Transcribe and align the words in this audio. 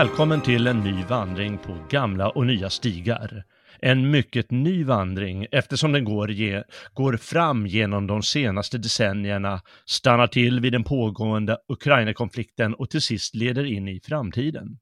Välkommen 0.00 0.40
till 0.40 0.66
en 0.66 0.80
ny 0.80 1.04
vandring 1.04 1.58
på 1.58 1.76
gamla 1.90 2.28
och 2.28 2.46
nya 2.46 2.70
stigar. 2.70 3.44
En 3.80 4.10
mycket 4.10 4.50
ny 4.50 4.84
vandring 4.84 5.46
eftersom 5.50 5.92
den 5.92 6.04
går, 6.04 6.30
ge, 6.30 6.62
går 6.94 7.16
fram 7.16 7.66
genom 7.66 8.06
de 8.06 8.22
senaste 8.22 8.78
decennierna, 8.78 9.60
stannar 9.86 10.26
till 10.26 10.60
vid 10.60 10.72
den 10.72 10.84
pågående 10.84 11.58
Ukraina-konflikten 11.68 12.74
och 12.74 12.90
till 12.90 13.00
sist 13.00 13.34
leder 13.34 13.64
in 13.64 13.88
i 13.88 14.00
framtiden. 14.00 14.78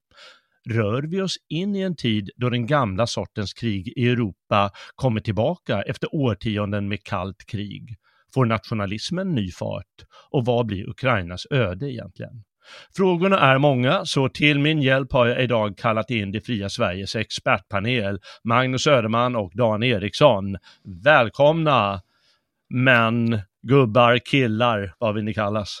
Rör 0.69 1.01
vi 1.01 1.21
oss 1.21 1.35
in 1.49 1.75
i 1.75 1.81
en 1.81 1.95
tid 1.95 2.29
då 2.35 2.49
den 2.49 2.67
gamla 2.67 3.07
sortens 3.07 3.53
krig 3.53 3.93
i 3.95 4.09
Europa 4.09 4.71
kommer 4.95 5.21
tillbaka 5.21 5.81
efter 5.81 6.15
årtionden 6.15 6.87
med 6.87 7.03
kallt 7.03 7.45
krig? 7.45 7.95
Får 8.33 8.45
nationalismen 8.45 9.35
ny 9.35 9.51
fart? 9.51 10.05
Och 10.29 10.45
vad 10.45 10.65
blir 10.65 10.89
Ukrainas 10.89 11.47
öde 11.51 11.91
egentligen? 11.91 12.43
Frågorna 12.95 13.39
är 13.39 13.57
många, 13.57 14.05
så 14.05 14.29
till 14.29 14.59
min 14.59 14.81
hjälp 14.81 15.13
har 15.13 15.27
jag 15.27 15.43
idag 15.43 15.77
kallat 15.77 16.09
in 16.09 16.31
det 16.31 16.41
fria 16.41 16.69
Sveriges 16.69 17.15
expertpanel, 17.15 18.19
Magnus 18.43 18.83
Söderman 18.83 19.35
och 19.35 19.51
Dan 19.55 19.83
Eriksson. 19.83 20.57
Välkomna! 21.03 22.01
Män, 22.69 23.41
gubbar, 23.61 24.17
killar, 24.17 24.93
vad 24.97 25.15
vill 25.15 25.23
ni 25.23 25.33
kallas? 25.33 25.79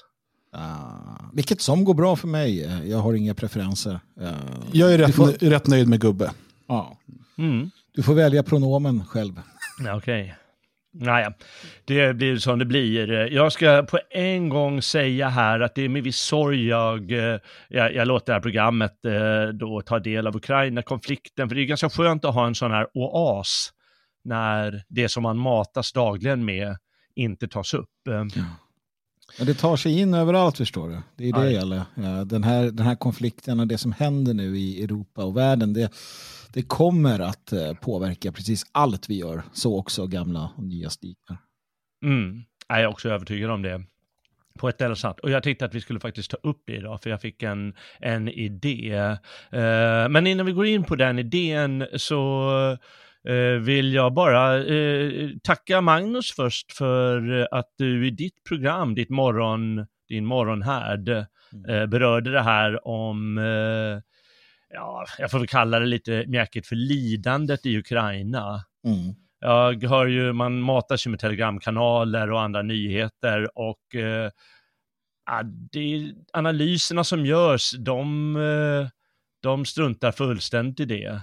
Uh, 0.55 1.29
vilket 1.33 1.61
som 1.61 1.83
går 1.83 1.93
bra 1.93 2.15
för 2.15 2.27
mig. 2.27 2.81
Jag 2.89 2.97
har 2.97 3.13
inga 3.13 3.33
preferenser. 3.33 3.99
Uh, 4.21 4.29
jag 4.71 4.93
är 4.93 4.97
rätt, 4.97 5.15
får... 5.15 5.49
rätt 5.49 5.67
nöjd 5.67 5.87
med 5.87 6.01
gubbe. 6.01 6.31
Ja. 6.67 6.97
Mm. 7.37 7.71
Du 7.91 8.03
får 8.03 8.13
välja 8.13 8.43
pronomen 8.43 9.05
själv. 9.05 9.41
Okej. 9.79 9.95
Okay. 9.95 10.31
Naja, 10.93 11.33
det 11.85 12.13
blir 12.13 12.37
som 12.37 12.59
det 12.59 12.65
blir. 12.65 13.09
Jag 13.33 13.51
ska 13.51 13.83
på 13.83 13.99
en 14.09 14.49
gång 14.49 14.81
säga 14.81 15.29
här 15.29 15.59
att 15.59 15.75
det 15.75 15.81
är 15.81 15.89
med 15.89 16.03
viss 16.03 16.19
sorg 16.19 16.67
jag, 16.67 17.11
eh, 17.11 17.39
jag, 17.69 17.93
jag 17.93 18.07
låter 18.07 18.25
det 18.25 18.33
här 18.33 18.41
programmet 18.41 19.05
eh, 19.05 19.53
då 19.53 19.81
ta 19.81 19.99
del 19.99 20.27
av 20.27 20.35
Ukraina-konflikten, 20.35 21.49
för 21.49 21.55
det 21.55 21.61
är 21.61 21.65
ganska 21.65 21.89
skönt 21.89 22.25
att 22.25 22.33
ha 22.33 22.47
en 22.47 22.55
sån 22.55 22.71
här 22.71 22.87
oas 22.93 23.69
när 24.23 24.83
det 24.89 25.09
som 25.09 25.23
man 25.23 25.37
matas 25.37 25.91
dagligen 25.93 26.45
med 26.45 26.77
inte 27.15 27.47
tas 27.47 27.73
upp. 27.73 27.89
Ja. 28.03 28.25
Men 29.37 29.47
det 29.47 29.53
tar 29.53 29.75
sig 29.75 29.99
in 29.99 30.13
överallt 30.13 30.57
förstår 30.57 30.89
du. 30.89 31.01
Det 31.15 31.29
är 31.29 31.33
det 31.33 31.43
det 31.43 31.51
gäller. 31.51 31.83
Den 32.25 32.43
här, 32.43 32.63
den 32.63 32.85
här 32.85 32.95
konflikten 32.95 33.59
och 33.59 33.67
det 33.67 33.77
som 33.77 33.91
händer 33.91 34.33
nu 34.33 34.57
i 34.57 34.83
Europa 34.83 35.23
och 35.23 35.37
världen, 35.37 35.73
det, 35.73 35.91
det 36.53 36.61
kommer 36.61 37.19
att 37.19 37.51
eh, 37.51 37.73
påverka 37.73 38.31
precis 38.31 38.65
allt 38.71 39.09
vi 39.09 39.19
gör. 39.19 39.41
Så 39.53 39.79
också 39.79 40.07
gamla 40.07 40.51
och 40.57 40.63
nya 40.63 40.89
stigar. 40.89 41.37
Mm. 42.03 42.43
Jag 42.67 42.81
är 42.81 42.87
också 42.87 43.09
övertygad 43.09 43.51
om 43.51 43.61
det. 43.61 43.83
På 44.59 44.69
ett 44.69 44.81
eller 44.81 45.05
annat 45.05 45.19
Och 45.19 45.31
jag 45.31 45.43
tänkte 45.43 45.65
att 45.65 45.75
vi 45.75 45.81
skulle 45.81 45.99
faktiskt 45.99 46.31
ta 46.31 46.37
upp 46.43 46.63
det 46.67 46.75
idag, 46.75 47.01
för 47.03 47.09
jag 47.09 47.21
fick 47.21 47.43
en, 47.43 47.73
en 47.99 48.29
idé. 48.29 49.17
Uh, 49.53 50.09
men 50.09 50.27
innan 50.27 50.45
vi 50.45 50.51
går 50.51 50.65
in 50.65 50.83
på 50.83 50.95
den 50.95 51.19
idén 51.19 51.87
så 51.95 52.51
uh, 53.29 53.59
vill 53.59 53.93
jag 53.93 54.13
bara 54.13 54.63
tacka 55.43 55.81
Magnus 55.81 56.31
först 56.31 56.71
för 56.71 57.47
att 57.51 57.73
du 57.77 58.07
i 58.07 58.11
ditt 58.11 58.43
program, 58.43 58.95
ditt 58.95 59.09
morgon, 59.09 59.85
din 60.09 60.25
morgonhärd, 60.25 61.09
mm. 61.09 61.89
berörde 61.89 62.31
det 62.31 62.41
här 62.41 62.87
om 62.87 63.37
ja, 64.73 65.05
jag 65.17 65.31
får 65.31 65.39
väl 65.39 65.47
kalla 65.47 65.79
det 65.79 65.85
lite 65.85 66.25
mjäkigt 66.27 66.67
för 66.67 66.75
lidandet 66.75 67.65
i 67.65 67.77
Ukraina. 67.77 68.65
Mm. 68.85 69.15
Jag 69.39 69.83
hör 69.83 70.05
ju, 70.05 70.33
man 70.33 70.61
matas 70.61 71.07
ju 71.07 71.09
med 71.09 71.19
telegramkanaler 71.19 72.31
och 72.31 72.41
andra 72.41 72.61
nyheter 72.61 73.57
och 73.57 73.95
eh, 73.95 74.31
det, 75.71 76.13
analyserna 76.33 77.03
som 77.03 77.25
görs, 77.25 77.71
de, 77.71 78.35
eh, 78.35 78.87
de 79.41 79.65
struntar 79.65 80.11
fullständigt 80.11 80.79
i 80.79 80.85
det. 80.85 81.21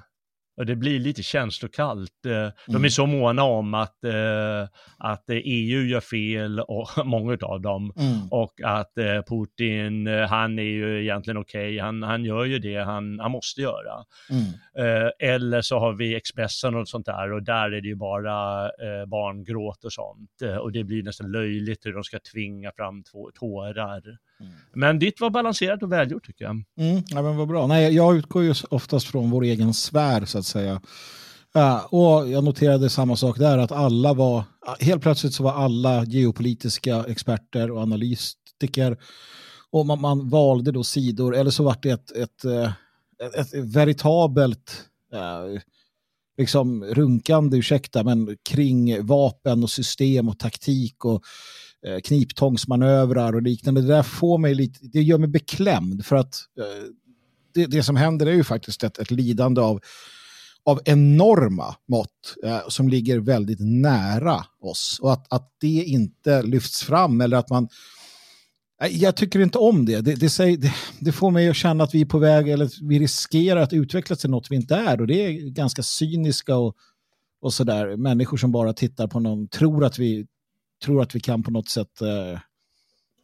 Och 0.57 0.67
det 0.67 0.77
blir 0.77 1.01
lite 1.01 1.23
känslokallt. 1.23 2.27
Eh, 2.27 2.31
de 2.67 2.75
är 2.75 2.77
mm. 2.77 2.91
så 2.91 3.07
måna 3.07 3.43
om 3.43 3.75
att, 3.75 4.05
eh, 4.05 4.69
att 4.99 5.25
EU 5.29 5.83
gör 5.83 6.01
fel, 6.01 6.61
och 6.69 6.89
många 7.05 7.39
av 7.43 7.61
dem, 7.61 7.93
mm. 7.97 8.29
och 8.31 8.61
att 8.65 8.99
eh, 8.99 9.23
Putin, 9.23 10.07
han 10.07 10.59
är 10.59 10.63
ju 10.63 11.03
egentligen 11.03 11.37
okej, 11.37 11.67
okay. 11.67 11.79
han, 11.79 12.03
han 12.03 12.25
gör 12.25 12.45
ju 12.45 12.59
det 12.59 12.77
han, 12.77 13.21
han 13.21 13.31
måste 13.31 13.61
göra. 13.61 14.05
Mm. 14.31 15.11
Eller 15.19 15.61
så 15.61 15.79
har 15.79 15.93
vi 15.93 16.15
Expressen 16.15 16.75
och 16.75 16.89
sånt 16.89 17.07
där, 17.07 17.33
och 17.33 17.43
där 17.43 17.71
är 17.71 17.81
det 17.81 17.89
ju 17.89 17.95
bara 17.95 18.71
barngråt 19.07 19.85
och 19.85 19.93
sånt. 19.93 20.61
Och 20.61 20.73
det 20.73 20.85
blir 20.85 21.03
nästan 21.03 21.33
löjligt 21.33 21.87
hur 21.87 21.93
de 21.93 22.05
ska 22.05 22.19
tvinga 22.33 22.73
fram 22.77 23.03
tårar. 23.35 24.19
Mm. 24.41 24.53
Men 24.75 24.99
ditt 24.99 25.21
var 25.21 25.31
balanserat 25.31 25.83
och 25.83 25.93
välgjort 25.93 26.27
tycker 26.27 26.45
jag. 26.45 26.65
Mm, 26.79 27.03
ja, 27.07 27.23
men 27.23 27.37
vad 27.37 27.49
bra. 27.49 27.67
Nej, 27.67 27.95
jag 27.95 28.17
utgår 28.17 28.43
ju 28.43 28.55
oftast 28.71 29.07
från 29.07 29.31
vår 29.31 29.45
egen 29.45 29.75
sfär 29.75 30.25
så 30.25 30.39
att 30.39 30.47
säga. 30.47 30.81
Uh, 31.57 31.95
och 31.95 32.29
jag 32.29 32.45
noterade 32.45 32.91
samma 32.91 33.17
sak 33.17 33.39
där, 33.39 33.59
att 33.59 33.73
alla 33.73 34.15
var, 34.15 34.45
helt 34.81 35.03
plötsligt 35.03 35.35
så 35.35 35.43
var 35.43 35.53
alla 35.53 36.05
geopolitiska 36.05 37.05
experter 37.05 37.71
och 37.71 37.83
analytiker 37.83 38.97
och 39.71 39.87
man, 39.87 40.01
man 40.01 40.29
valde 40.29 40.73
då 40.73 40.85
sidor, 40.85 41.37
eller 41.37 41.51
så 41.51 41.63
var 41.63 41.77
det 41.83 41.91
ett, 41.91 42.11
ett, 42.11 42.45
eh, 42.45 42.73
ett, 43.25 43.55
ett 43.55 43.65
veritabelt 43.65 44.85
uh, 45.15 45.61
liksom 46.39 46.85
runkande, 46.85 47.57
ursäkta, 47.57 48.05
men 48.05 48.37
kring 48.49 49.07
vapen 49.07 49.63
och 49.63 49.71
system 49.71 50.29
och 50.29 50.39
taktik 50.39 51.05
och 51.05 51.25
Eh, 51.87 52.01
kniptångsmanövrar 52.01 53.33
och 53.33 53.43
liknande. 53.43 53.81
Det 53.81 53.87
där 53.87 54.03
får 54.03 54.39
mig 54.39 54.55
lite, 54.55 54.79
det 54.83 55.03
gör 55.03 55.19
mig 55.19 55.29
beklämd 55.29 56.07
för 56.07 56.17
att 56.17 56.35
eh, 56.59 56.89
det, 57.55 57.67
det 57.67 57.83
som 57.83 57.97
händer 57.97 58.27
är 58.27 58.33
ju 58.33 58.45
faktiskt 58.45 58.85
ett, 58.85 58.99
ett 58.99 59.11
lidande 59.11 59.61
av, 59.61 59.81
av 60.65 60.81
enorma 60.85 61.77
mått 61.89 62.37
eh, 62.45 62.61
som 62.69 62.89
ligger 62.89 63.19
väldigt 63.19 63.61
nära 63.61 64.45
oss. 64.61 64.99
Och 65.03 65.13
att, 65.13 65.33
att 65.33 65.53
det 65.61 65.85
inte 65.85 66.43
lyfts 66.43 66.83
fram 66.83 67.21
eller 67.21 67.37
att 67.37 67.51
man 67.51 67.69
jag 68.91 69.17
tycker 69.17 69.41
inte 69.41 69.59
om 69.59 69.87
det. 69.87 70.01
Det, 70.01 70.15
det, 70.15 70.31
säger, 70.31 70.57
det. 70.57 70.73
det, 71.01 71.13
får 71.13 71.31
mig 71.31 71.49
att 71.49 71.57
känna 71.57 71.85
att 71.85 71.95
vi 71.95 72.01
är 72.01 72.07
på 72.07 72.19
väg, 72.19 72.49
eller 72.49 72.89
vi 72.89 72.99
riskerar 72.99 73.61
att 73.61 73.73
utvecklas 73.73 74.19
till 74.19 74.31
något 74.31 74.51
vi 74.51 74.57
inte 74.57 74.75
är. 74.75 75.01
Och 75.01 75.07
det 75.07 75.27
är 75.27 75.33
ganska 75.51 75.83
cyniska 75.83 76.57
och, 76.57 76.77
och 77.41 77.53
sådär. 77.55 77.97
Människor 77.97 78.37
som 78.37 78.53
bara 78.53 78.73
tittar 78.73 79.07
på 79.07 79.21
någon, 79.21 79.49
tror 79.49 79.85
att 79.85 79.99
vi 79.99 80.27
tror 80.85 81.03
att 81.03 81.15
vi 81.15 81.21
kan 81.21 81.43
på 81.43 81.51
något 81.51 81.69
sätt 81.69 82.01
eh, 82.01 82.41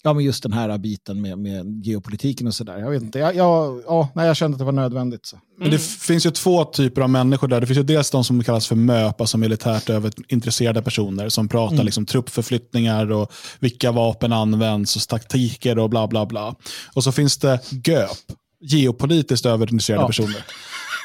ja, 0.02 0.12
men 0.12 0.24
just 0.24 0.42
den 0.42 0.52
här 0.52 0.78
biten 0.78 1.20
med, 1.20 1.38
med 1.38 1.86
geopolitiken 1.86 2.46
och 2.46 2.54
sådär. 2.54 2.78
Jag 2.78 2.90
vet 2.90 3.02
inte, 3.02 3.18
jag, 3.18 3.36
jag, 3.36 3.82
ja, 3.86 4.08
nej, 4.14 4.26
jag 4.26 4.36
kände 4.36 4.54
att 4.54 4.58
det 4.58 4.64
var 4.64 4.72
nödvändigt. 4.72 5.26
Så. 5.26 5.38
Men 5.58 5.70
det 5.70 5.82
finns 5.82 6.26
ju 6.26 6.30
två 6.30 6.64
typer 6.64 7.02
av 7.02 7.10
människor 7.10 7.48
där. 7.48 7.60
Det 7.60 7.66
finns 7.66 7.78
ju 7.78 7.82
dels 7.82 8.10
de 8.10 8.24
som 8.24 8.44
kallas 8.44 8.66
för 8.66 8.76
MÖP, 8.76 9.20
alltså 9.20 9.38
militärt 9.38 9.90
överintresserade 9.90 10.82
personer 10.82 11.28
som 11.28 11.48
pratar 11.48 11.74
mm. 11.74 11.84
liksom, 11.84 12.06
truppförflyttningar 12.06 13.12
och 13.12 13.32
vilka 13.60 13.92
vapen 13.92 14.32
används 14.32 14.96
och 14.96 15.02
taktiker 15.02 15.78
och 15.78 15.90
bla 15.90 16.06
bla 16.06 16.26
bla. 16.26 16.54
Och 16.94 17.04
så 17.04 17.12
finns 17.12 17.36
det 17.38 17.60
GÖP, 17.70 18.18
geopolitiskt 18.60 19.46
överintresserade 19.46 20.02
ja. 20.02 20.06
personer. 20.06 20.44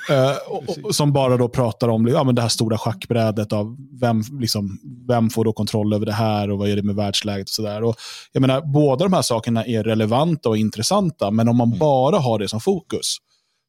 Uh, 0.09 0.91
som 0.91 1.13
bara 1.13 1.37
då 1.37 1.49
pratar 1.49 1.87
om 1.87 2.07
ja, 2.07 2.23
men 2.23 2.35
det 2.35 2.41
här 2.41 2.49
stora 2.49 2.77
schackbrädet 2.77 3.53
av 3.53 3.77
vem, 4.01 4.21
liksom, 4.39 4.79
vem 5.07 5.29
får 5.29 5.45
då 5.45 5.53
kontroll 5.53 5.93
över 5.93 6.05
det 6.05 6.13
här 6.13 6.51
och 6.51 6.57
vad 6.57 6.69
är 6.69 6.75
det 6.75 6.83
med 6.83 6.95
världsläget 6.95 7.47
och 7.47 7.53
sådär. 7.53 7.81
Jag 8.31 8.41
menar, 8.41 8.61
båda 8.61 9.05
de 9.05 9.13
här 9.13 9.21
sakerna 9.21 9.65
är 9.65 9.83
relevanta 9.83 10.49
och 10.49 10.57
intressanta, 10.57 11.31
men 11.31 11.49
om 11.49 11.57
man 11.57 11.67
mm. 11.67 11.79
bara 11.79 12.19
har 12.19 12.39
det 12.39 12.47
som 12.47 12.59
fokus 12.59 13.17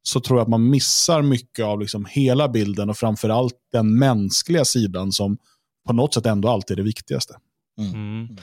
så 0.03 0.21
tror 0.21 0.39
jag 0.39 0.43
att 0.43 0.51
man 0.51 0.71
missar 0.71 1.23
mycket 1.23 1.65
av 1.65 1.81
liksom 1.81 2.07
hela 2.11 2.49
bilden 2.49 2.91
och 2.91 2.97
framförallt 2.97 3.55
den 3.73 3.99
mänskliga 3.99 4.65
sidan 4.65 5.13
som 5.13 5.39
på 5.87 5.93
något 5.93 6.15
sätt 6.15 6.27
ändå 6.27 6.49
alltid 6.49 6.75
är 6.75 6.77
det 6.77 6.87
viktigaste. 6.87 7.35
Mm. 7.79 7.95
Mm. 7.95 8.37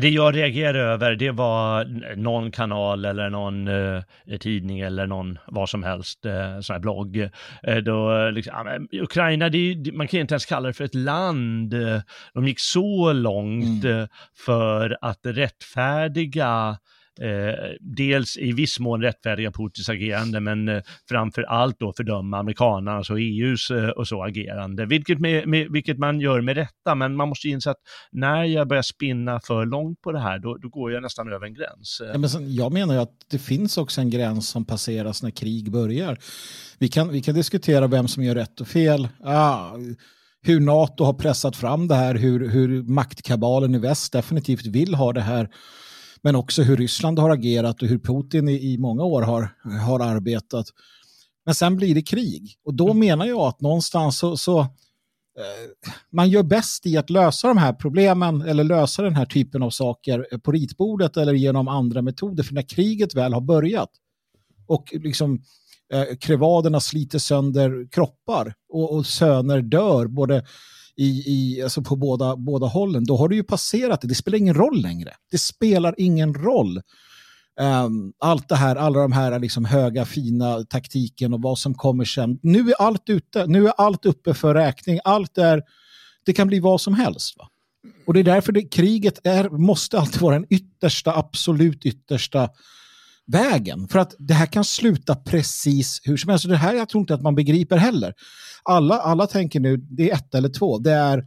Det 0.00 0.08
jag 0.08 0.36
reagerade 0.36 0.78
över, 0.78 1.14
det 1.14 1.30
var 1.30 1.84
någon 2.16 2.50
kanal 2.50 3.04
eller 3.04 3.30
någon 3.30 3.68
eh, 3.68 4.02
tidning 4.40 4.80
eller 4.80 5.06
någon 5.06 5.38
vad 5.46 5.68
som 5.68 5.82
helst, 5.82 6.26
eh, 6.26 6.60
sån 6.60 6.74
här 6.74 6.80
blogg. 6.80 7.16
Eh, 7.62 7.76
då, 7.76 8.30
liksom, 8.30 8.88
Ukraina, 8.92 9.48
det, 9.48 9.92
man 9.92 10.08
kan 10.08 10.20
inte 10.20 10.34
ens 10.34 10.46
kalla 10.46 10.66
det 10.66 10.74
för 10.74 10.84
ett 10.84 10.94
land. 10.94 11.74
De 12.34 12.48
gick 12.48 12.60
så 12.60 13.12
långt 13.12 13.84
mm. 13.84 14.00
Eh, 14.00 14.08
för 14.46 14.98
att 15.00 15.20
rättfärdiga 15.22 16.78
eh, 17.20 17.76
dels 17.80 18.36
i 18.36 18.52
viss 18.52 18.78
mån 18.78 19.02
rättfärdiga 19.02 19.50
Putins 19.50 19.88
agerande, 19.88 20.40
men 20.40 20.68
eh, 20.68 20.82
framför 21.08 21.42
allt 21.42 21.78
då 21.78 21.92
fördöma 21.96 22.38
amerikanernas 22.38 22.98
alltså 22.98 23.12
och 23.12 23.20
EUs 23.20 23.70
eh, 23.70 23.88
och 23.88 24.08
så 24.08 24.24
agerande, 24.24 24.86
vilket, 24.86 25.18
med, 25.18 25.48
med, 25.48 25.68
vilket 25.70 25.98
man 25.98 26.20
gör 26.20 26.40
med 26.40 26.56
rätta, 26.56 26.94
men 26.94 27.16
man 27.16 27.28
måste 27.28 27.48
inse 27.48 27.70
att 27.70 27.80
när 28.12 28.44
jag 28.44 28.68
börjar 28.68 28.82
spinna 28.82 29.40
för 29.40 29.66
långt 29.66 30.00
på 30.00 30.12
det 30.12 30.20
här, 30.20 30.38
då, 30.38 30.56
då 30.56 30.68
går 30.68 30.92
jag 30.92 31.02
nästan 31.02 31.32
över 31.32 31.46
en 31.46 31.54
gräns. 31.54 32.02
Ja, 32.12 32.18
men 32.18 32.30
sen, 32.30 32.54
jag 32.54 32.72
menar 32.72 32.94
ju 32.94 33.00
att 33.00 33.16
det 33.30 33.38
finns 33.38 33.78
också 33.78 34.00
en 34.00 34.10
gräns 34.10 34.48
som 34.48 34.64
passeras 34.64 35.22
när 35.22 35.30
krig 35.30 35.72
börjar. 35.72 36.18
Vi 36.78 36.88
kan, 36.88 37.08
vi 37.08 37.20
kan 37.20 37.34
diskutera 37.34 37.86
vem 37.86 38.08
som 38.08 38.24
gör 38.24 38.34
rätt 38.34 38.60
och 38.60 38.68
fel. 38.68 39.08
Ah, 39.24 39.70
hur 40.42 40.60
NATO 40.60 41.04
har 41.04 41.12
pressat 41.12 41.56
fram 41.56 41.88
det 41.88 41.94
här, 41.94 42.14
hur, 42.14 42.48
hur 42.48 42.82
maktkabalen 42.82 43.74
i 43.74 43.78
väst 43.78 44.12
definitivt 44.12 44.66
vill 44.66 44.94
ha 44.94 45.12
det 45.12 45.20
här 45.20 45.48
men 46.22 46.36
också 46.36 46.62
hur 46.62 46.76
Ryssland 46.76 47.18
har 47.18 47.30
agerat 47.30 47.82
och 47.82 47.88
hur 47.88 47.98
Putin 47.98 48.48
i, 48.48 48.72
i 48.72 48.78
många 48.78 49.04
år 49.04 49.22
har, 49.22 49.48
har 49.80 50.00
arbetat. 50.00 50.66
Men 51.44 51.54
sen 51.54 51.76
blir 51.76 51.94
det 51.94 52.02
krig 52.02 52.54
och 52.64 52.74
då 52.74 52.84
mm. 52.84 52.98
menar 52.98 53.26
jag 53.26 53.40
att 53.40 53.60
någonstans 53.60 54.18
så, 54.18 54.36
så 54.36 54.60
eh, 54.60 54.66
man 56.12 56.30
gör 56.30 56.42
bäst 56.42 56.86
i 56.86 56.96
att 56.96 57.10
lösa 57.10 57.48
de 57.48 57.56
här 57.56 57.72
problemen 57.72 58.42
eller 58.42 58.64
lösa 58.64 59.02
den 59.02 59.14
här 59.14 59.26
typen 59.26 59.62
av 59.62 59.70
saker 59.70 60.38
på 60.38 60.52
ritbordet 60.52 61.16
eller 61.16 61.32
genom 61.32 61.68
andra 61.68 62.02
metoder. 62.02 62.42
För 62.42 62.54
när 62.54 62.68
kriget 62.68 63.14
väl 63.14 63.32
har 63.32 63.40
börjat 63.40 63.90
och 64.66 64.92
liksom 64.92 65.42
eh, 65.92 66.16
krevaderna 66.20 66.80
sliter 66.80 67.18
sönder 67.18 67.88
kroppar 67.90 68.54
och, 68.68 68.96
och 68.96 69.06
söner 69.06 69.62
dör 69.62 70.06
både 70.06 70.44
i, 70.96 71.22
i, 71.26 71.62
alltså 71.62 71.82
på 71.82 71.96
båda, 71.96 72.36
båda 72.36 72.66
hållen, 72.66 73.04
då 73.04 73.16
har 73.16 73.28
du 73.28 73.36
ju 73.36 73.42
passerat 73.42 74.00
det. 74.00 74.08
Det 74.08 74.14
spelar 74.14 74.38
ingen 74.38 74.54
roll 74.54 74.82
längre. 74.82 75.14
Det 75.30 75.38
spelar 75.38 75.94
ingen 75.98 76.34
roll. 76.34 76.80
Um, 77.60 78.12
allt 78.18 78.48
det 78.48 78.56
här, 78.56 78.76
alla 78.76 79.00
de 79.00 79.12
här 79.12 79.38
liksom 79.38 79.64
höga 79.64 80.04
fina 80.04 80.64
taktiken 80.64 81.34
och 81.34 81.42
vad 81.42 81.58
som 81.58 81.74
kommer 81.74 82.04
sen. 82.04 82.38
Nu 82.42 82.70
är 82.70 82.74
allt 82.82 83.08
ute, 83.08 83.46
nu 83.46 83.66
är 83.66 83.72
allt 83.76 84.06
uppe 84.06 84.34
för 84.34 84.54
räkning. 84.54 85.00
Allt 85.04 85.38
är, 85.38 85.62
det 86.26 86.32
kan 86.32 86.48
bli 86.48 86.60
vad 86.60 86.80
som 86.80 86.94
helst. 86.94 87.38
Va? 87.38 87.48
Och 88.06 88.14
det 88.14 88.20
är 88.20 88.24
därför 88.24 88.52
det, 88.52 88.62
kriget 88.62 89.26
är, 89.26 89.48
måste 89.50 89.98
alltid 89.98 90.20
vara 90.20 90.34
den 90.34 90.46
yttersta, 90.50 91.16
absolut 91.16 91.86
yttersta 91.86 92.48
vägen. 93.26 93.88
För 93.88 93.98
att 93.98 94.14
det 94.18 94.34
här 94.34 94.46
kan 94.46 94.64
sluta 94.64 95.14
precis 95.14 96.00
hur 96.04 96.16
som 96.16 96.30
helst. 96.30 96.48
Det 96.48 96.56
här 96.56 96.74
jag 96.74 96.88
tror 96.88 97.00
inte 97.00 97.14
att 97.14 97.22
man 97.22 97.34
begriper 97.34 97.76
heller. 97.76 98.14
Alla, 98.62 99.00
alla 99.00 99.26
tänker 99.26 99.60
nu, 99.60 99.76
det 99.76 100.10
är 100.10 100.14
ett 100.14 100.34
eller 100.34 100.48
två. 100.48 100.78
Det 100.78 100.92
är 100.92 101.24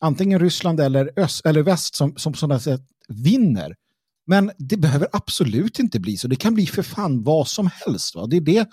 antingen 0.00 0.40
Ryssland 0.40 0.80
eller 0.80 1.10
öst 1.16 1.46
eller 1.46 1.62
väst 1.62 1.94
som, 1.94 2.16
som 2.16 2.34
sådana 2.34 2.60
sätt 2.60 2.82
vinner. 3.08 3.74
Men 4.26 4.50
det 4.58 4.76
behöver 4.76 5.08
absolut 5.12 5.78
inte 5.78 6.00
bli 6.00 6.16
så. 6.16 6.28
Det 6.28 6.36
kan 6.36 6.54
bli 6.54 6.66
för 6.66 6.82
fan 6.82 7.22
vad 7.22 7.48
som 7.48 7.70
helst. 7.72 8.14
Va? 8.14 8.26
Det 8.26 8.36
är 8.36 8.40
det 8.40 8.68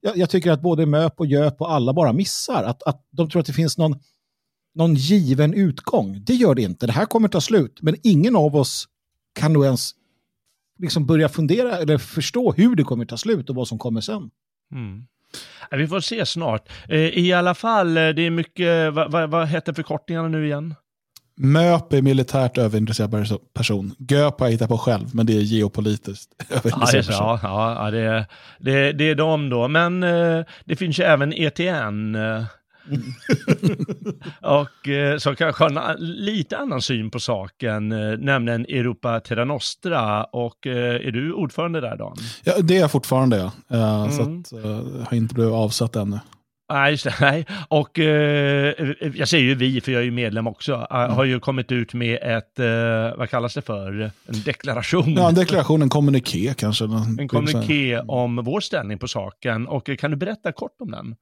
jag, 0.00 0.16
jag 0.16 0.30
tycker 0.30 0.50
att 0.50 0.62
både 0.62 0.86
MÖP 0.86 1.20
och 1.20 1.26
JÖP 1.26 1.60
och 1.60 1.72
alla 1.72 1.92
bara 1.92 2.12
missar. 2.12 2.64
Att, 2.64 2.82
att 2.82 3.06
de 3.10 3.30
tror 3.30 3.40
att 3.40 3.46
det 3.46 3.52
finns 3.52 3.78
någon, 3.78 3.96
någon 4.74 4.94
given 4.94 5.54
utgång. 5.54 6.24
Det 6.24 6.34
gör 6.34 6.54
det 6.54 6.62
inte. 6.62 6.86
Det 6.86 6.92
här 6.92 7.06
kommer 7.06 7.28
ta 7.28 7.40
slut. 7.40 7.78
Men 7.82 7.96
ingen 8.02 8.36
av 8.36 8.56
oss 8.56 8.86
kan 9.34 9.52
nog 9.52 9.64
ens 9.64 9.90
liksom 10.78 11.06
börja 11.06 11.28
fundera 11.28 11.78
eller 11.78 11.98
förstå 11.98 12.52
hur 12.52 12.76
det 12.76 12.82
kommer 12.82 13.04
ta 13.04 13.16
slut 13.16 13.50
och 13.50 13.56
vad 13.56 13.68
som 13.68 13.78
kommer 13.78 14.00
sen. 14.00 14.30
Mm. 14.72 15.06
Vi 15.70 15.88
får 15.88 16.00
se 16.00 16.26
snart. 16.26 16.68
Eh, 16.88 16.98
I 16.98 17.32
alla 17.32 17.54
fall, 17.54 17.96
eh, 17.96 18.08
det 18.08 18.22
är 18.22 18.30
mycket, 18.30 18.94
vad, 18.94 19.12
vad, 19.12 19.30
vad 19.30 19.48
heter 19.48 19.72
förkortningarna 19.72 20.28
nu 20.28 20.46
igen? 20.46 20.74
MÖP 21.40 21.92
är 21.92 22.02
militärt 22.02 22.58
överintresserad 22.58 23.38
person. 23.54 23.94
GÖP 23.98 24.40
har 24.40 24.46
jag 24.46 24.52
hittat 24.52 24.68
på 24.68 24.78
själv, 24.78 25.14
men 25.14 25.26
det 25.26 25.32
är 25.32 25.40
geopolitiskt 25.40 26.32
överintresserad 26.50 27.06
person. 27.06 27.38
Ja, 27.42 27.84
ja, 27.84 27.90
det, 27.90 28.26
det, 28.58 28.92
det 28.92 29.04
är 29.04 29.14
de 29.14 29.48
då. 29.48 29.68
Men 29.68 30.02
eh, 30.02 30.44
det 30.64 30.76
finns 30.76 30.98
ju 31.00 31.04
även 31.04 31.32
ETN, 31.32 32.16
och 34.42 34.88
eh, 34.88 35.18
som 35.18 35.36
kanske 35.36 35.64
har 35.64 35.70
en 35.70 35.96
lite 36.00 36.56
annan 36.56 36.82
syn 36.82 37.10
på 37.10 37.20
saken, 37.20 37.92
eh, 37.92 38.18
nämligen 38.18 38.64
Europa 38.64 39.20
Terra 39.20 39.44
Nostra. 39.44 40.24
Och 40.24 40.66
eh, 40.66 41.06
är 41.06 41.10
du 41.10 41.32
ordförande 41.32 41.80
där 41.80 41.96
Dan? 41.96 42.16
Ja, 42.44 42.52
det 42.62 42.76
är 42.76 42.80
jag 42.80 42.90
fortfarande 42.90 43.36
ja. 43.36 43.52
Uh, 43.76 44.02
mm. 44.02 44.12
Så 44.12 44.22
att, 44.22 44.64
har 45.08 45.14
inte 45.14 45.34
blivit 45.34 45.52
avsatt 45.52 45.96
ännu. 45.96 46.18
Nej, 46.72 46.90
just 46.90 47.04
det. 47.04 47.14
Nej. 47.20 47.46
Och 47.68 47.98
eh, 47.98 48.74
jag 49.14 49.28
säger 49.28 49.44
ju 49.44 49.54
vi, 49.54 49.80
för 49.80 49.92
jag 49.92 50.00
är 50.00 50.04
ju 50.04 50.10
medlem 50.10 50.46
också, 50.46 50.86
mm. 50.90 51.10
har 51.10 51.24
ju 51.24 51.40
kommit 51.40 51.72
ut 51.72 51.94
med 51.94 52.18
ett, 52.22 52.58
eh, 52.58 53.18
vad 53.18 53.30
kallas 53.30 53.54
det 53.54 53.62
för, 53.62 54.10
en 54.26 54.42
deklaration. 54.44 55.14
Ja, 55.14 55.28
en 55.28 55.34
deklaration, 55.34 55.82
en 55.82 55.88
kommuniké 55.88 56.54
kanske. 56.54 56.84
En 57.18 57.28
kommuniké 57.28 57.98
om 57.98 58.36
vår 58.36 58.60
ställning 58.60 58.98
på 58.98 59.08
saken. 59.08 59.66
Och 59.66 59.90
kan 59.98 60.10
du 60.10 60.16
berätta 60.16 60.52
kort 60.52 60.76
om 60.80 60.90
den? 60.90 61.16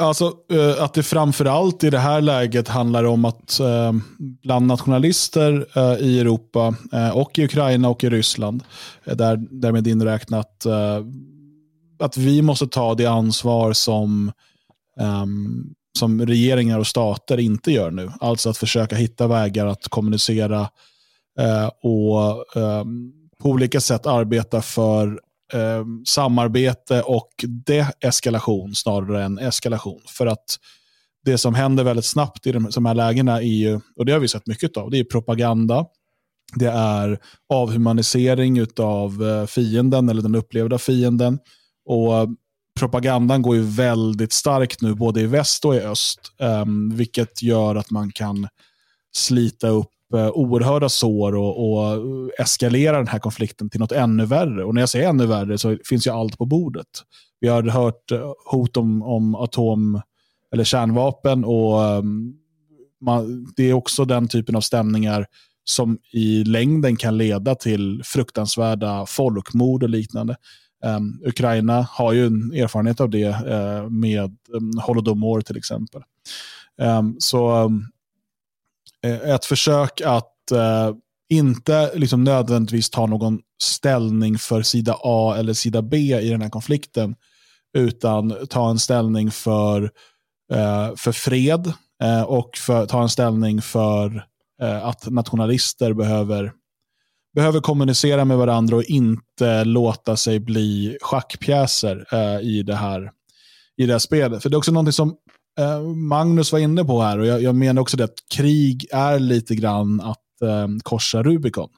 Alltså, 0.00 0.32
eh, 0.52 0.82
att 0.82 0.94
det 0.94 1.02
framförallt 1.02 1.84
i 1.84 1.90
det 1.90 1.98
här 1.98 2.20
läget 2.20 2.68
handlar 2.68 3.04
om 3.04 3.24
att 3.24 3.60
eh, 3.60 3.92
bland 4.18 4.66
nationalister 4.66 5.66
eh, 5.76 6.06
i 6.06 6.20
Europa 6.20 6.74
och 7.14 7.38
i 7.38 7.44
Ukraina 7.44 7.88
och 7.88 8.04
i 8.04 8.10
Ryssland, 8.10 8.62
där, 9.04 9.36
därmed 9.50 9.86
inräknat 9.86 10.66
att 11.98 12.16
vi 12.16 12.42
måste 12.42 12.66
ta 12.66 12.94
det 12.94 13.06
ansvar 13.06 13.72
som, 13.72 14.32
ehm, 15.00 15.64
som 15.98 16.26
regeringar 16.26 16.78
och 16.78 16.86
stater 16.86 17.40
inte 17.40 17.72
gör 17.72 17.90
nu. 17.90 18.10
Alltså 18.20 18.50
att 18.50 18.56
försöka 18.56 18.96
hitta 18.96 19.26
vägar 19.26 19.66
att 19.66 19.88
kommunicera 19.88 20.68
och 21.82 22.56
ehm, 22.56 23.12
på 23.42 23.48
olika 23.48 23.80
sätt 23.80 24.06
arbeta 24.06 24.62
för 24.62 25.20
eh, 25.52 25.84
samarbete 26.06 27.02
och 27.02 27.30
deeskalation 28.00 28.74
snarare 28.74 29.24
än 29.24 29.38
eskalation. 29.38 30.00
För 30.06 30.26
att 30.26 30.58
det 31.24 31.38
som 31.38 31.54
händer 31.54 31.84
väldigt 31.84 32.04
snabbt 32.04 32.46
i 32.46 32.52
de, 32.52 32.70
de 32.74 32.86
här 32.86 32.94
lägena 32.94 33.36
är 33.36 33.46
ju, 33.46 33.80
och 33.96 34.06
det 34.06 34.12
har 34.12 34.20
vi 34.20 34.28
sett 34.28 34.46
mycket 34.46 34.76
av, 34.76 34.90
det 34.90 34.98
är 34.98 35.04
propaganda. 35.04 35.86
Det 36.54 36.70
är 36.70 37.18
avhumanisering 37.48 38.66
av 38.78 39.24
eh, 39.24 39.46
fienden 39.46 40.08
eller 40.08 40.22
den 40.22 40.34
upplevda 40.34 40.78
fienden. 40.78 41.38
Och 41.86 42.28
propagandan 42.76 43.42
går 43.42 43.56
ju 43.56 43.62
väldigt 43.62 44.32
starkt 44.32 44.80
nu 44.82 44.94
både 44.94 45.20
i 45.20 45.26
väst 45.26 45.64
och 45.64 45.74
i 45.74 45.78
öst. 45.78 46.20
Um, 46.38 46.96
vilket 46.96 47.42
gör 47.42 47.74
att 47.74 47.90
man 47.90 48.12
kan 48.12 48.48
slita 49.16 49.68
upp 49.68 49.90
Eh, 50.14 50.28
oerhörda 50.28 50.88
sår 50.88 51.34
och, 51.34 51.72
och 51.72 52.30
eskalera 52.38 52.98
den 52.98 53.08
här 53.08 53.18
konflikten 53.18 53.70
till 53.70 53.80
något 53.80 53.92
ännu 53.92 54.26
värre. 54.26 54.64
Och 54.64 54.74
när 54.74 54.82
jag 54.82 54.88
säger 54.88 55.08
ännu 55.08 55.26
värre 55.26 55.58
så 55.58 55.76
finns 55.84 56.06
ju 56.06 56.10
allt 56.10 56.38
på 56.38 56.46
bordet. 56.46 56.86
Vi 57.40 57.48
har 57.48 57.62
hört 57.62 58.12
eh, 58.12 58.32
hot 58.50 58.76
om, 58.76 59.02
om 59.02 59.34
atom 59.34 60.00
eller 60.52 60.64
kärnvapen 60.64 61.44
och 61.44 61.84
ehm, 61.84 62.34
man, 63.00 63.46
det 63.56 63.70
är 63.70 63.72
också 63.72 64.04
den 64.04 64.28
typen 64.28 64.56
av 64.56 64.60
stämningar 64.60 65.26
som 65.64 65.98
i 66.12 66.44
längden 66.44 66.96
kan 66.96 67.18
leda 67.18 67.54
till 67.54 68.02
fruktansvärda 68.04 69.06
folkmord 69.06 69.82
och 69.82 69.88
liknande. 69.88 70.36
Um, 70.84 71.22
Ukraina 71.24 71.82
har 71.90 72.12
ju 72.12 72.26
en 72.26 72.52
erfarenhet 72.52 73.00
av 73.00 73.10
det 73.10 73.28
uh, 73.28 73.90
med 73.90 74.36
um, 74.52 74.72
Holodomor 74.86 75.40
till 75.40 75.56
exempel. 75.56 76.02
Um, 76.80 77.16
så 77.18 77.64
um, 77.64 77.86
Eh, 79.04 79.30
ett 79.30 79.44
försök 79.44 80.00
att 80.00 80.50
eh, 80.52 80.94
inte 81.28 81.90
liksom 81.94 82.24
nödvändigtvis 82.24 82.90
ta 82.90 83.06
någon 83.06 83.40
ställning 83.62 84.38
för 84.38 84.62
sida 84.62 84.96
A 85.02 85.34
eller 85.38 85.52
sida 85.52 85.82
B 85.82 85.96
i 85.96 86.30
den 86.30 86.42
här 86.42 86.50
konflikten, 86.50 87.14
utan 87.78 88.46
ta 88.50 88.70
en 88.70 88.78
ställning 88.78 89.30
för, 89.30 89.82
eh, 90.52 90.94
för 90.96 91.12
fred 91.12 91.72
eh, 92.02 92.22
och 92.22 92.56
för, 92.56 92.86
ta 92.86 93.02
en 93.02 93.08
ställning 93.08 93.62
för 93.62 94.26
eh, 94.62 94.86
att 94.86 95.10
nationalister 95.10 95.92
behöver, 95.92 96.52
behöver 97.34 97.60
kommunicera 97.60 98.24
med 98.24 98.36
varandra 98.36 98.76
och 98.76 98.84
inte 98.84 99.64
låta 99.64 100.16
sig 100.16 100.40
bli 100.40 100.98
schackpjäser 101.00 102.06
eh, 102.12 102.40
i, 102.40 102.62
det 102.62 102.74
här, 102.74 103.10
i 103.76 103.86
det 103.86 103.92
här 103.92 103.98
spelet. 103.98 104.42
För 104.42 104.50
det 104.50 104.54
är 104.54 104.58
också 104.58 104.72
någonting 104.72 104.92
som 104.92 105.16
Eh, 105.58 105.80
Magnus 105.82 106.52
var 106.52 106.58
inne 106.58 106.84
på 106.84 107.02
här, 107.02 107.18
och 107.18 107.26
jag, 107.26 107.42
jag 107.42 107.54
menar 107.54 107.82
också 107.82 107.96
det 107.96 108.04
att 108.04 108.28
krig 108.34 108.86
är 108.92 109.18
lite 109.18 109.54
grann 109.54 110.00
att 110.00 110.42
eh, 110.42 110.68
korsa 110.82 111.22
Rubicon. 111.22 111.68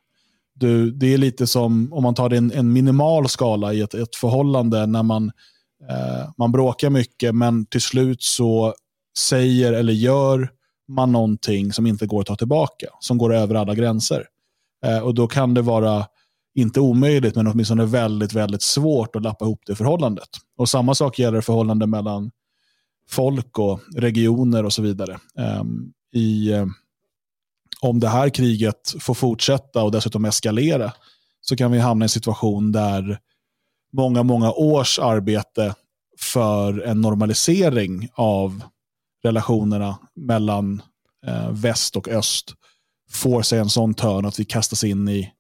Du, 0.55 0.91
det 0.91 1.15
är 1.15 1.19
lite 1.19 1.47
som 1.47 1.93
om 1.93 2.03
man 2.03 2.15
tar 2.15 2.29
det 2.29 2.37
en, 2.37 2.53
en 2.53 2.73
minimal 2.73 3.29
skala 3.29 3.73
i 3.73 3.81
ett, 3.81 3.95
ett 3.95 4.17
förhållande 4.17 4.87
när 4.87 5.03
man, 5.03 5.33
eh, 5.91 6.31
man 6.39 6.53
bråkar 6.53 6.91
mycket 6.91 7.35
men 7.35 7.67
till 7.67 7.81
slut 7.81 8.23
så 8.23 8.75
säger 9.19 9.73
eller 9.73 9.93
gör 9.93 10.51
man 10.89 11.13
någonting 11.13 11.73
som 11.73 11.87
inte 11.87 12.07
går 12.07 12.21
att 12.21 12.27
ta 12.27 12.37
tillbaka, 12.37 12.87
som 13.01 13.19
går 13.19 13.35
över 13.35 13.55
alla 13.55 13.75
gränser. 13.75 14.25
Eh, 14.85 14.99
och 14.99 15.15
då 15.15 15.27
kan 15.27 15.55
det 15.55 15.63
vara, 15.63 16.07
inte 16.55 16.81
omöjligt, 16.81 17.35
men 17.37 17.47
åtminstone 17.47 17.85
väldigt, 17.85 18.33
väldigt 18.33 18.63
svårt 18.63 19.17
att 19.17 19.23
lappa 19.23 19.45
ihop 19.45 19.63
det 19.67 19.75
förhållandet. 19.75 20.29
Och 20.57 20.69
samma 20.69 20.95
sak 20.95 21.19
gäller 21.19 21.41
förhållanden 21.41 21.91
mellan 21.91 22.31
folk 23.11 23.59
och 23.59 23.81
regioner 23.97 24.65
och 24.65 24.73
så 24.73 24.83
vidare. 24.83 25.19
Ehm, 25.39 25.93
I, 26.13 26.53
eh, 26.53 26.67
om 27.81 28.01
det 28.01 28.09
här 28.09 28.29
kriget 28.29 28.95
får 29.01 29.15
fortsätta 29.15 29.83
och 29.83 29.93
dessutom 29.93 30.25
eskalera 30.25 30.93
så 31.41 31.57
kan 31.57 31.73
vi 31.73 31.79
hamna 31.79 32.03
i 32.03 32.07
en 32.07 32.09
situation 32.09 32.73
där 32.73 33.19
många, 33.93 34.23
många 34.23 34.53
års 34.53 34.99
arbete 34.99 35.75
för 36.21 36.81
en 36.81 37.01
normalisering 37.01 38.09
av 38.15 38.63
relationerna 39.23 39.99
mellan 40.15 40.83
eh, 41.27 41.51
väst 41.51 41.97
och 41.97 42.09
öst 42.09 42.55
får 43.11 43.43
sig 43.43 43.59
en 43.59 43.71
sån 43.71 43.95
törn 43.95 44.25
att 44.25 44.41
vi 44.41 44.45
kastas 44.45 44.85
in 44.85 45.09
i 45.09 45.33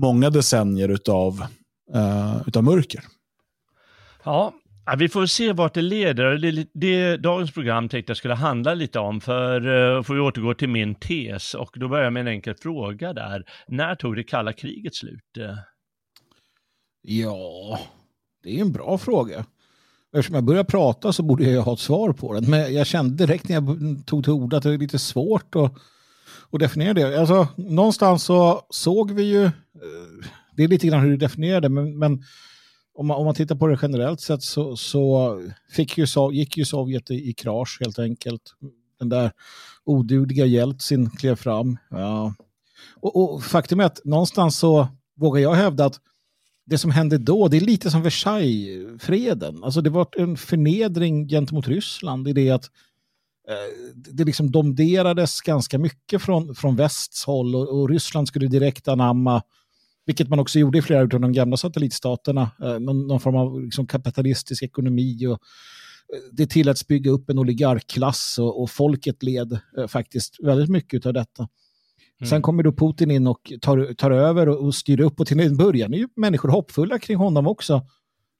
många 0.00 0.30
decennier 0.30 0.88
utav, 0.88 1.46
eh, 1.94 2.36
utav 2.46 2.64
mörker. 2.64 3.04
Ja, 4.24 4.52
vi 4.98 5.08
får 5.08 5.26
se 5.26 5.52
vart 5.52 5.74
det 5.74 5.82
leder. 5.82 6.38
Det, 6.38 6.66
det 6.74 7.16
dagens 7.16 7.50
program 7.50 7.88
tänkte 7.88 8.10
jag 8.10 8.16
skulle 8.16 8.34
handla 8.34 8.74
lite 8.74 8.98
om, 8.98 9.20
för 9.20 9.66
uh, 9.66 10.02
får 10.02 10.14
vi 10.14 10.20
återgå 10.20 10.54
till 10.54 10.68
min 10.68 10.94
tes 10.94 11.54
och 11.54 11.70
då 11.74 11.88
börjar 11.88 12.04
jag 12.04 12.12
med 12.12 12.20
en 12.20 12.28
enkel 12.28 12.54
fråga 12.54 13.12
där. 13.12 13.44
När 13.68 13.94
tog 13.94 14.16
det 14.16 14.22
kalla 14.22 14.52
kriget 14.52 14.94
slut? 14.94 15.38
Ja, 17.02 17.78
det 18.42 18.56
är 18.56 18.60
en 18.60 18.72
bra 18.72 18.98
fråga. 18.98 19.44
Eftersom 20.16 20.34
jag 20.34 20.44
börjar 20.44 20.64
prata 20.64 21.12
så 21.12 21.22
borde 21.22 21.44
jag 21.44 21.62
ha 21.62 21.72
ett 21.72 21.78
svar 21.78 22.12
på 22.12 22.34
den. 22.34 22.50
Men 22.50 22.74
jag 22.74 22.86
kände 22.86 23.26
direkt 23.26 23.48
när 23.48 23.54
jag 23.54 23.66
tog 24.06 24.24
till 24.24 24.32
orda 24.32 24.56
att 24.56 24.62
det 24.62 24.74
är 24.74 24.78
lite 24.78 24.98
svårt 24.98 25.56
att, 25.56 25.72
att 26.50 26.60
definiera 26.60 26.94
det. 26.94 27.20
Alltså, 27.20 27.48
någonstans 27.56 28.24
så 28.24 28.66
såg 28.70 29.10
vi 29.10 29.22
ju, 29.22 29.44
eh, 29.44 29.50
det 30.56 30.64
är 30.64 30.68
lite 30.68 30.86
grann 30.86 31.00
hur 31.00 31.10
du 31.10 31.16
definierar 31.16 31.60
det, 31.60 31.68
men, 31.68 31.98
men 31.98 32.22
om, 32.96 33.06
man, 33.06 33.16
om 33.16 33.24
man 33.24 33.34
tittar 33.34 33.54
på 33.54 33.66
det 33.66 33.78
generellt 33.82 34.20
sett 34.20 34.42
så, 34.42 34.76
så 34.76 35.42
fick 35.70 35.98
ju, 35.98 36.06
gick 36.32 36.56
ju 36.56 36.64
Sovjet 36.64 37.10
i, 37.10 37.30
i 37.30 37.32
krasch 37.32 37.78
helt 37.80 37.98
enkelt. 37.98 38.42
Den 38.98 39.08
där 39.08 39.32
odugliga 39.84 40.46
Jeltsin 40.46 41.10
klev 41.10 41.36
fram. 41.36 41.78
Ja. 41.90 42.34
Och, 43.00 43.34
och 43.34 43.44
faktum 43.44 43.80
är 43.80 43.84
att 43.84 44.04
någonstans 44.04 44.58
så 44.58 44.88
vågar 45.16 45.42
jag 45.42 45.54
hävda 45.54 45.84
att 45.84 46.00
det 46.66 46.78
som 46.78 46.90
hände 46.90 47.18
då, 47.18 47.48
det 47.48 47.56
är 47.56 47.60
lite 47.60 47.90
som 47.90 48.02
Versailles-freden. 48.02 49.64
Alltså 49.64 49.80
det 49.80 49.90
var 49.90 50.06
en 50.16 50.36
förnedring 50.36 51.28
gentemot 51.28 51.68
Ryssland 51.68 52.28
i 52.28 52.32
det 52.32 52.50
att 52.50 52.64
eh, 53.48 53.94
det 53.94 54.24
liksom 54.24 54.50
domderades 54.50 55.40
ganska 55.40 55.78
mycket 55.78 56.22
från, 56.22 56.54
från 56.54 56.76
västs 56.76 57.24
håll 57.24 57.54
och, 57.54 57.80
och, 57.80 57.88
Ryssland 57.88 58.28
skulle 58.28 58.46
direkt 58.46 58.88
anamma, 58.88 59.42
vilket 60.06 60.28
man 60.28 60.38
också 60.38 60.58
gjorde 60.58 60.78
i 60.78 60.82
flera 60.82 61.00
av 61.00 61.08
de 61.08 61.32
gamla 61.32 61.56
satellitstaterna, 61.56 62.50
eh, 62.62 62.78
någon, 62.78 63.20
form 63.20 63.36
av 63.36 63.62
liksom 63.62 63.86
kapitalistisk 63.86 64.62
ekonomi 64.62 65.26
och 65.26 65.32
eh, 65.32 66.20
det 66.32 66.46
tilläts 66.46 66.86
bygga 66.86 67.10
upp 67.10 67.30
en 67.30 67.38
oligarkklass 67.38 68.38
och, 68.38 68.62
och 68.62 68.70
folket 68.70 69.22
led 69.22 69.58
eh, 69.78 69.86
faktiskt 69.86 70.36
väldigt 70.42 70.70
mycket 70.70 71.06
av 71.06 71.12
detta. 71.12 71.48
Mm. 72.20 72.30
Sen 72.30 72.42
kommer 72.42 72.62
då 72.62 72.72
Putin 72.72 73.10
in 73.10 73.26
och 73.26 73.52
tar, 73.60 73.94
tar 73.94 74.10
över 74.10 74.48
och, 74.48 74.64
och 74.64 74.74
styr 74.74 75.00
upp 75.00 75.20
och 75.20 75.26
till 75.26 75.40
en 75.40 75.56
början 75.56 75.94
är 75.94 75.98
ju 75.98 76.08
människor 76.16 76.48
hoppfulla 76.48 76.98
kring 76.98 77.16
honom 77.16 77.46
också. 77.46 77.86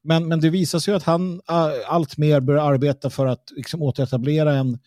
Men, 0.04 0.28
men 0.28 0.40
det 0.40 0.50
visar 0.50 0.78
sig 0.78 0.94
att 0.94 1.02
han 1.02 1.40
allt 1.86 2.18
mer 2.18 2.40
börjar 2.40 2.72
arbeta 2.72 3.10
för 3.10 3.26
att 3.26 3.52
liksom, 3.56 3.82
återetablera 3.82 4.54
en, 4.54 4.78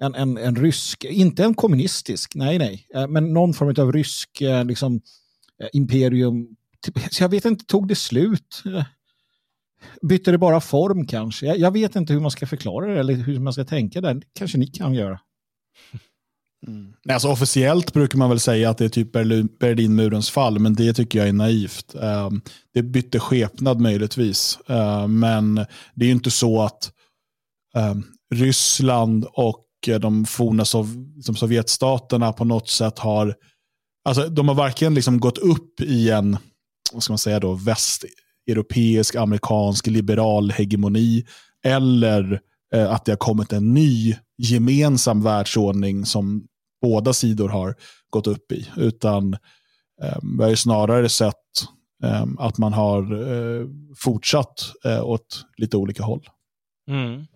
en, 0.00 0.14
en, 0.14 0.36
en 0.36 0.56
rysk, 0.56 1.04
inte 1.04 1.44
en 1.44 1.54
kommunistisk, 1.54 2.34
nej 2.34 2.58
nej, 2.58 2.86
men 3.08 3.32
någon 3.32 3.54
form 3.54 3.74
av 3.78 3.92
rysk 3.92 4.42
liksom, 4.64 5.00
Eh, 5.62 5.68
imperium. 5.72 6.48
Typ, 6.86 6.98
så 7.10 7.22
jag 7.22 7.28
vet 7.28 7.44
inte, 7.44 7.64
tog 7.64 7.88
det 7.88 7.94
slut? 7.94 8.62
Bytte 10.02 10.30
det 10.30 10.38
bara 10.38 10.60
form 10.60 11.06
kanske? 11.06 11.46
Jag, 11.46 11.58
jag, 11.58 11.70
vet 11.70 11.96
inte 11.96 12.12
hur 12.12 12.20
man 12.20 12.30
ska 12.30 12.46
förklara 12.46 12.86
det 12.86 13.00
eller 13.00 13.14
hur 13.14 13.40
man 13.40 13.52
ska 13.52 13.64
tänka 13.64 14.00
där. 14.00 14.22
Kanske 14.34 14.58
ni 14.58 14.66
kan 14.66 14.94
göra. 14.94 15.20
Mm. 16.66 16.92
Alltså, 17.08 17.28
officiellt 17.28 17.92
brukar 17.92 18.18
man 18.18 18.28
väl 18.28 18.40
säga 18.40 18.70
att 18.70 18.78
det 18.78 18.84
är 18.84 18.88
typ 18.88 19.12
Berlinmurens 19.58 20.30
fall, 20.30 20.58
men 20.58 20.74
det 20.74 20.92
tycker 20.92 21.18
jag 21.18 21.28
är 21.28 21.32
naivt. 21.32 21.94
Um, 21.94 22.42
det 22.74 22.82
bytte 22.82 23.20
skepnad 23.20 23.80
möjligtvis, 23.80 24.58
uh, 24.70 25.06
men 25.06 25.54
det 25.94 26.04
är 26.04 26.06
ju 26.06 26.12
inte 26.12 26.30
så 26.30 26.62
att 26.62 26.92
um, 27.76 28.04
Ryssland 28.34 29.26
och 29.32 29.64
de 30.00 30.24
forna 30.24 30.64
sov 30.64 31.06
liksom 31.16 31.36
Sovjetstaterna 31.36 32.32
på 32.32 32.44
något 32.44 32.68
sätt 32.68 32.98
har, 32.98 33.34
alltså 34.08 34.28
de 34.28 34.48
har 34.48 34.54
varken 34.54 34.94
liksom 34.94 35.20
gått 35.20 35.38
upp 35.38 35.80
i 35.80 36.10
en, 36.10 36.36
vad 36.92 37.02
ska 37.02 37.12
man 37.12 37.18
säga 37.18 37.40
då, 37.40 37.54
västeuropeisk, 37.54 39.14
amerikansk, 39.14 39.86
liberal 39.86 40.50
hegemoni, 40.50 41.26
eller 41.64 42.40
eh, 42.74 42.92
att 42.92 43.04
det 43.04 43.12
har 43.12 43.16
kommit 43.16 43.52
en 43.52 43.74
ny 43.74 44.16
gemensam 44.38 45.22
världsordning 45.22 46.06
som 46.06 46.46
båda 46.82 47.12
sidor 47.12 47.48
har 47.48 47.74
gått 48.10 48.26
upp 48.26 48.52
i. 48.52 48.68
Utan 48.76 49.34
eh, 50.02 50.18
vi 50.38 50.42
har 50.42 50.50
ju 50.50 50.56
snarare 50.56 51.08
sett 51.08 51.34
eh, 52.04 52.26
att 52.38 52.58
man 52.58 52.72
har 52.72 53.30
eh, 53.32 53.66
fortsatt 53.96 54.72
eh, 54.84 55.04
åt 55.04 55.44
lite 55.56 55.76
olika 55.76 56.02
håll. 56.02 56.28
Mm. 56.90 57.26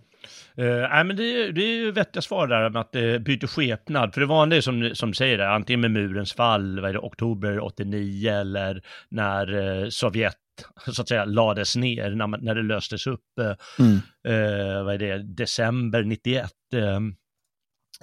Uh, 0.58 0.88
nej, 0.90 1.04
men 1.04 1.16
det, 1.16 1.52
det 1.52 1.62
är 1.62 1.74
ju 1.74 1.92
vettiga 1.92 2.22
svar 2.22 2.46
där 2.46 2.70
med 2.70 2.80
att 2.80 2.92
det 2.92 3.18
byter 3.18 3.46
skepnad. 3.46 4.14
För 4.14 4.20
det 4.20 4.26
vanliga 4.26 4.62
som, 4.62 4.90
som 4.94 5.08
du 5.10 5.14
säger, 5.14 5.38
där, 5.38 5.46
antingen 5.46 5.80
med 5.80 5.90
murens 5.90 6.32
fall, 6.32 6.80
vad 6.80 6.88
är 6.88 6.92
det, 6.92 6.98
oktober 6.98 7.60
89 7.60 8.30
eller 8.30 8.82
när 9.08 9.54
uh, 9.54 9.88
Sovjet 9.88 10.36
så 10.86 11.02
att 11.02 11.08
säga 11.08 11.24
lades 11.24 11.76
ner, 11.76 12.10
när, 12.10 12.26
när 12.26 12.54
det 12.54 12.62
löstes 12.62 13.06
upp, 13.06 13.20
uh, 13.40 13.52
mm. 13.78 14.84
vad 14.84 14.94
är 14.94 14.98
det, 14.98 15.22
december 15.22 16.02
91. 16.02 16.50
Eh, 16.74 17.00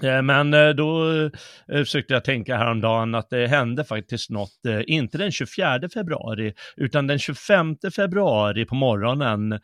Eh, 0.04 0.22
men 0.22 0.54
eh, 0.54 0.70
då 0.70 1.12
eh, 1.12 1.30
försökte 1.68 2.14
jag 2.14 2.24
tänka 2.24 2.58
häromdagen 2.58 3.16
att 3.16 3.30
det 3.30 3.48
hände 3.48 3.84
faktiskt 3.84 4.30
något, 4.30 4.52
inte 4.88 5.18
den 5.18 5.32
24 5.32 5.80
februari, 5.94 6.54
utan 6.78 7.08
den 7.08 7.20
25 7.20 7.76
februari 7.96 8.66
på 8.66 8.76
morgonen 8.76 9.60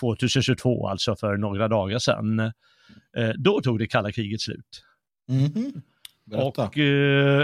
2022, 0.00 0.88
alltså 0.88 1.16
för 1.16 1.36
några 1.36 1.68
dagar 1.68 1.98
sedan. 1.98 2.52
Då 3.36 3.60
tog 3.60 3.78
det 3.78 3.86
kalla 3.86 4.12
kriget 4.12 4.40
slut. 4.40 4.82
Mm 5.28 5.44
-hmm. 5.46 5.82
Berätta. 6.26 6.66
Och 6.66 6.76
uh, 6.76 6.84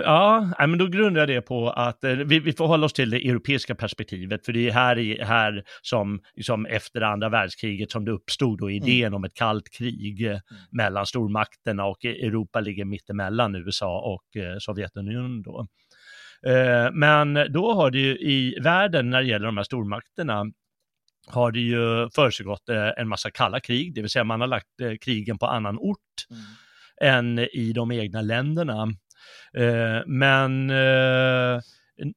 ja, 0.05 0.55
men 0.59 0.79
då 0.79 0.87
grundar 0.87 1.21
jag 1.21 1.29
det 1.29 1.41
på 1.41 1.71
att 1.71 2.05
uh, 2.05 2.11
vi, 2.11 2.41
vi 2.41 2.53
får 2.53 2.67
hålla 2.67 2.87
oss 2.87 2.93
till 2.93 3.11
det 3.11 3.29
europeiska 3.29 3.75
perspektivet, 3.75 4.45
för 4.45 4.53
det 4.53 4.69
är 4.69 4.73
här, 4.73 5.25
här 5.25 5.65
som 5.83 6.21
liksom 6.35 6.67
efter 6.67 7.01
andra 7.01 7.29
världskriget 7.29 7.91
som 7.91 8.05
det 8.05 8.11
uppstod 8.11 8.59
då 8.59 8.71
idén 8.71 9.07
mm. 9.07 9.15
om 9.15 9.25
ett 9.25 9.35
kallt 9.35 9.71
krig 9.71 10.23
mm. 10.23 10.41
mellan 10.71 11.07
stormakterna 11.07 11.85
och 11.85 12.05
Europa 12.05 12.61
ligger 12.61 12.85
mittemellan 12.85 13.55
USA 13.55 14.01
och 14.01 14.43
uh, 14.43 14.59
Sovjetunionen 14.59 15.43
då. 15.43 15.67
men 16.93 17.53
då 17.53 17.73
har 17.73 17.91
det 17.91 17.99
ju 17.99 18.17
i 18.19 18.59
världen 18.63 19.11
när 19.11 19.23
det 19.23 19.29
gäller 19.29 19.47
de 19.47 19.57
här 19.57 19.65
stormakterna 19.65 20.45
har 21.27 21.53
det 21.53 21.61
ju 21.61 22.09
försiggått 22.15 22.69
en 22.97 23.09
massa 23.09 23.31
kalla 23.31 23.61
krig, 23.61 23.95
det 23.95 24.01
vill 24.01 24.11
säga 24.11 24.25
man 24.25 24.41
har 24.41 24.49
lagt 24.49 24.69
krigen 25.01 25.39
på 25.39 25.47
annan 25.47 25.79
ort. 25.79 25.99
Mm 26.31 26.43
än 27.01 27.39
i 27.39 27.73
de 27.75 27.93
egna 27.93 28.23
länderna. 28.23 28.83
Eh, 29.57 30.07
men 30.07 30.71
eh, 30.71 31.61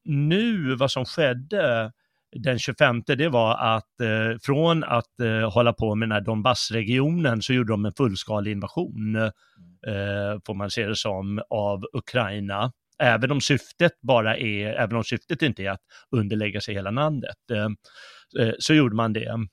nu, 0.04 0.76
vad 0.76 0.92
som 0.92 1.06
skedde 1.06 1.92
den 2.36 2.60
25, 2.60 3.04
det 3.06 3.30
var 3.30 3.76
att 3.76 4.02
eh, 4.02 4.38
från 4.42 4.84
att 4.84 5.20
eh, 5.22 5.54
hålla 5.54 5.74
på 5.74 5.96
med 5.96 6.10
den 6.10 6.14
här 6.14 6.22
Donbassregionen 6.22 7.42
så 7.42 7.54
gjorde 7.54 7.74
de 7.74 7.86
en 7.86 7.94
fullskalig 7.98 8.52
invasion, 8.52 9.16
eh, 9.16 10.40
får 10.46 10.54
man 10.54 10.72
se 10.72 10.88
det 10.88 10.96
som, 10.96 11.42
av 11.50 11.84
Ukraina. 11.94 12.72
Även 13.00 13.32
om 13.32 13.42
syftet 13.42 13.92
bara 14.02 14.38
är, 14.38 14.68
även 14.68 14.98
om 14.98 15.04
syftet 15.04 15.42
inte 15.42 15.64
är 15.64 15.70
att 15.70 15.82
underlägga 16.12 16.62
sig 16.62 16.74
hela 16.74 16.92
landet, 16.92 17.36
eh, 17.52 18.52
så 18.60 18.74
gjorde 18.74 18.96
man 18.96 19.14
det. 19.14 19.48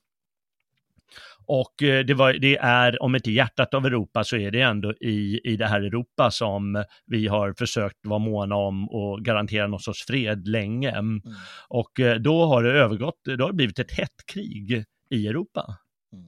Och 1.53 1.83
eh, 1.83 2.05
det, 2.05 2.13
var, 2.13 2.33
det, 2.33 2.57
är, 2.57 3.03
om 3.03 3.15
inte 3.15 3.31
hjärtat 3.31 3.73
av 3.73 3.85
Europa, 3.85 4.23
så 4.23 4.37
är 4.37 4.51
det 4.51 4.61
ändå 4.61 4.93
i, 4.93 5.41
i 5.43 5.55
det 5.55 5.67
här 5.67 5.81
Europa 5.81 6.31
som 6.31 6.83
vi 7.05 7.27
har 7.27 7.53
försökt 7.57 7.97
vara 8.03 8.19
måna 8.19 8.55
om 8.55 8.89
och 8.89 9.25
garantera 9.25 9.67
någon 9.67 9.79
sorts 9.79 10.05
fred 10.05 10.47
länge. 10.47 10.91
Mm. 10.91 11.21
Och 11.67 11.99
eh, 11.99 12.15
då 12.15 12.45
har 12.45 12.63
det 12.63 12.71
övergått, 12.71 13.19
då 13.37 13.43
har 13.43 13.51
det 13.51 13.55
blivit 13.55 13.79
ett 13.79 13.91
hett 13.91 14.25
krig 14.25 14.85
i 15.09 15.27
Europa. 15.27 15.77
Mm. 16.13 16.25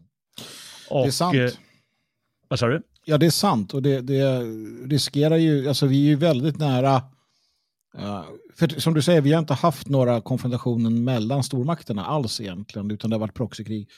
Och, 0.89 1.01
det 1.01 1.09
är 1.09 1.11
sant. 1.11 1.35
Eh, 1.35 1.49
vad 2.47 2.59
sa 2.59 2.67
du? 2.67 2.81
Ja, 3.05 3.17
det 3.17 3.25
är 3.25 3.29
sant 3.29 3.73
och 3.73 3.81
det, 3.81 4.01
det 4.01 4.41
riskerar 4.85 5.37
ju, 5.37 5.67
alltså 5.67 5.85
vi 5.85 6.05
är 6.05 6.09
ju 6.09 6.15
väldigt 6.15 6.59
nära 6.59 7.01
Uh, 7.97 8.23
för 8.55 8.67
som 8.67 8.93
du 8.93 9.01
säger, 9.01 9.21
vi 9.21 9.31
har 9.31 9.39
inte 9.39 9.53
haft 9.53 9.89
några 9.89 10.21
konfrontationer 10.21 10.89
mellan 10.89 11.43
stormakterna 11.43 12.05
alls 12.05 12.41
egentligen, 12.41 12.91
utan 12.91 13.09
det 13.09 13.15
har 13.15 13.19
varit 13.19 13.33
proxykrig. 13.33 13.89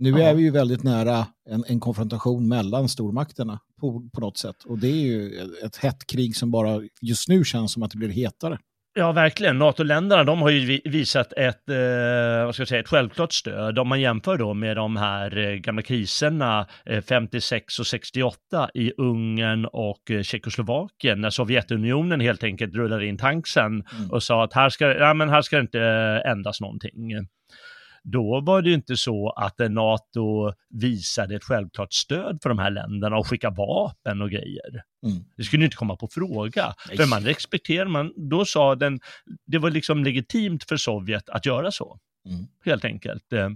Nu 0.00 0.22
är 0.22 0.34
vi 0.34 0.42
ju 0.42 0.50
väldigt 0.50 0.82
nära 0.82 1.26
en, 1.50 1.64
en 1.68 1.80
konfrontation 1.80 2.48
mellan 2.48 2.88
stormakterna 2.88 3.60
på, 3.80 4.10
på 4.14 4.20
något 4.20 4.38
sätt. 4.38 4.56
Och 4.66 4.78
det 4.78 4.88
är 4.88 5.06
ju 5.06 5.48
ett 5.64 5.76
hett 5.76 6.06
krig 6.06 6.36
som 6.36 6.50
bara 6.50 6.80
just 7.02 7.28
nu 7.28 7.44
känns 7.44 7.72
som 7.72 7.82
att 7.82 7.90
det 7.90 7.98
blir 7.98 8.08
hetare. 8.08 8.58
Ja, 8.94 9.12
verkligen. 9.12 9.58
NATO-länderna, 9.58 10.24
de 10.24 10.42
har 10.42 10.50
ju 10.50 10.80
visat 10.84 11.32
ett, 11.32 11.68
eh, 11.68 12.44
vad 12.44 12.54
ska 12.54 12.60
jag 12.60 12.68
säga, 12.68 12.80
ett 12.80 12.88
självklart 12.88 13.32
stöd. 13.32 13.78
Om 13.78 13.88
man 13.88 14.00
jämför 14.00 14.36
då 14.36 14.54
med 14.54 14.76
de 14.76 14.96
här 14.96 15.38
eh, 15.38 15.54
gamla 15.54 15.82
kriserna 15.82 16.66
eh, 16.86 17.02
56 17.02 17.78
och 17.78 17.86
68 17.86 18.70
i 18.74 18.92
Ungern 18.96 19.64
och 19.64 20.10
eh, 20.10 20.22
Tjeckoslovakien, 20.22 21.20
när 21.20 21.30
Sovjetunionen 21.30 22.20
helt 22.20 22.44
enkelt 22.44 22.74
rullade 22.74 23.06
in 23.06 23.18
tanksen 23.18 23.66
mm. 23.66 24.10
och 24.10 24.22
sa 24.22 24.44
att 24.44 24.52
här 24.52 24.68
ska, 24.68 24.94
ja, 24.94 25.14
men 25.14 25.28
här 25.28 25.42
ska 25.42 25.56
det 25.56 25.62
inte 25.62 25.80
ändras 26.26 26.60
någonting 26.60 27.12
då 28.02 28.40
var 28.40 28.62
det 28.62 28.72
inte 28.72 28.96
så 28.96 29.30
att 29.30 29.58
NATO 29.58 30.52
visade 30.70 31.36
ett 31.36 31.44
självklart 31.44 31.92
stöd 31.92 32.38
för 32.42 32.48
de 32.48 32.58
här 32.58 32.70
länderna 32.70 33.16
och 33.16 33.26
skickade 33.26 33.56
vapen 33.56 34.22
och 34.22 34.30
grejer. 34.30 34.82
Mm. 35.06 35.24
Det 35.36 35.44
skulle 35.44 35.64
inte 35.64 35.76
komma 35.76 35.96
på 35.96 36.08
fråga. 36.08 36.74
Nej. 36.88 36.96
För 36.96 37.06
man 37.06 37.24
respekterade, 37.24 37.90
man, 37.90 38.12
då 38.16 38.44
sa 38.44 38.74
den, 38.74 39.00
det 39.46 39.58
var 39.58 39.70
liksom 39.70 40.04
legitimt 40.04 40.64
för 40.64 40.76
Sovjet 40.76 41.28
att 41.28 41.46
göra 41.46 41.70
så. 41.70 41.98
Mm. 42.28 42.46
Helt 42.64 42.84
enkelt. 42.84 43.32
Eh, 43.32 43.48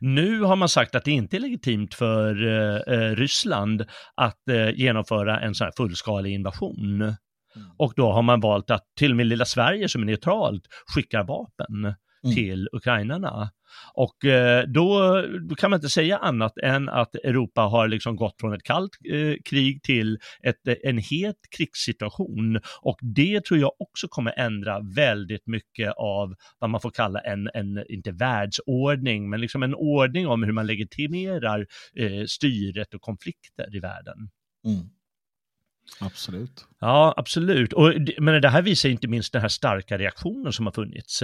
nu 0.00 0.40
har 0.40 0.56
man 0.56 0.68
sagt 0.68 0.94
att 0.94 1.04
det 1.04 1.10
inte 1.10 1.36
är 1.36 1.40
legitimt 1.40 1.94
för 1.94 2.46
eh, 2.46 2.94
eh, 2.94 3.16
Ryssland 3.16 3.84
att 4.14 4.48
eh, 4.48 4.70
genomföra 4.70 5.40
en 5.40 5.54
sån 5.54 5.64
här 5.64 5.72
fullskalig 5.76 6.32
invasion. 6.34 7.02
Mm. 7.02 7.70
Och 7.76 7.92
då 7.96 8.12
har 8.12 8.22
man 8.22 8.40
valt 8.40 8.70
att 8.70 8.84
till 8.98 9.10
och 9.10 9.16
med 9.16 9.26
lilla 9.26 9.44
Sverige 9.44 9.88
som 9.88 10.02
är 10.02 10.06
neutralt 10.06 10.62
skickar 10.86 11.24
vapen 11.24 11.94
mm. 12.26 12.34
till 12.34 12.68
ukrainarna. 12.72 13.50
Och 13.94 14.24
eh, 14.24 14.66
då, 14.66 15.20
då, 15.48 15.54
kan 15.54 15.70
man 15.70 15.78
inte 15.78 15.88
säga 15.88 16.18
annat 16.18 16.58
än 16.62 16.88
att 16.88 17.14
Europa 17.14 17.60
har 17.60 17.88
liksom 17.88 18.16
gått 18.16 18.40
från 18.40 18.52
ett 18.52 18.62
kallt 18.62 18.90
eh, 19.12 19.34
krig 19.44 19.82
till 19.82 20.18
ett, 20.42 20.56
en 20.84 20.98
het 20.98 21.36
krigssituation. 21.56 22.60
Och 22.80 22.98
det 23.02 23.44
tror 23.44 23.60
jag 23.60 23.72
också 23.78 24.08
kommer 24.08 24.38
ändra 24.38 24.80
väldigt 24.94 25.46
mycket 25.46 25.92
av 25.96 26.34
vad 26.58 26.70
man 26.70 26.80
får 26.80 26.90
kalla 26.90 27.20
en, 27.20 27.50
en 27.54 27.84
inte 27.88 28.12
världsordning, 28.12 29.30
men 29.30 29.40
liksom 29.40 29.62
en 29.62 29.74
ordning 29.74 30.26
om 30.26 30.42
hur 30.42 30.52
man 30.52 30.66
legitimerar 30.66 31.66
eh, 31.96 32.24
styret 32.26 32.94
och 32.94 33.00
konflikter 33.00 33.76
i 33.76 33.80
världen. 33.80 34.16
Mm. 34.66 34.88
Absolut. 36.00 36.66
Ja, 36.80 37.14
absolut. 37.16 37.72
Och, 37.72 37.92
men 38.18 38.42
det 38.42 38.48
här 38.48 38.62
visar 38.62 38.88
inte 38.88 39.08
minst 39.08 39.32
den 39.32 39.42
här 39.42 39.48
starka 39.48 39.98
reaktionen 39.98 40.52
som 40.52 40.66
har 40.66 40.72
funnits. 40.72 41.22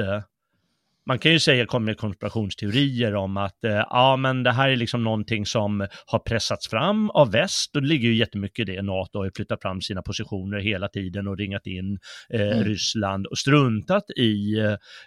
Man 1.07 1.19
kan 1.19 1.33
ju 1.33 1.41
säga, 1.41 1.67
kommer 1.67 1.95
konspirationsteorier 1.95 3.15
om 3.15 3.37
att 3.37 3.65
eh, 3.65 3.73
ja, 3.73 4.17
men 4.17 4.43
det 4.43 4.53
här 4.53 4.69
är 4.69 4.77
liksom 4.77 5.05
någonting 5.05 5.47
som 5.47 5.87
har 6.07 6.19
pressats 6.19 6.69
fram 6.69 7.11
av 7.11 7.33
väst 7.33 7.77
och 7.77 7.83
det 7.83 7.89
ligger 7.89 8.09
ju 8.09 8.15
jättemycket 8.15 8.69
i 8.69 8.73
det. 8.73 8.83
NATO 8.83 9.19
har 9.19 9.25
ju 9.25 9.31
flyttat 9.37 9.63
fram 9.63 9.81
sina 9.81 10.03
positioner 10.03 10.59
hela 10.59 10.89
tiden 10.89 11.29
och 11.29 11.39
ringat 11.39 11.67
in 11.67 11.99
eh, 12.31 12.41
mm. 12.41 12.65
Ryssland 12.65 13.27
och 13.27 13.39
struntat 13.39 14.05
i 14.17 14.59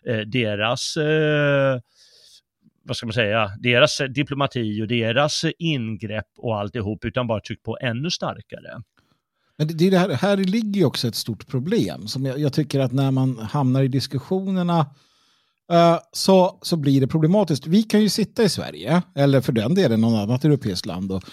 eh, 0.06 0.18
deras 0.18 0.98
eh, 0.98 1.80
vad 2.88 2.98
ska 2.98 3.06
man 3.06 3.14
säga, 3.14 3.52
deras 3.60 4.02
diplomati 4.16 4.82
och 4.84 4.88
deras 4.88 5.46
ingrepp 5.58 6.28
och 6.38 6.60
alltihop, 6.60 7.06
utan 7.06 7.28
bara 7.28 7.42
tryckt 7.42 7.64
på 7.64 7.78
ännu 7.82 8.12
starkare. 8.12 8.82
Men 9.58 9.68
det, 9.68 9.90
det 9.90 9.98
här, 9.98 10.10
här 10.10 10.38
ligger 10.38 10.80
ju 10.80 10.86
också 10.86 11.08
ett 11.08 11.16
stort 11.16 11.48
problem 11.48 12.08
som 12.08 12.26
jag, 12.26 12.40
jag 12.40 12.54
tycker 12.54 12.80
att 12.80 12.92
när 12.92 13.12
man 13.12 13.38
hamnar 13.38 13.84
i 13.84 13.88
diskussionerna 13.88 14.86
Uh, 15.74 16.00
så, 16.12 16.60
så 16.62 16.76
blir 16.76 17.02
det 17.02 17.08
problematiskt. 17.08 17.68
Vi 17.68 17.84
kan 17.84 18.02
ju 18.02 18.10
sitta 18.10 18.44
i 18.44 18.50
Sverige, 18.50 19.02
eller 19.16 19.42
för 19.42 19.52
den 19.52 19.76
delen 19.76 20.02
någon 20.02 20.16
annat 20.16 20.46
europeiskt 20.46 20.86
land, 20.86 21.12
och, 21.12 21.24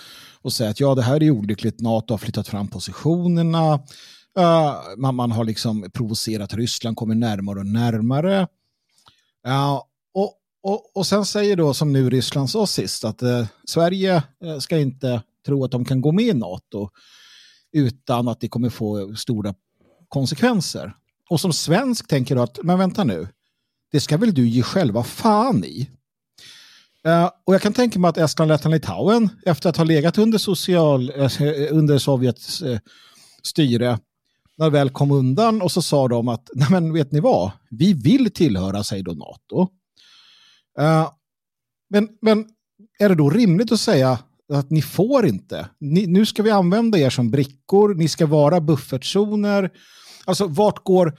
och 0.42 0.52
säga 0.52 0.70
att 0.70 0.80
ja, 0.80 0.94
det 0.94 1.02
här 1.02 1.22
är 1.22 1.30
olyckligt, 1.30 1.80
NATO 1.80 2.14
har 2.14 2.18
flyttat 2.18 2.48
fram 2.48 2.68
positionerna, 2.68 3.74
uh, 4.38 4.74
man, 4.96 5.14
man 5.14 5.32
har 5.32 5.44
liksom 5.44 5.90
provocerat 5.92 6.54
Ryssland, 6.54 6.96
kommer 6.96 7.14
närmare 7.14 7.58
och 7.58 7.66
närmare. 7.66 8.40
Uh, 9.48 9.80
och, 10.14 10.34
och, 10.62 10.96
och 10.96 11.06
sen 11.06 11.24
säger 11.24 11.56
då, 11.56 11.74
som 11.74 11.92
nu 11.92 12.10
Ryssland 12.10 12.50
sa 12.50 12.66
sist, 12.66 13.04
att 13.04 13.22
Sverige 13.64 14.22
ska 14.60 14.78
inte 14.78 15.22
tro 15.46 15.64
att 15.64 15.70
de 15.70 15.84
kan 15.84 16.00
gå 16.00 16.12
med 16.12 16.24
i 16.24 16.32
NATO 16.32 16.88
utan 17.72 18.28
att 18.28 18.40
det 18.40 18.48
kommer 18.48 18.70
få 18.70 19.16
stora 19.16 19.54
konsekvenser. 20.08 20.96
Och 21.30 21.40
som 21.40 21.52
svensk 21.52 22.08
tänker 22.08 22.34
du 22.34 22.42
att, 22.42 22.58
men 22.62 22.78
vänta 22.78 23.04
nu, 23.04 23.28
det 23.92 24.00
ska 24.00 24.16
väl 24.16 24.34
du 24.34 24.48
ge 24.48 24.62
själva 24.62 25.02
fan 25.02 25.64
i? 25.64 25.90
Uh, 27.06 27.30
och 27.46 27.54
jag 27.54 27.62
kan 27.62 27.72
tänka 27.72 27.98
mig 27.98 28.08
att 28.08 28.18
Estland, 28.18 28.48
Lettland, 28.48 28.74
Litauen 28.74 29.28
efter 29.46 29.70
att 29.70 29.76
ha 29.76 29.84
legat 29.84 30.18
under, 30.18 30.38
social, 30.38 31.10
eh, 31.10 31.30
under 31.70 31.98
Sovjets 31.98 32.62
uh, 32.62 32.78
styre 33.42 33.98
när 34.58 34.70
väl 34.70 34.90
kom 34.90 35.10
undan 35.10 35.62
och 35.62 35.72
så 35.72 35.82
sa 35.82 36.08
de 36.08 36.28
att 36.28 36.50
nej 36.54 36.68
men 36.70 36.92
vet 36.92 37.12
ni 37.12 37.20
vad, 37.20 37.50
vi 37.70 37.92
vill 37.92 38.30
tillhöra, 38.30 38.84
sig 38.84 39.02
då 39.02 39.12
NATO. 39.12 39.68
men, 41.90 42.08
men 42.20 42.46
är 42.98 43.08
det 43.08 43.14
då 43.14 43.30
rimligt 43.30 43.72
att 43.72 43.80
säga 43.80 44.18
att 44.52 44.70
ni 44.70 44.82
får 44.82 45.26
inte? 45.26 45.68
Ni, 45.80 46.06
nu 46.06 46.26
ska 46.26 46.42
vi 46.42 46.50
använda 46.50 46.98
er 46.98 47.10
som 47.10 47.30
brickor, 47.30 47.94
ni 47.94 48.08
ska 48.08 48.26
vara 48.26 48.60
buffertzoner. 48.60 49.70
Alltså 50.24 50.46
vart 50.46 50.84
går, 50.84 51.18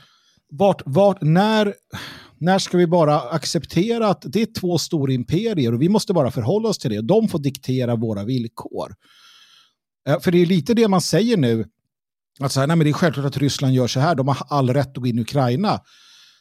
vart, 0.49 0.81
vart, 0.85 1.21
när 1.21 1.73
när 2.43 2.59
ska 2.59 2.77
vi 2.77 2.87
bara 2.87 3.19
acceptera 3.19 4.07
att 4.07 4.23
det 4.25 4.41
är 4.41 4.53
två 4.59 4.77
stora 4.77 5.13
imperier 5.13 5.73
och 5.73 5.81
vi 5.81 5.89
måste 5.89 6.13
bara 6.13 6.31
förhålla 6.31 6.69
oss 6.69 6.77
till 6.77 6.91
det. 6.91 7.01
De 7.01 7.27
får 7.27 7.39
diktera 7.39 7.95
våra 7.95 8.23
villkor. 8.23 8.95
Eh, 10.07 10.19
för 10.19 10.31
det 10.31 10.41
är 10.41 10.45
lite 10.45 10.73
det 10.73 10.87
man 10.87 11.01
säger 11.01 11.37
nu. 11.37 11.65
Att 12.39 12.51
så 12.51 12.59
här, 12.59 12.67
nej 12.67 12.75
men 12.77 12.85
det 12.85 12.91
är 12.91 12.93
självklart 12.93 13.25
att 13.25 13.37
Ryssland 13.37 13.73
gör 13.73 13.87
så 13.87 13.99
här. 13.99 14.15
De 14.15 14.27
har 14.27 14.37
all 14.49 14.73
rätt 14.73 14.87
att 14.87 14.95
gå 14.95 15.07
in 15.07 15.19
i 15.19 15.21
Ukraina. 15.21 15.81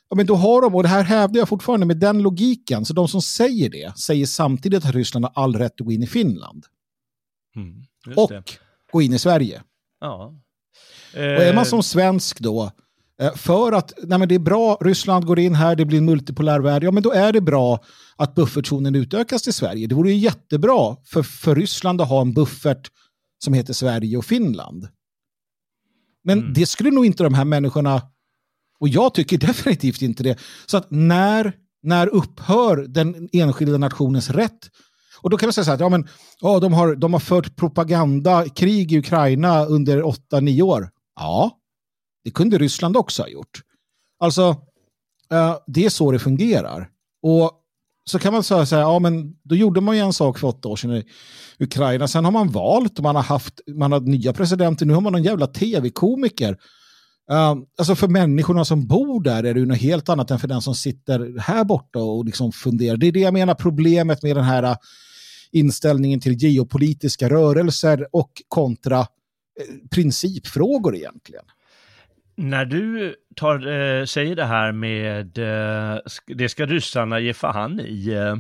Ja, 0.09 0.17
men 0.17 0.27
då 0.27 0.35
har 0.35 0.63
de, 0.63 0.75
och 0.75 0.83
det 0.83 0.89
här 0.89 1.03
hävdar 1.03 1.39
jag 1.39 1.49
fortfarande 1.49 1.87
med 1.87 1.97
den 1.97 2.23
logiken, 2.23 2.85
så 2.85 2.95
de 2.95 3.09
som 3.09 3.23
säger 3.23 3.71
det 3.71 3.99
säger 3.99 4.27
samtidigt 4.27 4.85
att 4.85 4.95
Ryssland 4.95 5.25
har 5.25 5.43
all 5.43 5.57
rätt 5.57 5.81
att 5.81 5.87
gå 5.87 5.93
in 5.93 6.03
i 6.03 6.07
Finland. 6.07 6.65
Mm, 7.57 7.85
och 8.17 8.31
det. 8.31 8.45
gå 8.93 9.03
in 9.03 9.13
i 9.13 9.19
Sverige. 9.19 9.63
Ja. 10.01 10.35
Och 11.15 11.21
är 11.21 11.55
man 11.55 11.65
eh, 11.65 11.69
som 11.69 11.83
svensk 11.83 12.41
då, 12.41 12.73
för 13.37 13.73
att 13.73 13.93
nej 14.03 14.19
men 14.19 14.29
det 14.29 14.35
är 14.35 14.39
bra, 14.39 14.79
Ryssland 14.81 15.27
går 15.27 15.39
in 15.39 15.55
här, 15.55 15.77
det 15.77 15.85
blir 15.85 15.99
en 15.99 16.05
multipolär 16.05 16.61
värld, 16.61 16.85
ja 16.85 16.91
men 16.91 17.03
då 17.03 17.13
är 17.13 17.33
det 17.33 17.41
bra 17.41 17.85
att 18.17 18.35
buffertzonen 18.35 18.95
utökas 18.95 19.43
till 19.43 19.53
Sverige. 19.53 19.87
Det 19.87 19.95
vore 19.95 20.11
ju 20.11 20.17
jättebra 20.17 20.97
för, 21.05 21.23
för 21.23 21.55
Ryssland 21.55 22.01
att 22.01 22.09
ha 22.09 22.21
en 22.21 22.35
buffert 22.35 22.91
som 23.45 23.55
heter 23.55 23.73
Sverige 23.73 24.17
och 24.17 24.25
Finland. 24.25 24.89
Men 26.25 26.39
mm. 26.39 26.53
det 26.53 26.67
skulle 26.67 26.91
nog 26.91 27.07
inte 27.07 27.23
de 27.23 27.35
här 27.35 27.45
människorna, 27.45 28.03
och 28.79 28.89
jag 28.89 29.15
tycker 29.15 29.39
definitivt 29.47 30.03
inte 30.03 30.23
det. 30.23 30.39
Så 30.67 30.77
att 30.77 30.87
när, 30.91 31.53
när 31.83 32.07
upphör 32.07 32.77
den 32.77 33.29
enskilda 33.33 33.79
nationens 33.79 34.31
rätt 34.31 34.69
och 35.23 35.31
då 35.31 35.37
kan 35.37 35.47
man 35.47 35.53
säga 35.53 35.65
så 35.65 35.71
här, 35.71 35.79
ja, 35.79 35.89
men, 35.89 36.09
ja, 36.41 36.61
de, 36.61 36.73
har, 36.73 36.95
de 36.95 37.13
har 37.13 37.21
fört 37.21 37.57
propagandakrig 37.57 38.93
i 38.93 38.99
Ukraina 38.99 39.65
under 39.65 40.03
8-9 40.03 40.63
år. 40.63 40.91
Ja, 41.17 41.51
det 42.25 42.31
kunde 42.31 42.59
Ryssland 42.59 42.97
också 42.97 43.23
ha 43.23 43.29
gjort. 43.29 43.61
Alltså, 44.19 44.57
eh, 45.33 45.57
det 45.67 45.85
är 45.85 45.91
så 45.91 46.13
det 46.13 46.19
fungerar. 46.19 46.89
Och 47.23 47.53
så 48.05 48.19
kan 48.19 48.33
man 48.33 48.43
säga 48.43 48.67
så 48.67 48.77
här, 48.77 48.83
ja 48.83 48.99
men 48.99 49.37
då 49.43 49.57
gjorde 49.57 49.81
man 49.81 49.97
ju 49.97 50.03
en 50.03 50.13
sak 50.13 50.39
för 50.39 50.49
åtta 50.49 50.69
år 50.69 50.77
sedan 50.77 50.93
i 50.97 51.05
Ukraina. 51.59 52.09
Sen 52.09 52.25
har 52.25 52.33
man 52.33 52.49
valt 52.49 52.99
och 52.99 53.03
man 53.03 53.17
har 53.17 53.23
haft, 53.23 53.61
man 53.75 53.93
har 53.93 54.01
nya 54.01 54.33
presidenter, 54.33 54.87
nu 54.87 54.95
har 54.95 55.01
man 55.01 55.13
någon 55.13 55.23
jävla 55.23 55.47
tv-komiker. 55.47 56.59
Eh, 57.31 57.55
alltså 57.79 57.95
för 57.95 58.09
människorna 58.09 58.65
som 58.65 58.87
bor 58.87 59.23
där 59.23 59.45
är 59.45 59.55
det 59.55 59.61
ju 59.61 59.67
något 59.67 59.79
helt 59.79 60.09
annat 60.09 60.31
än 60.31 60.39
för 60.39 60.49
den 60.49 60.63
som 60.63 60.75
sitter 60.75 61.39
här 61.39 61.65
borta 61.65 61.99
och 61.99 62.25
liksom 62.25 62.53
funderar. 62.53 62.97
Det 62.97 63.07
är 63.07 63.13
det 63.13 63.21
jag 63.21 63.35
menar 63.35 63.55
problemet 63.55 64.23
med 64.23 64.37
den 64.37 64.45
här 64.45 64.63
eh, 64.63 64.77
inställningen 65.53 66.21
till 66.21 66.35
geopolitiska 66.35 67.31
rörelser 67.31 68.07
och 68.13 68.31
kontra 68.49 69.07
principfrågor 69.91 70.97
egentligen. 70.97 71.45
När 72.37 72.65
du 72.65 73.15
tar, 73.37 73.67
eh, 73.67 74.05
säger 74.05 74.37
det 74.37 74.45
här 74.45 74.73
med, 74.73 75.39
eh, 75.39 75.99
det 76.27 76.49
ska 76.49 76.67
ryssarna 76.67 77.21
ge 77.21 77.35
fan 77.35 77.81
i, 77.81 78.09
eh, 78.09 78.37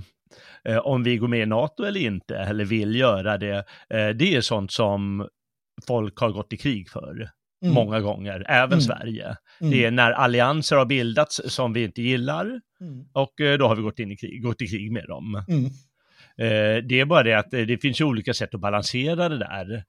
eh, 0.72 0.78
om 0.78 1.02
vi 1.02 1.16
går 1.16 1.28
med 1.28 1.42
i 1.42 1.46
NATO 1.46 1.84
eller 1.84 2.00
inte, 2.00 2.36
eller 2.36 2.64
vill 2.64 2.96
göra 2.96 3.38
det, 3.38 3.56
eh, 3.90 4.08
det 4.08 4.34
är 4.34 4.40
sånt 4.40 4.72
som 4.72 5.28
folk 5.86 6.18
har 6.18 6.30
gått 6.30 6.52
i 6.52 6.56
krig 6.56 6.90
för. 6.90 7.30
Mm. 7.62 7.74
Många 7.74 8.00
gånger, 8.00 8.44
även 8.48 8.72
mm. 8.72 8.80
Sverige. 8.80 9.36
Mm. 9.60 9.70
Det 9.70 9.84
är 9.84 9.90
när 9.90 10.10
allianser 10.12 10.76
har 10.76 10.86
bildats 10.86 11.40
som 11.44 11.72
vi 11.72 11.84
inte 11.84 12.02
gillar 12.02 12.44
mm. 12.80 13.04
och 13.12 13.40
eh, 13.40 13.58
då 13.58 13.68
har 13.68 13.76
vi 13.76 13.82
gått, 13.82 13.98
in 13.98 14.12
i 14.12 14.16
krig, 14.16 14.42
gått 14.42 14.62
i 14.62 14.66
krig 14.66 14.92
med 14.92 15.04
dem. 15.08 15.44
Mm. 15.48 15.70
det 16.88 17.00
är 17.00 17.04
bara 17.04 17.22
det 17.22 17.34
att 17.34 17.50
det 17.50 17.82
finns 17.82 18.00
olika 18.00 18.34
sätt 18.34 18.54
att 18.54 18.60
balansera 18.60 19.28
det 19.28 19.38
där. 19.38 19.84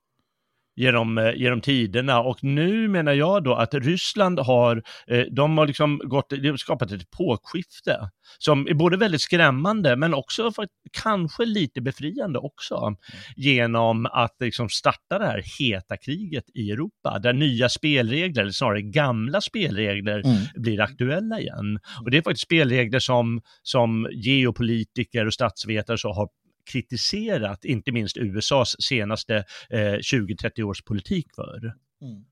Genom, 0.76 1.18
eh, 1.18 1.34
genom 1.34 1.60
tiderna 1.60 2.20
och 2.20 2.44
nu 2.44 2.88
menar 2.88 3.12
jag 3.12 3.44
då 3.44 3.54
att 3.54 3.74
Ryssland 3.74 4.38
har, 4.38 4.82
eh, 5.06 5.24
de 5.30 5.58
har 5.58 5.66
liksom 5.66 6.00
gått, 6.04 6.30
de 6.30 6.48
har 6.48 6.56
skapat 6.56 6.92
ett 6.92 7.02
epokskifte 7.02 8.10
som 8.38 8.68
är 8.68 8.74
både 8.74 8.96
väldigt 8.96 9.20
skrämmande 9.20 9.96
men 9.96 10.14
också 10.14 10.52
för, 10.52 10.66
kanske 11.02 11.44
lite 11.44 11.80
befriande 11.80 12.38
också 12.38 12.76
mm. 12.76 12.96
genom 13.36 14.06
att 14.06 14.36
liksom 14.40 14.68
starta 14.68 15.18
det 15.18 15.26
här 15.26 15.42
heta 15.58 15.96
kriget 15.96 16.44
i 16.54 16.70
Europa 16.70 17.18
där 17.18 17.32
nya 17.32 17.68
spelregler, 17.68 18.42
eller 18.42 18.52
snarare 18.52 18.82
gamla 18.82 19.40
spelregler 19.40 20.18
mm. 20.18 20.36
blir 20.54 20.80
aktuella 20.80 21.40
igen. 21.40 21.78
Och 22.04 22.10
det 22.10 22.16
är 22.16 22.22
faktiskt 22.22 22.44
spelregler 22.44 22.98
som, 22.98 23.40
som 23.62 24.08
geopolitiker 24.12 25.26
och 25.26 25.34
statsvetare 25.34 25.98
så 25.98 26.12
har 26.12 26.28
kritiserat, 26.72 27.64
inte 27.64 27.92
minst 27.92 28.16
USAs 28.16 28.76
senaste 28.78 29.44
eh, 29.70 29.78
20-30 29.78 30.62
års 30.62 30.82
politik 30.82 31.26
för. 31.34 31.72
Mm. 32.02 32.24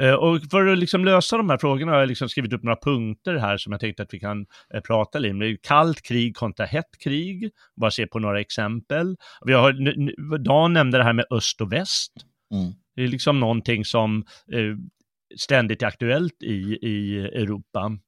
Eh, 0.00 0.14
och 0.14 0.40
för 0.50 0.66
att 0.66 0.78
liksom 0.78 1.04
lösa 1.04 1.36
de 1.36 1.50
här 1.50 1.58
frågorna 1.58 1.92
har 1.92 1.98
jag 1.98 2.08
liksom 2.08 2.28
skrivit 2.28 2.52
upp 2.52 2.62
några 2.62 2.78
punkter 2.82 3.36
här 3.36 3.56
som 3.56 3.72
jag 3.72 3.80
tänkte 3.80 4.02
att 4.02 4.14
vi 4.14 4.20
kan 4.20 4.46
eh, 4.74 4.80
prata 4.80 5.18
lite 5.18 5.32
om. 5.32 5.56
Kallt 5.62 6.02
krig 6.02 6.36
kontra 6.36 6.66
hett 6.66 6.98
krig, 6.98 7.50
bara 7.76 7.90
se 7.90 8.06
på 8.06 8.18
några 8.18 8.40
exempel. 8.40 9.16
Vi 9.44 9.52
har, 9.52 10.38
Dan 10.38 10.72
nämnde 10.72 10.98
det 10.98 11.04
här 11.04 11.12
med 11.12 11.24
öst 11.30 11.60
och 11.60 11.72
väst. 11.72 12.12
Mm. 12.54 12.72
Det 12.96 13.02
är 13.02 13.08
liksom 13.08 13.40
någonting 13.40 13.84
som 13.84 14.24
eh, 14.52 14.76
ständigt 15.36 15.82
är 15.82 15.86
aktuellt 15.86 16.42
i, 16.42 16.78
i 16.82 17.18
Europa. 17.18 17.98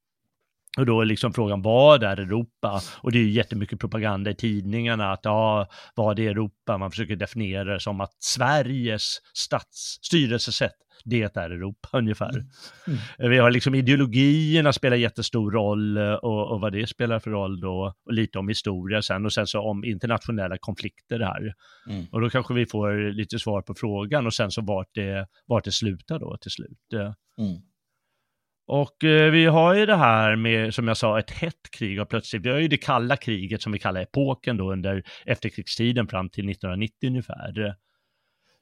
Och 0.77 0.85
då 0.85 1.01
är 1.01 1.05
liksom 1.05 1.33
frågan, 1.33 1.61
vad 1.61 2.03
är 2.03 2.19
Europa? 2.19 2.81
Och 2.97 3.11
det 3.11 3.17
är 3.17 3.23
ju 3.23 3.29
jättemycket 3.29 3.79
propaganda 3.79 4.31
i 4.31 4.35
tidningarna 4.35 5.11
att 5.11 5.19
ja, 5.23 5.67
vad 5.95 6.19
är 6.19 6.29
Europa? 6.29 6.77
Man 6.77 6.91
försöker 6.91 7.15
definiera 7.15 7.73
det 7.73 7.79
som 7.79 8.01
att 8.01 8.13
Sveriges 8.19 9.17
stats 9.33 9.99
styrelsesätt, 10.01 10.75
det 11.05 11.37
är 11.37 11.49
Europa 11.49 11.89
ungefär. 11.97 12.29
Mm. 12.29 12.99
Mm. 13.19 13.31
Vi 13.31 13.37
har 13.37 13.51
liksom 13.51 13.75
ideologierna 13.75 14.73
spelar 14.73 14.97
jättestor 14.97 15.51
roll 15.51 15.97
och, 15.97 16.51
och, 16.51 16.61
vad 16.61 16.73
det 16.73 16.87
spelar 16.87 17.19
för 17.19 17.31
roll 17.31 17.59
då, 17.59 17.95
och 18.05 18.13
lite 18.13 18.39
om 18.39 18.47
historia 18.47 19.01
sen 19.01 19.25
och 19.25 19.33
sen 19.33 19.47
så 19.47 19.61
om 19.61 19.83
internationella 19.83 20.57
konflikter 20.57 21.19
här. 21.19 21.53
Mm. 21.89 22.05
Och 22.11 22.21
då 22.21 22.29
kanske 22.29 22.53
vi 22.53 22.65
får 22.65 23.13
lite 23.13 23.39
svar 23.39 23.61
på 23.61 23.75
frågan 23.75 24.25
och 24.25 24.33
sen 24.33 24.51
så 24.51 24.61
vart 24.61 24.89
det, 24.93 25.27
vart 25.45 25.63
det 25.63 25.71
slutar 25.71 26.19
då 26.19 26.37
till 26.37 26.51
slut. 26.51 26.79
Och 28.71 29.03
eh, 29.03 29.31
vi 29.31 29.45
har 29.45 29.73
ju 29.73 29.85
det 29.85 29.95
här 29.95 30.35
med, 30.35 30.73
som 30.73 30.87
jag 30.87 30.97
sa, 30.97 31.19
ett 31.19 31.31
hett 31.31 31.71
krig 31.77 32.01
och 32.01 32.09
plötsligt, 32.09 32.45
vi 32.45 32.49
har 32.49 32.57
ju 32.57 32.67
det 32.67 32.77
kalla 32.77 33.17
kriget 33.17 33.61
som 33.61 33.71
vi 33.71 33.79
kallar 33.79 34.01
epoken 34.01 34.57
då 34.57 34.71
under 34.71 35.03
efterkrigstiden 35.25 36.07
fram 36.07 36.29
till 36.29 36.49
1990 36.49 37.07
ungefär. 37.07 37.75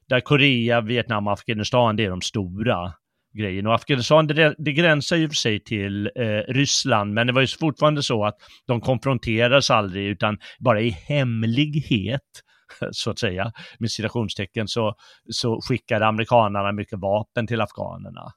Där 0.08 0.20
Korea, 0.20 0.80
Vietnam 0.80 1.26
och 1.26 1.32
Afghanistan, 1.32 1.96
det 1.96 2.04
är 2.04 2.10
de 2.10 2.20
stora 2.20 2.92
grejerna. 3.38 3.68
Och 3.68 3.74
Afghanistan, 3.74 4.26
det, 4.26 4.54
det 4.58 4.72
gränsar 4.72 5.16
ju 5.16 5.28
för 5.28 5.34
sig 5.34 5.64
till 5.64 6.10
eh, 6.16 6.52
Ryssland, 6.52 7.14
men 7.14 7.26
det 7.26 7.32
var 7.32 7.40
ju 7.40 7.46
fortfarande 7.46 8.02
så 8.02 8.24
att 8.24 8.36
de 8.66 8.80
konfronterades 8.80 9.70
aldrig, 9.70 10.06
utan 10.06 10.38
bara 10.58 10.80
i 10.80 10.90
hemlighet 10.90 12.30
så 12.90 13.10
att 13.10 13.18
säga, 13.18 13.52
med 13.78 13.90
citationstecken, 13.90 14.68
så, 14.68 14.94
så 15.30 15.60
skickade 15.60 16.06
amerikanerna 16.06 16.72
mycket 16.72 16.98
vapen 16.98 17.46
till 17.46 17.60
afghanerna. 17.60 18.32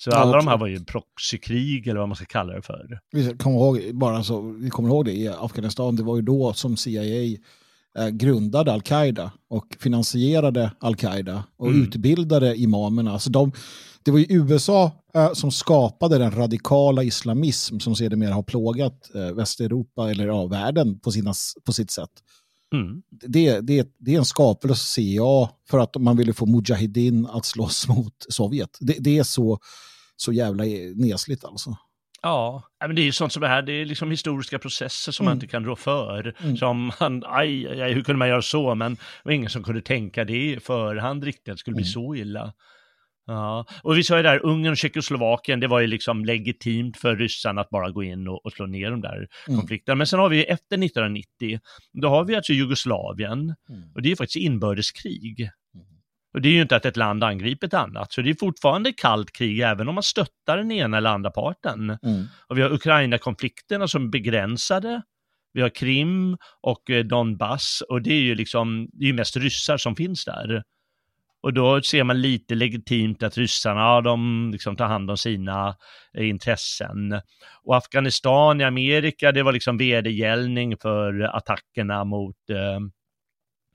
Så 0.00 0.10
alla 0.10 0.30
ja, 0.30 0.36
de 0.36 0.48
här 0.48 0.58
var 0.58 0.66
ju 0.66 0.84
proxykrig 0.84 1.86
eller 1.86 2.00
vad 2.00 2.08
man 2.08 2.16
ska 2.16 2.24
kalla 2.24 2.52
det 2.52 2.62
för. 2.62 3.00
Vi 3.12 3.36
kommer 3.36 3.58
ihåg, 3.58 3.80
bara 3.94 4.22
så, 4.22 4.40
vi 4.40 4.70
kommer 4.70 4.88
ihåg 4.88 5.04
det 5.04 5.12
i 5.12 5.28
Afghanistan, 5.28 5.96
det 5.96 6.02
var 6.02 6.16
ju 6.16 6.22
då 6.22 6.52
som 6.52 6.76
CIA 6.76 7.38
eh, 7.98 8.08
grundade 8.08 8.72
al-Qaida 8.72 9.32
och 9.50 9.76
finansierade 9.80 10.72
al-Qaida 10.80 11.44
och 11.56 11.68
mm. 11.68 11.82
utbildade 11.82 12.56
imamerna. 12.56 13.12
Alltså 13.12 13.30
de, 13.30 13.52
det 14.02 14.10
var 14.10 14.18
ju 14.18 14.26
USA 14.28 14.90
eh, 15.14 15.32
som 15.32 15.50
skapade 15.50 16.18
den 16.18 16.30
radikala 16.30 17.02
islamism 17.02 17.78
som 17.78 17.96
sedermera 17.96 18.34
har 18.34 18.42
plågat 18.42 19.10
eh, 19.14 19.34
Västeuropa 19.34 20.10
eller 20.10 20.26
ja, 20.26 20.46
världen 20.46 21.00
på, 21.00 21.12
sina, 21.12 21.34
på 21.64 21.72
sitt 21.72 21.90
sätt. 21.90 22.10
Mm. 22.74 23.02
Det, 23.10 23.60
det, 23.60 23.88
det 23.98 24.14
är 24.14 24.18
en 24.18 24.24
skapelse, 24.24 24.84
ser 24.84 25.16
jag, 25.16 25.48
för 25.70 25.78
att 25.78 25.96
man 25.96 26.16
ville 26.16 26.32
få 26.32 26.46
Mujahedin 26.46 27.26
att 27.26 27.44
slåss 27.44 27.88
mot 27.88 28.26
Sovjet. 28.28 28.78
Det, 28.80 28.96
det 28.98 29.18
är 29.18 29.22
så, 29.22 29.58
så 30.16 30.32
jävla 30.32 30.64
nesligt 30.94 31.44
alltså. 31.44 31.76
Ja, 32.22 32.62
men 32.80 32.96
det 32.96 33.02
är 33.02 33.04
ju 33.04 33.12
sånt 33.12 33.32
som 33.32 33.42
det 33.42 33.48
här, 33.48 33.62
det 33.62 33.72
är 33.72 33.84
liksom 33.84 34.10
historiska 34.10 34.58
processer 34.58 35.12
som 35.12 35.24
mm. 35.24 35.30
man 35.30 35.36
inte 35.36 35.46
kan 35.46 35.64
rå 35.64 35.76
för. 35.76 36.34
Mm. 36.42 36.56
Som 36.56 36.92
man, 37.00 37.24
aj, 37.26 37.80
aj, 37.82 37.92
hur 37.92 38.02
kunde 38.02 38.18
man 38.18 38.28
göra 38.28 38.42
så? 38.42 38.74
Men 38.74 38.94
det 38.94 39.00
var 39.24 39.32
ingen 39.32 39.50
som 39.50 39.62
kunde 39.62 39.82
tänka 39.82 40.24
det 40.24 40.52
i 40.52 40.60
förhand 40.60 41.24
riktigt, 41.24 41.48
att 41.48 41.54
det 41.54 41.60
skulle 41.60 41.74
bli 41.74 41.84
mm. 41.84 41.92
så 41.92 42.14
illa. 42.14 42.52
Ja, 43.28 43.66
och 43.82 43.96
vi 43.96 44.04
sa 44.04 44.16
ju 44.16 44.22
där, 44.22 44.46
Ungern 44.46 44.70
och 44.70 44.76
Tjeckoslovakien, 44.76 45.60
det 45.60 45.66
var 45.66 45.80
ju 45.80 45.86
liksom 45.86 46.24
legitimt 46.24 46.96
för 46.96 47.16
ryssarna 47.16 47.60
att 47.60 47.70
bara 47.70 47.90
gå 47.90 48.02
in 48.02 48.28
och, 48.28 48.46
och 48.46 48.52
slå 48.52 48.66
ner 48.66 48.90
de 48.90 49.00
där 49.00 49.28
mm. 49.48 49.60
konflikterna. 49.60 49.96
Men 49.96 50.06
sen 50.06 50.18
har 50.18 50.28
vi 50.28 50.44
efter 50.44 50.84
1990, 50.84 51.60
då 51.92 52.08
har 52.08 52.24
vi 52.24 52.36
alltså 52.36 52.52
Jugoslavien, 52.52 53.54
mm. 53.68 53.92
och 53.94 54.02
det 54.02 54.08
är 54.08 54.10
ju 54.10 54.16
faktiskt 54.16 54.44
inbördeskrig. 54.44 55.40
Mm. 55.40 55.86
Och 56.34 56.40
det 56.40 56.48
är 56.48 56.52
ju 56.52 56.62
inte 56.62 56.76
att 56.76 56.84
ett 56.84 56.96
land 56.96 57.24
angriper 57.24 57.66
ett 57.66 57.74
annat, 57.74 58.12
så 58.12 58.22
det 58.22 58.30
är 58.30 58.34
fortfarande 58.34 58.92
kallt 58.92 59.32
krig 59.32 59.60
även 59.60 59.88
om 59.88 59.94
man 59.94 60.02
stöttar 60.02 60.56
den 60.56 60.70
ena 60.70 60.96
eller 60.96 61.10
andra 61.10 61.30
parten. 61.30 61.98
Mm. 62.02 62.24
Och 62.48 62.58
vi 62.58 62.62
har 62.62 62.70
Ukraina-konflikterna 62.70 63.88
som 63.88 64.04
är 64.04 64.08
begränsade, 64.08 65.02
vi 65.52 65.62
har 65.62 65.68
Krim 65.68 66.36
och 66.60 66.90
eh, 66.90 67.04
Donbass 67.04 67.82
och 67.88 68.02
det 68.02 68.12
är 68.12 68.20
ju 68.20 68.34
liksom, 68.34 68.88
det 68.92 69.04
är 69.04 69.06
ju 69.06 69.12
mest 69.12 69.36
ryssar 69.36 69.76
som 69.76 69.96
finns 69.96 70.24
där. 70.24 70.62
Och 71.42 71.52
då 71.52 71.82
ser 71.82 72.04
man 72.04 72.20
lite 72.20 72.54
legitimt 72.54 73.22
att 73.22 73.38
ryssarna, 73.38 74.00
de 74.00 74.50
liksom 74.52 74.76
tar 74.76 74.86
hand 74.86 75.10
om 75.10 75.16
sina 75.16 75.76
eh, 76.14 76.28
intressen. 76.28 77.20
Och 77.64 77.76
Afghanistan 77.76 78.60
i 78.60 78.64
Amerika, 78.64 79.32
det 79.32 79.42
var 79.42 79.52
liksom 79.52 79.76
vedergällning 79.76 80.76
för 80.76 81.20
attackerna 81.36 82.04
mot 82.04 82.50
eh, 82.50 82.80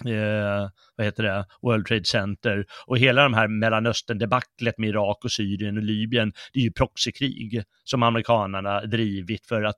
Eh, 0.06 0.70
vad 0.96 1.06
heter 1.06 1.24
det, 1.24 1.46
World 1.62 1.86
Trade 1.86 2.06
Center 2.06 2.66
och 2.86 2.98
hela 2.98 3.24
de 3.24 3.34
här 3.34 3.48
Mellanöstern-debaclet 3.48 4.78
med 4.78 4.90
Irak 4.90 5.24
och 5.24 5.32
Syrien 5.32 5.78
och 5.78 5.84
Libyen, 5.84 6.34
det 6.54 6.60
är 6.60 6.64
ju 6.64 6.72
proxykrig 6.72 7.64
som 7.84 8.04
amerikanerna 8.04 8.82
drivit 8.82 9.46
för 9.46 9.64
att 9.64 9.76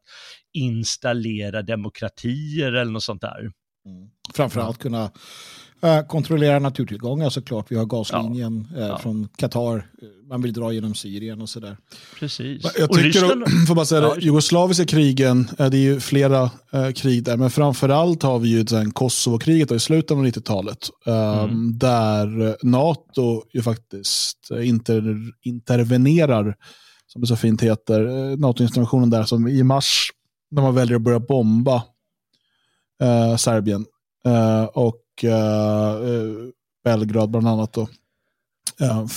installera 0.54 1.62
demokratier 1.62 2.74
eller 2.74 2.92
något 2.92 3.04
sånt 3.04 3.22
där. 3.22 3.40
Mm. 3.86 4.10
Framförallt 4.34 4.78
kunna 4.78 5.12
Uh, 5.84 6.08
kontrollera 6.08 6.60
naturtillgångar 6.60 7.30
såklart. 7.30 7.72
Vi 7.72 7.76
har 7.76 7.86
gaslinjen 7.86 8.68
ja. 8.72 8.80
Uh, 8.80 8.88
ja. 8.88 8.98
från 8.98 9.28
Qatar. 9.38 9.86
Man 10.30 10.42
vill 10.42 10.54
dra 10.54 10.74
genom 10.74 10.96
Syrien 10.96 11.42
och 11.42 11.50
sådär. 11.50 11.78
Precis. 12.20 12.64
Jag 12.80 12.90
tycker, 12.94 13.04
Ryssland... 13.04 13.68
får 13.68 13.76
bara 13.76 13.86
säga 13.86 14.02
det, 14.02 14.22
jugoslaviska 14.22 14.86
krigen, 14.86 15.48
det 15.58 15.64
är 15.64 15.76
ju 15.76 16.00
flera 16.00 16.44
uh, 16.44 16.92
krig 16.96 17.24
där, 17.24 17.38
men 17.38 17.50
framförallt 17.50 18.24
har 18.24 18.40
vi 18.40 18.50
ju 18.50 18.66
Kosovo-kriget 18.94 19.72
i 19.72 19.80
slutet 19.80 20.12
av 20.12 20.26
90-talet. 20.26 20.90
Mm. 21.06 21.78
Där 21.78 22.58
NATO 22.66 23.44
ju 23.54 23.62
faktiskt 23.62 24.52
inter, 24.64 25.18
intervenerar, 25.44 26.56
som 27.08 27.22
det 27.22 27.28
så 27.28 27.36
fint 27.36 27.62
heter, 27.62 28.38
NATO-interventionen 28.38 29.10
där 29.10 29.24
som 29.24 29.48
i 29.48 29.64
mars, 29.64 30.10
när 30.52 30.62
man 30.62 30.76
väljer 30.76 30.96
att 30.96 31.02
börja 31.02 31.20
bomba 31.20 31.84
Serbien. 33.38 33.86
och 34.74 34.96
uh, 34.96 35.05
Belgrad 36.84 37.30
bland 37.30 37.48
annat. 37.48 37.74
Då. 37.74 37.88
Uh, 38.82 39.08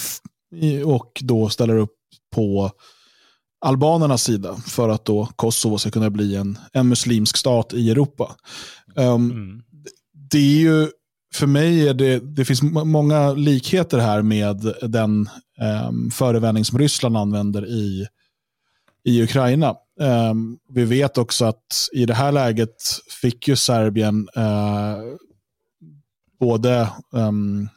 och 0.89 1.21
då 1.25 1.49
ställer 1.49 1.77
upp 1.77 1.95
på 2.35 2.71
albanernas 3.61 4.23
sida 4.23 4.57
för 4.57 4.89
att 4.89 5.05
då 5.05 5.29
Kosovo 5.37 5.79
ska 5.79 5.91
kunna 5.91 6.11
bli 6.11 6.37
en, 6.37 6.59
en 6.73 6.89
muslimsk 6.89 7.37
stat 7.37 7.73
i 7.75 7.91
Europa. 7.91 8.37
Um, 8.97 9.31
mm. 9.31 9.63
Det 10.31 10.39
är 10.39 10.61
ju, 10.61 10.89
för 11.35 11.47
mig 11.47 11.89
är 11.89 11.95
det, 11.95 12.19
det 12.19 12.45
finns 12.45 12.63
många 12.63 13.33
likheter 13.33 13.99
här 13.99 14.23
med 14.23 14.75
den 14.83 15.29
um, 15.89 16.11
förevändning 16.11 16.65
som 16.65 16.79
Ryssland 16.79 17.17
använder 17.17 17.67
i, 17.67 18.07
i 19.05 19.23
Ukraina. 19.23 19.75
Um, 20.01 20.59
vi 20.69 20.85
vet 20.85 21.19
också 21.19 21.45
att 21.45 21.89
i 21.93 22.07
det 22.07 22.15
här 22.15 22.33
läget 22.33 22.77
fick 23.21 23.49
ju 23.49 23.57
Serbien 23.57 24.29
uh, 24.37 25.17
både 26.39 26.89
um, 27.13 27.69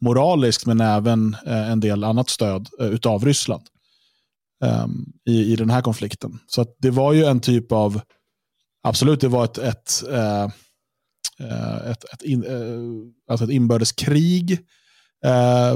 moraliskt 0.00 0.66
men 0.66 0.80
även 0.80 1.36
uh, 1.46 1.70
en 1.70 1.80
del 1.80 2.04
annat 2.04 2.28
stöd 2.28 2.68
uh, 2.80 2.86
utav 2.86 3.24
Ryssland 3.24 3.62
um, 4.64 5.12
i, 5.28 5.52
i 5.52 5.56
den 5.56 5.70
här 5.70 5.82
konflikten. 5.82 6.38
Så 6.46 6.66
det 6.78 6.90
var 6.90 7.12
ju 7.12 7.24
en 7.24 7.40
typ 7.40 7.72
av, 7.72 8.00
absolut 8.82 9.20
det 9.20 9.28
var 9.28 9.44
ett, 9.44 9.58
ett, 9.58 10.04
uh, 10.10 10.48
ett, 11.90 12.04
ett, 12.12 12.22
in, 12.22 12.44
alltså 13.30 13.44
ett 13.44 13.50
inbördeskrig 13.50 14.58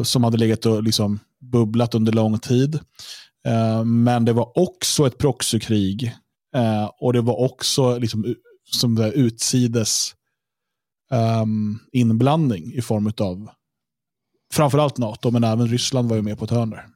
som 0.02 0.24
hade 0.24 0.36
legat 0.36 0.66
och 0.66 0.82
liksom 0.82 1.18
bubblat 1.40 1.94
under 1.94 2.12
lång 2.12 2.38
tid. 2.38 2.78
men 3.84 4.24
det 4.24 4.32
var 4.32 4.58
också 4.58 5.06
ett 5.06 5.18
proxykrig 5.18 6.14
och 7.00 7.12
det 7.12 7.20
var 7.20 7.40
också 7.40 7.98
liksom, 7.98 8.34
som 8.72 8.94
det 8.94 9.12
utsides 9.12 10.14
um, 11.14 11.78
inblandning 11.92 12.72
i 12.74 12.82
form 12.82 13.12
av 13.20 13.48
framförallt 14.52 14.98
NATO, 14.98 15.30
men 15.30 15.44
även 15.44 15.68
Ryssland 15.68 16.08
var 16.08 16.16
ju 16.16 16.22
med 16.22 16.38
på 16.38 16.44
ett 16.44 16.50
hörn 16.50 16.70
där. 16.70 16.86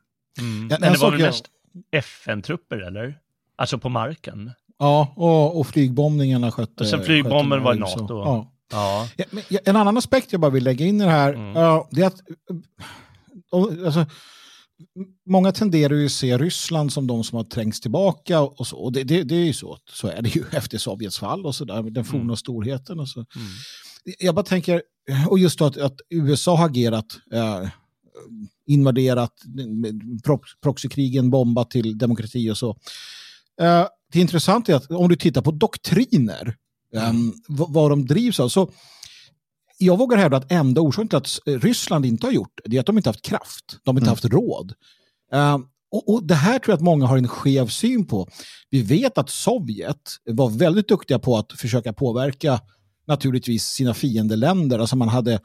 Mm. 0.40 0.66
Men 0.66 0.83
en 0.83 0.92
det 0.92 0.98
var 0.98 1.11
väl 1.11 1.20
jag- 1.20 1.26
mest 1.26 1.44
FN-trupper 1.92 2.76
eller? 2.87 3.18
Alltså 3.57 3.78
på 3.78 3.88
marken? 3.88 4.50
Ja, 4.78 5.12
och, 5.16 5.61
och 5.61 5.66
flygbombningarna 5.66 6.50
skötte... 6.50 6.83
Och 6.85 6.88
sen 6.90 7.02
flygbomben 7.04 7.62
var 7.62 7.74
USA. 7.74 7.96
NATO. 8.00 8.14
Ja. 8.14 8.52
Ja. 8.72 9.09
Ja, 9.16 9.24
men 9.31 9.42
ja, 9.48 9.59
en 9.64 9.76
annan 9.76 9.96
aspekt 9.96 10.33
jag 10.33 10.40
bara 10.40 10.50
vill 10.50 10.64
lägga 10.64 10.87
in 10.87 11.00
i 11.00 11.04
det 11.04 11.11
här, 11.11 11.35
Mm. 11.35 11.57
ja, 11.57 11.88
det 11.90 12.02
är 12.02 12.07
att 12.07 12.20
och, 13.50 13.72
alltså, 13.87 14.07
många 15.26 15.52
tenderar 15.52 15.94
ju 15.94 16.07
att 16.07 16.12
se 16.12 16.38
Ryssland 16.38 16.92
som 16.92 17.07
de 17.07 17.24
som 17.24 17.37
har 17.37 17.44
trängts 17.44 17.81
tillbaka 17.81 18.40
och 18.40 18.66
så. 18.66 18.76
Och 18.78 18.92
det, 18.92 19.04
det, 19.04 19.22
det 19.22 19.35
är 19.35 19.44
ju 19.44 19.52
så, 19.52 19.78
så 19.90 20.09
är 20.09 20.22
det 20.22 20.37
ju 20.37 20.44
efter 20.52 20.78
Sovjets 20.78 21.18
fall 21.18 21.46
och 21.46 21.54
så 21.54 21.64
där, 21.64 21.83
den 21.83 22.04
forna 22.04 22.22
Mm. 22.22 22.37
storheten 22.37 23.00
och 23.00 23.09
så. 23.09 23.18
Mm. 23.20 23.48
Jag 24.18 24.34
bara 24.34 24.44
tänker, 24.44 24.82
och 25.28 25.38
just 25.38 25.61
att, 25.61 25.76
att 25.76 26.00
USA 26.11 26.56
har 26.56 26.66
agerat, 26.66 27.06
eh, 27.32 27.68
invaderat, 28.66 29.32
proxykrigen, 30.62 31.30
bombat 31.30 31.70
till 31.70 31.98
demokrati 31.98 32.50
och 32.50 32.58
så. 32.58 32.70
Eh, 33.61 33.87
det 34.12 34.20
intressanta 34.20 34.72
är 34.72 34.76
att 34.76 34.90
om 34.90 35.08
du 35.08 35.16
tittar 35.16 35.42
på 35.42 35.50
doktriner, 35.50 36.56
eh, 36.94 37.12
vad, 37.48 37.72
vad 37.72 37.90
de 37.90 38.06
drivs 38.06 38.40
av, 38.40 38.48
så 38.48 38.70
jag 39.78 39.98
vågar 39.98 40.18
hävda 40.18 40.37
att 40.37 40.52
enda 40.52 40.80
orsaken 40.80 41.08
till 41.08 41.16
att 41.16 41.38
eh, 41.46 41.58
Ryssland 41.58 42.06
inte 42.06 42.26
har 42.26 42.32
gjort 42.32 42.61
det, 42.64 42.76
är 42.76 42.80
att 42.80 42.87
de 42.87 42.96
inte 42.96 43.08
haft 43.08 43.22
kraft, 43.22 43.78
de 43.84 43.96
har 43.96 44.00
inte 44.00 44.04
Mm. 44.04 44.12
haft 44.12 44.24
råd. 44.24 44.72
Eh, 45.32 45.58
och, 45.90 46.08
och 46.14 46.26
det 46.26 46.34
här 46.34 46.58
tror 46.58 46.72
jag 46.72 46.76
att 46.76 46.82
många 46.84 47.06
har 47.06 47.18
en 47.18 47.28
skev 47.28 47.66
syn 47.68 48.06
på. 48.06 48.28
Vi 48.70 48.82
vet 48.82 49.18
att 49.18 49.30
Sovjet 49.30 50.11
var 50.24 50.50
väldigt 50.50 50.88
duktiga 50.88 51.18
på 51.18 51.37
att 51.37 51.52
försöka 51.52 51.92
påverka 51.92 52.61
naturligtvis 53.09 53.64
sina 53.64 53.94
fiendeländer. 53.94 54.79
Alltså 54.79 54.97
man 54.97 55.09
hade 55.09 55.40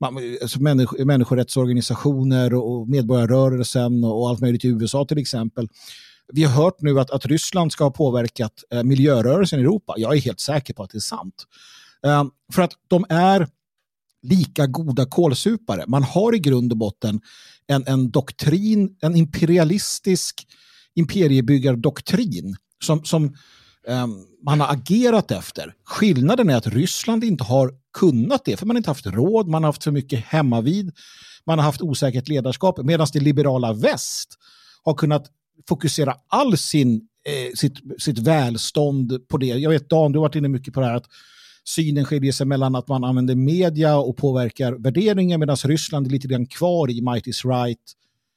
man, 0.00 0.18
alltså 0.42 0.62
människ, 0.62 0.92
människorättsorganisationer 0.98 2.54
och 2.54 2.88
medborgarrörelsen 2.88 4.04
och 4.04 4.28
allt 4.28 4.40
möjligt 4.40 4.64
i 4.64 4.68
USA 4.68 5.04
till 5.04 5.18
exempel. 5.18 5.68
Vi 6.32 6.44
har 6.44 6.62
hört 6.64 6.80
nu 6.80 7.00
att, 7.00 7.10
att 7.10 7.26
Ryssland 7.26 7.72
ska 7.72 7.84
ha 7.84 7.90
påverkat 7.90 8.52
eh, 8.70 8.82
miljörörelsen 8.82 9.58
i 9.58 9.62
Europa. 9.62 9.94
Jag 9.96 10.16
är 10.16 10.20
helt 10.20 10.40
säker 10.40 10.74
på 10.74 10.82
att 10.82 10.90
det 10.90 10.98
är 10.98 11.00
sant. 11.00 11.44
Eh, 12.04 12.24
för 12.52 12.62
att 12.62 12.72
de 12.88 13.04
är 13.08 13.48
lika 14.22 14.66
goda 14.66 15.06
kålsupare. 15.06 15.84
Man 15.86 16.02
har 16.02 16.34
i 16.34 16.38
grund 16.38 16.72
och 16.72 16.78
botten 16.78 17.20
en, 17.66 17.84
en 17.86 18.10
doktrin, 18.10 18.96
en 19.00 19.16
imperialistisk 19.16 20.46
imperiebyggardoktrin 20.94 22.56
som, 22.84 23.04
som 23.04 23.24
eh, 23.88 24.06
man 24.46 24.60
har 24.60 24.72
agerat 24.72 25.30
efter. 25.30 25.74
Skillnaden 25.84 26.50
är 26.50 26.56
att 26.56 26.66
Ryssland 26.66 27.24
inte 27.24 27.44
har 27.44 27.74
kunnat 27.98 28.44
det, 28.44 28.56
för 28.56 28.66
man 28.66 28.76
har 28.76 28.78
inte 28.78 28.90
haft 28.90 29.06
råd, 29.06 29.48
man 29.48 29.62
har 29.62 29.68
haft 29.68 29.84
för 29.84 29.90
mycket 29.90 30.24
hemmavid, 30.24 30.92
man 31.46 31.58
har 31.58 31.64
haft 31.64 31.82
osäkert 31.82 32.28
ledarskap, 32.28 32.78
medan 32.84 33.06
det 33.12 33.20
liberala 33.20 33.72
väst 33.72 34.38
har 34.82 34.94
kunnat 34.94 35.26
fokusera 35.68 36.14
all 36.28 36.58
sin, 36.58 36.94
eh, 37.24 37.54
sitt, 37.54 37.78
sitt 37.98 38.18
välstånd 38.18 39.28
på 39.28 39.38
det. 39.38 39.46
Jag 39.46 39.70
vet 39.70 39.90
Dan, 39.90 40.12
du 40.12 40.18
har 40.18 40.22
varit 40.22 40.34
inne 40.34 40.48
mycket 40.48 40.74
på 40.74 40.80
det 40.80 40.86
här 40.86 40.94
att 40.94 41.06
synen 41.64 42.04
skiljer 42.04 42.32
sig 42.32 42.46
mellan 42.46 42.74
att 42.74 42.88
man 42.88 43.04
använder 43.04 43.34
media 43.34 43.96
och 43.96 44.16
påverkar 44.16 44.72
värderingar 44.72 45.38
medan 45.38 45.56
Ryssland 45.56 46.06
är 46.06 46.10
lite 46.10 46.28
grann 46.28 46.46
kvar 46.46 46.90
i 46.90 47.00
might 47.02 47.26
is 47.26 47.44
right. 47.44 47.92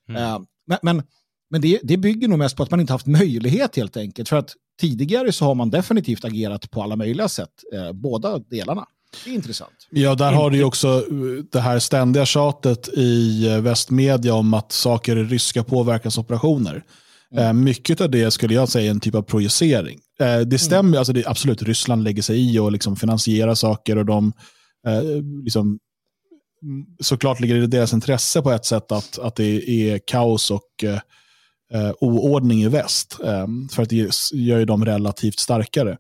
Mm. 0.09 0.23
Eh, 0.23 0.39
men 0.67 0.77
men, 0.81 1.03
men 1.49 1.61
det, 1.61 1.79
det 1.83 1.97
bygger 1.97 2.27
nog 2.27 2.39
mest 2.39 2.55
på 2.55 2.63
att 2.63 2.71
man 2.71 2.79
inte 2.79 2.93
haft 2.93 3.07
möjlighet 3.07 3.75
helt 3.75 3.97
enkelt. 3.97 4.29
För 4.29 4.37
att 4.37 4.55
tidigare 4.79 5.31
så 5.31 5.45
har 5.45 5.55
man 5.55 5.69
definitivt 5.69 6.25
agerat 6.25 6.71
på 6.71 6.83
alla 6.83 6.95
möjliga 6.95 7.29
sätt, 7.29 7.49
eh, 7.73 7.91
båda 7.91 8.37
delarna. 8.37 8.85
Det 9.23 9.29
är 9.29 9.33
intressant. 9.33 9.87
Ja, 9.89 10.15
där 10.15 10.31
har 10.31 10.49
du 10.49 10.57
ju 10.57 10.63
också 10.63 10.87
eh, 10.87 11.43
det 11.51 11.59
här 11.59 11.79
ständiga 11.79 12.25
tjatet 12.25 12.89
i 12.93 13.47
eh, 13.47 13.61
västmedia 13.61 14.33
om 14.33 14.53
att 14.53 14.71
saker 14.71 15.15
är 15.15 15.23
ryska 15.23 15.63
påverkansoperationer. 15.63 16.83
Eh, 17.35 17.53
Mycket 17.53 18.01
av 18.01 18.09
det 18.09 18.31
skulle 18.31 18.53
jag 18.53 18.69
säga 18.69 18.85
är 18.85 18.91
en 18.91 18.99
typ 18.99 19.15
av 19.15 19.21
projicering. 19.21 19.99
Det 20.45 20.59
stämmer, 20.59 20.97
alltså 20.97 21.13
det 21.13 21.25
absolut, 21.25 21.61
Ryssland 21.61 22.03
lägger 22.03 22.21
sig 22.21 22.53
i 22.55 22.59
och 22.59 22.71
liksom 22.71 22.95
finansierar 22.95 23.55
saker 23.55 23.97
och 23.97 24.05
de 24.05 24.33
liksom, 25.43 25.79
mm, 26.63 26.85
såklart 26.99 27.39
ligger 27.39 27.55
det 27.55 27.63
i 27.63 27.67
deras 27.67 27.93
intresse 27.93 28.41
på 28.41 28.51
ett 28.51 28.65
sätt 28.65 28.91
att, 28.91 29.19
att 29.19 29.35
det 29.35 29.69
är 29.69 29.99
kaos 30.07 30.51
och 30.51 30.83
eh, 31.73 31.81
eh, 31.81 31.93
oordning 31.99 32.61
i 32.63 32.67
väst. 32.67 33.17
Eh, 33.23 33.47
för 33.71 33.83
att 33.83 33.89
det 33.89 34.11
gör 34.33 34.59
ju 34.59 34.65
dem 34.65 34.85
relativt 34.85 35.39
starkare. 35.39 35.97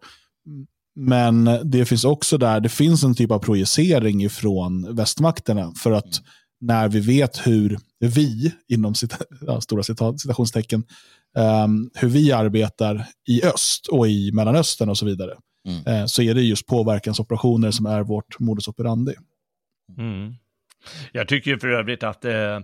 Men 0.95 1.49
det 1.63 1.85
finns 1.85 2.03
också 2.03 2.37
där, 2.37 2.59
det 2.59 2.69
finns 2.69 3.03
en 3.03 3.15
typ 3.15 3.31
av 3.31 3.39
projicering 3.39 4.23
ifrån 4.23 4.95
västmakterna 4.95 5.73
för 5.83 5.91
att 5.91 6.21
när 6.61 6.89
vi 6.89 6.99
vet 6.99 7.47
hur 7.47 7.79
vi, 7.99 8.51
inom 8.67 8.95
cita, 8.95 9.17
ja, 9.41 9.61
stora 9.61 9.83
cita, 9.83 10.17
citationstecken, 10.17 10.83
um, 11.65 11.91
hur 11.93 12.09
vi 12.09 12.31
arbetar 12.31 13.05
i 13.27 13.43
öst 13.43 13.87
och 13.87 14.07
i 14.07 14.31
Mellanöstern 14.31 14.89
och 14.89 14.97
så 14.97 15.05
vidare, 15.05 15.33
Mm. 15.67 15.85
eh, 15.85 16.05
så 16.05 16.21
är 16.21 16.35
det 16.35 16.41
just 16.41 16.65
påverkansoperationer 16.65 17.71
som 17.71 17.85
är 17.85 18.03
vårt 18.03 18.39
modus 18.39 18.67
operandi. 18.67 19.13
Mm. 19.97 20.33
Jag 21.11 21.27
tycker 21.27 21.51
ju 21.51 21.59
för 21.59 21.67
övrigt 21.67 22.03
att 22.03 22.25
eh, 22.25 22.59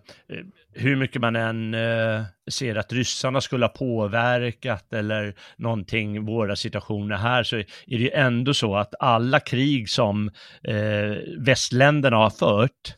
hur 0.73 0.95
mycket 0.95 1.21
man 1.21 1.35
än 1.35 1.73
eh, 1.73 2.23
ser 2.51 2.75
att 2.75 2.93
ryssarna 2.93 3.41
skulle 3.41 3.65
ha 3.65 3.69
påverkat 3.69 4.93
eller 4.93 5.35
någonting, 5.57 6.25
våra 6.25 6.55
situationer 6.55 7.15
här, 7.15 7.43
så 7.43 7.55
är 7.57 7.65
det 7.87 7.95
ju 7.95 8.11
ändå 8.11 8.53
så 8.53 8.75
att 8.75 8.93
alla 8.99 9.39
krig 9.39 9.89
som 9.89 10.31
eh, 10.63 11.17
västländerna 11.37 12.17
har 12.17 12.29
fört 12.29 12.95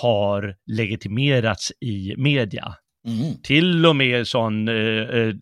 har 0.00 0.54
legitimerats 0.66 1.72
i 1.80 2.14
media. 2.16 2.74
Mm. 3.06 3.34
Till 3.42 3.86
och 3.86 3.96
med 3.96 4.26
sån, 4.26 4.68
eh, 4.68 5.08
eh, 5.08 5.34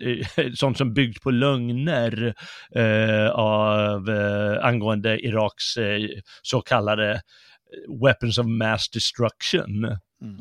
sånt 0.54 0.78
som 0.78 0.94
byggt 0.94 1.22
på 1.22 1.30
lögner 1.30 2.34
eh, 2.74 3.30
av, 3.30 4.08
eh, 4.08 4.66
angående 4.66 5.18
Iraks 5.18 5.76
eh, 5.76 6.00
så 6.42 6.60
kallade 6.60 7.20
weapons 8.02 8.38
of 8.38 8.46
mass 8.46 8.88
destruction. 8.88 9.84
Mm. 10.22 10.36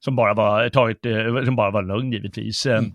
Som 0.00 0.16
bara 0.16 0.34
var 0.34 0.68
taget, 0.68 1.06
eh, 1.06 1.44
som 1.44 1.56
bara 1.56 1.70
var 1.70 1.82
lögn 1.82 2.12
givetvis. 2.12 2.66
Eh, 2.66 2.78
Mm. 2.78 2.92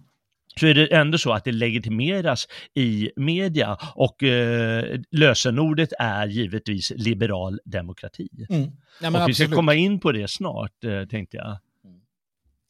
Så 0.59 0.67
är 0.67 0.73
det 0.73 0.95
ändå 0.95 1.17
så 1.17 1.33
att 1.33 1.43
det 1.43 1.51
legitimeras 1.51 2.47
i 2.73 3.11
media 3.15 3.77
och 3.95 4.23
eh, 4.23 4.99
lösenordet 5.11 5.89
är 5.99 6.27
givetvis 6.27 6.91
liberal 6.95 7.59
demokrati. 7.65 8.29
Mm. 8.49 8.71
Ja, 9.01 9.09
men 9.09 9.21
och 9.21 9.29
vi 9.29 9.33
ska 9.33 9.43
absolut. 9.43 9.55
komma 9.55 9.75
in 9.75 9.99
på 9.99 10.11
det 10.11 10.29
snart, 10.29 10.83
eh, 10.83 11.05
tänkte 11.05 11.37
jag. 11.37 11.57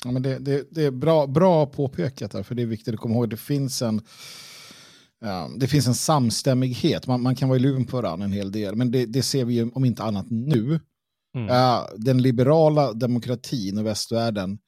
Ja, 0.06 0.12
men 0.12 0.22
det, 0.22 0.39
det, 0.39 0.67
det 0.72 0.84
är 0.84 0.91
bra, 0.91 1.28
bra 1.28 1.65
påpekat 1.65 2.32
där, 2.32 2.43
för 2.43 2.56
det 2.56 2.62
är 2.62 2.65
viktigt 2.65 2.93
att 2.93 3.00
komma 3.00 3.15
ihåg. 3.15 3.30
Det 3.30 3.38
finns 3.38 3.82
en, 3.82 4.02
ja, 5.22 5.50
det 5.58 5.67
finns 5.67 5.88
en 5.88 5.96
samstämmighet. 5.96 7.08
Man, 7.08 7.22
man 7.22 7.36
kan 7.36 7.50
vara 7.50 7.60
i 7.60 7.62
luven 7.62 7.86
på 7.86 7.98
varandra 8.02 8.26
en 8.26 8.32
hel 8.32 8.52
del, 8.52 8.76
men 8.76 8.91
det, 8.91 9.06
det 9.06 9.24
ser 9.24 9.46
vi 9.46 9.54
ju 9.54 9.70
om 9.74 9.86
inte 9.86 10.04
annat 10.04 10.26
nu. 10.30 10.80
Mm. 11.36 11.48
Ja, 11.48 11.90
den 11.98 12.22
liberala 12.22 12.94
demokratin 12.94 13.78
och 13.78 13.86
västvärlden, 13.86 14.60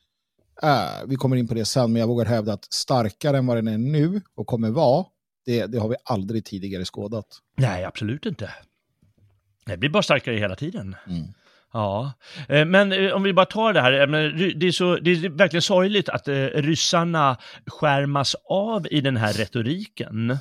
ja, 0.62 0.90
vi 1.08 1.16
kommer 1.16 1.36
in 1.36 1.48
på 1.48 1.54
det 1.54 1.66
sen, 1.66 1.94
men 1.94 2.00
jag 2.00 2.08
vågar 2.08 2.26
hävda 2.26 2.54
att 2.54 2.74
starkare 2.74 3.38
än 3.38 3.48
vad 3.48 3.58
den 3.58 3.68
är 3.68 3.78
nu 3.78 4.22
och 4.36 4.48
kommer 4.48 4.70
vara, 4.70 5.06
det, 5.46 5.66
det 5.66 5.80
har 5.80 5.90
vi 5.90 5.96
aldrig 6.06 6.46
tidigare 6.46 6.86
skådat. 6.86 7.26
Nej, 7.58 7.86
absolut 7.86 8.26
inte. 8.26 8.50
Det 9.66 9.78
blir 9.78 9.90
bara 9.90 10.04
starkare 10.04 10.36
hela 10.36 10.56
tiden. 10.56 10.96
Mm. 11.08 11.34
Ja, 11.74 12.14
Eh, 12.50 12.66
men 12.66 13.14
om 13.14 13.24
vi 13.24 13.34
bara 13.34 13.46
tar 13.46 13.74
det 13.74 13.82
här, 13.82 14.08
det 14.54 14.68
är, 14.68 14.72
så, 14.72 14.96
det 14.96 15.12
är 15.12 15.30
verkligen 15.30 15.62
sorgligt 15.62 16.10
att 16.10 16.28
ryssarna 16.54 17.38
skärmas 17.68 18.36
av 18.50 18.88
i 18.92 19.02
den 19.02 19.18
här 19.18 19.34
retoriken. 19.34 20.38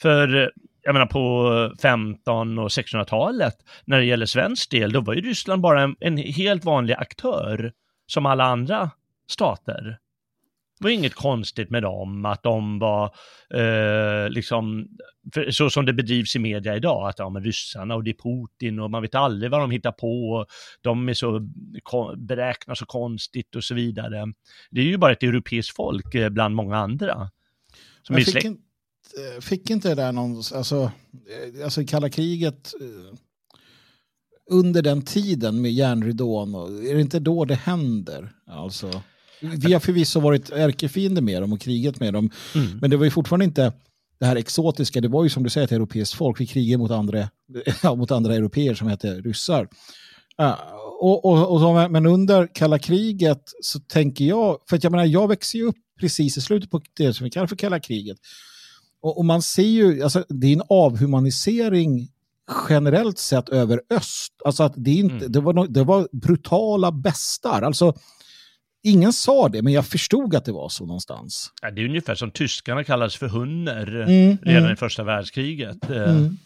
För, 0.00 0.52
jag 0.82 0.92
menar 0.92 1.06
på 1.06 1.74
15 1.82 2.58
och 2.58 2.68
1600-talet, 2.68 3.54
när 3.84 3.98
det 3.98 4.04
gäller 4.04 4.26
svensk 4.26 4.70
del, 4.70 4.92
då 4.92 5.00
var 5.00 5.14
ju 5.14 5.20
Ryssland 5.20 5.62
bara 5.62 5.82
en, 5.82 5.96
en 6.00 6.16
helt 6.16 6.64
vanlig 6.64 6.94
aktör, 6.94 7.72
som 8.06 8.26
alla 8.26 8.44
andra 8.44 8.90
stater. 9.28 9.98
Det 10.80 10.84
var 10.84 10.90
inget 10.90 11.14
konstigt 11.14 11.70
med 11.70 11.82
dem, 11.82 12.24
att 12.24 12.42
de 12.42 12.78
var 12.78 13.04
eh, 13.54 14.30
liksom, 14.30 14.88
för, 15.34 15.50
så 15.50 15.70
som 15.70 15.86
det 15.86 15.92
bedrivs 15.92 16.36
i 16.36 16.38
media 16.38 16.76
idag, 16.76 17.08
att 17.08 17.18
ja 17.18 17.28
men 17.28 17.44
ryssarna 17.44 17.94
och 17.94 18.04
det 18.04 18.10
är 18.10 18.14
Putin 18.14 18.80
och 18.80 18.90
man 18.90 19.02
vet 19.02 19.14
aldrig 19.14 19.50
vad 19.50 19.60
de 19.60 19.70
hittar 19.70 19.92
på, 19.92 20.30
och 20.30 20.46
de 20.80 21.08
är 21.08 21.14
så, 21.14 21.40
beräknar 22.16 22.74
så 22.74 22.86
konstigt 22.86 23.56
och 23.56 23.64
så 23.64 23.74
vidare. 23.74 24.32
Det 24.70 24.80
är 24.80 24.84
ju 24.84 24.96
bara 24.96 25.12
ett 25.12 25.22
europeiskt 25.22 25.76
folk 25.76 26.14
eh, 26.14 26.28
bland 26.28 26.54
många 26.54 26.76
andra. 26.76 27.30
Som 28.02 28.16
är 28.16 28.20
fick, 28.20 28.44
inte, 28.44 28.60
fick 29.40 29.70
inte 29.70 29.88
det 29.88 29.94
där 29.94 30.12
någon, 30.12 30.36
alltså, 30.54 30.92
eh, 31.56 31.64
alltså 31.64 31.84
kalla 31.84 32.08
kriget 32.08 32.74
eh, 32.80 33.18
under 34.50 34.82
den 34.82 35.02
tiden 35.02 35.62
med 35.62 35.72
järnridån, 35.72 36.54
och, 36.54 36.84
är 36.84 36.94
det 36.94 37.00
inte 37.00 37.18
då 37.18 37.44
det 37.44 37.54
händer? 37.54 38.32
Alltså, 38.46 39.02
vi 39.40 39.72
har 39.72 39.80
förvisso 39.80 40.20
varit 40.20 40.50
ärkefiender 40.50 41.22
med 41.22 41.42
dem 41.42 41.52
och 41.52 41.60
kriget 41.60 42.00
med 42.00 42.12
dem, 42.12 42.30
Mm. 42.54 42.78
men 42.80 42.90
det 42.90 42.96
var 42.96 43.04
ju 43.04 43.10
fortfarande 43.10 43.44
inte 43.44 43.72
det 44.20 44.26
här 44.26 44.36
exotiska, 44.36 45.00
det 45.00 45.08
var 45.08 45.24
ju 45.24 45.30
som 45.30 45.42
du 45.42 45.50
säger 45.50 45.64
ett 45.64 45.72
europeiskt 45.72 46.14
folk, 46.14 46.40
vi 46.40 46.46
krigade 46.46 46.78
mot 46.78 46.90
andra, 46.90 47.28
mot 47.96 48.10
andra 48.10 48.34
europeer 48.34 48.74
som 48.74 48.88
hette 48.88 49.14
ryssar. 49.14 49.68
Ja, 50.36 50.58
och, 51.00 51.24
och, 51.24 51.52
och 51.52 51.60
så, 51.60 51.88
men 51.90 52.06
under 52.06 52.48
kalla 52.54 52.78
kriget 52.78 53.42
så 53.62 53.80
tänker 53.80 54.24
jag, 54.24 54.58
för 54.68 54.76
att 54.76 54.84
jag 54.84 54.90
menar 54.90 55.04
jag 55.04 55.28
växer 55.28 55.58
ju 55.58 55.64
upp 55.64 55.76
precis 56.00 56.36
i 56.36 56.40
slutet 56.40 56.70
på 56.70 56.80
det 56.96 57.14
som 57.14 57.24
vi 57.24 57.30
kallar 57.30 57.46
för 57.46 57.56
kalla 57.56 57.80
kriget. 57.80 58.18
Och, 59.02 59.18
och 59.18 59.24
man 59.24 59.42
ser 59.42 59.62
ju, 59.62 60.02
alltså, 60.02 60.24
det 60.28 60.46
är 60.46 60.52
en 60.52 60.62
avhumanisering 60.68 62.08
generellt 62.68 63.18
sett 63.18 63.48
över 63.48 63.80
öst. 63.90 64.32
Alltså 64.44 64.62
att 64.62 64.72
det, 64.76 64.90
inte, 64.90 65.14
Mm. 65.14 65.32
det, 65.32 65.40
var, 65.40 65.52
no- 65.52 65.66
det 65.68 65.84
var 65.84 66.08
brutala 66.12 66.92
bestar. 66.92 67.62
Alltså, 67.62 67.94
ingen 68.82 69.12
sa 69.12 69.48
det, 69.48 69.62
men 69.62 69.72
jag 69.72 69.86
förstod 69.86 70.34
att 70.34 70.44
det 70.44 70.52
var 70.52 70.68
så 70.68 70.86
någonstans. 70.86 71.52
Ja, 71.62 71.70
det 71.70 71.80
är 71.80 71.84
ungefär 71.84 72.14
som 72.14 72.30
tyskarna 72.30 72.84
kallades 72.84 73.16
för 73.16 73.28
hunner 73.28 73.86
Mm, 74.02 74.38
redan 74.42 74.62
mm. 74.62 74.72
i 74.72 74.76
första 74.76 75.04
världskriget. 75.04 75.90
Mm. 75.90 76.36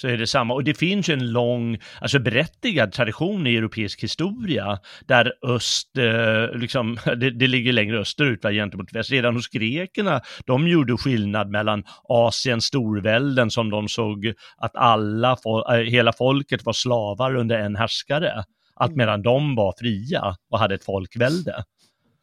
Så 0.00 0.08
är 0.08 0.16
det 0.16 0.26
samma. 0.26 0.54
Och 0.54 0.64
det 0.64 0.74
finns 0.74 1.08
ju 1.08 1.12
en 1.12 1.32
lång, 1.32 1.78
alltså 2.00 2.18
berättigad 2.18 2.92
tradition 2.92 3.46
i 3.46 3.56
europeisk 3.56 4.02
historia 4.02 4.78
där 5.06 5.32
öst, 5.46 5.98
eh, 5.98 6.58
liksom, 6.58 6.98
det, 7.16 7.30
det 7.30 7.46
ligger 7.46 7.72
längre 7.72 7.98
österut 7.98 8.44
va, 8.44 8.50
gentemot 8.50 8.92
väst. 8.92 9.10
Redan 9.10 9.34
hos 9.34 9.48
grekerna, 9.48 10.20
de 10.46 10.68
gjorde 10.68 10.96
skillnad 10.96 11.50
mellan 11.50 11.84
Asiens 12.08 12.64
storvälden 12.64 13.50
som 13.50 13.70
de 13.70 13.88
såg 13.88 14.32
att 14.56 14.76
alla, 14.76 15.36
eh, 15.72 15.74
hela 15.74 16.12
folket 16.12 16.64
var 16.64 16.72
slavar 16.72 17.36
under 17.36 17.58
en 17.58 17.76
härskare. 17.76 18.44
Att 18.76 18.96
medan 18.96 19.22
de 19.22 19.54
var 19.54 19.74
fria 19.78 20.36
och 20.50 20.58
hade 20.58 20.74
ett 20.74 20.84
folkvälde 20.84 21.64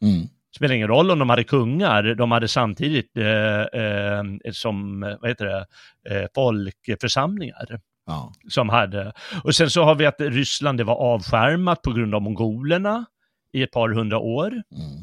Mm 0.02 0.28
spelar 0.56 0.74
ingen 0.74 0.88
roll 0.88 1.10
om 1.10 1.18
de 1.18 1.30
hade 1.30 1.44
kungar, 1.44 2.02
de 2.14 2.30
hade 2.30 2.48
samtidigt 2.48 3.16
eh, 3.16 3.60
eh, 3.60 4.22
som, 4.52 5.00
vad 5.20 5.28
heter 5.30 5.44
det, 5.46 5.66
eh, 6.10 6.26
folkförsamlingar 6.34 7.80
Ja. 8.06 8.32
som 8.48 8.68
hade. 8.68 9.12
Och 9.44 9.54
sen 9.54 9.70
så 9.70 9.82
har 9.84 9.94
vi 9.94 10.06
att 10.06 10.20
Ryssland 10.20 10.78
det 10.78 10.84
var 10.84 10.94
avskärmat 10.94 11.82
på 11.82 11.92
grund 11.92 12.14
av 12.14 12.22
mongolerna 12.22 13.04
i 13.52 13.62
ett 13.62 13.70
par 13.70 13.88
hundra 13.88 14.18
år, 14.18 14.48
Mm. 14.50 14.62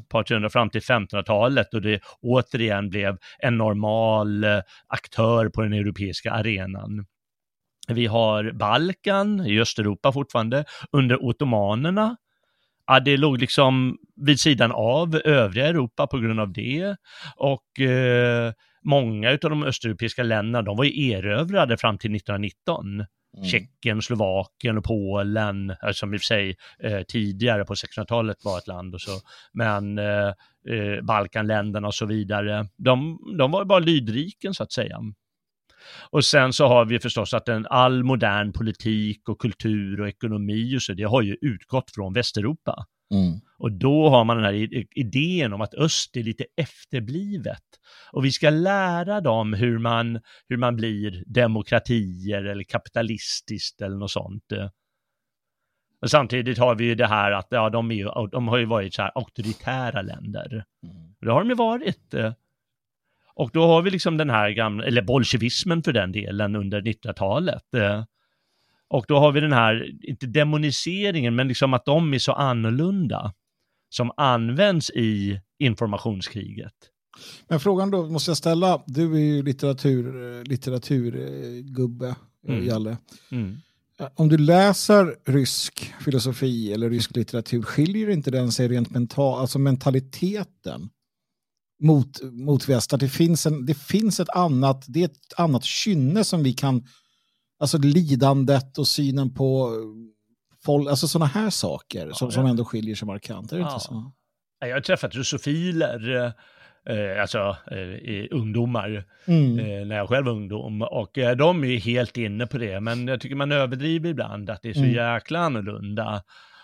par 0.09 0.33
hundra 0.33 0.49
fram 0.49 0.69
till 0.69 0.81
1500-talet 0.81 1.73
och 1.73 1.81
det 1.81 1.99
återigen 2.21 2.89
blev 2.89 3.17
en 3.39 3.57
normal 3.57 4.43
eh, 4.43 4.59
aktör 4.87 5.49
på 5.49 5.61
den 5.61 5.73
europeiska 5.73 6.31
arenan. 6.31 7.05
Vi 7.87 8.05
har 8.05 8.51
Balkan 8.51 9.45
i 9.45 9.59
Östeuropa 9.59 10.11
fortfarande 10.11 10.65
under 10.91 11.23
ottomanerna. 11.23 12.17
Ja, 12.87 12.99
det 12.99 13.17
låg 13.17 13.37
liksom 13.37 13.97
vid 14.15 14.39
sidan 14.39 14.71
av 14.71 15.15
övriga 15.15 15.67
Europa 15.67 16.07
på 16.07 16.17
grund 16.17 16.39
av 16.39 16.53
det. 16.53 16.95
Och 17.35 17.79
eh, 17.79 18.51
många 18.83 19.31
av 19.31 19.37
de 19.37 19.63
östeuropeiska 19.63 20.23
länderna, 20.23 20.61
de 20.61 20.77
var 20.77 20.83
ju 20.83 21.11
erövrade 21.11 21.77
fram 21.77 21.97
till 21.97 22.15
1919. 22.15 23.05
Mm. 23.37 23.45
Tjeckien, 23.45 24.01
Slovakien 24.01 24.77
och 24.77 24.83
Polen, 24.83 25.69
eh, 25.69 25.91
som 25.91 26.13
i 26.13 26.17
och 26.17 26.21
för 26.21 26.25
sig 26.25 26.55
eh, 26.83 27.01
tidigare 27.01 27.65
på 27.65 27.73
1600-talet 27.73 28.37
var 28.43 28.57
ett 28.57 28.67
land 28.67 28.93
och 28.93 29.01
så, 29.01 29.11
men 29.53 29.97
eh, 29.97 30.27
eh, 30.69 31.01
Balkanländerna 31.03 31.87
och 31.87 31.95
så 31.95 32.05
vidare, 32.05 32.67
de, 32.77 33.19
de 33.37 33.51
var 33.51 33.65
bara 33.65 33.79
lydriken 33.79 34.53
så 34.53 34.63
att 34.63 34.71
säga. 34.71 34.99
Och 36.09 36.25
sen 36.25 36.53
så 36.53 36.67
har 36.67 36.85
vi 36.85 36.99
förstås 36.99 37.33
att 37.33 37.49
en, 37.49 37.67
all 37.69 38.03
modern 38.03 38.53
politik 38.53 39.29
och 39.29 39.41
kultur 39.41 40.01
och 40.01 40.07
ekonomi 40.07 40.77
och 40.77 40.81
så, 40.81 40.93
det 40.93 41.03
har 41.03 41.21
ju 41.21 41.37
utgått 41.41 41.91
från 41.91 42.13
Västeuropa. 42.13 42.85
Mm. 43.13 43.39
Och 43.57 43.71
då 43.71 44.09
har 44.09 44.25
man 44.25 44.37
den 44.37 44.45
här 44.45 44.87
idén 44.99 45.53
om 45.53 45.61
att 45.61 45.73
öst 45.73 46.17
är 46.17 46.23
lite 46.23 46.45
efterblivet. 46.57 47.63
Och 48.11 48.25
vi 48.25 48.31
ska 48.31 48.49
lära 48.49 49.21
dem 49.21 49.53
hur 49.53 49.77
man, 49.77 50.19
hur 50.49 50.57
man 50.57 50.75
blir 50.75 51.23
demokratier 51.27 52.43
eller 52.43 52.63
kapitalistiskt 52.63 53.81
eller 53.81 53.97
något 53.97 54.11
sånt. 54.11 54.43
Och 56.01 56.09
samtidigt 56.09 56.57
har 56.57 56.75
vi 56.75 56.85
ju 56.85 56.95
det 56.95 57.07
här 57.07 57.31
att 57.31 57.47
ja, 57.49 57.69
de, 57.69 57.91
är 57.91 57.95
ju, 57.95 58.09
de 58.31 58.47
har 58.47 58.57
ju 58.57 58.65
varit 58.65 58.93
så 58.93 59.01
här 59.01 59.11
auktoritära 59.15 60.01
länder. 60.01 60.65
Mm. 60.83 61.15
Det 61.21 61.31
har 61.31 61.39
de 61.39 61.49
ju 61.49 61.55
varit. 61.55 62.13
Och 63.35 63.49
då 63.53 63.67
har 63.67 63.81
vi 63.81 63.91
liksom 63.91 64.17
den 64.17 64.29
här 64.29 64.49
gamla, 64.49 64.85
eller 64.85 65.01
bolsjevismen 65.01 65.83
för 65.83 65.93
den 65.93 66.11
delen 66.11 66.55
under 66.55 66.81
1900-talet. 66.81 67.73
eh. 67.73 68.03
Och 68.87 69.05
då 69.07 69.19
har 69.19 69.31
vi 69.31 69.39
den 69.39 69.53
här, 69.53 69.91
inte 70.09 70.25
demoniseringen, 70.25 71.35
men 71.35 71.47
liksom 71.47 71.73
att 71.73 71.85
de 71.85 72.13
är 72.13 72.19
så 72.19 72.31
annorlunda 72.31 73.33
som 73.89 74.11
används 74.17 74.89
i 74.89 75.39
informationskriget. 75.59 76.73
Men 77.47 77.59
frågan 77.59 77.91
då 77.91 78.09
måste 78.09 78.29
jag 78.31 78.37
ställa, 78.37 78.83
du 78.87 79.13
är 79.15 79.19
ju 79.19 79.43
litteratur, 79.43 80.43
litteraturgubbe, 80.45 82.07
eh, 82.07 82.15
Mm. 82.47 82.65
Jalle. 82.65 82.97
Mm. 83.31 83.57
Eh, 83.99 84.07
Om 84.15 84.29
du 84.29 84.37
läser 84.37 85.15
rysk 85.31 85.93
filosofi 86.05 86.73
eller 86.73 86.89
rysk 86.89 87.15
litteratur, 87.15 87.61
skiljer 87.61 88.09
inte 88.09 88.31
den 88.31 88.51
sig 88.51 88.67
rent 88.67 88.91
mental, 88.91 89.39
alltså 89.41 89.59
mentaliteten 89.59 90.89
mot? 91.83 92.19
Att 92.93 92.99
det 92.99 93.09
finns, 93.09 93.45
en, 93.45 93.65
det 93.65 93.73
finns 93.77 94.19
ett 94.19 94.29
annat, 94.29 94.85
det 94.87 94.99
är 95.01 95.05
ett 95.05 95.33
annat 95.37 95.63
kynne 95.63 96.23
som 96.23 96.43
vi 96.43 96.53
kan, 96.53 96.83
alltså 97.59 97.77
lidandet 97.77 98.77
och 98.77 98.87
synen 98.87 99.33
på 99.33 99.71
folk, 100.65 100.89
alltså 100.89 101.07
sådana 101.07 101.25
här 101.25 101.49
saker 101.49 102.11
som, 102.11 102.27
Ja, 102.27 102.31
som 102.31 102.43
ja. 102.43 102.49
ändå 102.49 102.65
skiljer 102.65 102.95
sig 102.95 103.05
markant. 103.05 103.51
Är 103.51 103.55
det 103.57 103.61
Ja. 103.61 103.73
inte 103.73 103.85
så? 103.85 104.11
Jag 104.59 104.73
har 104.75 104.81
träffat 104.81 105.15
rusofiler, 105.15 106.25
eh, 106.89 107.21
alltså 107.21 107.57
eh, 107.71 108.27
ungdomar, 108.31 109.05
Mm. 109.25 109.59
eh, 109.59 109.85
när 109.87 109.95
jag 109.95 110.09
själv 110.09 110.25
var 110.25 110.33
ungdom. 110.33 110.81
Och 110.81 111.17
eh, 111.17 111.35
de 111.37 111.63
är 111.63 111.67
ju 111.67 111.77
helt 111.77 112.17
inne 112.17 112.47
på 112.47 112.57
det, 112.57 112.79
men 112.79 113.07
jag 113.07 113.21
tycker 113.21 113.35
man 113.35 113.51
överdriver 113.51 114.09
ibland 114.09 114.49
att 114.49 114.61
det 114.61 114.69
är 114.69 114.73
så 114.73 114.79
Mm. 114.79 114.91
jäkla 114.93 115.39
annorlunda. 115.39 116.23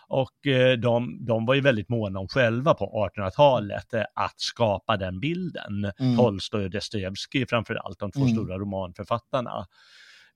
Och 0.10 0.48
eh, 0.48 0.78
de, 0.78 1.26
de 1.26 1.46
var 1.46 1.54
ju 1.56 1.62
väldigt 1.62 1.90
måna 1.90 2.20
om 2.20 2.28
själva 2.28 2.74
på 2.74 3.10
1800-talet 3.18 3.94
eh, 3.94 4.04
att 4.16 4.40
skapa 4.40 4.98
den 4.98 5.20
bilden. 5.20 5.92
Mm. 6.00 6.18
Tolstoj 6.18 6.64
och 6.64 6.70
Dostojevskij 6.70 7.46
framför 7.50 7.76
allt, 7.76 8.00
de 8.00 8.12
två 8.12 8.20
Mm. 8.22 8.34
stora 8.34 8.58
romanförfattarna. 8.58 9.66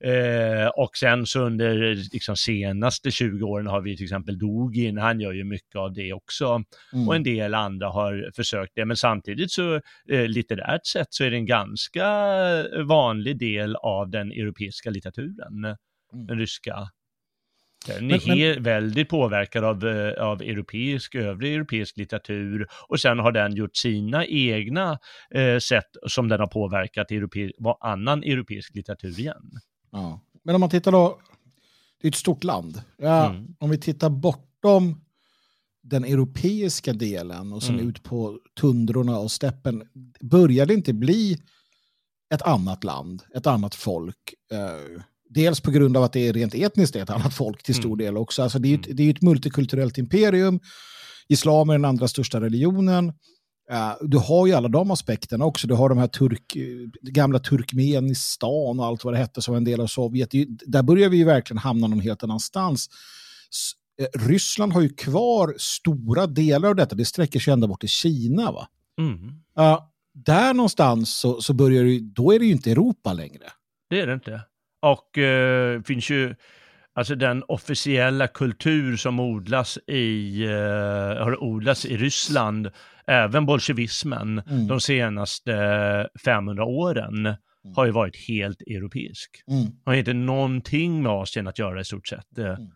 Eh, 0.00 0.68
och 0.68 0.96
sen 0.96 1.26
så 1.26 1.40
under 1.40 1.94
liksom, 2.12 2.36
senaste 2.36 3.10
20 3.10 3.44
åren 3.46 3.66
har 3.66 3.80
vi 3.80 3.96
till 3.96 4.04
exempel 4.04 4.38
Dugin, 4.38 4.98
han 4.98 5.20
gör 5.20 5.32
ju 5.32 5.44
mycket 5.44 5.76
av 5.76 5.92
det 5.92 6.12
också. 6.12 6.62
Mm. 6.92 7.08
Och 7.08 7.16
en 7.16 7.22
del 7.22 7.54
andra 7.54 7.88
har 7.88 8.30
försökt 8.36 8.72
det, 8.74 8.84
men 8.84 8.96
samtidigt 8.96 9.50
så 9.50 9.74
eh, 10.10 10.26
litterärt 10.28 10.86
sett 10.86 11.06
så 11.10 11.24
är 11.24 11.30
det 11.30 11.36
en 11.36 11.46
ganska 11.46 12.06
vanlig 12.84 13.38
del 13.38 13.76
av 13.76 14.10
den 14.10 14.32
europeiska 14.32 14.90
litteraturen, 14.90 15.64
Mm. 16.12 16.26
den 16.26 16.38
ryska. 16.38 16.88
Den 17.86 18.10
är 18.10 18.28
Men- 18.28 18.38
men- 18.38 18.62
väldigt 18.62 19.08
påverkad 19.08 19.64
av, 19.64 19.86
eh, 19.86 20.24
av 20.24 20.42
europeisk, 20.42 21.14
övrig 21.14 21.54
europeisk 21.54 21.96
litteratur 21.96 22.66
och 22.88 23.00
sen 23.00 23.18
har 23.18 23.32
den 23.32 23.54
gjort 23.56 23.76
sina 23.76 24.26
egna 24.26 24.98
eh, 25.34 25.58
sätt 25.58 25.88
som 26.06 26.28
den 26.28 26.40
har 26.40 26.46
påverkat 26.46 27.10
europe- 27.10 27.50
annan 27.80 28.22
europeisk 28.22 28.74
litteratur 28.74 29.18
igen. 29.20 29.50
Ja. 29.92 30.20
Men 30.44 30.54
om 30.54 30.60
man 30.60 30.70
tittar 30.70 30.92
då, 30.92 31.20
det 32.02 32.06
är 32.06 32.10
ett 32.10 32.14
stort 32.16 32.44
land. 32.44 32.82
Ja, 32.98 33.30
Mm. 33.30 33.46
Om 33.58 33.70
vi 33.70 33.78
tittar 33.78 34.10
bortom 34.10 35.00
den 35.82 36.04
europeiska 36.04 36.92
delen 36.92 37.52
och 37.52 37.62
som 37.62 37.74
Mm. 37.74 37.88
ut 37.88 38.02
på 38.02 38.38
tundrorna 38.60 39.18
och 39.18 39.30
steppen, 39.30 39.88
börjar 40.20 40.66
det 40.66 40.74
inte 40.74 40.92
bli 40.92 41.38
ett 42.34 42.42
annat 42.42 42.84
land, 42.84 43.22
ett 43.36 43.46
annat 43.46 43.74
folk? 43.74 44.34
Eh, 44.52 45.02
dels 45.28 45.60
på 45.60 45.70
grund 45.70 45.96
av 45.96 46.02
att 46.02 46.12
det 46.12 46.28
är 46.28 46.32
rent 46.32 46.54
etniskt 46.54 46.96
ett 46.96 47.10
annat 47.10 47.34
folk 47.34 47.62
till 47.62 47.74
stor 47.74 47.86
Mm. 47.94 47.98
del 47.98 48.16
också. 48.16 48.42
Alltså 48.42 48.58
det 48.58 48.68
är 48.68 48.70
ju 48.70 48.74
ett, 48.76 48.96
det 48.96 49.02
är 49.02 49.10
ett 49.10 49.22
multikulturellt 49.22 49.98
imperium. 49.98 50.60
Islam 51.28 51.70
är 51.70 51.74
den 51.74 51.84
andra 51.84 52.08
största 52.08 52.40
religionen. 52.40 53.12
Eh, 53.70 53.92
du 54.00 54.18
har 54.18 54.46
ju 54.46 54.52
alla 54.52 54.68
de 54.68 54.90
aspekterna 54.90 55.44
också. 55.44 55.66
Du 55.66 55.74
har 55.74 55.88
de 55.88 55.98
här 55.98 56.06
turk, 56.06 56.56
eh, 56.56 56.62
gamla 57.10 57.38
Turkmenistan 57.38 58.80
och 58.80 58.86
allt 58.86 59.04
vad 59.04 59.14
det 59.14 59.18
hette 59.18 59.42
som 59.42 59.54
en 59.54 59.64
del 59.64 59.80
av 59.80 59.86
Sovjet. 59.86 60.30
Där 60.66 60.82
börjar 60.82 61.08
vi 61.08 61.16
ju 61.16 61.24
verkligen 61.24 61.58
hamna 61.58 61.86
någon 61.86 62.00
helt 62.00 62.22
annanstans. 62.22 62.88
Eh, 64.00 64.26
Ryssland 64.28 64.72
har 64.72 64.80
ju 64.80 64.88
kvar 64.88 65.54
stora 65.58 66.26
delar 66.26 66.68
av 66.68 66.76
detta. 66.76 66.94
Det 66.94 67.04
sträcker 67.04 67.40
sig 67.40 67.52
ända 67.52 67.66
bort 67.66 67.80
till 67.80 67.88
Kina. 67.88 68.52
Va? 68.52 68.68
Mm. 69.00 69.18
Ja, 69.54 69.92
där 70.14 70.54
någonstans 70.54 71.18
så, 71.18 71.40
så 71.40 71.52
börjar 71.54 71.84
det, 71.84 72.00
då 72.00 72.32
är 72.34 72.38
det 72.38 72.44
ju 72.44 72.52
inte 72.52 72.70
Europa 72.70 73.12
längre. 73.12 73.44
Det 73.90 74.00
är 74.00 74.06
det 74.06 74.14
inte. 74.14 74.40
Och 74.92 75.18
eh, 75.18 75.82
finns 75.82 76.10
ju, 76.10 76.34
alltså 76.94 77.14
den 77.14 77.42
officiella 77.48 78.26
kultur 78.26 78.96
som 78.96 79.20
odlas 79.20 79.78
i, 79.86 80.42
eh, 80.44 81.24
har 81.24 81.42
odlats 81.42 81.84
i 81.86 81.96
Ryssland, 81.96 82.70
även 83.06 83.46
bolsjevismen, 83.46 84.42
Mm. 84.50 84.66
de 84.66 84.80
senaste 84.80 86.08
500 86.24 86.64
åren, 86.64 87.34
har 87.76 87.84
ju 87.86 87.90
varit 87.90 88.16
helt 88.28 88.60
europeisk. 88.62 89.30
Mm. 89.50 89.66
Har 89.84 89.94
inte 89.94 90.12
någonting 90.12 91.02
med 91.02 91.12
Asien 91.12 91.46
att 91.46 91.58
göra 91.58 91.80
i 91.80 91.84
stort 91.84 92.08
sett. 92.08 92.38
Mm. 92.38 92.70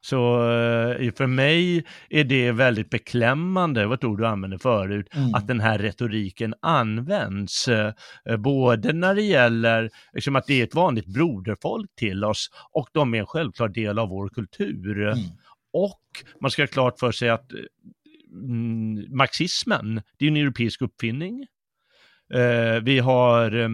Så 0.00 0.50
eh, 0.50 1.12
för 1.12 1.26
mig 1.26 1.84
är 2.10 2.24
det 2.24 2.52
väldigt 2.52 2.90
beklämmande, 2.90 3.94
ett 3.94 4.04
ord 4.04 4.18
du 4.18 4.26
använde 4.26 4.58
förut, 4.58 5.06
Mm. 5.14 5.34
att 5.34 5.46
den 5.46 5.60
här 5.60 5.78
retoriken 5.78 6.54
används. 6.62 7.68
eh, 7.68 7.92
Både 8.38 8.92
när 8.92 9.14
det 9.14 9.22
gäller 9.22 9.90
liksom 10.12 10.36
att 10.36 10.46
det 10.46 10.60
är 10.60 10.64
ett 10.64 10.74
vanligt 10.74 11.06
broderfolk 11.06 11.90
till 11.96 12.24
oss 12.24 12.50
och 12.72 12.88
de 12.92 13.14
är 13.14 13.18
en 13.18 13.26
självklar 13.26 13.68
del 13.68 13.98
av 13.98 14.08
vår 14.08 14.28
kultur. 14.28 15.02
Mm. 15.08 15.18
och 15.72 16.00
man 16.40 16.50
ska 16.50 16.62
ha 16.62 16.66
klart 16.66 16.98
för 16.98 17.12
sig 17.12 17.28
att 17.28 17.50
mm, 18.32 19.16
marxismen, 19.16 20.02
det 20.18 20.24
är 20.24 20.28
en 20.28 20.36
europeisk 20.36 20.82
uppfinning. 20.82 21.46
Eh, 22.34 22.82
vi 22.82 22.98
har 22.98 23.56
eh, 23.56 23.68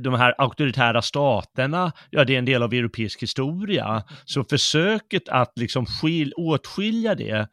de 0.00 0.14
här 0.14 0.34
auktoritära 0.38 1.02
staterna, 1.02 1.92
ja 2.10 2.24
det 2.24 2.34
är 2.34 2.38
en 2.38 2.44
del 2.44 2.62
av 2.62 2.72
europeisk 2.72 3.22
historia. 3.22 4.02
Så 4.24 4.44
försöket 4.44 5.28
att 5.28 5.52
liksom 5.56 5.86
skil, 5.86 6.32
åtskilja 6.36 7.14
det 7.14 7.48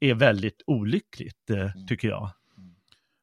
är 0.00 0.14
väldigt 0.14 0.62
olyckligt, 0.66 1.50
eh, 1.50 1.86
tycker 1.88 2.08
jag. 2.08 2.30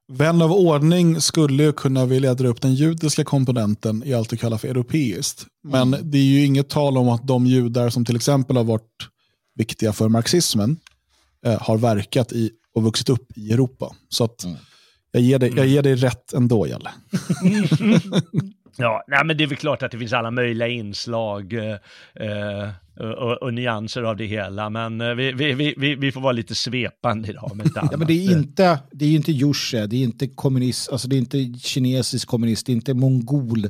Vän 0.07 0.41
av 0.41 0.51
ordning 0.51 1.21
skulle 1.21 1.63
ju 1.63 1.73
kunna 1.73 2.05
vilja 2.05 2.33
dra 2.33 2.47
upp 2.47 2.61
den 2.61 2.73
judiska 2.73 3.23
komponenten 3.23 4.03
i 4.05 4.13
allt 4.13 4.29
du 4.29 4.37
kallar 4.37 4.57
för 4.57 4.67
europeiskt. 4.67 5.45
Men 5.63 5.93
mm. 5.93 6.11
det 6.11 6.17
är 6.17 6.23
ju 6.23 6.45
inget 6.45 6.69
tal 6.69 6.97
om 6.97 7.09
att 7.09 7.27
de 7.27 7.45
judar 7.45 7.89
som 7.89 8.05
till 8.05 8.15
exempel 8.15 8.57
har 8.57 8.63
varit 8.63 9.09
viktiga 9.55 9.93
för 9.93 10.09
marxismen 10.09 10.79
eh, 11.45 11.61
har 11.61 11.77
verkat 11.77 12.31
i 12.31 12.51
och 12.75 12.83
vuxit 12.83 13.09
upp 13.09 13.37
i 13.37 13.53
Europa. 13.53 13.95
Så 14.09 14.23
att 14.23 14.43
mm. 14.43 14.57
Jag, 15.15 15.21
ger 15.21 15.39
dig, 15.39 15.53
jag 15.55 15.67
ger 15.67 15.83
dig 15.83 15.95
rätt 15.95 16.33
ändå, 16.33 16.67
Jalle. 16.67 16.89
ja, 18.77 19.03
nej, 19.07 19.25
men 19.25 19.37
det 19.37 19.43
är 19.43 19.47
väl 19.47 19.57
klart 19.57 19.83
att 19.83 19.91
det 19.91 19.99
finns 19.99 20.13
alla 20.13 20.31
möjliga 20.31 20.67
inslag. 20.67 21.53
Eh, 21.53 21.71
eh 22.15 22.69
och, 22.99 23.43
och, 23.43 23.53
nyanser 23.53 24.03
av 24.03 24.17
det 24.17 24.25
hela. 24.25 24.69
Men 24.69 25.01
eh, 25.01 25.13
vi, 25.13 25.31
vi, 25.31 25.73
vi, 25.77 25.95
vi 25.95 26.11
får 26.11 26.21
vara 26.21 26.31
lite 26.31 26.55
svepande 26.55 27.29
idag. 27.29 27.51
Med 27.55 27.71
ja, 27.75 27.97
men 27.97 28.07
det 28.07 28.13
är 28.13 28.31
inte, 28.31 28.79
det 28.91 29.05
är 29.05 29.15
inte 29.15 29.31
Jusche, 29.31 29.87
det 29.87 29.95
är 29.95 30.03
inte 30.03 30.27
kommunist, 30.27 30.91
alltså 30.91 31.07
det 31.07 31.15
är 31.15 31.17
inte 31.17 31.59
kinesisk 31.59 32.27
kommunist, 32.27 32.65
det 32.65 32.71
är 32.71 32.73
inte 32.75 32.93
mongol 32.93 33.69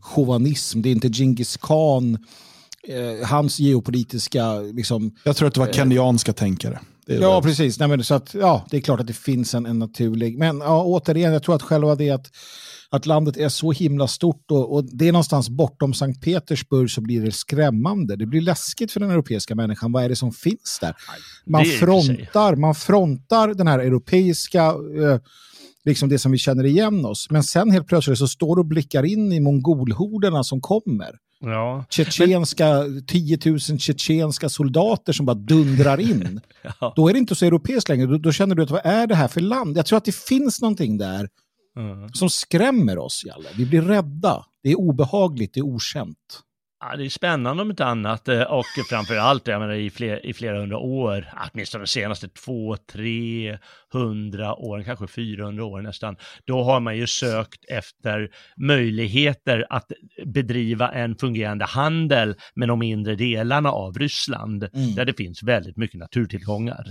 chauvinism, 0.00 0.82
det 0.82 0.88
är 0.88 0.92
inte 0.92 1.08
Genghis 1.08 1.56
khan, 1.56 2.18
eh, 2.88 3.28
hans 3.28 3.58
geopolitiska... 3.58 4.58
Liksom, 4.58 5.16
Jag 5.24 5.36
tror 5.36 5.48
att 5.48 5.54
det 5.54 5.60
var 5.60 5.68
eh, 5.68 5.72
kenyanska 5.72 6.32
tänkare. 6.32 6.80
Ja, 7.06 7.36
det. 7.36 7.42
precis. 7.42 7.78
Nej, 7.78 7.88
men 7.88 8.04
så 8.04 8.14
att, 8.14 8.34
ja, 8.34 8.66
det 8.70 8.76
är 8.76 8.80
klart 8.80 9.00
att 9.00 9.06
det 9.06 9.12
finns 9.12 9.54
en, 9.54 9.66
en 9.66 9.78
naturlig... 9.78 10.38
Men 10.38 10.58
ja, 10.58 10.82
återigen, 10.82 11.32
jag 11.32 11.42
tror 11.42 11.54
att 11.54 11.62
själva 11.62 11.94
det 11.94 12.10
att 12.10 12.30
att 12.94 13.06
landet 13.06 13.36
är 13.36 13.48
så 13.48 13.72
himla 13.72 14.08
stort 14.08 14.50
och, 14.50 14.74
och, 14.74 14.84
det 14.84 15.08
är 15.08 15.12
någonstans 15.12 15.48
bortom 15.48 15.94
Sankt 15.94 16.22
Petersburg 16.22 16.90
så 16.90 17.00
blir 17.00 17.24
det 17.24 17.32
skrämmande. 17.32 18.16
Det 18.16 18.26
blir 18.26 18.40
läskigt 18.40 18.92
för 18.92 19.00
den 19.00 19.10
europeiska 19.10 19.54
människan. 19.54 19.92
Vad 19.92 20.04
är 20.04 20.08
det 20.08 20.16
som 20.16 20.32
finns 20.32 20.78
där? 20.80 20.94
Man 21.46 21.64
frontar, 21.64 22.56
man 22.56 22.74
frontar 22.74 23.54
den 23.54 23.66
här 23.66 23.78
europeiska, 23.78 24.64
eh, 24.64 25.18
liksom 25.84 26.08
det 26.08 26.18
som 26.18 26.32
vi 26.32 26.38
känner 26.38 26.64
igen 26.64 27.04
oss. 27.04 27.30
Men 27.30 27.42
sen 27.42 27.70
helt 27.70 27.86
plötsligt 27.86 28.18
så 28.18 28.28
står 28.28 28.56
du 28.56 28.60
och 28.60 28.66
blickar 28.66 29.04
in 29.04 29.32
i 29.32 29.40
mongolhorderna 29.40 30.44
som 30.44 30.60
kommer. 30.60 31.10
Ja. 31.42 31.84
Tjetjenska, 31.90 32.84
10 33.06 33.38
000 33.44 33.58
tjetjenska 33.60 34.48
soldater 34.48 35.12
som 35.12 35.26
bara 35.26 35.34
dundrar 35.34 36.00
in. 36.00 36.40
ja. 36.80 36.92
Då 36.96 37.08
är 37.08 37.12
det 37.12 37.18
inte 37.18 37.34
så 37.34 37.44
europeiskt 37.44 37.88
längre. 37.88 38.06
Då, 38.06 38.18
då, 38.18 38.32
känner 38.32 38.54
du 38.54 38.62
att 38.62 38.70
vad 38.70 38.86
är 38.86 39.06
det 39.06 39.14
här 39.14 39.28
för 39.28 39.40
land? 39.40 39.76
Jag 39.76 39.86
tror 39.86 39.96
att 39.96 40.04
det 40.04 40.16
finns 40.16 40.60
någonting 40.60 40.98
där 40.98 41.28
Mm. 41.76 42.08
Som 42.08 42.30
skrämmer 42.30 42.98
oss, 42.98 43.22
Jalle. 43.26 43.48
Vi 43.56 43.66
blir 43.66 43.82
rädda. 43.82 44.46
Det 44.62 44.70
är 44.70 44.80
obehagligt, 44.80 45.54
det 45.54 45.60
är 45.60 45.64
okänt. 45.64 46.42
Ja, 46.84 46.96
det 46.96 47.04
är 47.04 47.08
spännande 47.08 47.62
om 47.62 47.70
inte 47.70 47.84
annat 47.84 48.28
eh, 48.28 48.42
och 48.42 48.66
framför 48.90 49.16
allt 49.16 49.46
jag 49.46 49.60
menar, 49.60 49.74
i, 49.74 49.90
fler, 49.90 50.26
i 50.26 50.32
flera 50.32 50.60
hundra 50.60 50.78
år, 50.78 51.32
åtminstone 51.52 51.84
de 51.84 51.88
senaste 51.88 52.28
två, 52.28 52.76
tre 52.76 53.58
hundra 53.92 54.54
åren, 54.54 54.84
kanske 54.84 55.06
400 55.06 55.64
år 55.64 55.82
nästan, 55.82 56.16
då 56.44 56.62
har 56.62 56.80
man 56.80 56.96
ju 56.96 57.06
sökt 57.06 57.64
efter 57.68 58.30
möjligheter 58.56 59.66
att 59.70 59.92
bedriva 60.26 60.92
en 60.92 61.16
fungerande 61.16 61.64
handel 61.64 62.34
med 62.54 62.68
de 62.68 62.78
mindre 62.78 63.14
delarna 63.14 63.70
av 63.70 63.98
Ryssland, 63.98 64.68
mm. 64.74 64.94
där 64.94 65.04
det 65.04 65.14
finns 65.14 65.42
väldigt 65.42 65.76
mycket 65.76 66.00
naturtillgångar. 66.00 66.84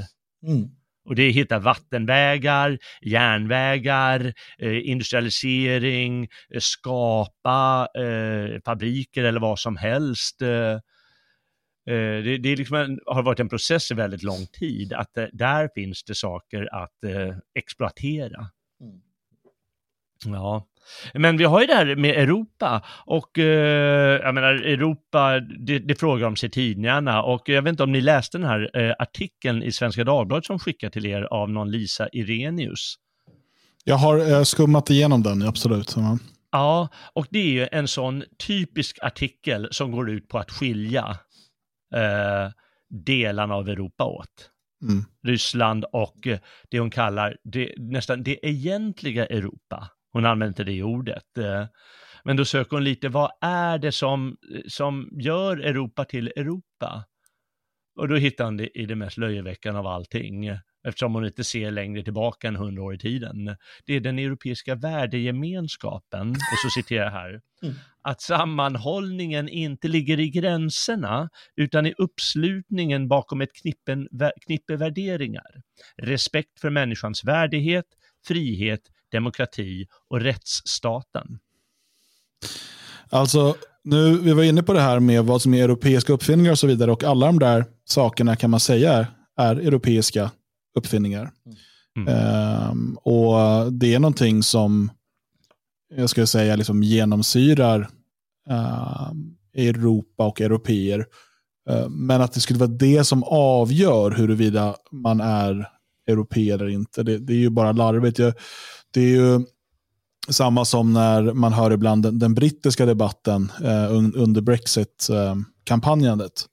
Mm. 0.47 0.69
Och 1.05 1.15
det 1.15 1.23
är 1.23 1.31
hitta 1.31 1.59
vattenvägar, 1.59 2.77
järnvägar, 3.01 4.33
eh, 4.57 4.89
industrialisering, 4.89 6.23
eh, 6.23 6.59
skapa 6.59 7.87
eh, 7.97 8.61
fabriker 8.65 9.23
eller 9.23 9.39
vad 9.39 9.59
som 9.59 9.77
helst. 9.77 10.41
Eh, 10.41 10.73
eh 11.87 12.23
det, 12.23 12.37
det 12.37 12.55
liksom 12.55 12.75
en, 12.75 12.99
har 13.05 13.23
varit 13.23 13.39
en 13.39 13.49
process 13.49 13.91
i 13.91 13.93
väldigt 13.93 14.23
lång 14.23 14.45
tid, 14.59 14.93
att 14.93 15.17
eh, 15.17 15.25
där 15.33 15.69
finns 15.75 16.03
det 16.03 16.15
saker 16.15 16.69
att 16.83 17.03
eh, 17.03 17.35
exploatera. 17.55 18.49
Mm. 18.81 19.01
Ja. 20.25 20.67
Men 21.13 21.37
vi 21.37 21.43
har 21.43 21.61
ju 21.61 21.67
det 21.67 21.75
här 21.75 21.95
med 21.95 22.15
Europa 22.15 22.81
och 23.05 23.39
eh, 23.39 24.19
jag 24.23 24.35
menar 24.35 24.53
Europa, 24.53 25.39
det, 25.39 25.79
det 25.79 25.95
frågar 25.95 26.27
om 26.27 26.35
sig 26.35 26.49
tidningarna 26.49 27.23
och 27.23 27.49
jag 27.49 27.61
vet 27.61 27.71
inte 27.71 27.83
om 27.83 27.91
ni 27.91 28.01
läste 28.01 28.37
den 28.37 28.47
här 28.47 28.69
eh, 28.73 28.95
artikeln 28.99 29.63
i 29.63 29.71
Svenska 29.71 30.03
Dagbladet 30.03 30.45
som 30.45 30.59
skickade 30.59 30.93
till 30.93 31.05
er 31.05 31.21
av 31.21 31.49
någon 31.49 31.71
Lisa 31.71 32.09
Irenius. 32.11 32.95
Jag 33.83 33.95
har 33.95 34.31
eh, 34.31 34.43
skummat 34.43 34.89
igenom 34.89 35.23
den, 35.23 35.41
absolut. 35.41 35.95
Ja, 36.51 36.87
och 37.13 37.27
det 37.29 37.39
är 37.39 37.51
ju 37.51 37.67
en 37.71 37.87
sån 37.87 38.23
typisk 38.47 38.97
artikel 39.01 39.67
som 39.71 39.91
går 39.91 40.09
ut 40.09 40.27
på 40.27 40.37
att 40.39 40.51
skilja 40.51 41.17
eh, 41.95 42.51
delarna 42.89 43.55
av 43.55 43.69
Europa 43.69 44.05
åt. 44.05 44.49
Mm. 44.83 45.05
Ryssland 45.23 45.85
och 45.91 46.27
det 46.69 46.79
hon 46.79 46.89
kallar 46.89 47.37
det, 47.43 47.73
nästan 47.77 48.23
det 48.23 48.47
egentliga 48.47 49.25
Europa. 49.25 49.89
Hon 50.13 50.25
använder 50.25 50.47
inte 50.47 50.63
det 50.63 50.83
ordet. 50.83 51.37
Eh, 51.37 51.65
men 52.23 52.37
då 52.37 52.45
söker 52.45 52.71
hon 52.77 52.83
lite, 52.83 53.09
vad 53.09 53.31
är 53.41 53.77
det 53.77 53.91
som, 53.91 54.37
som 54.67 55.09
gör 55.11 55.57
Europa 55.57 56.05
till 56.05 56.27
Europa? 56.27 57.05
Och 57.95 58.07
då 58.07 58.15
hittar 58.15 58.45
hon 58.45 58.57
det 58.57 58.79
i 58.79 58.85
det 58.85 58.95
mest 58.95 59.17
löjeväckande 59.17 59.79
av 59.79 59.87
allting, 59.87 60.47
eftersom 60.87 61.13
hon 61.13 61.25
inte 61.25 61.43
ser 61.43 61.71
längre 61.71 62.03
tillbaka 62.03 62.47
än 62.47 62.55
hundra 62.55 62.83
år 62.83 62.95
i 62.95 62.97
tiden. 62.97 63.55
Det 63.85 63.93
är 63.93 63.99
den 63.99 64.19
europeiska 64.19 64.75
värdegemenskapen, 64.75 66.29
och 66.29 66.59
så 66.63 66.69
citerar 66.69 67.03
jag 67.03 67.11
här, 67.11 67.41
mm. 67.63 67.75
att 68.01 68.21
sammanhållningen 68.21 69.49
inte 69.49 69.87
ligger 69.87 70.19
i 70.19 70.29
gränserna, 70.29 71.29
utan 71.55 71.85
i 71.85 71.93
uppslutningen 71.97 73.07
bakom 73.07 73.41
ett 73.41 73.55
knippen, 73.61 74.07
knippe 74.45 74.75
värderingar. 74.75 75.61
Respekt 75.97 76.59
för 76.61 76.69
människans 76.69 77.23
värdighet, 77.23 77.85
frihet, 78.27 78.81
demokrati 79.11 79.85
och 80.09 80.21
rättsstaten? 80.21 81.39
Alltså, 83.09 83.55
nu, 83.83 84.17
vi 84.17 84.33
var 84.33 84.43
inne 84.43 84.63
på 84.63 84.73
det 84.73 84.81
här 84.81 84.99
med 84.99 85.25
vad 85.25 85.41
som 85.41 85.53
är 85.53 85.63
europeiska 85.63 86.13
uppfinningar 86.13 86.51
och 86.51 86.59
så 86.59 86.67
vidare 86.67 86.91
och 86.91 87.03
alla 87.03 87.25
de 87.25 87.39
där 87.39 87.65
sakerna 87.85 88.35
kan 88.35 88.49
man 88.49 88.59
säga 88.59 89.07
är, 89.37 89.55
europeiska 89.55 90.31
uppfinningar. 90.77 91.31
Mm. 91.97 92.71
Um, 92.71 92.97
och 92.97 93.73
Det 93.73 93.93
är 93.93 93.99
någonting 93.99 94.43
som 94.43 94.91
jag 95.95 96.09
skulle 96.09 96.27
säga 96.27 96.55
liksom 96.55 96.83
genomsyrar 96.83 97.79
uh, 98.49 99.11
Europa 99.53 100.27
och 100.27 100.41
europeer. 100.41 101.05
Uh, 101.69 101.89
men 101.89 102.21
att 102.21 102.33
det 102.33 102.39
skulle 102.39 102.59
vara 102.59 102.69
det 102.69 103.03
som 103.03 103.23
avgör 103.23 104.11
huruvida 104.11 104.75
man 104.91 105.21
är 105.21 105.67
europeer 106.07 106.55
eller 106.55 106.69
inte, 106.69 107.03
det, 107.03 107.17
det 107.17 107.33
är 107.33 107.37
ju 107.37 107.49
bara 107.49 107.71
larvigt. 107.71 108.19
Jag, 108.19 108.33
det 108.93 109.01
är 109.01 109.07
ju 109.07 109.45
samma 110.29 110.65
som 110.65 110.93
när 110.93 111.33
man 111.33 111.53
hör 111.53 111.71
ibland 111.71 112.03
den, 112.03 112.19
den 112.19 112.33
brittiska 112.33 112.85
debatten 112.85 113.51
eh, 113.63 113.91
under 114.15 114.41
Brexit-kampanjandet. 114.41 116.45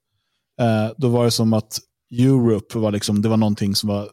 Eh, 0.60 0.84
eh, 0.84 0.90
då 0.96 1.08
var 1.08 1.24
det 1.24 1.30
som 1.30 1.52
att 1.52 1.78
Europe 2.10 2.78
var, 2.78 2.92
liksom, 2.92 3.22
det 3.22 3.28
var 3.28 3.36
någonting 3.36 3.74
som 3.74 3.88
var 3.88 4.10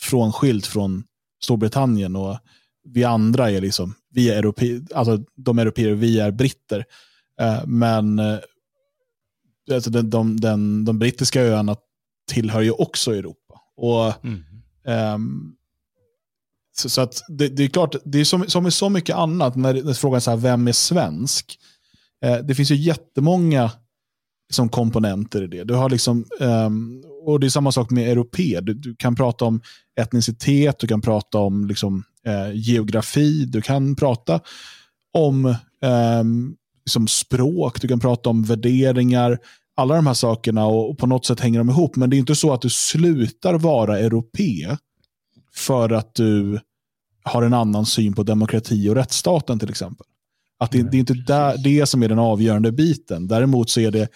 frånskilt 0.00 0.66
från 0.66 1.04
Storbritannien 1.42 2.16
och 2.16 2.38
vi 2.84 3.04
andra 3.04 3.50
är 3.50 3.60
liksom, 3.60 3.94
vi 4.10 4.30
är 4.30 4.38
europe, 4.38 4.80
alltså 4.94 5.24
de 5.36 5.58
europeer, 5.58 5.94
vi 5.94 6.20
är 6.20 6.30
britter. 6.30 6.84
Eh, 7.40 7.66
men 7.66 8.18
eh, 8.18 8.38
alltså 9.72 9.90
den, 9.90 10.10
de, 10.10 10.40
den, 10.40 10.84
de 10.84 10.98
brittiska 10.98 11.42
öarna 11.42 11.76
tillhör 12.30 12.60
ju 12.60 12.70
också 12.70 13.14
Europa. 13.14 13.60
Och 13.76 14.24
mm 14.24 14.44
så, 16.78 16.88
så, 16.88 17.00
att 17.00 17.22
det, 17.28 17.48
det, 17.48 17.64
är 17.64 17.68
klart, 17.68 17.94
det 18.04 18.20
är 18.20 18.24
som, 18.24 18.44
som 18.46 18.62
med 18.62 18.72
så 18.72 18.88
mycket 18.88 19.16
annat, 19.16 19.56
när, 19.56 19.82
när 19.82 19.94
frågan 19.94 20.16
är 20.16 20.20
så 20.20 20.30
här, 20.30 20.36
vem 20.36 20.68
är 20.68 20.72
svensk? 20.72 21.58
Eh, 22.24 22.36
det 22.36 22.54
finns 22.54 22.70
ju 22.70 22.76
jättemånga 22.76 23.70
liksom, 24.48 24.68
komponenter 24.68 25.42
i 25.42 25.46
det. 25.46 25.64
Du 25.64 25.74
har 25.74 25.90
liksom, 25.90 26.24
um, 26.40 27.04
och 27.26 27.40
det 27.40 27.46
är 27.46 27.48
samma 27.48 27.72
sak 27.72 27.90
med 27.90 28.08
europe. 28.08 28.60
Du, 28.60 28.74
du, 28.74 28.96
kan 28.96 29.14
prata 29.14 29.44
om 29.44 29.60
etnicitet, 30.00 30.78
du 30.78 30.86
kan 30.86 31.00
prata 31.00 31.38
om 31.38 31.66
liksom, 31.66 32.04
eh, 32.26 32.52
geografi, 32.54 33.44
du 33.44 33.62
kan 33.62 33.96
prata 33.96 34.40
om 35.12 35.46
eh, 35.82 36.24
liksom 36.84 37.08
språk, 37.08 37.80
du 37.80 37.88
kan 37.88 38.00
prata 38.00 38.30
om 38.30 38.42
värderingar, 38.42 39.38
alla 39.76 39.94
de 39.94 40.06
här 40.06 40.14
sakerna 40.14 40.66
och, 40.66 40.90
och, 40.90 40.98
på 40.98 41.06
något 41.06 41.26
sätt 41.26 41.40
hänger 41.40 41.58
de 41.58 41.70
ihop. 41.70 41.96
Men 41.96 42.10
det 42.10 42.16
är 42.16 42.18
inte 42.18 42.34
så 42.34 42.52
att 42.52 42.62
du 42.62 42.70
slutar 42.70 43.54
vara 43.54 43.98
europe 43.98 44.42
för 45.54 45.92
att 45.92 46.14
du 46.14 46.60
har 47.22 47.42
en 47.42 47.54
annan 47.54 47.86
syn 47.86 48.14
på 48.14 48.22
demokrati 48.22 48.88
och 48.88 48.94
rättsstaten 48.94 49.58
till 49.58 49.70
exempel. 49.70 50.06
Att 50.58 50.70
det, 50.70 50.82
det 50.82 50.96
är 50.96 50.98
inte 50.98 51.14
där, 51.14 51.56
det 51.64 51.86
som 51.86 52.02
är 52.02 52.08
den 52.08 52.18
avgörande 52.18 52.72
biten. 52.72 53.28
Däremot 53.28 53.70
så 53.70 53.80
är 53.80 53.90
det, 53.90 54.08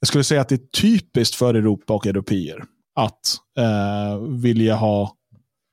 jag 0.00 0.08
skulle 0.08 0.24
säga 0.24 0.40
att 0.40 0.48
det 0.48 0.54
är 0.54 0.80
typiskt 0.80 1.34
för 1.34 1.54
Europa 1.54 1.94
och 1.94 2.06
europeer 2.06 2.64
att 2.94 3.36
eh, 3.58 4.18
vilja 4.18 4.74
ha 4.74 5.12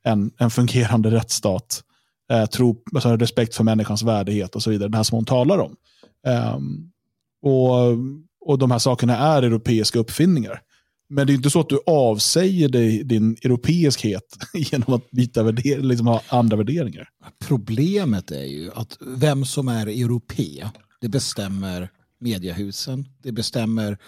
en, 0.04 0.30
en 0.38 0.50
fungerande 0.50 1.10
rättsstat, 1.10 1.82
eh, 2.30 2.46
tro, 2.46 2.82
alltså 2.94 3.16
respekt 3.16 3.54
för 3.54 3.64
människans 3.64 4.02
värdighet 4.02 4.56
och 4.56 4.62
så 4.62 4.70
vidare. 4.70 4.88
Det 4.88 4.96
här 4.96 5.04
som 5.04 5.16
hon 5.16 5.24
talar 5.24 5.58
om. 5.58 5.76
Um, 6.56 6.90
och, 7.42 7.70
och 8.40 8.58
de 8.58 8.70
här 8.70 8.78
sakerna 8.78 9.16
är 9.16 9.42
europeiska 9.42 9.98
uppfinningar. 9.98 10.60
Men 11.14 11.26
det 11.26 11.32
är 11.32 11.34
inte 11.34 11.50
så 11.50 11.60
att 11.60 11.68
du 11.68 11.80
avsäger 11.86 12.68
dig 12.68 13.04
din 13.04 13.36
europeiskhet 13.42 14.38
genom 14.54 14.94
att 14.94 15.10
byta 15.10 15.42
värder 15.42 15.78
liksom 15.78 16.06
ha 16.06 16.22
andra 16.28 16.56
värderingar. 16.56 17.08
Problemet 17.46 18.30
är 18.30 18.44
ju 18.44 18.70
att 18.74 18.98
vem 19.00 19.44
som 19.44 19.68
är 19.68 19.86
europé, 19.86 20.68
det 21.00 21.08
bestämmer 21.08 21.90
mediehusen. 22.20 23.08
Det 23.22 23.32
bestämmer 23.32 23.98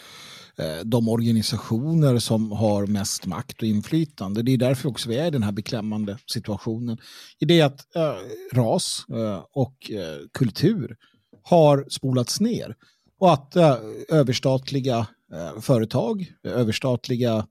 eh, 0.59 0.85
de 0.85 1.09
organisationer 1.09 2.19
som 2.19 2.53
har 2.53 2.87
mest 2.87 3.27
makt 3.27 3.63
och 3.63 3.69
inflytande. 3.69 4.43
Det 4.43 4.53
är 4.53 4.59
därför 4.59 4.89
också 4.89 5.09
vi 5.09 5.17
är 5.17 5.27
i 5.27 5.31
den 5.31 5.43
här 5.43 5.53
beklämmande 5.53 6.19
situationen. 6.33 6.99
I 7.39 7.45
det 7.45 7.63
att 7.63 7.97
eh, 7.97 8.15
ras 8.53 9.05
eh, 9.11 9.45
och 9.53 9.91
eh, 9.91 10.27
kultur 10.39 10.97
har 11.43 11.87
spolats 11.91 12.41
ner 12.41 12.75
och 13.21 13.33
att 13.33 13.57
eh, 13.57 13.77
överstatliga 14.09 15.07
Eh, 15.33 15.61
företag, 15.61 16.33
överstatliga 16.43 17.47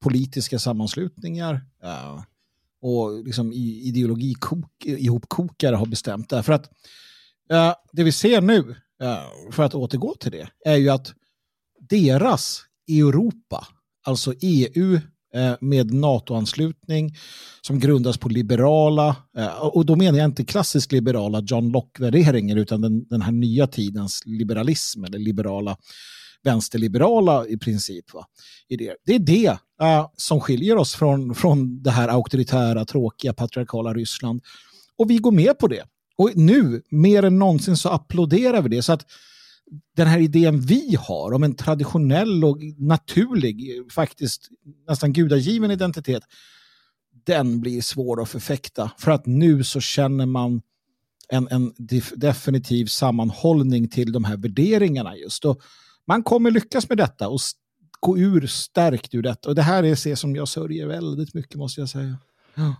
politiska 0.00 0.58
sammanslutningar 0.58 1.60
eh, 1.82 2.22
och 2.80 3.24
liksom 3.24 3.52
ideologikok, 3.52 4.84
ihopkokare 4.84 5.76
har 5.76 5.86
bestämt. 5.86 6.28
Därför 6.28 6.52
att 6.52 6.70
eh, 7.50 7.74
det 7.92 8.04
vi 8.04 8.12
ser 8.12 8.40
nu, 8.40 8.76
eh, 9.02 9.52
för 9.52 9.62
att 9.62 9.74
återgå 9.74 10.14
till 10.14 10.32
det, 10.32 10.48
är 10.64 10.76
ju 10.76 10.88
att 10.88 11.14
deras 11.80 12.62
Europa, 12.88 13.66
alltså 14.04 14.34
EU 14.40 14.94
eh, 15.34 15.54
med 15.60 15.94
NATO-anslutning 15.94 17.16
som 17.60 17.80
grundas 17.80 18.18
på 18.18 18.28
liberala, 18.28 19.16
eh, 19.36 19.58
och 19.58 19.86
då 19.86 19.96
menar 19.96 20.18
jag 20.18 20.24
inte 20.24 20.44
klassiskt 20.44 20.92
liberala 20.92 21.40
John 21.46 21.72
Locke-värderingar 21.72 22.56
utan 22.56 22.80
den, 22.80 23.08
den 23.08 23.22
här 23.22 23.32
nya 23.32 23.66
tidens 23.66 24.22
liberalism 24.26 25.04
eller 25.04 25.18
liberala 25.18 25.76
vänsterliberala 26.46 27.46
i 27.46 27.56
princip. 27.56 28.14
Va? 28.14 28.26
Idéer. 28.68 28.96
Det 29.06 29.14
är 29.14 29.18
det 29.18 29.50
uh, 29.82 30.08
som 30.16 30.40
skiljer 30.40 30.76
oss 30.76 30.94
från, 30.94 31.34
från 31.34 31.82
det 31.82 31.90
här 31.90 32.08
auktoritära, 32.08 32.84
tråkiga, 32.84 33.32
patriarkala 33.32 33.94
Ryssland. 33.94 34.40
Och 34.98 35.10
vi 35.10 35.16
går 35.16 35.32
med 35.32 35.58
på 35.58 35.68
det. 35.68 35.84
Och 36.18 36.30
nu, 36.34 36.82
mer 36.90 37.22
än 37.22 37.38
någonsin, 37.38 37.76
så 37.76 37.88
applåderar 37.88 38.62
vi 38.62 38.68
det. 38.68 38.82
Så 38.82 38.92
att 38.92 39.06
den 39.96 40.06
här 40.06 40.18
idén 40.18 40.60
vi 40.60 40.96
har 41.00 41.32
om 41.32 41.42
en 41.42 41.54
traditionell 41.54 42.44
och 42.44 42.58
naturlig, 42.78 43.82
faktiskt 43.92 44.48
nästan 44.88 45.12
gudagiven 45.12 45.70
identitet, 45.70 46.22
den 47.26 47.60
blir 47.60 47.80
svår 47.80 48.22
att 48.22 48.28
förfäkta. 48.28 48.90
För 48.98 49.10
att 49.10 49.26
nu 49.26 49.64
så 49.64 49.80
känner 49.80 50.26
man 50.26 50.62
en, 51.28 51.48
en 51.50 51.72
definitiv 52.14 52.86
sammanhållning 52.86 53.88
till 53.88 54.12
de 54.12 54.24
här 54.24 54.36
värderingarna 54.36 55.16
just. 55.16 55.44
Och 55.44 55.62
man 56.06 56.22
kommer 56.22 56.50
lyckas 56.50 56.88
med 56.88 56.98
detta 56.98 57.28
och 57.28 57.38
gå 58.00 58.18
ur 58.18 58.46
stärkt 58.46 59.14
ur 59.14 59.22
detta. 59.22 59.48
Och 59.48 59.54
det 59.54 59.62
här 59.62 59.82
är 59.82 60.08
det 60.08 60.16
som 60.16 60.36
jag 60.36 60.48
sörjer 60.48 60.86
väldigt 60.86 61.34
mycket 61.34 61.54
måste 61.54 61.80
jag 61.80 61.88
säga. 61.88 62.16
Ja. 62.54 62.74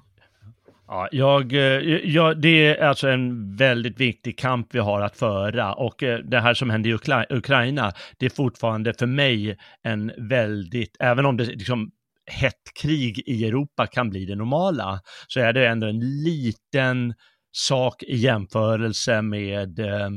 Ja, 0.89 1.09
jag, 1.12 1.53
eh, 1.53 1.61
jag, 2.05 2.41
det 2.41 2.66
är 2.66 2.85
alltså 2.85 3.09
en 3.09 3.57
väldigt 3.57 4.01
viktig 4.01 4.39
kamp 4.39 4.74
vi 4.74 4.79
har 4.79 5.01
att 5.01 5.16
föra 5.16 5.74
och 5.74 6.03
eh, 6.03 6.18
det 6.18 6.41
här 6.41 6.55
som 6.55 6.70
händer 6.70 6.91
i 6.91 6.95
Ukraina, 7.37 7.93
det 8.18 8.27
är 8.27 8.31
fortfarande 8.31 8.95
för 8.99 9.07
mig 9.07 9.59
en 9.83 10.12
väldigt, 10.18 10.97
även 11.01 11.27
om 11.27 11.37
det 11.37 11.45
liksom 11.45 11.91
hett 12.27 12.62
krig 12.83 13.22
i 13.27 13.45
Europa 13.45 13.87
kan 13.87 14.11
bli 14.11 14.24
det 14.24 14.37
normala, 14.37 15.01
så 15.29 15.41
är 15.41 15.53
det 15.53 15.66
ändå 15.66 15.87
en 15.87 16.01
liten 16.24 17.14
sak 17.53 18.03
i 18.03 18.16
jämförelse 18.16 19.22
med 19.22 19.79
eh, 19.79 20.11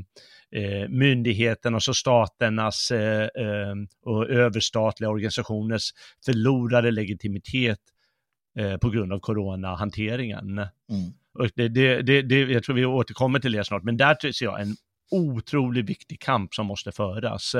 eh, 0.56 0.90
myndigheten, 0.90 1.76
alltså 1.76 1.94
staternas 1.94 2.92
eh, 2.92 3.24
eh, 3.24 3.76
och 4.06 4.30
överstatliga 4.30 5.10
organisationers 5.10 5.90
förlorade 6.26 6.92
legitimitet 6.92 7.80
eh, 8.60 8.78
på 8.78 8.90
grund 8.90 9.14
av 9.14 9.20
coronahanteringen. 9.20 10.58
Mm. 10.58 10.70
Och 11.34 11.50
det, 11.56 11.68
det, 11.68 12.02
det, 12.02 12.22
det, 12.22 12.40
jag 12.40 12.64
tror 12.64 12.76
vi 12.76 12.86
återkommer 12.86 13.40
till 13.40 13.52
det 13.52 13.66
snart, 13.66 13.84
men 13.84 13.98
där 13.98 14.32
ser 14.32 14.46
jag 14.46 14.62
en 14.62 14.76
otroligt 15.12 15.86
viktig 15.86 16.20
kamp 16.20 16.54
som 16.54 16.66
måste 16.66 16.92
föras. 16.92 17.56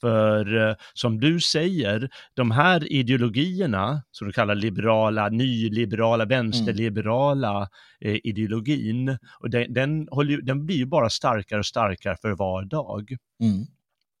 För 0.00 0.68
eh, 0.68 0.74
som 0.94 1.20
du 1.20 1.40
säger, 1.40 2.10
de 2.34 2.50
här 2.50 2.92
ideologierna, 2.92 4.02
som 4.10 4.26
du 4.26 4.32
kallar 4.32 4.54
liberala, 4.54 5.28
nyliberala, 5.28 6.24
vänsterliberala 6.24 7.68
mm. 8.00 8.20
ideologin, 8.24 9.18
och 9.40 9.50
den, 9.50 9.74
den, 9.74 10.08
håller, 10.10 10.42
den 10.42 10.66
blir 10.66 10.76
ju 10.76 10.86
bara 10.86 11.10
starkare 11.10 11.58
och 11.58 11.66
starkare 11.66 12.16
för 12.22 12.30
var 12.30 12.64
dag. 12.64 13.16
Mm. 13.40 13.66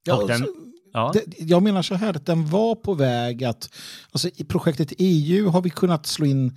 Ja, 0.04 0.26
den, 0.26 0.46
ja. 0.92 1.12
Det, 1.14 1.40
jag 1.40 1.62
menar 1.62 1.82
så 1.82 1.94
här, 1.94 2.16
att 2.16 2.26
den 2.26 2.46
var 2.46 2.74
på 2.74 2.94
väg 2.94 3.44
att, 3.44 3.74
alltså 4.10 4.28
i 4.36 4.44
projektet 4.44 4.92
EU 4.98 5.48
har 5.48 5.62
vi 5.62 5.70
kunnat 5.70 6.06
slå 6.06 6.26
in 6.26 6.56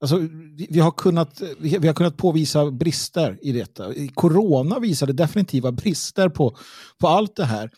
Alltså, 0.00 0.18
vi, 0.56 0.66
vi, 0.70 0.80
har 0.80 0.90
kunnat, 0.90 1.42
vi, 1.58 1.78
vi, 1.78 1.86
har 1.86 1.94
kunnat 1.94 2.16
påvisa 2.16 2.70
brister 2.70 3.38
i 3.42 3.52
detta. 3.52 3.84
Corona 4.14 4.78
visade 4.78 5.12
definitiva 5.12 5.72
brister 5.72 6.28
på, 6.28 6.56
på 6.98 7.08
allt 7.08 7.36
det 7.36 7.44
här. 7.44 7.70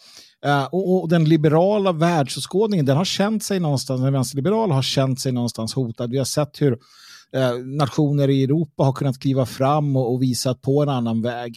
Uh, 0.47 0.64
och, 0.64 1.03
och, 1.03 1.09
den 1.09 1.25
liberala 1.25 1.93
världsåskådningen, 1.93 2.87
den 2.87 2.97
har 2.97 3.05
känt 3.05 3.45
sig 3.45 3.61
någonstans, 3.61 4.01
den 4.01 4.12
vänsterliberala 4.12 4.75
har 4.75 4.83
känt 4.83 5.20
sig 5.20 5.33
någonstans 5.33 5.75
hotad. 5.75 6.11
Vi 6.11 6.18
har 6.18 6.25
sett 6.25 6.62
hur 6.62 6.73
uh, 6.73 7.64
nationer 7.64 8.31
i 8.31 8.45
Europa 8.45 8.83
har 8.83 8.93
kunnat 8.93 9.18
kliva 9.18 9.47
fram 9.47 9.97
och, 9.97 10.12
och 10.12 10.23
visat 10.23 10.62
på 10.62 10.83
en 10.83 10.89
annan 10.89 11.23
väg. 11.23 11.57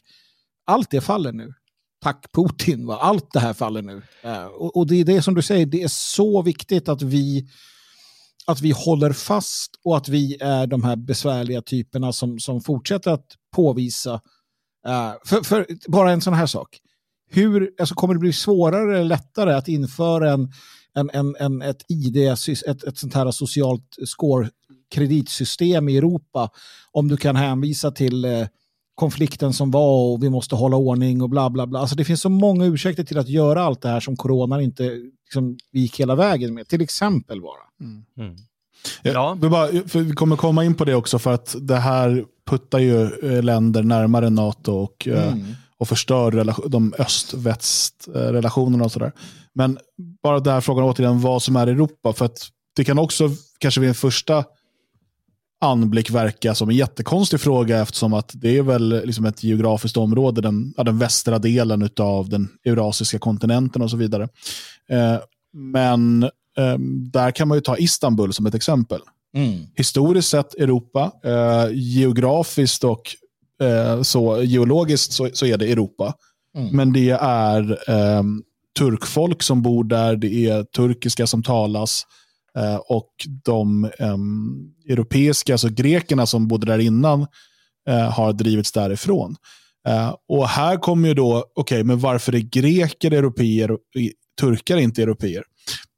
Allt 0.66 0.90
det 0.90 1.02
faller 1.02 1.32
nu. 1.32 1.54
Tack 2.04 2.32
Putin, 2.32 2.86
va? 2.86 2.98
allt 3.02 3.34
det 3.34 3.40
här 3.40 3.54
faller 3.54 3.82
nu. 3.82 4.02
Uh, 4.26 4.46
och, 4.46 4.78
och 4.78 4.88
det 4.88 4.96
är 4.96 5.06
det 5.06 5.22
som 5.22 5.36
du 5.36 5.42
säger, 5.42 5.66
det 5.66 5.84
är 5.84 5.88
så 5.88 6.42
viktigt 6.42 6.90
att 6.90 7.02
vi 7.02 7.48
att 8.48 8.62
vi 8.62 8.72
håller 8.72 9.14
fast 9.14 9.72
och 9.84 9.98
att 9.98 10.10
vi 10.10 10.38
är 10.40 10.68
de 10.68 10.84
här 10.84 10.96
besvärliga 10.96 11.62
typerna 11.62 12.14
som, 12.14 12.40
som 12.40 12.62
fortsätter 12.62 13.12
att 13.12 13.26
påvisa. 13.56 14.14
Uh, 14.88 15.14
för, 15.26 15.42
för, 15.44 15.68
bara 15.88 16.12
en 16.12 16.22
sån 16.22 16.34
här 16.34 16.46
sak. 16.46 16.80
Hur, 17.30 17.72
alltså 17.80 17.96
kommer 17.96 18.14
det 18.14 18.20
bli 18.20 18.34
svårare 18.34 18.96
eller 18.96 19.04
lättare 19.04 19.54
att 19.54 19.68
införa 19.68 20.32
en, 20.34 20.52
en, 20.96 21.10
en, 21.14 21.36
en, 21.40 21.62
ett 21.62 21.86
ID, 21.90 22.18
ett, 22.18 22.84
ett 22.84 22.98
sånt 22.98 23.14
här 23.14 23.32
socialt 23.32 23.98
score 24.06 24.50
kreditsystem 24.92 25.90
i 25.90 25.98
Europa 25.98 26.50
om 26.92 27.08
du 27.08 27.18
kan 27.18 27.36
hänvisa 27.36 27.92
till 27.92 28.26
eh, 28.26 28.48
konflikten 28.96 29.54
som 29.54 29.72
var 29.72 30.14
och 30.14 30.24
vi 30.24 30.30
måste 30.30 30.56
hålla 30.56 30.78
ordning 30.78 31.22
och 31.22 31.30
bla 31.30 31.50
bla 31.50 31.68
bla. 31.68 31.80
Alltså 31.80 31.96
det 31.96 32.06
finns 32.06 32.22
så 32.22 32.30
många 32.30 32.66
ursäkter 32.66 33.04
till 33.04 33.18
att 33.18 33.30
göra 33.30 33.64
allt 33.64 33.82
det 33.82 33.90
här 33.90 34.00
som 34.00 34.16
coronan 34.16 34.62
inte 34.62 35.02
liksom, 35.36 35.58
gick 35.72 36.00
hela 36.00 36.16
vägen 36.16 36.54
med. 36.54 36.68
Till 36.68 36.82
exempel 36.82 37.42
bara. 37.42 37.86
Mm. 37.88 38.06
Mm. 38.18 38.36
Ja. 39.04 39.38
Vi, 39.42 39.50
bara, 39.50 39.68
vi 39.94 40.12
kommer 40.12 40.36
komma 40.36 40.66
in 40.66 40.76
på 40.76 40.86
det 40.86 40.96
också 40.96 41.20
för 41.20 41.34
att 41.34 41.56
det 41.62 41.76
här 41.76 42.26
puttar 42.50 42.80
ju 42.80 43.04
eh, 43.04 43.44
länder 43.44 43.84
närmare 43.84 44.30
NATO 44.30 44.72
och, 44.72 45.08
eh, 45.08 45.28
mm. 45.28 45.56
och 45.78 45.88
förstör 45.88 46.54
de 46.70 46.94
öst-väst-relationerna 46.98 48.84
och 48.84 48.92
sådär. 48.92 49.12
Men 49.54 49.80
bara 50.24 50.40
där 50.40 50.62
frågan 50.62 50.86
återigen 50.86 51.22
vad 51.22 51.44
som 51.44 51.56
är 51.56 51.68
Europa. 51.68 52.14
För 52.14 52.26
att 52.26 52.38
det 52.76 52.84
kan 52.84 53.00
också 53.00 53.30
kanske 53.60 53.82
vid 53.82 53.90
en 53.90 53.96
första 53.96 54.44
anblick 55.62 56.10
verka 56.10 56.56
som 56.56 56.70
en 56.70 56.76
jättekonstig 56.76 57.40
fråga 57.40 57.82
eftersom 57.82 58.14
att 58.14 58.32
det 58.34 58.58
är 58.58 58.62
väl 58.62 59.02
liksom 59.06 59.26
ett 59.26 59.44
geografiskt 59.44 59.98
område, 59.98 60.42
den, 60.42 60.74
ja, 60.78 60.84
den 60.84 61.00
västra 61.00 61.40
delen 61.40 61.90
av 62.00 62.30
den 62.30 62.50
eurasiska 62.66 63.20
kontinenten 63.20 63.82
och 63.82 63.90
så 63.90 63.98
vidare. 63.98 64.30
Eh, 64.90 65.18
men 65.54 66.24
eh, 66.58 66.78
där 67.12 67.32
kan 67.32 67.48
man 67.48 67.58
ju 67.58 67.62
ta 67.62 67.78
Istanbul 67.78 68.34
som 68.34 68.46
ett 68.46 68.56
exempel. 68.56 69.00
Mm. 69.36 69.68
Historiskt 69.76 70.30
sett 70.30 70.54
Europa, 70.54 71.12
eh, 71.24 71.68
geografiskt 71.74 72.84
och 72.84 73.16
så, 74.04 74.44
geologiskt 74.44 75.12
så, 75.12 75.30
så, 75.34 75.46
är 75.46 75.58
det 75.58 75.72
Europa. 75.72 76.14
Mm. 76.58 76.76
Men 76.76 76.94
det 76.94 77.10
är 77.22 77.90
ehm, 77.90 78.44
turkfolk 78.80 79.44
som 79.44 79.62
bor 79.62 79.84
där, 79.84 80.16
det 80.16 80.48
är 80.48 80.64
turkiska 80.64 81.28
som 81.28 81.44
talas. 81.44 82.06
Eh, 82.58 82.76
och 82.76 83.10
de 83.44 83.92
um, 84.00 84.74
europeiska, 84.90 85.54
alltså 85.54 85.70
grekerna 85.70 86.26
som 86.26 86.48
bodde 86.48 86.66
där 86.66 86.80
innan, 86.80 87.22
uh, 87.90 88.10
har 88.10 88.34
drivits 88.34 88.72
därifrån. 88.72 89.36
Uh, 89.90 90.16
och 90.28 90.48
här 90.48 90.78
kommer 90.78 91.08
ju 91.08 91.14
då, 91.14 91.38
okej, 91.38 91.52
okay, 91.56 91.84
men 91.84 92.00
varför 92.00 92.36
är 92.36 92.40
greker 92.40 93.12
europeer 93.12 93.78
turkar 94.40 94.78
inte 94.78 95.04
europeer? 95.04 95.44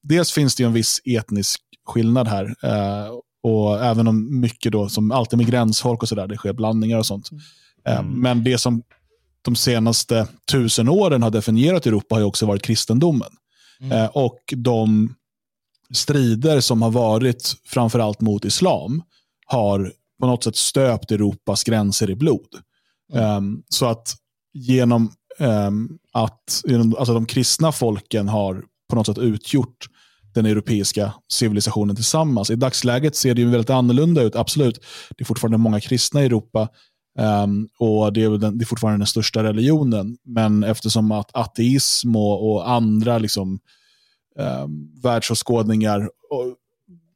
Dels 0.04 0.32
finns 0.32 0.56
det 0.56 0.64
en 0.64 0.74
viss 0.74 1.02
etnisk 1.06 1.62
skillnad 1.86 2.28
här. 2.28 2.56
och 3.44 3.86
även 3.86 4.08
om 4.08 4.40
mycket 4.40 4.72
då, 4.72 4.90
som 4.90 5.12
alltid 5.12 5.38
med 5.38 5.48
gränsfolk 5.48 6.02
och 6.04 6.10
sådär, 6.10 6.28
det 6.28 6.38
sker 6.38 6.54
blandningar 6.54 6.98
och 6.98 7.06
sånt. 7.06 7.30
Mm. 7.86 8.22
Men 8.22 8.44
det 8.44 8.58
som 8.58 8.84
de 9.42 9.56
senaste 9.56 10.28
tusen 10.52 10.90
åren 10.90 11.24
har 11.24 11.30
definierat 11.30 11.86
Europa 11.86 12.16
har 12.16 12.20
ju 12.20 12.26
också 12.26 12.46
varit 12.46 12.62
kristendomen. 12.62 13.30
Mm. 13.82 13.92
Eh, 13.92 14.06
och 14.06 14.40
de 14.56 15.16
strider 15.94 16.60
som 16.60 16.82
har 16.82 16.92
varit 16.92 17.56
framförallt 17.66 18.22
mot 18.22 18.46
islam 18.46 19.04
har 19.46 19.94
på 20.20 20.28
något 20.28 20.44
sätt 20.44 20.56
stöpt 20.56 21.12
Europas 21.12 21.64
gränser 21.64 22.10
i 22.10 22.16
blod. 22.16 22.48
Mm. 23.14 23.38
Um, 23.38 23.64
så 23.70 23.86
att 23.86 24.16
genom 24.54 25.12
um, 25.40 26.00
att 26.18 26.64
alltså 26.98 27.14
de 27.14 27.26
kristna 27.26 27.72
folken 27.72 28.28
har 28.28 28.64
på 28.90 28.96
något 28.96 29.06
sätt 29.06 29.18
utgjort 29.18 29.88
den 30.34 30.46
europeiska 30.46 31.14
civilisationen 31.32 31.96
tillsammans. 31.96 32.50
I 32.50 32.56
dagsläget 32.56 33.16
ser 33.16 33.34
det 33.34 33.42
ju 33.42 33.50
väldigt 33.50 33.70
annorlunda 33.70 34.22
ut, 34.22 34.36
absolut. 34.36 34.80
Det 35.10 35.24
är 35.24 35.26
fortfarande 35.26 35.58
många 35.58 35.80
kristna 35.80 36.22
i 36.22 36.26
Europa 36.26 36.70
um, 37.44 37.68
och 37.80 38.14
det 38.14 38.24
är, 38.24 38.30
den, 38.30 38.58
det 38.58 38.64
är, 38.64 38.66
fortfarande 38.66 39.00
den 39.00 39.08
största 39.08 39.44
religionen. 39.44 40.18
Men 40.26 40.64
eftersom 40.64 41.12
att 41.12 41.30
ateism 41.34 42.16
och, 42.16 42.52
och 42.52 42.70
andra 42.70 43.18
liksom, 43.18 43.60
um, 44.40 44.92
världsåskådningar 45.04 46.10
och, 46.30 46.56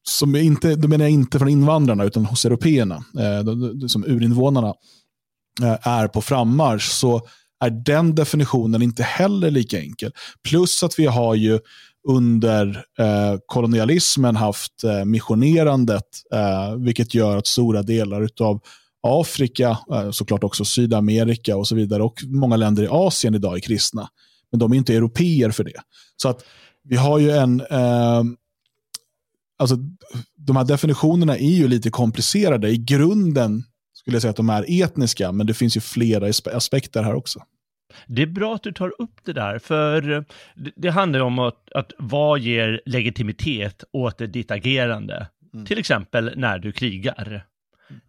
som 0.04 0.36
inte, 0.36 0.76
då 0.76 0.88
menar 0.88 1.06
jag 1.06 1.12
inte 1.12 1.40
från 1.40 1.50
invandrarna 1.50 2.04
utan 2.04 2.26
hos 2.26 2.46
européerna, 2.46 2.96
eh, 2.96 3.88
som 3.88 4.06
urinvånarna, 4.06 4.74
eh, 5.62 5.88
är 5.88 6.08
på 6.08 6.22
frammarsch 6.22 6.92
så 6.92 7.22
är 7.62 7.70
den 7.70 8.16
definitionen 8.16 8.82
inte 8.82 9.04
heller 9.04 9.52
lika 9.52 9.80
enkel. 9.80 10.12
Plus 10.50 10.84
att 10.84 11.00
vi 11.00 11.06
har 11.06 11.36
ju 11.36 11.60
under 12.08 12.86
eh, 13.00 13.40
kolonialismen 13.46 14.36
haft 14.36 14.84
eh, 14.84 15.06
missionerandet, 15.06 16.06
eh, 16.34 16.76
vilket 16.76 17.14
gör 17.14 17.38
att 17.38 17.48
stora 17.48 17.84
delar 17.84 18.30
av 18.40 18.62
Afrika, 19.04 19.78
eh, 19.94 20.12
såklart 20.12 20.44
också 20.44 20.66
Sydamerika 20.66 21.58
och 21.58 21.68
så 21.68 21.76
vidare, 21.76 22.04
och 22.04 22.24
många 22.28 22.56
länder 22.56 22.84
i 22.84 22.88
Asien 22.90 23.36
idag 23.36 23.56
är 23.56 23.60
kristna. 23.60 24.10
Men 24.52 24.60
de 24.60 24.72
är 24.72 24.78
inte 24.78 24.96
europeer 24.96 25.52
för 25.52 25.64
det. 25.64 25.82
Så 26.16 26.30
att 26.30 26.44
vi 26.84 26.96
har 26.96 27.20
ju 27.20 27.32
en... 27.32 27.62
Eh, 27.62 28.24
alltså, 29.58 29.78
de 30.38 30.56
här 30.56 30.64
definitionerna 30.64 31.38
är 31.38 31.52
ju 31.52 31.68
lite 31.68 31.90
komplicerade. 31.90 32.70
I 32.70 32.78
grunden 32.78 33.64
skulle 33.94 34.16
jag 34.16 34.22
säga 34.22 34.30
att 34.30 34.38
de 34.38 34.50
är 34.50 34.84
etniska, 34.84 35.32
men 35.32 35.48
det 35.48 35.54
finns 35.54 35.78
ju 35.78 35.82
flera 35.82 36.32
aspekter 36.54 37.04
här 37.04 37.14
också. 37.14 37.40
Det 38.08 38.22
är 38.22 38.26
bra 38.28 38.56
att 38.56 38.64
du 38.64 38.72
tar 38.72 38.94
upp 39.02 39.20
det 39.24 39.34
där, 39.34 39.60
för 39.60 40.26
det 40.76 40.90
handlar 40.90 41.20
om 41.20 41.40
att, 41.40 41.72
att 41.72 41.94
vad 41.98 42.40
ger 42.40 42.82
legitimitet 42.86 43.84
åt 43.92 44.18
ditt 44.18 44.52
agerande? 44.52 45.28
Mm. 45.54 45.66
Till 45.66 45.80
exempel 45.80 46.34
när 46.36 46.60
du 46.60 46.72
krigar. 46.72 47.46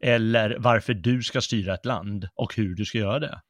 Eller 0.01 0.57
varför 0.59 0.95
du 0.95 1.22
ska 1.22 1.41
styra 1.41 1.74
ett 1.74 1.85
land 1.85 2.28
och 2.35 2.57
hur 2.57 2.74
du 2.74 2.85
ska 2.85 2.99
göra 2.99 3.18
det. 3.18 3.41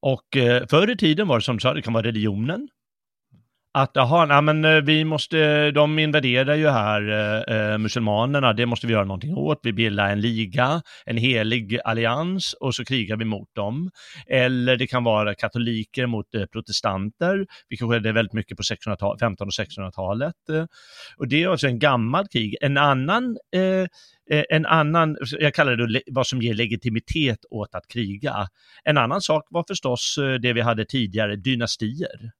Och 0.00 0.36
eh, 0.36 0.66
förr 0.66 0.90
i 0.90 0.96
tiden 0.96 1.28
var 1.28 1.38
det 1.38 1.42
som 1.42 1.56
du 1.56 1.60
sa, 1.60 1.74
det 1.74 1.82
kan 1.82 1.92
vara 1.92 2.06
religionen, 2.06 2.68
att 3.74 3.90
jaha, 3.94 4.26
nej, 4.26 4.42
men 4.42 4.64
eh, 4.64 4.82
vi 4.82 5.04
måste, 5.04 5.70
de 5.70 5.98
invaderar 5.98 6.54
ju 6.54 6.68
här 6.68 7.08
eh, 7.08 7.72
eh 7.72 7.78
muslimanerna, 7.78 7.78
muselmanerna, 7.78 8.52
det 8.52 8.66
måste 8.66 8.86
vi 8.86 8.92
göra 8.92 9.04
någonting 9.04 9.34
åt. 9.34 9.60
Vi 9.62 9.72
bildar 9.72 10.10
en 10.10 10.20
liga, 10.20 10.82
en 11.04 11.16
helig 11.16 11.78
allians 11.84 12.52
och 12.60 12.74
så 12.74 12.84
krigar 12.84 13.16
vi 13.16 13.24
mot 13.24 13.54
dem. 13.54 13.90
Eller 14.26 14.76
det 14.76 14.86
kan 14.86 15.04
vara 15.04 15.34
katoliker 15.34 16.06
mot 16.06 16.34
eh, 16.34 16.44
protestanter, 16.46 17.46
vilket 17.68 17.88
skedde 17.88 18.12
väldigt 18.12 18.32
mycket 18.32 18.56
på 18.56 18.62
1500 18.72 19.44
och 19.44 19.50
1600-talet. 19.50 20.68
Och 21.16 21.28
det 21.28 21.42
är 21.42 21.48
alltså 21.48 21.66
en 21.66 21.78
gammal 21.78 22.28
krig. 22.28 22.56
En 22.60 22.76
annan 22.76 23.38
eh, 23.54 23.62
eh 24.30 24.44
en 24.50 24.66
annan, 24.66 25.16
jag 25.40 25.54
kallar 25.54 25.76
det 25.76 26.02
vad 26.06 26.26
som 26.26 26.42
ger 26.42 26.54
legitimitet 26.54 27.38
åt 27.50 27.74
att 27.74 27.88
kriga. 27.88 28.46
En 28.84 28.98
annan 28.98 29.20
sak 29.20 29.42
var 29.50 29.64
förstås 29.68 30.18
det 30.42 30.52
vi 30.52 30.60
hade 30.60 30.84
tidigare, 30.84 31.36
dynastier. 31.36 32.32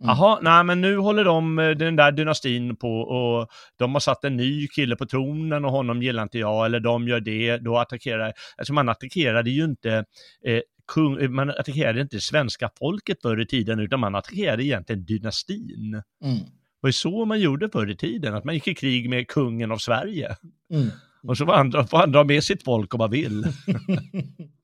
Mm. 0.00 0.16
Jaha, 0.16 0.38
nej 0.42 0.64
men 0.64 0.80
nu 0.80 0.96
håller 0.96 1.24
de, 1.24 1.58
eh, 1.58 1.70
den 1.70 1.96
där 1.96 2.12
dynastin 2.12 2.76
på 2.76 3.00
och 3.00 3.48
de 3.78 3.92
har 3.92 4.00
satt 4.00 4.24
en 4.24 4.36
ny 4.36 4.68
kille 4.68 4.96
på 4.96 5.06
tronen 5.06 5.64
och 5.64 5.72
honom 5.72 6.02
gillar 6.02 6.22
inte 6.22 6.38
jag, 6.38 6.66
eller 6.66 6.80
de 6.80 7.08
gör 7.08 7.20
det, 7.20 7.56
då 7.56 7.78
attackerar, 7.78 8.32
alltså 8.56 8.72
man 8.72 8.88
attackerade 8.88 9.50
ju 9.50 9.64
inte 9.64 10.04
eh, 10.46 10.60
kung, 10.92 11.20
eh, 11.22 11.28
man 11.28 11.50
attackerade 11.50 12.00
inte 12.00 12.20
svenska 12.20 12.70
folket 12.78 13.22
förr 13.22 13.40
i 13.40 13.46
tiden, 13.46 13.80
utan 13.80 14.00
man 14.00 14.14
attackerade 14.14 14.64
egentligen 14.64 15.04
dynastin. 15.04 16.02
Mm. 16.24 16.38
Det 16.38 16.86
var 16.86 16.90
så 16.90 17.24
man 17.24 17.40
gjorde 17.40 17.68
förr 17.68 17.90
i 17.90 17.96
tiden, 17.96 18.34
att 18.34 18.44
man 18.44 18.54
gick 18.54 18.68
i 18.68 18.74
krig 18.74 19.10
med 19.10 19.28
kungen 19.28 19.72
av 19.72 19.78
Sverige. 19.78 20.36
Mm. 20.72 20.88
Och 21.22 21.36
så 21.36 21.46
får 21.46 21.52
andra, 21.52 21.86
får 21.86 22.02
andra 22.02 22.24
med 22.24 22.44
sitt 22.44 22.64
folk 22.64 22.94
om 22.94 22.98
man 22.98 23.10
vill. 23.10 23.44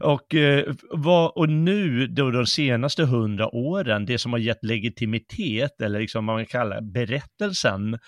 Och, 0.00 0.34
eh, 0.34 0.74
vad, 0.90 1.32
och 1.34 1.48
nu 1.48 2.06
då 2.06 2.30
de 2.30 2.46
senaste 2.46 3.04
hundra 3.04 3.54
åren, 3.54 4.06
det 4.06 4.18
som 4.18 4.32
har 4.32 4.38
gett 4.38 4.64
legitimitet, 4.64 5.80
eller 5.80 6.00
liksom 6.00 6.26
vad 6.26 6.36
man 6.36 6.46
kallar 6.46 6.80
berättelsen, 6.80 7.98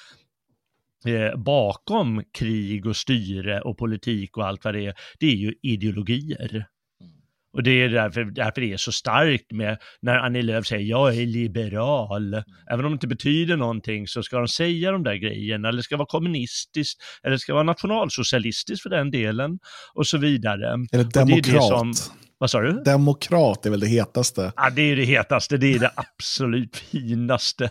eh, 1.06 1.36
bakom 1.36 2.24
krig 2.38 2.86
och 2.86 2.96
styre 2.96 3.60
och 3.60 3.78
politik 3.78 4.36
och 4.36 4.46
allt 4.46 4.64
vad 4.64 4.74
det 4.74 4.86
är, 4.86 4.94
det 5.20 5.26
är 5.26 5.36
ju 5.36 5.54
ideologier. 5.62 6.66
Och 7.52 7.62
det 7.62 7.70
är 7.70 7.88
därför, 7.88 8.24
därför 8.24 8.60
det 8.60 8.72
är 8.72 8.76
så 8.76 8.92
starkt 8.92 9.52
med 9.52 9.78
när 10.02 10.18
Annie 10.18 10.42
Lööf 10.42 10.66
säger 10.66 10.84
jag 10.84 11.16
är 11.16 11.26
liberal. 11.26 12.34
Mm. 12.34 12.44
Även 12.72 12.84
om 12.84 12.90
det 12.90 12.94
inte 12.94 13.06
betyder 13.06 13.56
någonting 13.56 14.06
så 14.06 14.22
ska 14.22 14.38
de 14.38 14.48
säga 14.48 14.92
de 14.92 15.02
där 15.02 15.14
grejerna, 15.14 15.68
eller 15.68 15.76
det 15.76 15.82
ska 15.82 15.96
vara 15.96 16.06
kommunistiskt, 16.06 17.00
eller 17.22 17.32
det 17.32 17.38
ska 17.38 17.54
vara 17.54 17.62
nationalsocialistiskt 17.62 18.82
för 18.82 18.90
den 18.90 19.10
delen, 19.10 19.58
och 19.94 20.06
så 20.06 20.18
vidare. 20.18 20.86
Eller 20.92 21.04
demokrat. 21.04 21.44
Det 21.44 21.50
är 21.50 21.54
det 21.54 21.62
som, 21.62 21.92
vad 22.38 22.50
sa 22.50 22.60
du? 22.60 22.72
Demokrat 22.72 23.66
är 23.66 23.70
väl 23.70 23.80
det 23.80 23.86
hetaste. 23.86 24.52
Ja, 24.56 24.70
det 24.70 24.82
är 24.82 24.96
det 24.96 25.04
hetaste, 25.04 25.56
det 25.56 25.74
är 25.74 25.78
det 25.78 25.90
absolut 25.94 26.76
finaste. 26.76 27.70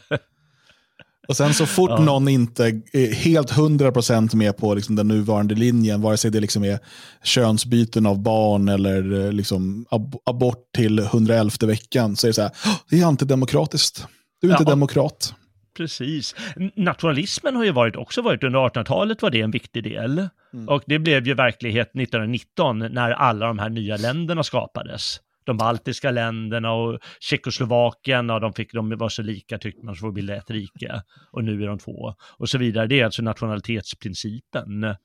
Och 1.28 1.38
sen 1.38 1.53
så 1.53 1.65
fort 1.65 1.89
ja. 1.89 1.99
någon 1.99 2.28
inte 2.28 2.82
är 2.93 3.13
helt 3.13 3.51
100% 3.51 4.36
med 4.36 4.57
på 4.57 4.73
liksom 4.73 4.95
den 4.95 5.07
nuvarande 5.07 5.55
linjen, 5.55 6.01
vare 6.01 6.17
sig 6.17 6.32
det 6.32 6.39
liksom 6.39 6.63
är 6.63 6.80
könsbyten 7.23 8.05
av 8.05 8.23
barn 8.23 8.69
eller 8.69 9.25
eh, 9.25 9.32
liksom 9.32 9.86
ab 9.89 10.15
abort 10.25 10.71
till 10.75 10.99
111 10.99 11.51
veckan, 11.61 12.15
så 12.15 12.28
är 12.28 12.30
det 12.30 12.34
så 12.34 12.41
här, 12.41 12.51
det 12.89 12.99
är 12.99 13.05
antidemokratiskt. 13.05 14.07
Du 14.41 14.47
är 14.47 14.51
inte 14.51 14.63
ja. 14.63 14.69
demokrat. 14.69 15.34
Precis. 15.78 16.36
Nationalismen 16.75 17.55
har 17.55 17.63
ju 17.63 17.71
varit, 17.71 17.95
också 17.95 18.21
varit 18.21 18.43
under 18.43 18.59
1800-talet 18.59 19.21
var 19.21 19.30
det 19.30 19.41
en 19.41 19.51
viktig 19.51 19.84
del. 19.84 20.30
Mm. 20.53 20.69
Och 20.69 20.84
det 20.86 20.99
blev 20.99 21.28
ju 21.28 21.34
verklighet 21.34 21.88
1919 21.88 22.80
när 22.80 23.11
alla 23.11 23.47
de 23.47 23.59
här 23.59 23.69
nya 23.69 23.97
länderna 23.97 24.43
skapades 24.43 25.19
de 25.48 25.58
baltiska 25.58 26.12
länderna 26.12 26.72
och 26.72 27.00
Tjeckoslovakien, 27.20 28.30
och 28.30 28.41
de, 28.41 28.54
fick, 28.54 28.74
de 28.74 28.98
var 28.98 29.10
så 29.10 29.22
lika 29.22 29.58
tyckte 29.58 29.86
man, 29.86 29.95
så 29.95 30.00
får 30.00 30.12
bilda 30.12 30.36
ett 30.36 30.52
rike. 30.52 31.02
Och 31.32 31.43
nu 31.43 31.64
är 31.64 31.68
de 31.68 31.80
två. 31.80 32.14
Och 32.38 32.50
så 32.50 32.58
vidare. 32.58 32.88
Det 32.88 33.00
är 33.00 33.06
alltså 33.06 33.22
nationalitetsprincipen 33.22 34.95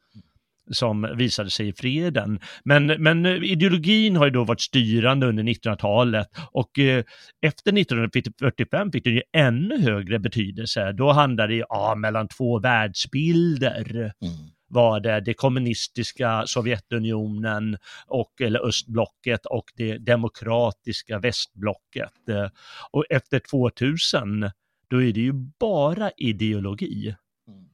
som 0.71 1.15
visade 1.17 1.51
sig 1.51 1.69
i 1.69 1.73
freden. 1.73 2.41
Men, 2.65 2.87
men 2.87 3.27
eh, 3.27 3.33
ideologin 3.33 4.17
har 4.17 4.25
ju 4.25 4.31
då 4.31 4.45
varit 4.45 4.61
styrande 4.61 5.27
under 5.27 5.43
1900-talet 5.43 6.27
och 6.53 6.79
eh, 6.79 7.05
efter 7.43 7.79
1945 7.79 8.93
fick 8.93 9.05
den 9.05 9.15
ju 9.15 9.23
ännu 9.37 9.83
högre 9.83 10.19
betydelse. 10.19 10.93
Då 10.93 11.13
handlade 11.13 11.55
det 11.55 11.65
ja, 11.69 11.95
mellan 11.95 12.29
två 12.29 12.59
världsbilder. 12.59 14.13
Mm 14.23 14.35
var 14.73 15.01
det 15.01 15.21
det 15.21 15.35
kommunistiska 15.35 16.43
Sovjetunionen 16.47 17.77
och, 18.07 18.41
eller 18.41 18.67
östblocket 18.67 19.47
och 19.47 19.65
det 19.77 19.99
demokratiska 19.99 21.19
västblocket. 21.19 22.29
Eh, 22.29 22.49
och 22.91 23.05
efter 23.11 23.39
2000, 23.51 24.51
då 24.91 25.03
är 25.03 25.13
det 25.13 25.21
ju 25.21 25.33
bara 25.61 26.11
ideologi. 26.17 27.15
Mm. 27.49 27.65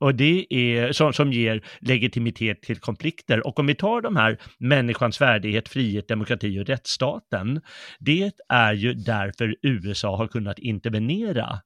Och 0.00 0.14
det 0.14 0.46
är 0.54 0.92
som, 0.92 1.12
som 1.12 1.32
ger 1.32 1.64
legitimitet 1.80 2.62
till 2.62 2.78
konflikter. 2.78 3.46
Och 3.46 3.58
om 3.58 3.66
vi 3.66 3.74
tar 3.74 4.00
de 4.00 4.16
här 4.16 4.38
människans 4.58 5.20
värdighet, 5.20 5.68
frihet, 5.68 6.08
demokrati 6.08 6.60
och 6.60 6.66
rättsstaten, 6.66 7.60
det 7.98 8.32
är 8.48 8.72
ju 8.72 8.94
därför 8.94 9.56
USA 9.62 10.16
har 10.16 10.28
kunnat 10.28 10.58
intervenera 10.58 11.60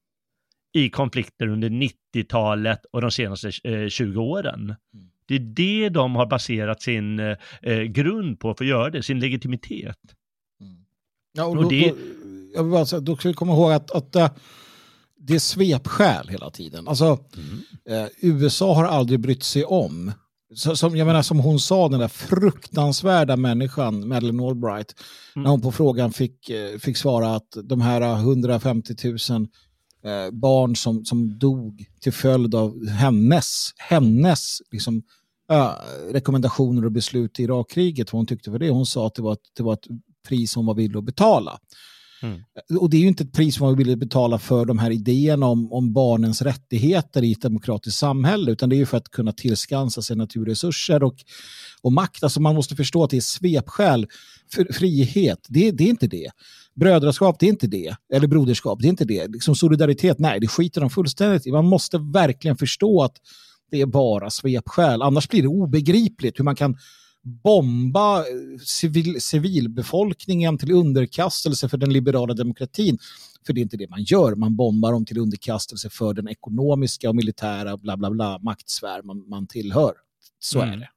i 0.78 0.90
konflikter 0.90 1.48
under 1.48 1.68
90-talet 1.70 2.84
och 2.92 3.00
de 3.00 3.10
senaste 3.10 3.50
eh, 3.64 3.88
20 3.88 4.20
åren. 4.20 4.60
Mm. 4.60 4.76
Det 5.26 5.34
är 5.34 5.38
det 5.38 5.88
de 5.88 6.16
har 6.16 6.26
baserat 6.26 6.82
sin 6.82 7.18
eh, 7.20 7.36
eh, 7.62 7.82
grund 7.82 8.40
på 8.40 8.54
för 8.54 8.64
att 8.64 8.68
göra 8.68 8.90
det, 8.90 9.02
sin 9.02 9.20
legitimitet. 9.20 9.98
Mm. 10.60 10.76
Ja, 11.32 11.44
och, 11.44 11.56
och 11.56 11.62
då, 11.62 11.68
det... 11.68 11.90
då, 11.90 11.96
jag 12.54 12.62
vill 12.62 12.72
bara 12.72 12.86
säga, 12.86 13.00
då 13.00 13.16
ska 13.16 13.28
vi 13.28 13.34
komma 13.34 13.52
ihåg 13.52 13.72
att, 13.72 13.90
att 13.90 14.16
uh, 14.16 14.28
det 15.16 15.34
är 15.34 15.38
svepskäl 15.38 16.28
hela 16.28 16.50
tiden. 16.50 16.88
Alltså, 16.88 17.18
mm. 17.36 18.04
eh, 18.04 18.10
USA 18.20 18.74
har 18.74 18.84
aldrig 18.84 19.20
brytt 19.20 19.42
sig 19.42 19.64
om 19.64 20.12
så, 20.54 20.76
som, 20.76 20.96
jag 20.96 21.06
menar, 21.06 21.22
som 21.22 21.38
hon 21.38 21.60
sa, 21.60 21.88
den 21.88 22.00
där 22.00 22.08
fruktansvärda 22.08 23.36
människan, 23.36 24.08
Madeleine 24.08 24.42
Albright, 24.42 24.94
mm. 25.36 25.42
när 25.42 25.50
hon 25.50 25.60
på 25.60 25.72
frågan 25.72 26.12
fick, 26.12 26.50
eh, 26.50 26.78
fick 26.78 26.96
svara 26.96 27.34
att 27.34 27.56
de 27.64 27.80
här 27.80 28.14
150 28.14 28.94
000 29.04 29.48
eh, 30.04 30.30
barn 30.30 30.76
som, 30.76 31.04
som 31.04 31.38
dog 31.38 31.86
till 32.00 32.12
följd 32.12 32.54
av 32.54 32.88
hennes, 32.88 33.72
hennes 33.76 34.58
liksom, 34.70 35.02
äh, 35.52 35.72
rekommendationer 36.12 36.84
och 36.84 36.92
beslut 36.92 37.40
i 37.40 37.42
Irakkriget, 37.42 38.12
vad 38.12 38.18
hon 38.18 38.26
tyckte 38.26 38.50
för 38.50 38.58
det. 38.58 38.70
Hon 38.70 38.86
sa 38.86 39.06
att 39.06 39.14
det 39.14 39.22
var, 39.22 39.36
det 39.56 39.62
var 39.62 39.72
ett 39.72 39.86
pris 40.28 40.54
hon 40.54 40.66
var 40.66 40.74
villig 40.74 40.98
att 40.98 41.04
betala. 41.04 41.58
Mm. 42.22 42.40
Och 42.80 42.90
det 42.90 42.96
är 42.96 43.00
ju 43.00 43.08
inte 43.08 43.24
ett 43.24 43.32
pris 43.32 43.60
man 43.60 43.76
vill 43.76 43.96
betala 43.96 44.38
för 44.38 44.64
de 44.64 44.78
här 44.78 44.90
idéerna 44.90 45.46
om, 45.46 45.72
om 45.72 45.92
barnens 45.92 46.42
rättigheter 46.42 47.24
i 47.24 47.32
ett 47.32 47.42
demokratiskt 47.42 47.98
samhälle, 47.98 48.50
utan 48.50 48.68
det 48.68 48.76
är 48.76 48.78
ju 48.78 48.86
för 48.86 48.96
att 48.96 49.08
kunna 49.08 49.32
tillskansa 49.32 50.02
sig 50.02 50.16
naturresurser 50.16 51.02
och, 51.02 51.14
och 51.82 51.92
makt. 51.92 52.22
Alltså 52.22 52.40
man 52.40 52.54
måste 52.54 52.76
förstå 52.76 53.04
att 53.04 53.10
det 53.10 53.16
är 53.16 53.20
svepskäl. 53.20 54.06
För, 54.52 54.72
frihet, 54.72 55.46
det, 55.48 55.70
det 55.70 55.84
är 55.84 55.88
inte 55.88 56.06
det. 56.06 56.30
Brödraskap, 56.78 57.36
det 57.40 57.46
är 57.46 57.50
inte 57.50 57.66
det. 57.66 57.96
Eller 58.12 58.28
broderskap, 58.28 58.78
det 58.80 58.86
är 58.86 58.90
inte 58.90 59.04
det. 59.04 59.26
Liksom 59.26 59.54
solidaritet, 59.54 60.18
nej, 60.18 60.40
det 60.40 60.48
skiter 60.48 60.80
de 60.80 60.90
fullständigt 60.90 61.46
i. 61.46 61.52
Man 61.52 61.66
måste 61.66 61.98
verkligen 61.98 62.56
förstå 62.56 63.02
att 63.02 63.16
det 63.70 63.80
är 63.80 63.86
bara 63.86 64.30
svepskäl. 64.30 65.02
Annars 65.02 65.28
blir 65.28 65.42
det 65.42 65.48
obegripligt 65.48 66.38
hur 66.38 66.44
man 66.44 66.56
kan 66.56 66.76
bomba 67.22 68.24
civil, 68.64 69.20
civilbefolkningen 69.20 70.58
till 70.58 70.72
underkastelse 70.72 71.68
för 71.68 71.76
den 71.76 71.92
liberala 71.92 72.34
demokratin. 72.34 72.98
För 73.46 73.52
det 73.52 73.60
är 73.60 73.62
inte 73.62 73.76
det 73.76 73.90
man 73.90 74.02
gör. 74.02 74.34
Man 74.34 74.56
bombar 74.56 74.92
dem 74.92 75.04
till 75.04 75.18
underkastelse 75.18 75.90
för 75.90 76.14
den 76.14 76.28
ekonomiska 76.28 77.08
och 77.08 77.16
militära 77.16 77.76
bla 77.76 77.96
bla 77.96 78.10
bla 78.10 78.38
maktsfär 78.38 79.02
man, 79.02 79.28
man 79.28 79.46
tillhör. 79.46 79.92
Så 80.38 80.60
mm. 80.60 80.74
är 80.74 80.76
det. 80.76 80.88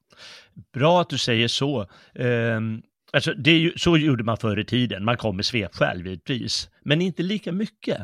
Bra 0.74 1.02
att 1.02 1.10
du 1.10 1.18
säger 1.18 1.48
så. 1.48 1.88
Um, 2.16 2.82
alltså 3.14 3.34
det 3.34 3.52
är 3.52 3.58
ju, 3.58 3.74
så 3.78 3.98
gjorde 3.98 4.24
man 4.24 4.38
förr 4.38 4.60
i 4.60 4.66
tiden. 4.66 5.06
Man 5.06 5.18
kom 5.18 5.36
med 5.36 5.46
svepskäl 5.46 6.04
vid 6.04 6.14
ett 6.14 6.24
pris. 6.24 6.70
Men 6.86 7.02
inte 7.02 7.24
lika 7.24 7.52
mycket. 7.52 7.98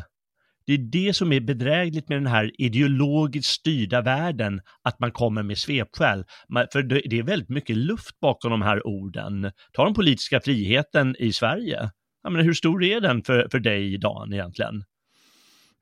Det 0.66 0.74
är 0.74 0.78
det 0.78 1.14
som 1.14 1.32
är 1.32 1.40
bedrägligt 1.40 2.10
med 2.10 2.18
den 2.18 2.28
här 2.28 2.52
ideologiskt 2.62 3.52
styrda 3.52 4.02
världen, 4.02 4.62
att 4.84 5.00
man 5.00 5.12
kommer 5.12 5.44
med 5.44 5.58
svepskäl. 5.58 6.26
För 6.72 6.84
det 6.84 7.20
är 7.20 7.24
väldigt 7.24 7.50
mycket 7.50 7.78
luft 7.78 8.20
bakom 8.20 8.52
de 8.52 8.62
här 8.62 8.88
orden. 8.88 9.52
Ta 9.74 9.86
den 9.86 9.94
politiska 9.94 10.42
friheten 10.42 11.16
i 11.20 11.34
Sverige. 11.34 11.90
Jag 12.24 12.32
menar, 12.32 12.46
hur 12.46 12.54
stor 12.54 12.84
är 12.84 13.02
den 13.02 13.24
för, 13.24 13.48
för 13.52 13.60
dig, 13.60 13.98
Dan, 13.98 14.34
egentligen? 14.34 14.84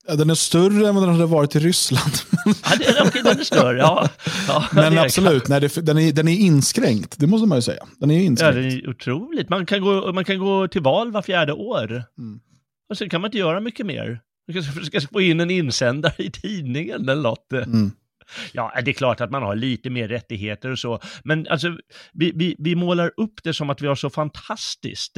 Ja, 0.07 0.15
den 0.15 0.29
är 0.29 0.35
större 0.35 0.87
än 0.87 0.95
vad 0.95 1.03
den 1.03 1.13
hade 1.13 1.25
varit 1.25 1.55
i 1.55 1.59
Ryssland. 1.59 2.13
ja, 2.45 2.75
det, 2.79 3.07
okay, 3.07 3.21
den 3.21 3.39
är 3.39 3.43
större, 3.43 3.77
ja. 3.77 4.09
ja 4.47 4.65
Men 4.73 4.97
absolut, 4.97 5.47
nej, 5.47 5.61
det, 5.61 5.85
den, 5.85 5.97
är, 5.97 6.11
den 6.11 6.27
är 6.27 6.35
inskränkt, 6.37 7.15
det 7.19 7.27
måste 7.27 7.47
man 7.47 7.57
ju 7.57 7.61
säga. 7.61 7.83
Den 7.99 8.11
är 8.11 8.19
inskränkt. 8.19 8.55
Ja, 8.55 8.61
det 8.61 8.67
är 8.67 8.89
otroligt. 8.89 9.49
Man 9.49 9.65
kan 9.65 9.81
gå, 9.81 10.13
man 10.13 10.25
kan 10.25 10.39
gå 10.39 10.67
till 10.67 10.81
val 10.81 11.11
var 11.11 11.21
fjärde 11.21 11.53
år. 11.53 12.03
Mm. 12.17 12.39
Och 12.89 12.97
sen 12.97 13.09
kan 13.09 13.21
man 13.21 13.27
inte 13.27 13.37
göra 13.37 13.59
mycket 13.59 13.85
mer. 13.85 14.19
Du 14.47 14.85
ska 14.85 15.01
få 15.01 15.21
in 15.21 15.39
en 15.39 15.51
insändare 15.51 16.13
i 16.17 16.31
tidningen 16.31 17.09
eller 17.09 17.21
något. 17.21 17.53
Mm. 17.53 17.91
Ja, 18.53 18.73
det 18.85 18.91
är 18.91 18.93
klart 18.93 19.21
att 19.21 19.31
man 19.31 19.43
har 19.43 19.55
lite 19.55 19.89
mer 19.89 20.07
rättigheter 20.07 20.71
och 20.71 20.79
så, 20.79 20.99
men 21.23 21.47
alltså 21.47 21.77
vi, 22.13 22.31
vi, 22.35 22.55
vi 22.59 22.75
målar 22.75 23.11
upp 23.17 23.33
det 23.43 23.53
som 23.53 23.69
att 23.69 23.81
vi 23.81 23.87
har 23.87 23.95
så 23.95 24.09
fantastiskt. 24.09 25.17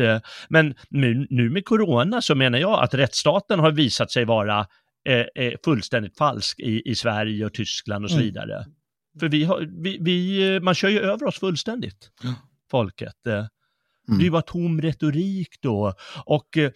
Men 0.49 0.75
nu, 0.89 1.27
nu 1.29 1.49
med 1.49 1.65
corona 1.65 2.21
så 2.21 2.35
menar 2.35 2.59
jag 2.59 2.83
att 2.83 2.93
rättsstaten 2.93 3.59
har 3.59 3.71
visat 3.71 4.11
sig 4.11 4.25
vara 4.25 4.67
eh, 5.07 5.43
eh 5.43 5.53
fullständigt 5.65 6.17
falsk 6.17 6.59
i, 6.59 6.81
i 6.85 6.95
Sverige 6.95 7.45
och 7.45 7.53
Tyskland 7.53 8.05
och 8.05 8.11
så 8.11 8.17
mm. 8.17 8.25
vidare. 8.25 8.55
Mm. 8.55 8.71
För 9.19 9.29
vi 9.29 9.43
har, 9.43 9.83
vi, 9.83 9.97
vi, 10.01 10.59
man 10.59 10.75
kör 10.75 10.89
ju 10.89 10.99
över 10.99 11.27
oss 11.27 11.39
fullständigt, 11.39 12.09
mm. 12.23 12.35
folket. 12.71 13.15
Mm. 14.09 14.23
Det 14.23 14.29
bara 14.29 14.41
tom 14.41 14.81
retorik 14.81 15.55
då. 15.61 15.93
Och 16.25 16.57
eh, 16.57 16.71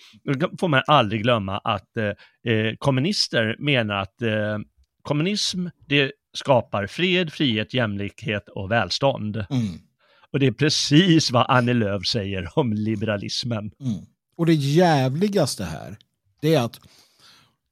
får 0.60 0.68
man 0.68 0.82
aldrig 0.88 1.22
glömma 1.22 1.58
att 1.58 1.98
eh, 1.98 2.54
eh, 2.54 2.76
kommunister 2.78 3.56
menar 3.60 3.96
att 3.96 4.22
eh, 4.22 4.58
kommunism, 5.04 5.68
det 5.86 6.12
skapar 6.34 6.88
fred, 6.88 7.34
frihet, 7.34 7.74
jämlikhet 7.74 8.49
och 8.49 8.72
välstånd. 8.72 9.36
Mm. 9.36 9.80
Och 10.32 10.39
det 10.39 10.47
är 10.47 10.52
precis 10.52 11.32
vad 11.32 11.45
Annie 11.49 11.74
Lööf 11.74 12.08
säger 12.08 12.60
om 12.60 12.74
liberalismen. 12.74 13.72
Mm. 13.80 14.06
Och 14.38 14.45
det 14.45 14.54
jävligaste 14.54 15.64
här, 15.64 15.97
det 16.41 16.56
är 16.56 16.62
att 16.62 16.80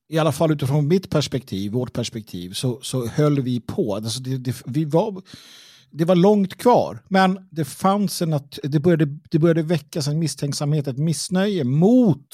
i 0.09 0.19
alla 0.19 0.31
fall 0.31 0.51
utifrån 0.51 0.87
mitt 0.87 1.09
perspektiv, 1.09 1.71
vårt 1.71 1.93
perspektiv, 1.93 2.53
så, 2.53 2.79
så 2.81 3.07
höll 3.07 3.41
vi 3.41 3.59
på. 3.59 3.95
Alltså 3.95 4.19
det, 4.19 4.37
det, 4.37 4.61
vi 4.65 4.85
var 4.85 5.21
det 5.91 6.05
var 6.05 6.15
långt 6.15 6.57
kvar, 6.57 7.03
men 7.07 7.47
det 7.51 7.65
fanns 7.65 8.21
en 8.21 8.33
att 8.33 8.59
det 8.63 8.79
började, 8.79 9.05
det 9.29 9.39
började 9.39 9.61
väckas 9.61 10.07
en 10.07 10.19
misstänksamhet, 10.19 10.87
ett 10.87 10.97
missnöje 10.97 11.63
mot 11.63 12.27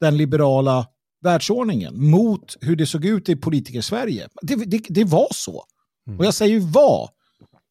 den 0.00 0.16
liberala 0.16 0.86
världsordningen, 1.22 2.10
mot 2.10 2.56
hur 2.60 2.76
det 2.76 2.86
såg 2.86 3.04
ut 3.04 3.28
i 3.28 3.36
politiker-Sverige. 3.36 4.28
Det, 4.42 4.54
det, 4.54 4.82
det, 4.88 5.04
var 5.04 5.28
så. 5.30 5.64
Mm. 6.06 6.18
Och 6.18 6.24
jag 6.24 6.34
säger 6.34 6.60
var. 6.60 7.10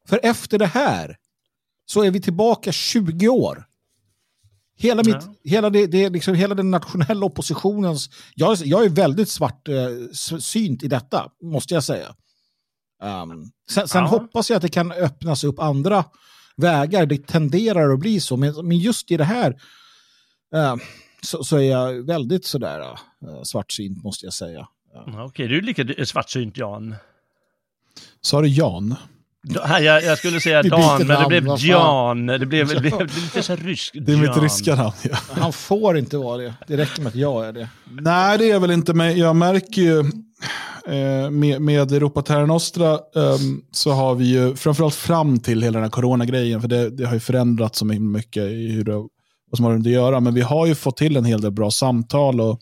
För 0.08 0.20
efter 0.24 0.58
det 0.58 0.66
här 0.66 1.18
så 1.86 2.04
är 2.04 2.12
vi 2.12 2.22
tillbaka 2.22 2.72
20 2.72 3.28
år. 3.28 3.66
Hela, 4.78 5.04
mitt, 5.04 5.16
ja. 5.16 5.36
hela, 5.44 5.70
det, 5.70 5.88
det, 5.88 6.10
liksom, 6.10 6.36
hela 6.36 6.56
den 6.56 6.72
nationella 6.72 7.26
oppositionens... 7.26 8.10
Jag, 8.36 8.58
jag 8.58 8.86
är 8.86 8.90
väldigt 8.90 9.30
svart 9.30 9.68
eh, 9.68 10.46
i 10.64 10.88
detta, 10.88 11.32
måste 11.42 11.74
jag 11.74 11.84
säga. 11.84 12.16
Um, 13.04 13.52
sen, 13.70 13.88
sen 13.88 14.04
ja. 14.04 14.08
hoppas 14.08 14.50
jag 14.50 14.56
att 14.56 14.62
det 14.62 14.70
kan 14.70 14.92
öppnas 14.92 15.44
upp 15.44 15.60
andra 15.60 16.06
vägar. 16.58 17.06
Det 17.06 17.28
tenderar 17.28 17.94
att 17.94 18.00
bli 18.00 18.20
så. 18.20 18.38
Men, 18.38 18.68
men 18.68 18.78
just 18.78 19.12
i 19.12 19.18
det 19.18 19.24
här 19.24 19.52
uh, 20.56 20.76
så, 21.26 21.44
så, 21.44 21.58
är 21.58 21.62
jag 21.62 22.06
väldigt 22.06 22.46
sådär 22.46 22.80
uh, 22.80 23.44
svartsynt 23.44 24.04
måste 24.04 24.26
jag 24.26 24.34
säga. 24.34 24.68
Okej, 25.08 25.24
okay, 25.24 25.48
du 25.48 25.58
är 25.58 25.62
lika 25.62 26.06
svartsynt 26.06 26.58
Jan. 26.58 26.96
Sa 28.22 28.42
du 28.42 28.48
Jan? 28.48 28.96
Jag, 29.44 30.04
jag, 30.04 30.18
skulle 30.18 30.40
säga 30.40 30.64
Dan, 30.64 31.08
men 31.08 31.30
det 31.30 31.42
blev 31.42 31.58
Jan. 31.58 32.26
Det 32.26 32.46
blev, 32.46 32.68
det 32.74 32.80
blev 32.80 33.02
lite 33.02 33.44
så 33.44 33.56
rysk. 33.56 33.98
Det 34.02 34.12
är 34.12 34.18
mitt 34.18 34.38
ryska 34.38 34.76
namn, 34.76 34.94
ja. 35.04 35.18
Han 35.32 35.54
får 35.54 35.98
inte 35.98 36.18
vara 36.18 36.38
det. 36.38 36.54
Det 36.68 36.78
räcker 36.78 37.02
med 37.02 37.10
att 37.10 37.16
jag 37.16 37.48
är 37.48 37.54
det. 37.54 37.70
Nej, 37.86 38.38
det 38.38 38.52
är 38.52 38.60
väl 38.60 38.72
inte, 38.72 38.94
men 38.94 39.18
jag 39.18 39.36
märker 39.36 39.82
ju 39.82 40.04
Eh, 40.86 41.30
med, 41.30 41.62
med 41.62 41.92
Europa 41.92 42.22
Terra 42.22 42.46
Nostra 42.46 43.00
um, 43.14 43.66
så 43.72 43.92
har 43.92 44.16
vi 44.16 44.26
ju, 44.26 44.56
framförallt 44.56 44.96
fram 44.96 45.40
till 45.40 45.62
hela 45.62 45.74
den 45.74 45.84
här 45.84 45.90
coronagrejen, 45.90 46.62
för 46.62 46.68
det, 46.68 46.90
det 46.90 47.06
har 47.06 47.14
ju 47.14 47.20
förändrats 47.20 47.80
så 47.80 47.86
mycket 47.86 48.44
i 48.44 48.72
hur 48.72 48.84
det, 48.84 49.08
vad 49.52 49.58
som 49.58 49.66
har 49.66 49.76
att 49.76 49.86
göra, 49.86 50.20
men 50.20 50.34
vi 50.34 50.42
har 50.42 50.66
ju 50.66 50.76
fått 50.76 50.98
till 50.98 51.18
en 51.18 51.26
hel 51.26 51.42
del 51.42 51.52
bra 51.52 51.72
samtal 51.72 52.42
och 52.42 52.62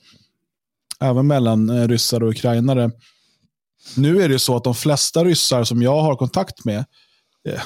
även 1.00 1.28
mellan 1.28 1.70
eh, 1.70 1.88
ryssar 1.88 2.24
och 2.24 2.30
ukrainare. 2.30 2.92
Nu 3.96 4.22
är 4.22 4.30
det 4.30 4.40
så 4.40 4.56
att 4.56 4.64
de 4.64 4.76
flesta 4.76 5.24
ryssar 5.24 5.64
som 5.64 5.82
jag 5.82 6.02
har 6.02 6.16
kontakt 6.16 6.66
med, 6.66 6.86
eh, 7.50 7.62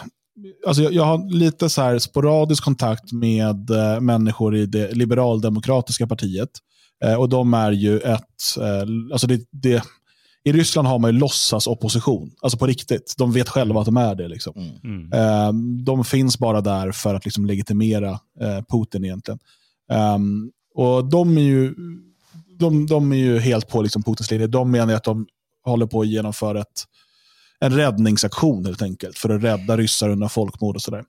alltså 0.67 0.83
jag, 0.83 0.93
jag, 0.93 1.03
har 1.03 1.33
lite 1.33 1.69
så 1.69 1.81
här 1.81 1.99
sporadisk 1.99 2.63
kontakt 2.63 3.11
med 3.11 3.69
eh, 3.69 3.99
människor 3.99 4.55
i 4.55 4.65
det 4.65 4.91
liberaldemokratiska 4.91 6.07
partiet. 6.07 6.49
Eh, 7.03 7.15
och 7.15 7.29
de 7.29 7.53
är 7.53 7.71
ju 7.71 7.99
ett, 7.99 8.57
eh, 8.59 9.11
alltså 9.11 9.27
det, 9.27 9.41
det, 9.51 9.83
i 10.45 10.51
Ryssland 10.51 10.87
har 10.87 10.99
man 10.99 11.13
ju 11.13 11.19
låtsas 11.19 11.67
opposition, 11.67 12.31
alltså 12.41 12.57
på 12.57 12.67
riktigt. 12.67 13.13
De 13.17 13.31
vet 13.31 13.49
själva 13.49 13.79
att 13.79 13.85
de 13.85 13.97
är 13.97 14.15
det. 14.15 14.27
Liksom. 14.27 14.53
Mm. 14.83 15.13
Um, 15.49 15.85
de 15.85 16.05
finns 16.05 16.39
bara 16.39 16.61
där 16.61 16.91
för 16.91 17.15
att 17.15 17.25
liksom 17.25 17.45
legitimera 17.45 18.11
uh, 18.11 18.61
Putin 18.69 19.05
egentligen. 19.05 19.39
Um, 20.15 20.51
och 20.75 21.05
de 21.05 21.37
är 21.37 21.41
ju, 21.41 21.75
de, 22.59 22.85
de 22.85 23.11
är 23.11 23.17
ju 23.17 23.39
helt 23.39 23.69
på 23.69 23.81
liksom, 23.81 24.03
Putins 24.03 24.31
linje. 24.31 24.47
De 24.47 24.71
menar 24.71 24.93
att 24.93 25.03
de 25.03 25.27
håller 25.65 25.85
på 25.85 26.01
att 26.01 26.07
genomföra 26.07 26.61
ett, 26.61 26.83
en 27.59 27.75
räddningsaktion 27.75 28.65
helt 28.65 28.81
enkelt 28.81 29.17
för 29.17 29.29
att 29.29 29.43
rädda 29.43 29.77
ryssar 29.77 30.09
undan 30.09 30.29
folkmord 30.29 30.75
och 30.75 30.81
sådär. 30.81 31.03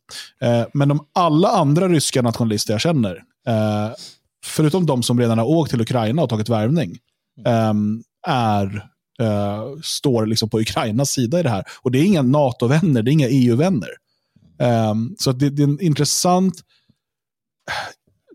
Uh, 0.44 0.66
men 0.74 0.88
de 0.88 1.06
alla 1.12 1.48
andra 1.48 1.88
ryska 1.88 2.22
nationalister 2.22 2.74
jag 2.74 2.80
känner, 2.80 3.14
uh, 3.48 3.94
förutom 4.44 4.86
de 4.86 5.02
som 5.02 5.20
redan 5.20 5.38
har 5.38 5.46
åkt 5.46 5.70
till 5.70 5.80
Ukraina 5.80 6.22
och 6.22 6.28
tagit 6.28 6.48
värvning, 6.48 6.98
um, 7.70 8.02
är 8.26 8.93
uh, 9.22 9.80
står 9.82 10.26
liksom 10.26 10.48
på 10.48 10.60
Ukrainas 10.60 11.10
sida 11.10 11.40
i 11.40 11.42
det 11.42 11.50
här. 11.50 11.64
Och 11.82 11.90
det 11.90 11.98
är 11.98 12.04
inga 12.04 12.22
NATO-vänner, 12.22 13.02
det 13.02 13.10
är 13.10 13.12
inga 13.12 13.28
EU-vänner. 13.28 13.88
Um, 14.90 15.14
så 15.18 15.32
det, 15.32 15.50
det, 15.50 15.62
är 15.62 15.68
en 15.68 15.80
intressant 15.80 16.54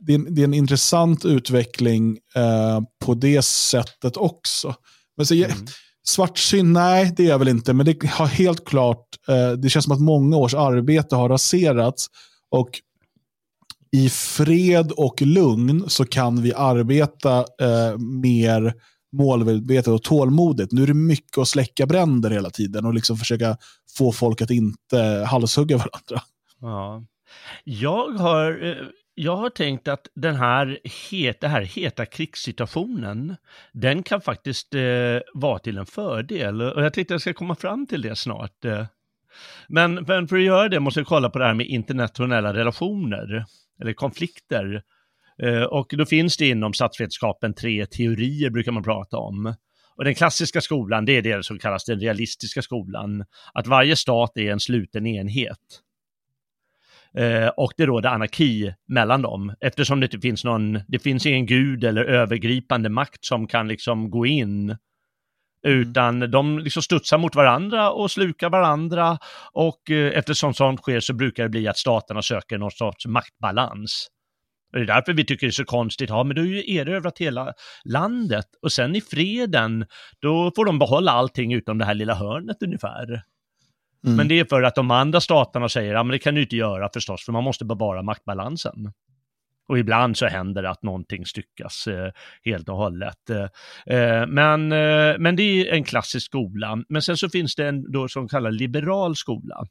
det 0.02 0.14
är, 0.14 0.20
det 0.30 0.42
är 0.42 0.44
en 0.44 0.54
intressant 0.54 1.26
utveckling 1.26 2.18
uh, 2.38 2.82
på 3.06 3.14
det 3.14 3.42
sättet 3.46 4.18
också. 4.18 4.76
Men 5.18 5.26
så, 5.26 5.34
mm. 5.34 5.52
Svartsyn, 6.08 6.74
nej 6.74 7.14
det 7.18 7.24
är 7.24 7.30
jag 7.30 7.40
väl 7.40 7.48
inte, 7.48 7.74
men 7.74 7.86
det 7.86 8.10
har 8.10 8.28
helt 8.28 8.66
klart, 8.66 9.06
uh, 9.30 9.52
det 9.52 9.70
känns 9.70 9.86
som 9.86 9.94
att 9.94 10.02
många 10.02 10.38
års 10.38 10.54
arbete 10.54 11.16
har 11.16 11.30
raserats. 11.30 12.08
Och 12.52 12.70
i 13.92 14.10
fred 14.10 14.92
och 14.92 15.22
lugn 15.22 15.84
så 15.88 16.06
kan 16.06 16.42
vi 16.42 16.54
arbeta 16.54 17.40
uh, 17.40 17.98
mer 17.98 18.74
målmedvetet 19.12 19.88
och 19.88 20.04
tålmodigt. 20.04 20.72
Nu 20.72 20.84
är 20.84 20.88
det 20.88 20.94
mycket 20.94 21.38
att 21.38 21.48
släcka 21.48 21.86
bränder 21.86 22.30
hela 22.30 22.50
tiden 22.50 22.86
och 22.86 22.94
liksom 22.94 23.18
försöka 23.18 23.58
få 23.98 24.12
folk 24.12 24.42
att 24.42 24.50
inte 24.50 25.26
halshugga 25.30 25.78
varandra. 25.78 26.24
Ja. 26.62 27.04
Jag 27.64 28.10
har, 28.12 28.66
eh, 28.66 28.76
jag 29.16 29.36
har 29.36 29.50
tänkt 29.50 29.88
att 29.88 30.08
den 30.16 30.36
här, 30.36 30.80
het, 31.12 31.42
den 31.42 31.52
här 31.52 31.62
heta 31.62 32.06
krigssituationen, 32.06 33.36
den 33.74 34.04
kan 34.04 34.22
faktiskt 34.22 34.76
eh, 34.76 34.82
vara 35.34 35.60
till 35.60 35.78
en 35.78 35.86
fördel. 35.86 36.62
Och 36.62 36.84
jag 36.84 36.94
tänkte 36.94 37.14
att 37.14 37.16
jag 37.16 37.22
ska 37.22 37.34
komma 37.34 37.56
fram 37.56 37.88
till 37.88 38.02
det 38.02 38.16
snart. 38.16 38.66
Eh. 38.66 38.86
Men, 39.68 39.94
men 39.94 40.28
för 40.28 40.36
att 40.36 40.44
göra 40.44 40.70
det 40.70 40.80
måste 40.80 41.00
jag 41.00 41.08
kolla 41.08 41.30
på 41.30 41.40
det 41.40 41.46
här 41.46 41.54
med 41.54 41.68
internationella 41.68 42.54
relationer, 42.54 43.46
eller 43.82 43.94
konflikter. 43.94 44.84
Eh, 45.44 45.64
och 45.64 45.94
då 45.98 46.06
finns 46.06 46.38
det 46.38 46.48
inom 46.48 46.74
statsvetenskapen 46.74 47.54
tre 47.54 47.86
teorier 47.86 48.50
brukar 48.50 48.72
man 48.72 48.84
prata 48.84 49.18
om. 49.18 49.54
Och 49.96 50.04
den 50.04 50.16
klassiska 50.16 50.62
skolan, 50.62 51.06
det 51.06 51.18
är 51.18 51.22
det 51.22 51.46
som 51.46 51.60
kallas 51.60 51.86
den 51.86 52.00
realistiska 52.00 52.62
skolan. 52.62 53.26
Att 53.54 53.68
varje 53.68 53.96
stat 53.96 54.38
är 54.38 54.52
en 54.52 54.60
sluten 54.60 55.08
enhet. 55.08 55.82
Eh, 57.18 57.48
och 57.48 57.74
det 57.78 57.86
råder 57.86 58.10
anarki 58.10 58.74
mellan 58.88 59.22
dem 59.22 59.54
eftersom 59.60 60.00
det 60.00 60.06
inte 60.06 60.20
finns 60.20 60.44
någon, 60.44 60.80
det 60.88 61.00
finns 61.00 61.26
ingen 61.26 61.46
gud 61.46 61.84
eller 61.84 62.06
övergripande 62.06 62.90
makt 62.90 63.26
som 63.26 63.48
kan 63.48 63.68
liksom 63.68 64.10
gå 64.10 64.26
in 64.26 64.78
Mm. 65.66 65.80
Utan 65.80 66.32
de 66.32 66.60
liksom 66.60 66.84
studsar 66.84 67.18
mot 67.18 67.36
varandra 67.36 67.92
och 67.92 68.12
slukar 68.12 68.50
varandra 68.50 69.18
och 69.54 69.92
eh, 69.92 70.18
eftersom 70.18 70.54
sånt 70.54 70.82
sker 70.82 71.00
så 71.00 71.14
brukar 71.14 71.44
det 71.44 71.50
bli 71.50 71.68
att 71.68 71.78
staterna 71.78 72.22
söker 72.22 72.58
någon 72.58 72.72
sorts 72.72 73.06
maktbalans. 73.06 74.08
Det 74.72 74.80
är 74.80 74.86
därför 74.86 75.14
vi 75.14 75.26
tycker 75.26 75.48
det 75.48 75.50
är 75.50 75.52
så 75.52 75.66
konstigt, 75.66 76.10
ja 76.10 76.24
men 76.24 76.36
du 76.36 76.42
har 76.42 76.48
ju 76.48 76.76
erövrat 76.76 77.18
hela 77.18 77.54
landet 77.86 78.46
och 78.62 78.72
sen 78.72 78.96
i 78.96 79.02
freden, 79.02 79.86
då 80.20 80.52
får 80.56 80.66
de 80.66 80.80
behålla 80.80 81.12
allting 81.12 81.54
utom 81.54 81.78
det 81.78 81.86
här 81.86 81.94
lilla 81.94 82.14
hörnet 82.14 82.64
ungefär. 82.64 83.24
Mm. 84.06 84.18
Men 84.18 84.28
det 84.28 84.40
är 84.40 84.46
för 84.46 84.64
att 84.64 84.76
de 84.76 84.92
andra 84.92 85.22
staterna 85.22 85.70
säger, 85.70 85.94
ja 85.94 86.04
men 86.04 86.12
det 86.12 86.20
kan 86.20 86.36
du 86.36 86.42
inte 86.42 86.56
göra 86.56 86.90
förstås, 86.94 87.26
för 87.26 87.32
man 87.32 87.44
måste 87.44 87.66
bevara 87.66 88.02
maktbalansen. 88.02 88.94
Och 89.68 89.80
ibland 89.80 90.18
så 90.18 90.26
händer 90.26 90.64
det 90.64 90.70
att 90.70 90.84
någonting 90.84 91.26
styckas 91.26 91.88
eh, 91.88 92.12
helt 92.44 92.70
och 92.70 92.78
hållet. 92.78 93.30
Eh, 93.30 93.98
eh, 93.98 94.28
men, 94.28 94.72
eh, 94.72 95.16
men 95.20 95.36
det 95.36 95.44
är 95.44 95.74
en 95.74 95.84
klassisk 95.84 96.26
skola. 96.26 96.84
Men 96.90 97.02
sen 97.02 97.18
så 97.18 97.30
finns 97.30 97.56
det 97.56 97.68
en 97.68 97.92
då 97.92 98.08
som 98.08 98.28
kallas 98.28 98.54
liberal 98.54 99.16
skola. 99.16 99.66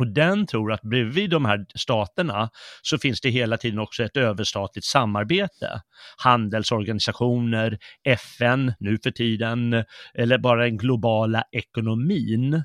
Och 0.00 0.06
den 0.06 0.46
tror 0.46 0.72
att 0.72 0.82
bredvid 0.82 1.30
de 1.30 1.44
här 1.44 1.66
staterna 1.74 2.50
så 2.82 2.98
finns 2.98 3.20
det 3.20 3.30
hela 3.30 3.56
tiden 3.56 3.78
också 3.78 4.02
ett 4.02 4.16
överstatligt 4.16 4.84
samarbete. 4.84 5.82
Handelsorganisationer, 6.16 7.78
FN 8.04 8.72
nu 8.78 8.98
för 9.02 9.10
tiden, 9.10 9.84
eller 10.14 10.38
bara 10.38 10.62
den 10.62 10.76
globala 10.76 11.44
ekonomin. 11.52 12.64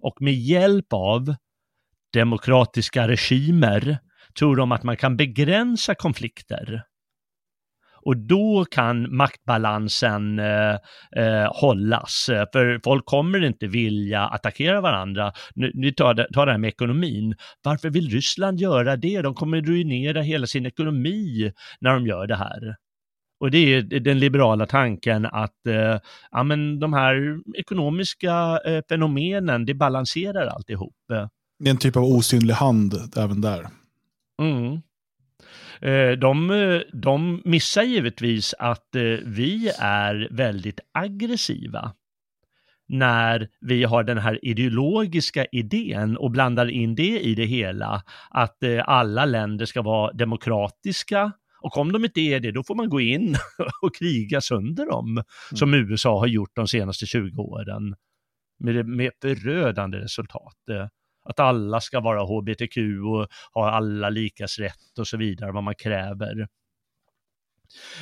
Och 0.00 0.22
med 0.22 0.34
hjälp 0.34 0.92
av 0.92 1.34
demokratiska 2.12 3.08
regimer 3.08 3.98
tror 4.38 4.56
de 4.56 4.72
att 4.72 4.82
man 4.82 4.96
kan 4.96 5.16
begränsa 5.16 5.94
konflikter. 5.94 6.82
Och 8.04 8.16
då 8.16 8.64
kan 8.70 9.16
maktbalansen 9.16 10.38
eh, 10.38 10.74
eh, 11.16 11.52
hållas, 11.52 12.24
för 12.52 12.80
folk 12.84 13.06
kommer 13.06 13.44
inte 13.44 13.66
vilja 13.66 14.26
attackera 14.26 14.80
varandra. 14.80 15.32
Nu, 15.54 15.70
nu 15.74 15.90
tar, 15.90 16.14
det, 16.14 16.28
tar 16.32 16.46
det 16.46 16.52
här 16.52 16.58
med 16.58 16.68
ekonomin. 16.68 17.34
Varför 17.62 17.90
vill 17.90 18.10
Ryssland 18.10 18.60
göra 18.60 18.96
det? 18.96 19.22
De 19.22 19.34
kommer 19.34 19.60
ruinera 19.60 20.22
hela 20.22 20.46
sin 20.46 20.66
ekonomi 20.66 21.52
när 21.80 21.94
de 21.94 22.06
gör 22.06 22.26
det 22.26 22.36
här. 22.36 22.76
Och 23.40 23.50
det 23.50 23.58
är 23.58 23.82
den 23.82 24.18
liberala 24.18 24.66
tanken 24.66 25.26
att 25.26 25.66
eh, 25.66 25.98
ja, 26.30 26.42
men 26.42 26.80
de 26.80 26.92
här 26.92 27.38
ekonomiska 27.56 28.60
eh, 28.66 28.82
fenomenen, 28.88 29.64
det 29.66 29.74
balanserar 29.74 30.46
alltihop. 30.46 30.94
Det 31.58 31.68
är 31.68 31.70
en 31.70 31.76
typ 31.76 31.96
av 31.96 32.04
osynlig 32.04 32.54
hand 32.54 32.94
även 33.16 33.40
där. 33.40 33.66
Mm. 34.42 34.80
Eh, 35.80 36.10
de, 36.10 36.82
de 36.92 37.42
missar 37.44 37.82
givetvis 37.82 38.54
att 38.58 38.94
eh, 38.94 39.02
vi 39.24 39.70
är 39.78 40.28
väldigt 40.30 40.80
aggressiva 40.92 41.92
när 42.88 43.48
vi 43.60 43.84
har 43.84 44.02
den 44.02 44.18
här 44.18 44.44
ideologiska 44.44 45.46
idén 45.52 46.16
och 46.16 46.30
blandar 46.30 46.70
in 46.70 46.94
det 46.94 47.20
i 47.20 47.34
det 47.34 47.44
hela, 47.44 48.02
att 48.30 48.62
eh, 48.62 48.82
alla 48.86 49.24
länder 49.24 49.66
ska 49.66 49.82
vara 49.82 50.12
demokratiska 50.12 51.32
och 51.60 51.76
om 51.76 51.92
de 51.92 52.04
inte 52.04 52.20
är 52.20 52.40
det, 52.40 52.52
då 52.52 52.62
får 52.62 52.74
man 52.74 52.88
gå 52.88 53.00
in 53.00 53.36
och 53.82 53.94
kriga 53.94 54.40
sönder 54.40 54.86
dem, 54.86 55.10
mm. 55.10 55.24
som 55.54 55.74
USA 55.74 56.18
har 56.18 56.26
gjort 56.26 56.52
de 56.54 56.68
senaste 56.68 57.06
20 57.06 57.42
åren, 57.42 57.94
med, 58.58 58.88
med 58.88 59.10
förödande 59.22 59.98
resultat 59.98 60.56
att 61.24 61.40
alla 61.40 61.80
ska 61.80 62.00
vara 62.00 62.22
hbtq 62.22 62.76
och 63.04 63.26
ha 63.54 63.70
alla 63.70 64.10
likas 64.10 64.58
rätt 64.58 64.98
och 64.98 65.06
så 65.06 65.16
vidare, 65.16 65.52
vad 65.52 65.64
man 65.64 65.74
kräver. 65.74 66.48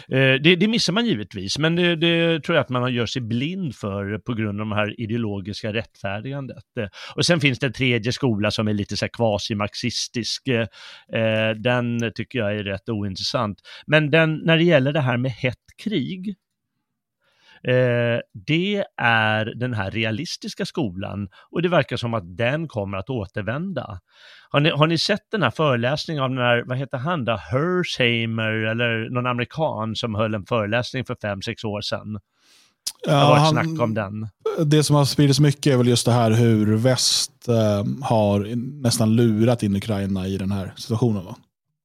Eh, 0.08 0.34
det, 0.42 0.56
det, 0.56 0.68
missar 0.68 0.92
man 0.92 1.06
givetvis, 1.06 1.58
men 1.58 1.76
det, 1.76 1.96
det, 1.96 2.40
tror 2.40 2.56
jag 2.56 2.62
att 2.62 2.68
man 2.68 2.94
gör 2.94 3.06
sig 3.06 3.22
blind 3.22 3.74
för 3.74 4.18
på 4.18 4.34
grund 4.34 4.60
av 4.60 4.68
det 4.68 4.74
här 4.74 5.00
ideologiska 5.00 5.72
rättfärdigandet. 5.72 6.64
Eh, 6.80 6.88
och 7.16 7.26
sen 7.26 7.40
finns 7.40 7.58
det 7.58 7.66
en 7.66 7.72
tredje 7.72 8.12
skola 8.12 8.50
som 8.50 8.68
är 8.68 8.72
lite 8.72 8.96
så 8.96 9.04
här 9.04 9.10
kvasi-marxistisk. 9.10 10.48
Eh, 10.48 11.50
den 11.56 12.12
tycker 12.14 12.38
jag 12.38 12.56
är 12.56 12.64
rätt 12.64 12.88
ointressant. 12.88 13.58
Men 13.86 14.10
den, 14.10 14.40
när 14.44 14.56
det 14.56 14.64
gäller 14.64 14.92
det 14.92 15.00
här 15.00 15.16
med 15.16 15.30
hett 15.30 15.56
krig, 15.82 16.34
Eh, 17.68 18.20
det 18.46 18.84
är 19.00 19.44
den 19.44 19.74
här 19.74 19.90
realistiska 19.90 20.66
skolan 20.66 21.28
och 21.50 21.62
det 21.62 21.68
verkar 21.68 21.96
som 21.96 22.14
att 22.14 22.36
den 22.36 22.68
kommer 22.68 22.98
att 22.98 23.10
återvända. 23.10 24.00
Har 24.50 24.60
ni, 24.60 24.70
har 24.70 24.86
ni 24.86 24.98
sett 24.98 25.30
den 25.30 25.42
här 25.42 25.50
föreläsningen 25.50 26.22
av 26.22 26.30
den 26.30 26.38
här, 26.38 26.64
vad 26.66 26.78
heter 26.78 26.98
han 26.98 27.24
då, 27.24 27.36
Hersheimer 27.36 28.52
eller 28.52 29.10
någon 29.10 29.26
amerikan 29.26 29.96
som 29.96 30.14
höll 30.14 30.34
en 30.34 30.46
föreläsning 30.46 31.04
för 31.04 31.16
fem, 31.22 31.42
sex 31.42 31.64
år 31.64 31.80
sedan? 31.80 32.18
Det 33.04 33.12
har 33.12 33.30
varit 33.30 33.50
snack 33.50 33.80
om 33.80 33.94
den. 33.94 34.28
Det 34.66 34.82
som 34.82 34.96
har 34.96 35.04
spridits 35.04 35.40
mycket 35.40 35.72
är 35.72 35.76
väl 35.76 35.88
just 35.88 36.06
det 36.06 36.12
här 36.12 36.30
hur 36.30 36.76
väst 36.76 37.48
eh, 37.48 37.84
har 38.02 38.56
nästan 38.82 39.16
lurat 39.16 39.62
in 39.62 39.76
Ukraina 39.76 40.26
i 40.26 40.38
den 40.38 40.52
här 40.52 40.72
situationen. 40.76 41.24
Va? 41.24 41.36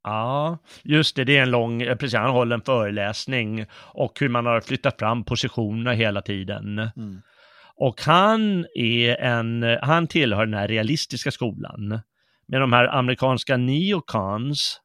Ja, 0.07 0.57
just 0.83 1.15
det, 1.15 1.23
det 1.23 1.37
är 1.37 1.43
en 1.43 1.51
lång, 1.51 1.81
eh, 1.81 1.95
precis, 1.95 2.19
han 2.19 2.29
håller 2.29 2.55
en 2.55 2.61
föreläsning 2.61 3.65
och 3.73 4.19
hur 4.19 4.29
man 4.29 4.45
har 4.45 4.61
flyttat 4.61 4.99
fram 4.99 5.23
positionerna 5.23 5.91
hela 5.91 6.21
tiden. 6.21 6.79
Mm. 6.79 7.21
Och 7.75 8.01
han 8.01 8.65
är 8.75 9.15
en, 9.15 9.77
han 9.81 10.07
tillhör 10.07 10.45
den 10.45 10.53
här 10.53 10.67
realistiska 10.67 11.31
skolan. 11.31 12.01
Med 12.47 12.61
de 12.61 12.73
här 12.73 12.95
amerikanska 12.95 13.57
neocons 13.57 14.81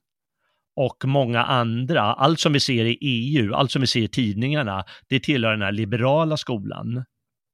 och 0.77 1.05
många 1.05 1.45
andra, 1.45 2.03
allt 2.03 2.41
som 2.41 2.53
vi 2.53 2.61
ser 2.61 2.85
i 2.85 2.99
EU, 3.01 3.55
allt 3.55 3.70
som 3.70 3.81
vi 3.81 3.87
ser 3.87 4.01
i 4.01 4.09
tidningarna, 4.09 4.85
det 5.09 5.20
tillhör 5.20 5.53
den 5.53 5.62
här 5.62 5.73
liberala 5.73 6.37
skolan. 6.37 7.05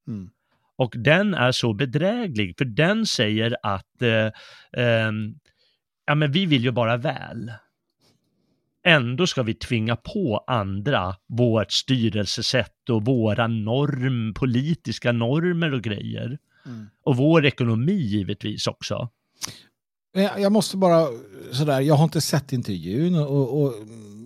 Mm. 0.09 0.31
Och 0.79 0.95
den 0.97 1.35
är 1.35 1.53
så 1.53 1.75
bedräglig, 1.75 2.55
för 2.59 2.65
den 2.65 3.07
säger 3.07 3.57
att 3.63 4.03
eh, 4.03 4.27
eh, 4.85 5.13
ja 6.09 6.15
men 6.15 6.33
vi 6.33 6.47
vill 6.47 6.65
ju 6.65 6.71
bara 6.71 6.97
väl. 6.97 7.53
Ändå 8.87 9.27
ska 9.27 9.43
vi 9.43 9.55
tvinga 9.55 9.97
på 9.97 10.45
andra 10.47 11.17
vårt 11.27 11.73
styrelsesätt 11.73 12.91
och 12.91 13.05
våra 13.05 13.47
norm, 13.47 14.35
politiska 14.35 15.13
normer 15.13 15.75
och 15.75 15.83
grejer. 15.83 16.39
Mm. 16.67 16.87
Och 17.05 17.17
vår 17.17 17.47
ekonomi 17.47 17.93
givetvis 17.93 18.67
också. 18.67 19.09
Jag 20.39 20.53
måste 20.53 20.77
bara, 20.77 21.07
sådär, 21.53 21.81
jag 21.81 21.95
har 21.95 22.05
inte 22.05 22.21
sett 22.21 22.53
intervjun 22.53 23.15
och, 23.15 23.63
och 23.63 23.75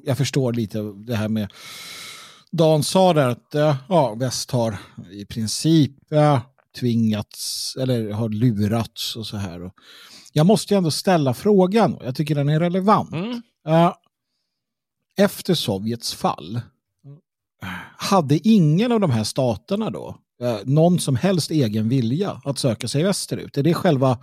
jag 0.05 0.19
förstår 0.19 0.53
lite 0.53 0.79
det 0.97 1.15
här 1.15 1.29
med 1.29 1.53
Dan 2.51 2.83
sa 2.83 3.13
där 3.13 3.29
att 3.29 3.55
ja, 3.89 4.15
väst 4.15 4.51
har 4.51 4.77
i 5.11 5.25
princip 5.25 5.93
ja, 6.09 6.41
tvingats 6.81 7.77
eller 7.81 8.11
har 8.11 8.29
lurats 8.29 9.17
och 9.17 9.27
så 9.27 9.37
här. 9.37 9.63
Och 9.63 9.75
jag 10.33 10.47
måste 10.47 10.75
ju 10.75 10.79
ändå 10.79 10.91
ställa 10.91 11.35
frågan, 11.35 11.99
jag 12.01 12.17
tycker 12.17 12.35
den 12.35 12.49
är 12.49 12.61
relevant. 12.61 13.13
Mm. 13.13 13.43
Uh, 13.69 13.93
efter 15.17 15.55
Sovjets 15.55 16.15
fall, 16.15 16.61
hade 17.97 18.49
ingen 18.49 18.93
av 18.93 19.01
de 19.01 19.11
här 19.11 19.25
staterna 19.25 19.91
då 19.91 20.17
uh, 20.43 20.59
någon 20.65 20.99
som 21.01 21.17
helst 21.17 21.51
egen 21.51 21.89
vilja 21.89 22.43
att 22.45 22.59
söka 22.59 22.89
sig 22.89 23.03
västerut? 23.03 23.59
Är 23.59 23.63
det 23.63 23.75
själva 23.75 24.19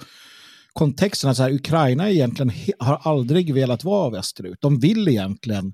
kontexten? 0.73 1.29
Att 1.29 1.37
så 1.37 1.43
här, 1.43 1.53
Ukraina 1.53 2.11
egentligen 2.11 2.51
har 2.79 3.01
aldrig 3.03 3.53
velat 3.53 3.83
vara 3.83 4.09
västerut. 4.09 4.57
De 4.61 4.79
vill 4.79 5.07
egentligen 5.07 5.73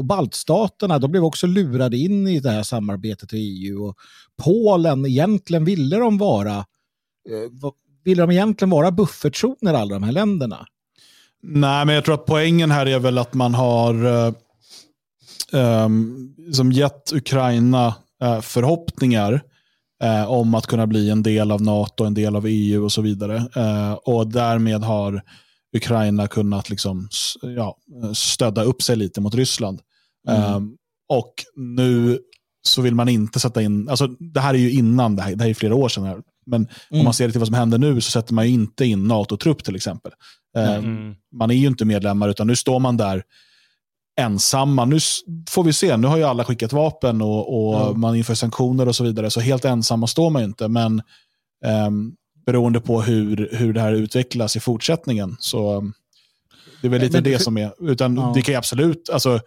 och 0.00 0.06
baltstaterna, 0.06 0.98
de 0.98 1.10
blev 1.10 1.24
också 1.24 1.46
lurade 1.46 1.96
in 1.96 2.28
i 2.28 2.40
det 2.40 2.50
här 2.50 2.62
samarbetet 2.62 3.32
i 3.32 3.36
EU. 3.36 3.84
Och 3.84 3.96
Polen, 4.42 5.06
egentligen 5.06 5.64
ville 5.64 5.96
de 5.96 6.18
vara 6.18 6.56
eh, 6.56 8.14
de 8.16 8.30
egentligen 8.30 8.70
vara 8.70 8.90
buffertzoner 8.90 9.74
alla 9.74 9.94
de 9.94 10.02
här 10.02 10.12
länderna? 10.12 10.66
Nej, 11.42 11.86
men 11.86 11.94
jag 11.94 12.04
tror 12.04 12.14
att 12.14 12.26
poängen 12.26 12.70
här 12.70 12.86
är 12.86 12.98
väl 12.98 13.18
att 13.18 13.34
man 13.34 13.54
har 13.54 14.04
eh, 14.04 14.32
ehm, 15.52 16.34
som 16.52 16.72
gett 16.72 17.12
Ukraina 17.12 17.94
eh, 18.22 18.40
förhoppningar 18.40 19.42
eh, 20.02 20.30
om 20.30 20.54
att 20.54 20.66
kunna 20.66 20.86
bli 20.86 21.10
en 21.10 21.22
del 21.22 21.50
av 21.50 21.62
NATO, 21.62 22.04
en 22.04 22.14
del 22.14 22.36
av 22.36 22.46
EU 22.46 22.84
och 22.84 22.92
så 22.92 23.02
vidare. 23.02 23.36
Eh, 23.56 23.92
och 23.92 24.26
därmed 24.26 24.82
har 24.82 25.22
Ukraina 25.76 26.28
kunnat 26.28 26.70
liksom, 26.70 27.08
ja, 27.42 27.76
stödda 28.14 28.62
upp 28.62 28.82
sig 28.82 28.96
lite 28.96 29.20
mot 29.20 29.34
Ryssland. 29.34 29.80
Mm. 30.28 30.54
Um, 30.54 30.76
och 31.08 31.34
nu 31.56 32.18
så 32.62 32.82
vill 32.82 32.94
man 32.94 33.08
inte 33.08 33.40
sätta 33.40 33.62
in, 33.62 33.88
alltså 33.88 34.06
det 34.06 34.40
här 34.40 34.54
är 34.54 34.58
ju 34.58 34.70
innan, 34.70 35.16
det 35.16 35.22
här, 35.22 35.34
det 35.34 35.42
här 35.42 35.50
är 35.50 35.54
flera 35.54 35.74
år 35.74 35.88
sedan, 35.88 36.04
här, 36.04 36.22
men 36.46 36.60
mm. 36.60 37.00
om 37.00 37.04
man 37.04 37.14
ser 37.14 37.30
till 37.30 37.38
vad 37.38 37.48
som 37.48 37.54
händer 37.54 37.78
nu 37.78 38.00
så 38.00 38.10
sätter 38.10 38.34
man 38.34 38.46
ju 38.46 38.52
inte 38.52 38.84
in 38.84 39.08
NATO-trupp 39.08 39.64
till 39.64 39.76
exempel. 39.76 40.12
Mm. 40.56 41.14
Man 41.34 41.50
är 41.50 41.54
ju 41.54 41.66
inte 41.66 41.84
medlemmar 41.84 42.28
utan 42.28 42.46
nu 42.46 42.56
står 42.56 42.78
man 42.78 42.96
där 42.96 43.22
ensamma. 44.20 44.84
Nu 44.84 44.98
får 45.50 45.64
vi 45.64 45.72
se, 45.72 45.96
nu 45.96 46.06
har 46.06 46.16
ju 46.16 46.24
alla 46.24 46.44
skickat 46.44 46.72
vapen 46.72 47.22
och, 47.22 47.88
och 47.88 47.98
man 47.98 48.16
inför 48.16 48.34
sanktioner 48.34 48.88
och 48.88 48.96
så 48.96 49.04
vidare, 49.04 49.30
så 49.30 49.40
helt 49.40 49.64
ensamma 49.64 50.06
står 50.06 50.30
man 50.30 50.42
ju 50.42 50.46
inte. 50.46 50.68
Men 50.68 51.02
um, 51.86 52.16
beroende 52.46 52.80
på 52.80 53.02
hur, 53.02 53.48
hur 53.52 53.72
det 53.72 53.80
här 53.80 53.92
utvecklas 53.92 54.56
i 54.56 54.60
fortsättningen, 54.60 55.36
så 55.38 55.76
um, 55.76 55.92
det 56.80 56.86
är 56.86 56.90
väl 56.90 57.00
lite 57.00 57.16
men 57.16 57.24
det 57.24 57.38
som 57.38 57.58
är. 57.58 57.90
Utan 57.90 58.16
Ja. 58.16 58.32
det 58.34 58.42
kan 58.42 58.52
ju 58.52 58.58
absolut, 58.58 59.10
alltså, 59.12 59.40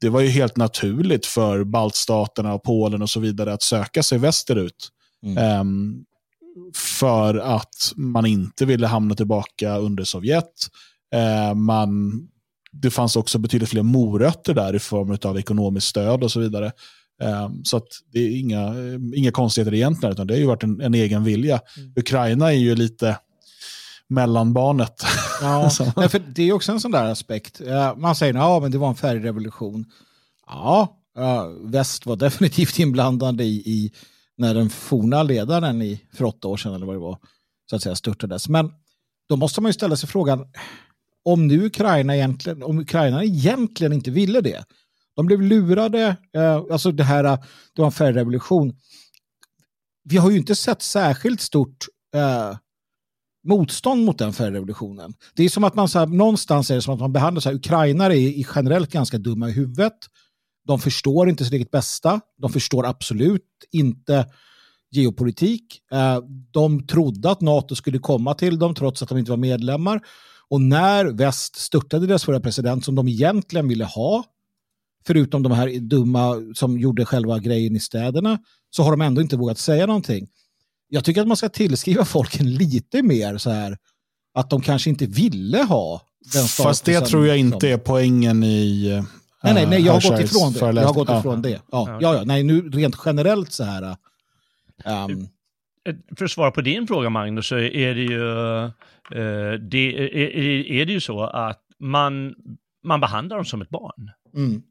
det 0.00 0.08
var 0.08 0.20
ju 0.20 0.28
helt 0.28 0.56
naturligt 0.56 1.26
för 1.26 1.64
baltstaterna 1.64 2.54
och 2.54 2.62
Polen 2.62 3.02
och 3.02 3.10
så 3.10 3.20
vidare 3.20 3.52
att 3.52 3.62
söka 3.62 4.02
sig 4.02 4.18
västerut. 4.18 4.88
Mm. 5.22 5.38
Ehm, 5.38 6.04
för 6.74 7.34
att 7.38 7.92
man 7.96 8.26
inte 8.26 8.66
ville 8.66 8.86
hamna 8.86 9.14
tillbaka 9.14 9.76
under 9.76 10.04
Sovjet. 10.04 10.52
Eh, 11.14 11.54
man, 11.54 12.12
det 12.72 12.90
fanns 12.90 13.16
också 13.16 13.38
betydligt 13.38 13.68
fler 13.68 13.82
morötter 13.82 14.54
där 14.54 14.74
i 14.74 14.78
form 14.78 15.18
av 15.22 15.38
ekonomiskt 15.38 15.86
stöd 15.86 16.24
och 16.24 16.32
så 16.32 16.40
vidare. 16.40 16.72
Ehm, 17.22 17.64
så 17.64 17.76
att 17.76 17.88
det 18.12 18.18
är 18.18 18.40
inga, 18.40 18.74
inga 19.14 19.30
konstigheter 19.30 19.74
egentligen, 19.74 20.12
utan 20.12 20.26
det 20.26 20.34
har 20.34 20.38
ju 20.38 20.46
varit 20.46 20.62
en, 20.62 20.80
en 20.80 20.94
egen 20.94 21.24
vilja. 21.24 21.60
Mm. 21.76 21.92
Ukraina 21.96 22.52
är 22.52 22.56
ju 22.58 22.74
lite 22.74 23.18
mellanbarnet. 24.08 24.94
Ja, 25.40 25.70
nej, 25.96 26.08
för 26.08 26.18
det 26.18 26.42
är 26.42 26.52
också 26.52 26.72
en 26.72 26.80
sån 26.80 26.90
där 26.90 27.04
aspekt. 27.04 27.60
Man 27.96 28.16
säger 28.16 28.34
att 28.34 28.62
ja, 28.62 28.68
det 28.68 28.78
var 28.78 28.88
en 28.88 28.94
färgrevolution. 28.94 29.84
Ja, 30.46 30.96
väst 31.60 32.06
var 32.06 32.16
definitivt 32.16 32.78
inblandade 32.78 33.44
i, 33.44 33.56
i 33.56 33.92
när 34.36 34.54
den 34.54 34.70
forna 34.70 35.22
ledaren 35.22 35.82
i, 35.82 36.00
för 36.12 36.24
åtta 36.24 36.48
år 36.48 36.56
sedan 36.56 36.74
eller 36.74 36.86
vad 36.86 36.94
det 36.94 37.00
var, 37.00 37.18
så 37.70 37.76
att 37.76 37.82
säga 37.82 37.94
störtades. 37.94 38.48
Men 38.48 38.72
då 39.28 39.36
måste 39.36 39.60
man 39.60 39.68
ju 39.68 39.72
ställa 39.72 39.96
sig 39.96 40.08
frågan, 40.08 40.46
om 41.24 41.46
nu 41.46 41.66
Ukraina 41.66 42.16
egentligen, 42.16 42.62
om 42.62 42.78
Ukraina 42.78 43.24
egentligen 43.24 43.92
inte 43.92 44.10
ville 44.10 44.40
det. 44.40 44.64
De 45.16 45.26
blev 45.26 45.42
lurade, 45.42 46.16
eh, 46.32 46.62
alltså 46.72 46.92
det 46.92 47.04
här, 47.04 47.22
det 47.72 47.82
var 47.82 47.86
en 47.86 47.92
färgrevolution. 47.92 48.76
Vi 50.04 50.16
har 50.16 50.30
ju 50.30 50.36
inte 50.36 50.54
sett 50.54 50.82
särskilt 50.82 51.40
stort 51.40 51.86
eh, 52.14 52.56
motstånd 53.46 54.04
mot 54.04 54.18
den 54.18 54.32
färgrevolutionen. 54.32 55.14
Det 55.34 55.44
är 55.44 55.48
som 55.48 55.64
att 55.64 55.74
man 55.74 55.88
så 55.88 55.98
här, 55.98 56.06
någonstans 56.06 56.70
är 56.70 56.74
det 56.74 56.82
som 56.82 56.94
att 56.94 57.00
man 57.00 57.12
behandlar 57.12 57.40
så 57.40 57.48
här, 57.48 57.56
ukrainare 57.56 58.14
är 58.18 58.28
i 58.28 58.46
generellt 58.54 58.92
ganska 58.92 59.18
dumma 59.18 59.48
i 59.48 59.52
huvudet. 59.52 59.96
De 60.66 60.78
förstår 60.78 61.28
inte 61.28 61.44
sitt 61.44 61.52
eget 61.52 61.70
bästa. 61.70 62.20
De 62.38 62.52
förstår 62.52 62.86
absolut 62.86 63.42
inte 63.72 64.26
geopolitik. 64.90 65.80
Eh, 65.92 66.18
de 66.50 66.86
trodde 66.86 67.30
att 67.30 67.40
NATO 67.40 67.74
skulle 67.74 67.98
komma 67.98 68.34
till 68.34 68.58
dem 68.58 68.74
trots 68.74 69.02
att 69.02 69.08
de 69.08 69.18
inte 69.18 69.30
var 69.30 69.38
medlemmar. 69.38 70.00
Och 70.48 70.60
när 70.60 71.04
väst 71.04 71.56
störtade 71.56 72.06
deras 72.06 72.24
förra 72.24 72.40
president 72.40 72.84
som 72.84 72.94
de 72.94 73.08
egentligen 73.08 73.68
ville 73.68 73.84
ha, 73.84 74.24
förutom 75.06 75.42
de 75.42 75.52
här 75.52 75.80
dumma 75.80 76.34
som 76.54 76.78
gjorde 76.78 77.04
själva 77.04 77.38
grejen 77.38 77.76
i 77.76 77.80
städerna, 77.80 78.38
så 78.70 78.82
har 78.82 78.90
de 78.90 79.00
ändå 79.00 79.20
inte 79.22 79.36
vågat 79.36 79.58
säga 79.58 79.86
någonting. 79.86 80.28
Jag 80.88 81.04
tycker 81.04 81.20
att 81.20 81.28
man 81.28 81.36
ska 81.36 81.48
tillskriva 81.48 82.04
folken 82.04 82.54
lite 82.54 83.02
mer 83.02 83.38
så 83.38 83.50
här 83.50 83.78
att 84.34 84.50
de 84.50 84.60
kanske 84.62 84.90
inte 84.90 85.06
ville 85.06 85.62
ha 85.62 86.02
den 86.32 86.42
Fast 86.42 86.84
det 86.84 86.92
statusen 86.92 87.06
tror 87.10 87.26
jag 87.26 87.38
inte 87.38 87.68
är 87.68 87.78
poängen 87.78 88.42
i 88.44 88.88
eh, 88.90 89.04
Nej, 89.42 89.54
nej, 89.54 89.66
nej, 89.66 89.80
jag 89.82 89.92
har 89.92 90.00
gått 90.10 90.20
Hershey's 90.20 90.24
ifrån 90.24 90.74
det. 90.74 90.80
Jag 90.80 90.86
har 90.86 90.94
gått 90.94 91.08
Ja. 91.08 91.18
ifrån 91.18 91.42
det. 91.42 91.50
Ja, 91.72 91.98
Ja. 92.00 92.14
ja, 92.16 92.22
nej, 92.24 92.42
nu 92.42 92.60
rent 92.70 92.96
generellt 93.04 93.52
så 93.52 93.64
här. 93.64 93.96
ehm, 94.84 95.26
För 96.16 96.24
att 96.24 96.30
svara 96.30 96.50
på 96.50 96.60
din 96.60 96.86
fråga 96.86 97.10
Magnus, 97.10 97.46
så 97.46 97.58
är 97.58 97.94
det 97.94 98.02
ju, 98.02 98.30
eh, 98.64 99.52
det, 99.60 99.78
är, 99.96 100.14
är- 100.16 100.70
är 100.72 100.86
det 100.86 100.92
ju 100.92 101.00
så 101.00 101.20
att 101.24 101.60
man, 101.78 102.34
man 102.84 103.00
behandlar 103.00 103.36
dem 103.36 103.44
som 103.44 103.62
ett 103.62 103.70
barn. 103.70 104.10
mm, 104.36 104.62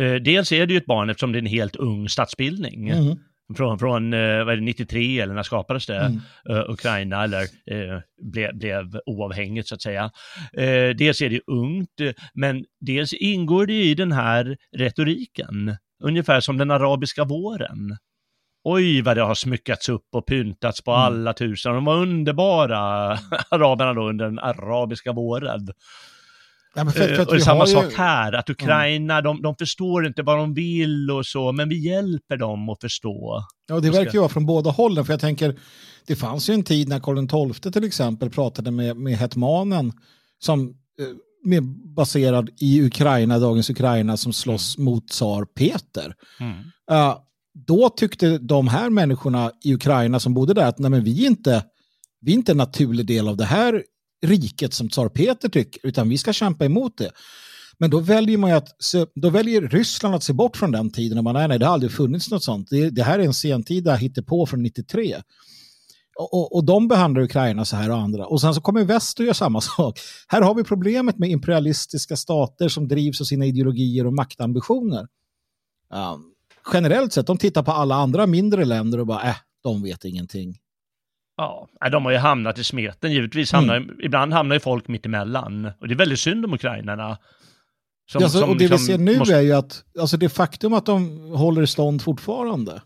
Eh, 0.00 0.14
Dels 0.14 0.52
är 0.52 0.66
det 0.66 0.72
ju 0.72 0.78
ett 0.78 0.86
barn 0.86 1.10
eftersom 1.10 1.32
det 1.32 1.38
är 1.38 1.40
en 1.42 1.46
helt 1.46 1.76
ung 1.76 2.08
statsbildning. 2.08 2.88
mm, 2.88 3.16
Från, 3.54 3.78
från 3.78 4.12
eh, 4.12 4.44
vad 4.44 4.52
är 4.52 4.56
det, 4.56 4.62
93 4.62 5.20
eller 5.20 5.34
när 5.34 5.42
skapades 5.42 5.86
det? 5.86 5.96
mm. 5.96 6.20
eh, 6.48 6.70
Ukraina 6.70 7.24
eller 7.24 7.42
eh, 7.42 8.00
ble, 8.32 8.52
blev 8.52 9.00
oavhängigt 9.06 9.68
så 9.68 9.74
att 9.74 9.82
säga. 9.82 10.10
Eh, 10.56 10.88
dels 10.96 11.22
är 11.22 11.30
det 11.30 11.40
ungt, 11.46 12.16
men 12.34 12.64
dels 12.80 13.12
ingår 13.12 13.66
det 13.66 13.82
i 13.82 13.94
den 13.94 14.12
här 14.12 14.56
retoriken, 14.76 15.76
ungefär 16.04 16.40
som 16.40 16.58
den 16.58 16.70
arabiska 16.70 17.24
våren. 17.24 17.96
Oj 18.64 19.02
vad 19.02 19.16
det 19.16 19.22
har 19.22 19.34
smyckats 19.34 19.88
upp 19.88 20.06
och 20.12 20.26
pyntats 20.26 20.82
på 20.84 20.90
Mm. 20.90 21.02
alla 21.02 21.32
tusen. 21.32 21.74
De 21.74 21.84
var 21.84 21.96
underbara, 21.96 22.78
araberna 23.50 23.94
då, 23.94 24.08
under 24.08 24.24
den 24.24 24.38
arabiska 24.38 25.12
våren. 25.12 25.68
Ja, 26.74 26.84
för, 26.84 26.90
för 26.90 27.12
Eh, 27.12 27.20
att 27.20 27.26
och 27.26 27.26
det 27.26 27.32
är 27.32 27.38
vi 27.38 27.44
samma 27.44 27.58
har 27.58 27.66
ju- 27.66 27.72
sak 27.72 27.92
här, 27.96 28.32
att 28.32 28.50
Ukraina, 28.50 29.20
de, 29.20 29.42
de 29.42 29.56
förstår 29.56 30.06
inte 30.06 30.22
vad 30.22 30.38
de 30.38 30.54
vill 30.54 31.10
och 31.10 31.26
så, 31.26 31.52
men 31.52 31.68
vi 31.68 31.88
hjälper 31.88 32.36
dem 32.36 32.68
att 32.68 32.80
förstå. 32.80 33.44
Ja, 33.68 33.80
det 33.80 33.90
verkar 33.90 34.12
ju 34.12 34.18
vara 34.18 34.28
från 34.28 34.46
båda 34.46 34.70
hållen. 34.70 35.04
För 35.04 35.12
jag 35.12 35.20
tänker, 35.20 35.58
det 36.06 36.16
fanns 36.16 36.50
ju 36.50 36.54
en 36.54 36.62
tid 36.62 36.88
när 36.88 37.00
Karl 37.00 37.52
XII 37.52 37.72
till 37.72 37.84
exempel 37.84 38.30
pratade 38.30 38.70
med, 38.70 38.96
med 38.96 39.16
hetmanen 39.16 39.92
som 40.38 40.68
eh, 40.68 41.06
med, 41.44 41.62
baserad 41.94 42.50
i 42.60 42.82
Ukraina, 42.82 43.38
dagens 43.38 43.70
Ukraina, 43.70 44.16
som 44.16 44.32
slåss 44.32 44.78
mot 44.78 45.08
tsar 45.08 45.44
Peter. 45.44 46.14
Uh, 46.90 47.16
då 47.54 47.88
tyckte 47.88 48.38
de 48.38 48.68
här 48.68 48.90
människorna 48.90 49.50
i 49.64 49.74
Ukraina 49.74 50.20
som 50.20 50.34
bodde 50.34 50.54
där 50.54 50.66
att 50.66 50.78
nej, 50.78 50.90
men 50.90 51.04
vi, 51.04 51.22
är 51.22 51.26
inte, 51.26 51.64
vi 52.20 52.32
är 52.32 52.36
inte 52.36 52.52
en 52.52 52.58
naturlig 52.58 53.06
del 53.06 53.28
av 53.28 53.36
det 53.36 53.44
här 53.44 53.82
riket 54.22 54.74
som 54.74 54.88
tsar 54.88 55.08
Peter 55.08 55.48
tycker, 55.48 55.86
utan 55.86 56.08
vi 56.08 56.18
ska 56.18 56.32
kämpa 56.32 56.64
emot 56.64 56.98
det. 56.98 57.10
Men 57.78 57.90
då 57.90 58.00
väljer 58.00 58.38
man 58.38 58.50
ju 58.50 58.56
att 58.56 58.82
se, 58.82 59.06
då 59.14 59.30
väljer 59.30 59.60
Ryssland 59.60 60.14
att 60.14 60.22
se 60.22 60.32
bort 60.32 60.56
från 60.56 60.70
den 60.72 60.90
tiden 60.90 61.18
och 61.18 61.24
man 61.24 61.34
nej, 61.34 61.48
nej, 61.48 61.58
det 61.58 61.66
har 61.66 61.72
aldrig 61.72 61.92
funnits 61.92 62.30
något 62.30 62.42
sånt. 62.42 62.70
Det, 62.70 62.90
det 62.90 63.02
här 63.02 63.18
är 63.18 63.24
en 63.24 63.34
sentida 63.34 63.94
hittepå 63.94 64.46
från 64.46 64.62
93. 64.62 65.16
Och, 66.18 66.34
och, 66.34 66.56
och 66.56 66.64
de 66.64 66.88
behandlar 66.88 67.22
Ukraina 67.22 67.64
så 67.64 67.76
här 67.76 67.90
och 67.90 67.96
andra. 67.96 68.26
Och 68.26 68.40
sen 68.40 68.54
så 68.54 68.60
kommer 68.60 68.84
väst 68.84 69.20
och 69.20 69.26
gör 69.26 69.32
samma 69.32 69.60
sak. 69.76 69.98
Här 70.28 70.42
har 70.42 70.54
vi 70.54 70.64
problemet 70.64 71.18
med 71.18 71.30
imperialistiska 71.30 72.16
stater 72.16 72.68
som 72.68 72.88
drivs 72.88 73.20
av 73.20 73.24
sina 73.24 73.46
ideologier 73.46 74.06
och 74.06 74.12
maktambitioner. 74.12 75.08
Um, 75.90 76.32
generellt 76.72 77.12
sett, 77.12 77.26
de 77.26 77.38
tittar 77.38 77.62
på 77.62 77.72
alla 77.72 77.94
andra 77.94 78.26
mindre 78.26 78.64
länder 78.64 79.00
och 79.00 79.06
bara, 79.06 79.28
äh, 79.28 79.36
de 79.62 79.82
vet 79.82 80.04
ingenting. 80.04 80.58
Ja, 81.36 81.68
de 81.92 82.04
har 82.04 82.12
ju 82.12 82.18
hamnat 82.18 82.58
i 82.58 82.64
smeten. 82.64 83.12
Givetvis 83.12 83.52
Mm. 83.54 83.68
hamnar, 83.68 84.04
ibland 84.04 84.32
hamnar 84.32 84.56
ju 84.56 84.60
folk 84.60 84.88
mitt 84.88 85.06
emellan. 85.06 85.64
Och 85.80 85.88
det 85.88 85.94
är 85.94 85.98
väldigt 85.98 86.18
synd 86.20 86.44
om 86.44 86.52
ukrainarna. 86.54 87.18
Som, 88.12 88.22
alltså, 88.22 88.38
som 88.40 88.50
och 88.50 88.56
det 88.56 88.68
liksom 88.68 88.78
vi 88.86 88.92
ser 88.92 88.98
nu 88.98 89.18
måste- 89.18 89.34
är 89.36 89.40
ju 89.40 89.52
att 89.52 89.84
alltså 90.00 90.16
det 90.16 90.28
faktum 90.28 90.74
att 90.74 90.86
de 90.86 91.18
håller 91.34 91.62
i 91.62 91.66
stånd 91.66 92.02
fortfarande 92.02 92.82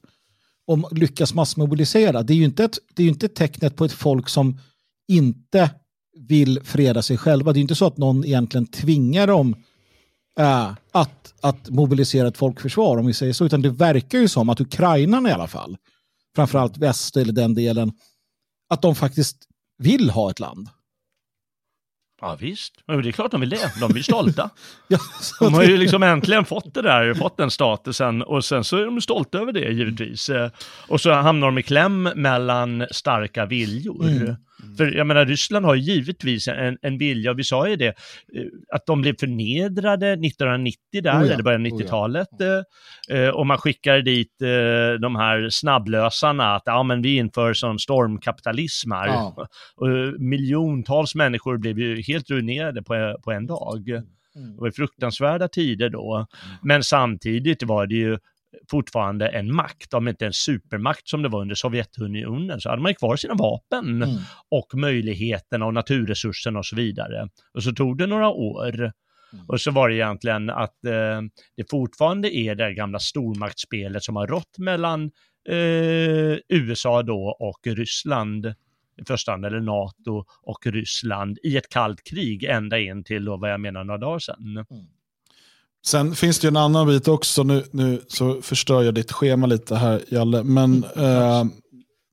och 0.66 0.92
lyckas 0.98 1.34
massmobilisera, 1.34 2.22
det 2.22 2.32
är 2.32 2.36
ju 2.36 2.44
inte 2.44 2.64
ett, 2.64 2.78
det 2.94 3.02
är 3.02 3.08
inte 3.08 3.28
tecknet 3.28 3.76
på 3.76 3.84
ett 3.84 3.92
folk 3.92 4.28
som 4.28 4.58
inte 5.08 5.70
vill 6.28 6.60
freda 6.64 7.02
sig 7.02 7.18
själva. 7.18 7.52
Det 7.52 7.58
är 7.58 7.60
inte 7.60 7.74
så 7.74 7.86
att 7.86 7.96
någon 7.96 8.24
egentligen 8.24 8.66
tvingar 8.66 9.26
dem 9.26 9.54
äh, 10.38 10.72
att, 10.92 11.34
att 11.40 11.70
mobilisera 11.70 12.28
ett 12.28 12.36
folkförsvar, 12.36 12.96
om 12.98 13.06
vi 13.06 13.12
säger 13.12 13.32
så, 13.32 13.44
utan 13.44 13.62
det 13.62 13.70
verkar 13.70 14.18
ju 14.18 14.28
som 14.28 14.48
att 14.48 14.60
Ukraina 14.60 15.28
i 15.28 15.32
alla 15.32 15.46
fall, 15.46 15.76
framförallt 16.36 16.76
väst 16.76 17.16
eller 17.16 17.32
den 17.32 17.54
delen, 17.54 17.92
att 18.70 18.82
de 18.82 18.94
faktiskt 18.94 19.36
vill 19.78 20.10
ha 20.10 20.30
ett 20.30 20.40
land. 20.40 20.68
Ja 22.20 22.36
visst, 22.40 22.72
Men 22.86 23.02
det 23.02 23.08
är 23.08 23.12
klart 23.12 23.30
de 23.30 23.40
vill 23.40 23.50
det. 23.50 23.72
De 23.80 23.90
är 23.92 23.96
ju 23.96 24.02
stolta. 24.02 24.50
Ja, 24.88 24.98
De 25.40 25.54
har 25.54 25.62
ju 25.62 25.76
liksom 25.76 26.02
äntligen 26.02 26.44
fått 26.44 26.74
det 26.74 26.82
där, 26.82 27.14
fått 27.14 27.36
den 27.36 27.50
statusen 27.50 28.22
och 28.22 28.44
sen 28.44 28.64
så 28.64 28.76
är 28.76 28.84
de 28.84 29.00
stolta 29.00 29.38
över 29.38 29.52
det 29.52 29.72
givetvis. 29.72 30.28
Eh, 30.28 30.50
Och 30.88 31.00
så 31.00 31.12
hamnar 31.12 31.46
de 31.46 31.58
i 31.58 31.62
kläm 31.62 32.02
mellan 32.02 32.86
starka 32.90 33.46
viljor. 33.46 34.04
Mm. 34.08 34.36
För 34.76 34.92
jag 34.92 35.06
menar, 35.06 35.26
Ryssland 35.26 35.66
har 35.66 35.74
givetvis 35.74 36.48
en, 36.48 36.78
en 36.82 36.98
vilja, 36.98 37.30
och 37.30 37.38
vi 37.38 37.44
sa 37.44 37.68
ju 37.68 37.76
det, 37.76 37.86
eh, 37.86 37.94
att 38.72 38.86
de 38.86 39.00
blev 39.00 39.16
förnedrade 39.20 40.12
1990 40.12 40.78
där, 41.02 41.22
Oh 41.22 41.26
ja, 41.26 41.32
eller 41.32 41.42
början 41.42 41.66
av 41.66 41.72
oh 41.72 41.78
ja. 41.80 41.84
90-talet. 41.84 42.28
eh, 43.10 43.18
eh, 43.18 43.28
Och 43.28 43.46
man 43.46 43.58
skickar 43.58 43.98
dit 43.98 44.32
de 45.00 45.16
här 45.16 45.48
snabblösarna, 45.50 46.54
att 46.54 46.62
ja 46.64 46.82
men 46.82 47.02
vi 47.02 47.16
inför 47.16 47.54
sån 47.54 47.78
stormkapitalism 47.78 48.90
här. 48.92 49.06
Ja. 49.06 49.46
Och 49.76 50.20
miljontals 50.20 51.14
människor 51.14 51.58
blev 51.58 51.78
ju 51.78 52.02
helt 52.02 52.30
ruinerade 52.30 52.82
på, 52.82 53.16
på 53.24 53.32
en 53.32 53.46
dag. 53.46 53.88
Mm. 53.88 54.56
Det 54.56 54.60
var 54.60 54.70
fruktansvärda 54.70 55.48
tider 55.48 55.88
då. 55.88 56.26
Men 56.62 56.82
samtidigt 56.82 57.62
var 57.62 57.86
det 57.86 57.94
ju 57.94 58.18
fortfarande 58.70 59.28
en 59.28 59.54
makt, 59.54 59.94
om 59.94 60.08
inte 60.08 60.26
en 60.26 60.32
supermakt 60.32 61.08
som 61.08 61.22
det 61.22 61.28
var 61.28 61.40
under 61.40 61.54
Sovjetunionen, 61.54 62.60
så 62.60 62.68
hade 62.70 62.82
man 62.82 62.90
ju 62.90 62.94
kvar 62.94 63.16
sina 63.16 63.34
vapen 63.34 64.02
Mm. 64.02 64.16
och 64.50 64.74
möjligheterna 64.74 65.66
och 65.66 65.74
naturresurserna 65.74 66.58
och 66.58 66.66
så 66.66 66.76
vidare. 66.76 67.28
Och 67.54 67.62
så 67.62 67.72
tog 67.72 67.98
det 67.98 68.06
några 68.06 68.28
år. 68.28 68.74
Mm. 69.32 69.44
Och 69.48 69.60
så 69.60 69.70
var 69.70 69.88
det 69.88 69.94
egentligen 69.94 70.50
att 70.50 70.84
eh, 70.84 71.20
det 71.56 71.70
fortfarande 71.70 72.36
är 72.36 72.54
det 72.54 72.74
gamla 72.74 72.98
stormaktsspelet 72.98 74.02
som 74.02 74.16
har 74.16 74.26
rått 74.26 74.58
mellan 74.58 75.10
eh, 75.48 76.38
USA 76.48 77.02
då 77.02 77.36
och 77.40 77.76
Ryssland 77.76 78.46
i 79.02 79.04
första 79.06 79.32
hand, 79.32 79.44
eller 79.46 79.60
NATO 79.60 80.24
och 80.42 80.66
Ryssland 80.66 81.38
i 81.42 81.56
ett 81.56 81.68
kallt 81.68 82.04
krig 82.04 82.44
ända 82.44 82.78
in 82.78 83.04
till 83.04 83.24
då, 83.24 83.36
vad 83.36 83.52
jag 83.52 83.60
menar 83.60 83.84
några 83.84 83.98
dagar 83.98 84.18
sedan. 84.18 84.64
Sen 85.86 86.14
finns 86.14 86.38
det 86.38 86.48
en 86.48 86.56
annan 86.56 86.86
bit 86.86 87.08
också, 87.08 87.42
nu, 87.42 87.64
nu 87.70 88.02
så 88.08 88.42
förstör 88.42 88.82
jag 88.82 88.94
ditt 88.94 89.12
schema 89.12 89.46
lite 89.46 89.76
här 89.76 90.04
Jalle, 90.08 90.42
men 90.42 90.84
eh, 90.84 91.44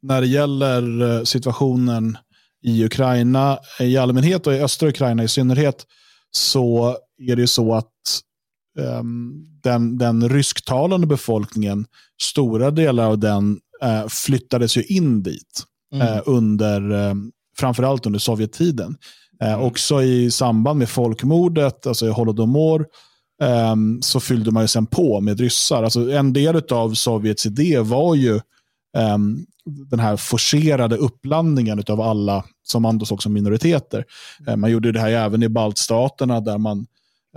när 0.02 0.22
det 0.22 0.28
gäller 0.28 1.02
eh, 1.02 1.24
situationen 1.24 2.18
i 2.64 2.86
Ukraina 2.86 3.60
i 3.80 3.98
allmänhet 3.98 4.48
och 4.48 4.54
i 4.54 4.60
östra 4.60 4.90
Ukraina 4.90 5.24
i 5.24 5.28
synnerhet 5.28 5.86
så 6.32 6.98
är 7.22 7.36
det 7.36 7.42
ju 7.42 7.48
så 7.48 7.74
att 7.74 7.92
um, 8.80 9.46
den, 9.64 9.98
den 9.98 10.30
rysktalande 10.30 11.08
befolkningen, 11.08 11.86
stora 12.22 12.72
delar 12.72 13.06
av 13.06 13.20
den 13.20 13.60
uh, 13.84 14.08
flyttades 14.08 14.78
ju 14.78 14.84
in 14.84 15.24
dit 15.24 15.64
mm. 15.94 16.08
uh, 16.08 16.22
under, 16.26 16.92
um, 16.92 17.32
framförallt 17.58 18.06
under 18.06 18.20
Sovjettiden. 18.20 18.98
Uh, 19.44 19.62
också 19.62 20.04
i 20.04 20.32
samband 20.32 20.80
med 20.80 20.90
folkmordet, 20.90 21.88
alltså 21.88 22.08
i 22.08 22.10
Holodomor, 22.10 22.86
um, 23.44 24.02
så 24.02 24.20
fyllde 24.20 24.52
man 24.52 24.64
ju 24.64 24.68
sen 24.68 24.86
på 24.86 25.22
med 25.22 25.40
ryssar. 25.40 25.84
Alltså 25.84 26.12
en 26.12 26.34
del 26.34 26.62
av 26.72 26.94
Sovjets 26.94 27.46
idé 27.46 27.80
var 27.80 28.16
ju 28.16 28.40
um, 28.98 29.46
den 29.66 30.00
här 30.00 30.18
forcerade 30.18 30.98
uppblandningen 30.98 31.84
av 31.88 32.02
alla 32.02 32.46
som 32.64 32.82
man 32.82 32.98
då 32.98 33.06
såg 33.06 33.24
som 33.24 33.34
minoriteter. 33.34 34.06
Mm. 34.48 34.62
Man 34.62 34.72
gjorde 34.72 34.92
det 34.92 35.00
här 35.00 35.10
även 35.10 35.44
i 35.44 35.50
baltstaterna, 35.50 36.42
där 36.42 36.58
man, 36.58 36.88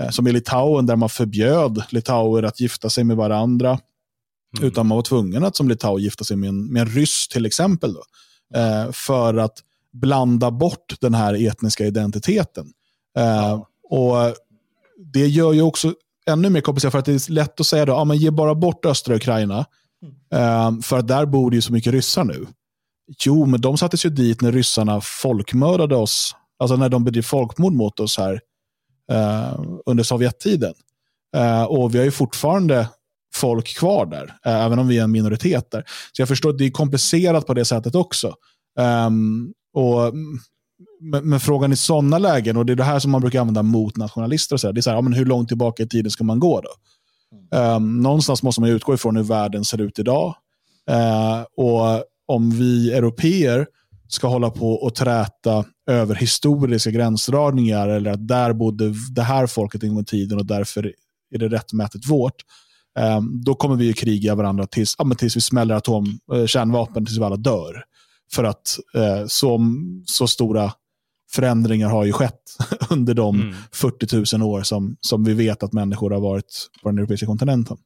eh, 0.00 0.10
som 0.10 0.26
i 0.26 0.32
Litauen, 0.32 0.86
där 0.86 0.96
man 0.96 1.08
förbjöd 1.08 1.82
litauer 1.90 2.42
att 2.42 2.60
gifta 2.60 2.90
sig 2.90 3.04
med 3.04 3.16
varandra. 3.16 3.68
Mm. 4.58 4.68
Utan 4.68 4.86
man 4.86 4.96
var 4.96 5.02
tvungen 5.02 5.44
att 5.44 5.56
som 5.56 5.68
litau 5.68 5.98
gifta 5.98 6.24
sig 6.24 6.36
med 6.36 6.48
en, 6.48 6.72
med 6.72 6.82
en 6.82 6.88
ryss 6.88 7.28
till 7.28 7.46
exempel. 7.46 7.94
Då, 7.94 8.02
eh, 8.58 8.92
för 8.92 9.34
att 9.34 9.58
blanda 9.92 10.50
bort 10.50 10.94
den 11.00 11.14
här 11.14 11.46
etniska 11.46 11.86
identiteten. 11.86 12.72
Och 13.88 14.14
det 14.96 15.26
gör 15.26 15.52
ju 15.52 15.62
också 15.62 15.94
ännu 16.26 16.50
mer 16.50 16.60
komplicerat, 16.60 16.92
för 16.92 16.98
att 16.98 17.04
det 17.04 17.12
är 17.28 17.32
lätt 17.32 17.60
att 17.60 17.66
säga 17.66 17.84
då, 17.84 17.92
ja, 17.92 18.04
men 18.04 18.16
ge 18.16 18.30
bara 18.30 18.54
bort 18.54 18.86
östra 18.86 19.16
Ukraina, 19.16 19.66
Mm. 20.32 20.82
för 20.82 20.98
att 20.98 21.08
där 21.08 21.26
bor 21.26 21.50
det 21.50 21.54
ju 21.56 21.62
så 21.62 21.72
mycket 21.72 21.92
ryssar 21.92 22.24
nu. 22.24 22.46
Jo, 23.24 23.46
men 23.46 23.60
de 23.60 23.78
sattes 23.78 24.04
ju 24.06 24.10
dit 24.10 24.40
när 24.40 24.52
ryssarna 24.52 25.00
folkmördade 25.00 25.96
oss, 25.96 26.34
alltså 26.58 26.76
när 26.76 26.88
de 26.88 27.04
bedrev 27.04 27.22
folkmord 27.22 27.72
mot 27.72 28.00
oss 28.00 28.18
här 28.18 28.40
eh, 29.12 29.60
under 29.86 30.04
Sovjettiden. 30.04 30.74
Eh, 31.36 31.62
och 31.64 31.94
vi 31.94 31.98
har 31.98 32.04
ju 32.04 32.10
fortfarande 32.10 32.88
folk 33.34 33.76
kvar 33.78 34.06
där, 34.06 34.34
eh, 34.46 34.64
även 34.64 34.78
om 34.78 34.88
vi 34.88 34.98
är 34.98 35.04
en 35.04 35.12
minoritet 35.12 35.70
där. 35.70 35.84
Så 36.12 36.22
jag 36.22 36.28
förstår 36.28 36.50
att 36.50 36.58
det 36.58 36.64
är 36.66 36.70
komplicerat 36.70 37.46
på 37.46 37.54
det 37.54 37.64
sättet 37.64 37.94
också. 37.94 38.34
Um, 38.78 39.52
och 39.74 40.06
mm, 40.06 40.38
men, 41.00 41.28
men, 41.28 41.40
frågan 41.40 41.72
i 41.72 41.76
sådana 41.76 42.18
lägen, 42.18 42.56
och 42.56 42.66
det 42.66 42.72
är 42.72 42.76
det 42.76 42.84
här 42.84 42.98
som 42.98 43.10
man 43.10 43.20
brukar 43.20 43.40
använda 43.40 43.62
mot 43.62 43.96
nationalister, 43.96 44.54
och 44.54 44.60
så 44.60 44.66
här, 44.66 44.72
det 44.72 44.80
är 44.80 44.82
så 44.82 44.90
här, 44.90 44.96
ja, 44.96 45.00
men 45.00 45.12
hur 45.12 45.24
långt 45.24 45.48
tillbaka 45.48 45.82
i 45.82 45.88
tiden 45.88 46.10
ska 46.10 46.24
man 46.24 46.40
gå 46.40 46.60
då? 46.60 46.70
Um, 47.58 48.02
någonstans 48.02 48.42
måste 48.42 48.60
man 48.60 48.70
utgå 48.70 48.94
ifrån 48.94 49.16
hur 49.16 49.22
världen 49.22 49.64
ser 49.64 49.80
ut 49.80 49.98
idag. 49.98 50.34
Uh, 50.90 51.44
och 51.56 52.04
om 52.26 52.50
vi 52.50 52.92
europeer 52.92 53.66
ska 54.08 54.28
hålla 54.28 54.50
på 54.50 54.72
och 54.72 54.94
träta 54.94 55.64
över 55.90 56.14
historiska 56.14 56.90
gränsdragningar 56.90 57.88
eller 57.88 58.10
att 58.10 58.28
där 58.28 58.52
bodde 58.52 58.94
det 59.14 59.22
här 59.22 59.46
folket 59.46 59.82
en 59.82 59.88
gång 59.88 60.02
i 60.02 60.04
tiden 60.04 60.38
och 60.38 60.46
därför 60.46 60.92
är 61.34 61.38
det 61.38 61.48
rättmätigt 61.48 62.08
vårt. 62.08 62.34
Um, 62.98 63.44
då 63.44 63.54
kommer 63.54 63.76
vi 63.76 63.92
kriga 63.92 64.34
varandra 64.34 64.66
tills, 64.66 64.94
ja, 64.98 65.14
tills 65.18 65.36
vi 65.36 65.40
smäller 65.40 65.74
atom, 65.74 66.18
uh, 66.34 66.46
kärnvapen, 66.46 67.06
tills 67.06 67.18
vi 67.18 67.24
alla 67.24 67.36
dör. 67.36 67.84
För 68.32 68.44
att 68.44 68.78
uh, 68.96 69.26
så, 69.26 69.60
så 70.06 70.26
stora 70.26 70.72
förändringar 71.32 71.88
har 71.88 72.04
ju 72.04 72.12
skett 72.12 72.42
under 72.90 73.14
de 73.14 73.40
mm. 73.40 73.54
40 73.72 74.38
000 74.38 74.48
år 74.50 74.62
som, 74.62 74.96
som 75.00 75.24
vi 75.24 75.34
vet 75.34 75.62
att 75.62 75.72
människor 75.72 76.10
har 76.10 76.20
varit 76.20 76.68
på 76.82 76.88
den 76.88 76.98
europeiska 76.98 77.26
kontinenten. 77.26 77.76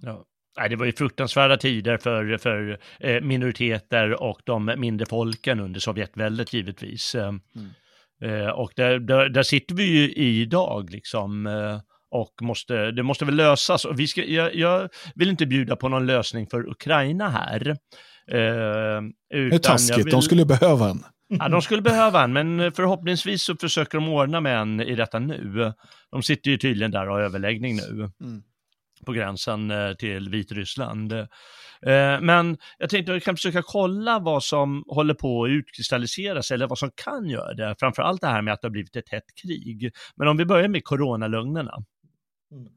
Ja. 0.00 0.24
Nej, 0.58 0.68
det 0.68 0.76
var 0.76 0.86
ju 0.86 0.92
fruktansvärda 0.92 1.56
tider 1.56 1.96
för, 1.96 2.38
för 2.38 2.78
eh, 3.00 3.20
minoriteter 3.20 4.22
och 4.22 4.40
de 4.44 4.74
mindre 4.76 5.06
folken 5.06 5.60
under 5.60 5.80
Sovjetväldet 5.80 6.52
givetvis. 6.52 7.14
Eh, 7.14 7.28
mm. 7.28 7.40
Eh, 8.22 8.48
och 8.48 8.72
där, 8.76 8.98
där, 8.98 9.28
där, 9.28 9.42
sitter 9.42 9.74
vi 9.74 9.84
ju 9.84 10.12
idag 10.12 10.90
liksom 10.90 11.46
och 12.10 12.32
måste, 12.42 12.90
det 12.90 13.02
måste 13.02 13.24
väl 13.24 13.34
lösas. 13.34 13.84
Och 13.84 14.00
vi 14.00 14.06
ska, 14.06 14.24
jag, 14.24 14.54
jag 14.54 14.88
vill 15.14 15.28
inte 15.28 15.46
bjuda 15.46 15.76
på 15.76 15.88
någon 15.88 16.06
lösning 16.06 16.46
för 16.46 16.68
Ukraina 16.70 17.28
här. 17.28 17.76
Eh, 18.26 18.36
det 19.30 19.54
är 19.54 19.58
taskigt, 19.58 19.98
vill... 19.98 20.12
de 20.12 20.22
skulle 20.22 20.44
behöva 20.44 20.90
en. 20.90 21.04
Ja, 21.28 21.48
de 21.48 21.62
skulle 21.62 21.82
behöva 21.82 22.22
en, 22.22 22.32
men 22.32 22.72
förhoppningsvis 22.72 23.42
så 23.44 23.56
försöker 23.56 23.98
de 23.98 24.08
ordna 24.08 24.40
med 24.40 24.58
en 24.58 24.80
i 24.80 24.94
detta 24.94 25.18
nu. 25.18 25.72
De 26.10 26.22
sitter 26.22 26.50
ju 26.50 26.58
tydligen 26.58 26.90
där 26.90 27.08
och 27.08 27.14
har 27.14 27.22
överläggning 27.22 27.76
nu. 27.76 28.10
Mm. 28.20 28.42
på 29.06 29.12
gränsen 29.12 29.70
eh, 29.70 29.92
till 29.92 30.28
Vitryssland. 30.28 31.12
Eh, 31.12 32.20
men 32.20 32.58
jag 32.78 32.90
tänkte 32.90 33.12
att 33.12 33.16
vi 33.16 33.20
kan 33.20 33.36
försöka 33.36 33.62
kolla 33.62 34.18
vad 34.18 34.44
som 34.44 34.84
håller 34.86 35.14
på 35.14 35.44
att 35.44 35.50
utkristalliseras 35.50 36.50
eller 36.50 36.66
vad 36.66 36.78
som 36.78 36.90
kan 37.04 37.28
göra 37.28 37.54
det. 37.54 37.74
Framförallt 37.78 38.20
det 38.20 38.26
här 38.26 38.42
med 38.42 38.54
att 38.54 38.60
det 38.60 38.66
har 38.66 38.72
blivit 38.72 38.96
ett 38.96 39.08
hett 39.08 39.34
krig. 39.42 39.92
Men 40.16 40.28
om 40.28 40.36
vi 40.36 40.44
börjar 40.44 40.68
med 40.68 40.84
coronalugnerna. 40.84 41.84
Mm. 42.52 42.72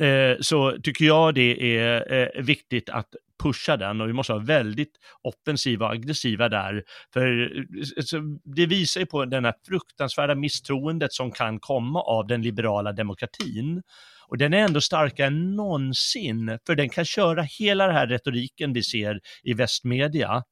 Eh, 0.00 0.36
så 0.40 0.76
tycker 0.82 1.04
jag 1.04 1.34
det 1.34 1.76
är 1.78 2.42
viktigt 2.42 2.90
att 2.90 3.08
pusha 3.42 3.76
den 3.76 4.00
och 4.00 4.08
vi 4.08 4.12
måste 4.12 4.32
vara 4.32 4.44
väldigt 4.44 4.92
offensiva 5.22 5.86
och 5.86 5.92
aggressiva 5.92 6.48
där. 6.48 6.82
För 7.12 7.56
eh, 7.58 8.22
det 8.44 8.66
visar 8.66 9.00
ju 9.00 9.06
på 9.06 9.24
den 9.24 9.44
här 9.44 9.54
fruktansvärda 9.68 10.34
misstroendet 10.34 11.12
som 11.12 11.32
kan 11.32 11.60
komma 11.60 12.02
av 12.02 12.26
den 12.26 12.42
liberala 12.42 12.92
demokratin. 12.92 13.82
Och 14.28 14.38
den 14.38 14.54
är 14.54 14.58
ändå 14.58 14.80
starkare 14.80 15.26
än 15.26 15.56
någonsin, 15.56 16.58
för 16.66 16.74
den 16.74 16.88
kan 16.88 17.04
köra 17.04 17.42
hela 17.42 17.86
den 17.86 17.96
här 17.96 18.06
retoriken 18.06 18.72
vi 18.72 18.82
ser 18.82 19.20
i 19.42 19.54
västmedia 19.54 20.42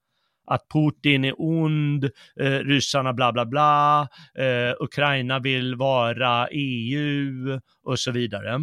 att 0.46 0.68
Putin 0.72 1.24
är 1.24 1.34
ond, 1.38 2.04
eh, 2.40 2.50
ryssarna 2.50 3.12
bla 3.12 3.32
bla 3.32 3.46
bla, 3.46 4.08
eh, 4.38 4.74
Ukraina 4.80 5.38
vill 5.38 5.74
vara 5.74 6.48
EU 6.50 7.60
och 7.84 7.98
så 7.98 8.10
vidare. 8.10 8.58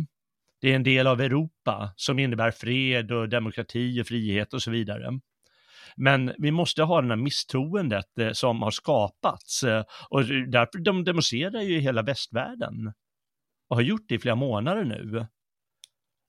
Det 0.62 0.72
är 0.72 0.76
en 0.76 0.84
del 0.84 1.08
av 1.08 1.22
Europa 1.22 1.94
som 1.96 2.20
innebär 2.20 2.52
fred 2.52 3.12
och 3.12 3.30
demokrati 3.30 4.02
och 4.02 4.08
frihet 4.08 4.54
och 4.54 4.62
så 4.62 4.72
vidare. 4.72 5.20
Men 5.98 6.34
vi 6.38 6.52
måste 6.52 6.84
ha 6.84 7.02
det 7.02 7.08
här 7.08 7.16
misstroendet 7.16 8.18
eh, 8.20 8.32
som 8.32 8.62
har 8.62 8.72
skapats 8.72 9.64
eh, 9.64 9.84
och 10.10 10.26
därför 10.26 10.80
de 10.80 11.04
demonstrerar 11.04 11.62
ju 11.62 11.78
i 11.78 11.80
hela 11.80 12.02
västvärlden 12.02 12.94
och 13.70 13.76
har 13.76 13.84
gjort 13.84 14.06
det 14.08 14.16
i 14.16 14.20
flera 14.20 14.36
månader 14.36 14.84
nu. 14.84 15.28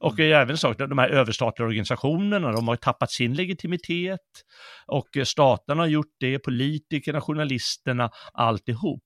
Och 0.00 0.20
mm. 0.20 0.40
även 0.42 0.56
så 0.56 0.72
de 0.72 0.98
här 0.98 1.08
överstatliga 1.08 1.66
organisationerna, 1.66 2.52
de 2.52 2.68
har 2.68 2.76
tappat 2.76 3.10
sin 3.10 3.34
legitimitet 3.34 4.44
och 4.86 5.08
staterna 5.24 5.82
har 5.82 5.86
gjort 5.86 6.14
det, 6.20 6.38
politikerna, 6.38 7.20
journalisterna, 7.20 8.10
alltihop. 8.32 9.02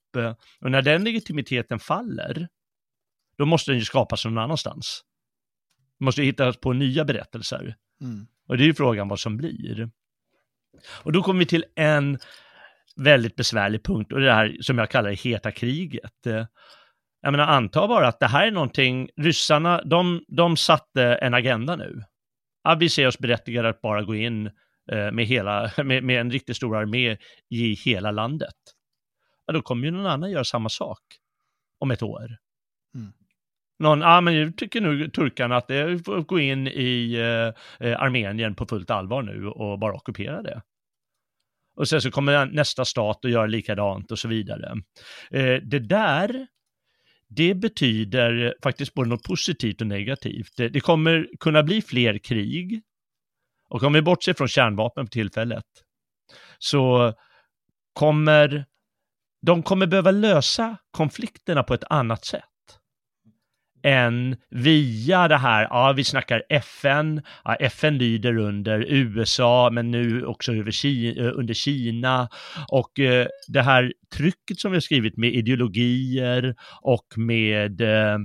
Och 0.61 0.71
när 0.71 0.83
den 0.83 1.05
legitimiteten 1.05 1.79
faller, 1.79 2.49
då 3.39 3.47
måste 3.47 3.71
den 3.71 3.79
ju 3.79 3.85
skapas 3.85 4.25
någon 4.25 4.39
annanstans 4.39 5.03
måste 6.05 6.23
hitta 6.23 6.53
på 6.53 6.73
nya 6.73 7.05
berättelser. 7.05 7.77
Mm. 8.01 8.27
Och 8.49 8.57
det 8.57 8.65
är 8.65 8.67
ju 8.67 8.75
frågan 8.75 9.09
vad 9.09 9.21
som 9.21 9.37
blir. 9.37 9.91
Och 11.03 11.13
då 11.13 11.23
kommer 11.23 11.39
vi 11.39 11.47
till 11.47 11.65
en 11.75 12.19
väldigt 12.97 13.37
besvärlig 13.37 13.85
punkt 13.85 14.13
och 14.13 14.21
det 14.21 14.33
här 14.33 14.57
som 14.61 14.79
jag 14.79 14.91
kallar 14.91 15.11
det 15.11 15.21
heta 15.21 15.51
kriget. 15.51 16.27
Jag 17.21 17.33
menar, 17.33 17.47
anta 17.47 17.89
bara 17.89 18.09
att 18.09 18.21
det 18.21 18.27
här 18.27 18.47
är 18.47 18.51
någonting, 18.51 19.09
ryssarna, 19.17 19.83
de, 19.83 20.25
de 20.29 20.57
satte 20.57 21.03
en 21.03 21.35
agenda 21.35 21.77
nu. 21.77 22.03
Ja, 22.65 22.75
vi 22.75 22.89
ser 22.89 23.07
oss 23.07 23.19
berättigade 23.19 23.69
att 23.69 23.81
bara 23.81 24.03
gå 24.03 24.15
in 24.15 24.47
eh, 24.93 25.13
med, 25.13 25.27
hela, 25.27 25.71
med, 25.85 26.05
med 26.05 26.21
en 26.21 26.31
riktigt 26.31 26.57
stor 26.57 26.77
armé 26.77 27.17
i 27.51 27.73
hela 27.73 28.11
landet. 28.11 28.55
Ja, 29.47 29.53
då 29.53 29.63
kommer 29.63 29.85
ju 29.85 29.91
någon 29.91 30.07
annan 30.07 30.31
göra 30.31 30.45
samma 30.45 30.69
sak 30.69 31.01
om 31.79 31.91
ett 31.91 32.03
år. 32.03 32.37
Någon, 33.83 34.01
ja 34.01 34.17
ah, 34.17 34.21
men 34.21 34.35
nu 34.35 34.53
tycker 34.53 34.81
nu 34.81 35.09
turkarna 35.09 35.57
att 35.57 35.69
det 35.69 36.05
får 36.05 36.21
gå 36.21 36.39
in 36.39 36.69
i 36.69 37.15
eh, 37.15 37.89
eh, 37.89 38.03
Armenien 38.03 38.55
på 38.55 38.67
fullt 38.67 38.91
allvar 38.91 39.23
nu 39.23 39.47
och 39.47 39.79
bara 39.79 39.95
ockupera 39.95 40.43
det. 40.43 40.63
Och 41.77 41.89
sen 41.89 42.01
så 42.01 42.11
kommer 42.11 42.47
nästa 42.47 42.85
stat 42.85 43.25
att 43.25 43.31
göra 43.31 43.47
likadant 43.47 44.11
och 44.11 44.19
så 44.19 44.29
vidare. 44.29 44.73
Eh, 45.31 45.63
det 45.63 45.79
där, 45.79 46.47
det 47.29 47.55
betyder 47.55 48.55
faktiskt 48.63 48.95
både 48.95 49.09
något 49.09 49.23
positivt 49.23 49.81
och 49.81 49.87
negativt. 49.87 50.57
Det, 50.57 50.69
det 50.69 50.81
kommer 50.81 51.29
kunna 51.41 51.63
bli 51.63 51.83
fler 51.83 52.19
krig. 52.19 52.83
Och 53.69 53.83
om 53.83 53.93
vi 53.93 54.03
bortser 54.03 54.35
från 54.35 54.49
kärnvapen 54.49 55.07
för 55.07 55.11
tillfället, 55.11 55.65
så 56.59 57.15
kommer 57.93 58.65
de 59.47 59.63
kommer 59.63 59.87
behöva 59.87 60.11
lösa 60.11 60.77
konflikterna 60.91 61.63
på 61.63 61.75
ett 61.75 61.85
annat 61.91 62.25
sätt 62.25 62.52
än 63.83 64.37
via 64.51 65.29
det 65.29 65.37
här, 65.37 65.63
ja 65.71 65.93
vi 65.97 66.05
snackar 66.05 66.43
FN, 66.49 67.23
ja, 67.45 67.55
FN 67.55 67.99
lyder 67.99 68.39
under 68.39 68.85
USA 68.89 69.71
men 69.73 69.91
nu 69.91 70.27
också 70.27 70.53
över 70.53 70.71
Kina, 70.71 71.23
eh, 71.23 71.33
under 71.35 71.55
Kina. 71.55 72.29
Och 72.69 73.01
eh, 73.01 73.27
det 73.49 73.63
här 73.63 73.93
trycket 74.17 74.61
som 74.61 74.71
vi 74.71 74.77
har 74.77 74.81
skrivit 74.81 75.17
med 75.17 75.35
ideologier 75.35 76.55
och 76.83 77.07
med 77.17 77.81
eh, 77.81 78.19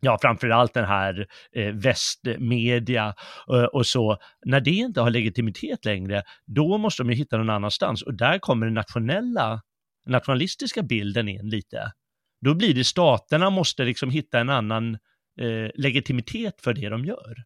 ja, 0.00 0.18
framförallt 0.22 0.74
den 0.74 0.84
här 0.84 1.26
eh, 1.52 1.74
västmedia 1.74 3.14
eh, 3.52 3.64
och 3.64 3.86
så, 3.86 4.18
när 4.46 4.60
det 4.60 4.70
inte 4.70 5.00
har 5.00 5.10
legitimitet 5.10 5.84
längre, 5.84 6.22
då 6.46 6.78
måste 6.78 7.02
de 7.02 7.10
ju 7.10 7.16
hitta 7.16 7.36
någon 7.36 7.50
annanstans. 7.50 8.02
Och 8.02 8.14
där 8.14 8.38
kommer 8.38 8.66
den 8.66 8.74
nationella, 8.74 9.60
nationalistiska 10.06 10.82
bilden 10.82 11.28
in 11.28 11.48
lite. 11.48 11.92
Då 12.40 12.54
blir 12.54 12.74
det 12.74 12.84
staterna 12.84 13.50
måste 13.50 13.84
liksom 13.84 14.10
hitta 14.10 14.38
en 14.38 14.50
annan 14.50 14.94
eh, 15.40 15.70
legitimitet 15.74 16.60
för 16.60 16.72
det 16.72 16.88
de 16.88 17.04
gör. 17.04 17.44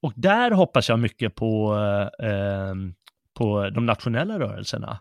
Och 0.00 0.12
där 0.16 0.50
hoppas 0.50 0.88
jag 0.88 0.98
mycket 0.98 1.34
på, 1.34 1.74
eh, 2.18 2.74
på 3.34 3.70
de 3.70 3.86
nationella 3.86 4.38
rörelserna. 4.38 5.00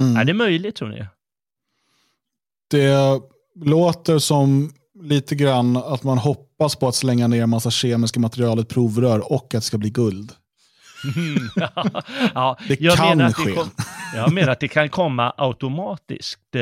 Mm. 0.00 0.16
Är 0.16 0.24
det 0.24 0.34
möjligt 0.34 0.76
tror 0.76 0.88
ni? 0.88 1.06
Det 2.70 3.20
låter 3.54 4.18
som 4.18 4.72
lite 5.00 5.34
grann 5.34 5.76
att 5.76 6.02
man 6.02 6.18
hoppas 6.18 6.76
på 6.76 6.88
att 6.88 6.94
slänga 6.94 7.28
ner 7.28 7.46
massa 7.46 7.70
kemiska 7.70 8.20
material 8.20 8.60
i 8.60 8.64
provrör 8.64 9.32
och 9.32 9.44
att 9.44 9.50
det 9.50 9.60
ska 9.60 9.78
bli 9.78 9.90
guld. 9.90 10.32
Mm, 11.16 11.48
ja, 12.34 12.58
det 12.68 12.76
kan 12.76 13.32
ske. 13.32 13.50
Det 13.50 13.54
kom, 13.56 13.70
jag 14.14 14.32
menar 14.32 14.52
att 14.52 14.60
det 14.60 14.68
kan 14.68 14.88
komma 14.88 15.34
automatiskt. 15.36 16.54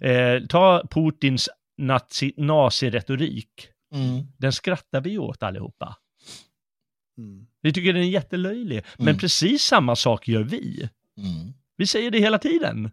Eh, 0.00 0.40
ta 0.48 0.82
Putins 0.90 1.48
nazi, 1.78 2.32
naziretorik. 2.36 3.68
Mm. 3.94 4.26
Den 4.38 4.52
skrattar 4.52 5.00
vi 5.00 5.18
åt 5.18 5.42
allihopa. 5.42 5.96
Mm. 7.18 7.46
Vi 7.62 7.72
tycker 7.72 7.92
den 7.92 8.02
är 8.02 8.06
jättelöjlig, 8.06 8.84
men 8.96 9.08
mm. 9.08 9.18
precis 9.18 9.62
samma 9.62 9.96
sak 9.96 10.28
gör 10.28 10.42
vi. 10.42 10.88
Mm. 11.18 11.52
Vi 11.76 11.86
säger 11.86 12.10
det 12.10 12.18
hela 12.18 12.38
tiden. 12.38 12.90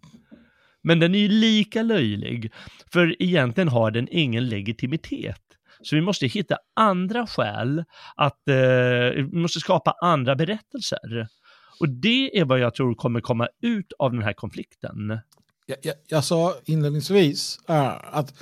Men 0.84 1.00
den 1.00 1.16
är 1.16 1.20
ju 1.20 1.28
lika 1.28 1.84
löjlig, 1.84 2.52
för 2.92 3.22
egentligen 3.24 3.68
har 3.68 3.92
den 3.92 4.08
ingen 4.12 4.50
legitimitet. 4.50 5.43
Så 5.84 5.96
vi 5.96 6.02
måste 6.02 6.28
hitta 6.28 6.58
andra 6.76 7.28
skäl 7.28 7.84
att, 8.16 8.48
eh, 8.48 8.56
vi 9.16 9.30
måste 9.32 9.60
skapa 9.60 9.96
andra 10.02 10.36
berättelser. 10.36 11.28
Och 11.80 11.90
det 11.90 12.40
är 12.40 12.46
vad 12.46 12.60
jag 12.60 12.76
tror 12.76 12.96
kommer 12.96 13.22
komma 13.22 13.48
ut 13.62 13.94
av 14.00 14.12
den 14.12 14.24
här 14.24 14.34
konflikten. 14.34 15.20
Jag, 15.66 15.78
jag, 15.82 15.96
jag 16.08 16.24
sa 16.24 16.54
inledningsvis 16.66 17.60
äh, 17.68 18.16
att 18.16 18.34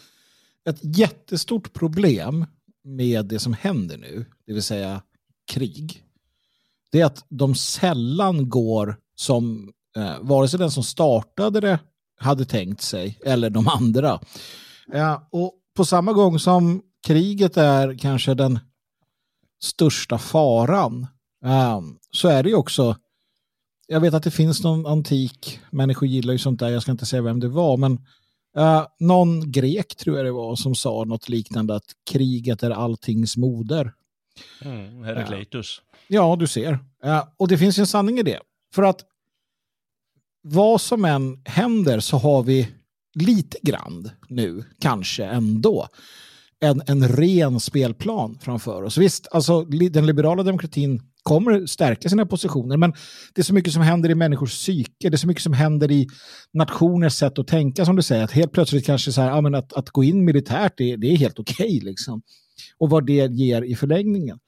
ett 0.70 0.80
jättestort 0.98 1.74
problem 1.74 2.46
med 2.84 3.26
det 3.26 3.40
som 3.40 3.54
händer 3.54 3.98
nu, 3.98 4.26
det 4.46 4.54
vill 4.54 4.64
säga 4.64 5.02
krig, 5.52 6.04
det 6.92 7.02
är 7.02 7.06
att 7.06 7.26
de 7.30 7.56
sällan 7.56 8.50
går 8.50 8.98
som 9.16 9.72
eh, 9.98 10.16
vare 10.22 10.48
sig 10.48 10.60
den 10.60 10.72
som 10.72 10.84
startade 10.84 11.60
det 11.60 11.80
hade 12.20 12.46
tänkt 12.46 12.82
sig 12.82 13.20
eller 13.26 13.50
de 13.50 13.68
andra. 13.68 14.20
Eh, 14.94 15.22
och 15.32 15.54
på 15.76 15.86
samma 15.86 16.14
gång 16.14 16.40
som 16.40 16.82
kriget 17.08 17.58
är 17.58 17.98
kanske 17.98 18.34
den 18.34 18.60
största 19.62 20.18
faran 20.18 21.08
um, 21.46 22.00
så 22.12 22.28
är 22.28 22.44
det 22.44 22.50
ju 22.50 22.56
också 22.56 22.96
jag 23.92 24.02
vet 24.02 24.14
att 24.14 24.24
det 24.24 24.32
finns 24.32 24.64
någon 24.64 24.86
antik, 24.86 25.60
människor 25.70 26.08
gillar 26.08 26.34
ju 26.34 26.40
sånt 26.40 26.60
där, 26.60 26.70
jag 26.70 26.82
ska 26.82 26.92
inte 26.92 27.06
säga 27.06 27.22
vem 27.22 27.40
det 27.40 27.48
var, 27.48 27.78
men 27.78 27.92
uh, 28.58 28.86
någon 29.00 29.52
grek 29.52 29.96
tror 29.96 30.18
jag 30.18 30.26
det 30.26 30.32
var 30.32 30.56
som 30.56 30.76
sa 30.76 31.04
något 31.04 31.30
liknande 31.30 31.76
att 31.76 31.86
kriget 32.12 32.64
är 32.64 32.72
alltings 32.72 33.38
moder. 33.38 33.94
Mm, 34.62 35.04
Herakleitus. 35.04 35.80
Uh, 35.80 36.16
ja, 36.16 36.36
du 36.40 36.48
ser. 36.48 36.72
Uh, 37.06 37.24
och 37.38 37.48
det 37.48 37.58
finns 37.58 37.78
ju 37.78 37.82
en 37.82 37.88
sanning 37.88 38.20
i 38.20 38.24
det. 38.24 38.40
För 38.74 38.84
att 38.84 39.02
vad 40.42 40.82
som 40.82 41.06
än 41.06 41.42
händer 41.46 42.00
så 42.00 42.18
har 42.18 42.44
vi 42.44 42.72
lite 43.14 43.58
grann 43.62 44.10
nu, 44.28 44.64
kanske 44.80 45.26
ändå, 45.26 45.88
en, 46.62 46.82
en 46.88 47.08
ren 47.08 47.60
spelplan 47.60 48.38
framför 48.42 48.84
oss. 48.84 48.98
Visst, 48.98 49.28
alltså 49.32 49.64
den 49.64 50.06
liberala 50.06 50.44
demokratin 50.44 51.02
kommer 51.24 51.66
stärka 51.66 52.10
sina 52.10 52.26
positioner, 52.26 52.78
men 52.78 52.94
det 53.34 53.42
är 53.42 53.44
så 53.44 53.54
mycket 53.54 53.74
som 53.74 53.82
händer 53.82 54.10
i 54.10 54.16
människors 54.16 54.52
psyke, 54.52 55.10
det 55.10 55.16
är 55.16 55.18
så 55.18 55.28
mycket 55.28 55.44
som 55.44 55.54
händer 55.54 55.92
i 55.92 56.08
nationers 56.54 57.14
sätt 57.14 57.40
att 57.40 57.48
tänka, 57.48 57.86
som 57.86 57.96
du 57.96 58.02
säger, 58.02 58.24
att 58.24 58.32
helt 58.32 58.52
plötsligt 58.52 58.86
kanske 58.86 59.12
så 59.12 59.22
här, 59.22 59.30
ja, 59.30 59.58
att, 59.58 59.74
att 59.74 59.90
gå 59.90 60.04
in 60.04 60.26
militärt, 60.26 60.74
det, 60.78 60.96
det 60.96 61.08
är 61.08 61.18
helt 61.18 61.40
okej 61.40 61.66
okay, 61.66 61.80
liksom. 61.80 62.22
Och 62.78 62.90
vad 62.90 63.06
det 63.06 63.32
ger 63.32 63.62
i 63.62 63.76
förlängningen. 63.76 64.40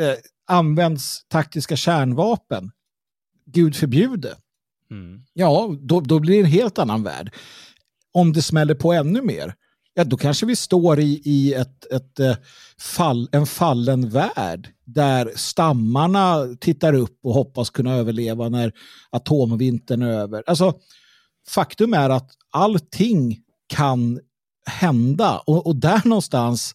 Eh, 0.00 0.14
används 0.46 1.26
taktiska 1.28 1.76
kärnvapen, 1.76 2.70
Gud 3.46 3.76
förbjude, 3.76 4.36
Mm. 4.90 5.22
Ja, 5.32 5.76
då, 5.80 6.00
då 6.00 6.18
blir 6.18 6.34
det 6.34 6.40
en 6.40 6.46
helt 6.46 6.78
annan 6.78 7.02
värld. 7.02 7.34
Om 8.12 8.32
det 8.32 8.42
smäller 8.42 8.74
på 8.74 8.92
ännu 8.92 9.22
mer, 9.22 9.54
ja, 9.98 10.04
då 10.04 10.16
kanske 10.16 10.46
vi 10.46 10.56
står 10.56 11.00
i, 11.00 11.22
i 11.24 11.54
ett, 11.54 11.92
ett, 11.92 12.20
eh, 12.20 12.36
fall, 12.80 13.28
en 13.32 13.46
fallen 13.46 14.08
värld 14.08 14.68
där 14.84 15.32
stammarna 15.36 16.46
tittar 16.60 16.92
upp 16.94 17.18
och 17.22 17.34
hoppas 17.34 17.70
kunna 17.70 17.94
överleva 17.94 18.48
när 18.48 18.72
atomvintern 19.10 20.02
är 20.02 20.10
över. 20.10 20.42
Alltså, 20.46 20.74
faktum 21.48 21.94
är 21.94 22.10
att 22.10 22.30
allting 22.50 23.38
kan 23.66 24.20
hända 24.66 25.38
och, 25.38 25.66
och 25.66 25.76
där 25.76 26.00
någonstans 26.04 26.74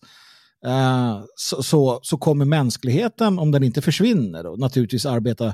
eh, 0.66 1.22
så, 1.36 1.64
så, 1.64 2.00
så, 2.04 2.18
kommer 2.18 2.46
mänskligheten, 2.46 3.40
om 3.40 3.52
den 3.52 3.64
inte 3.64 3.82
försvinner, 3.82 4.44
då, 4.44 4.56
naturligtvis 4.56 5.06
arbeta 5.06 5.54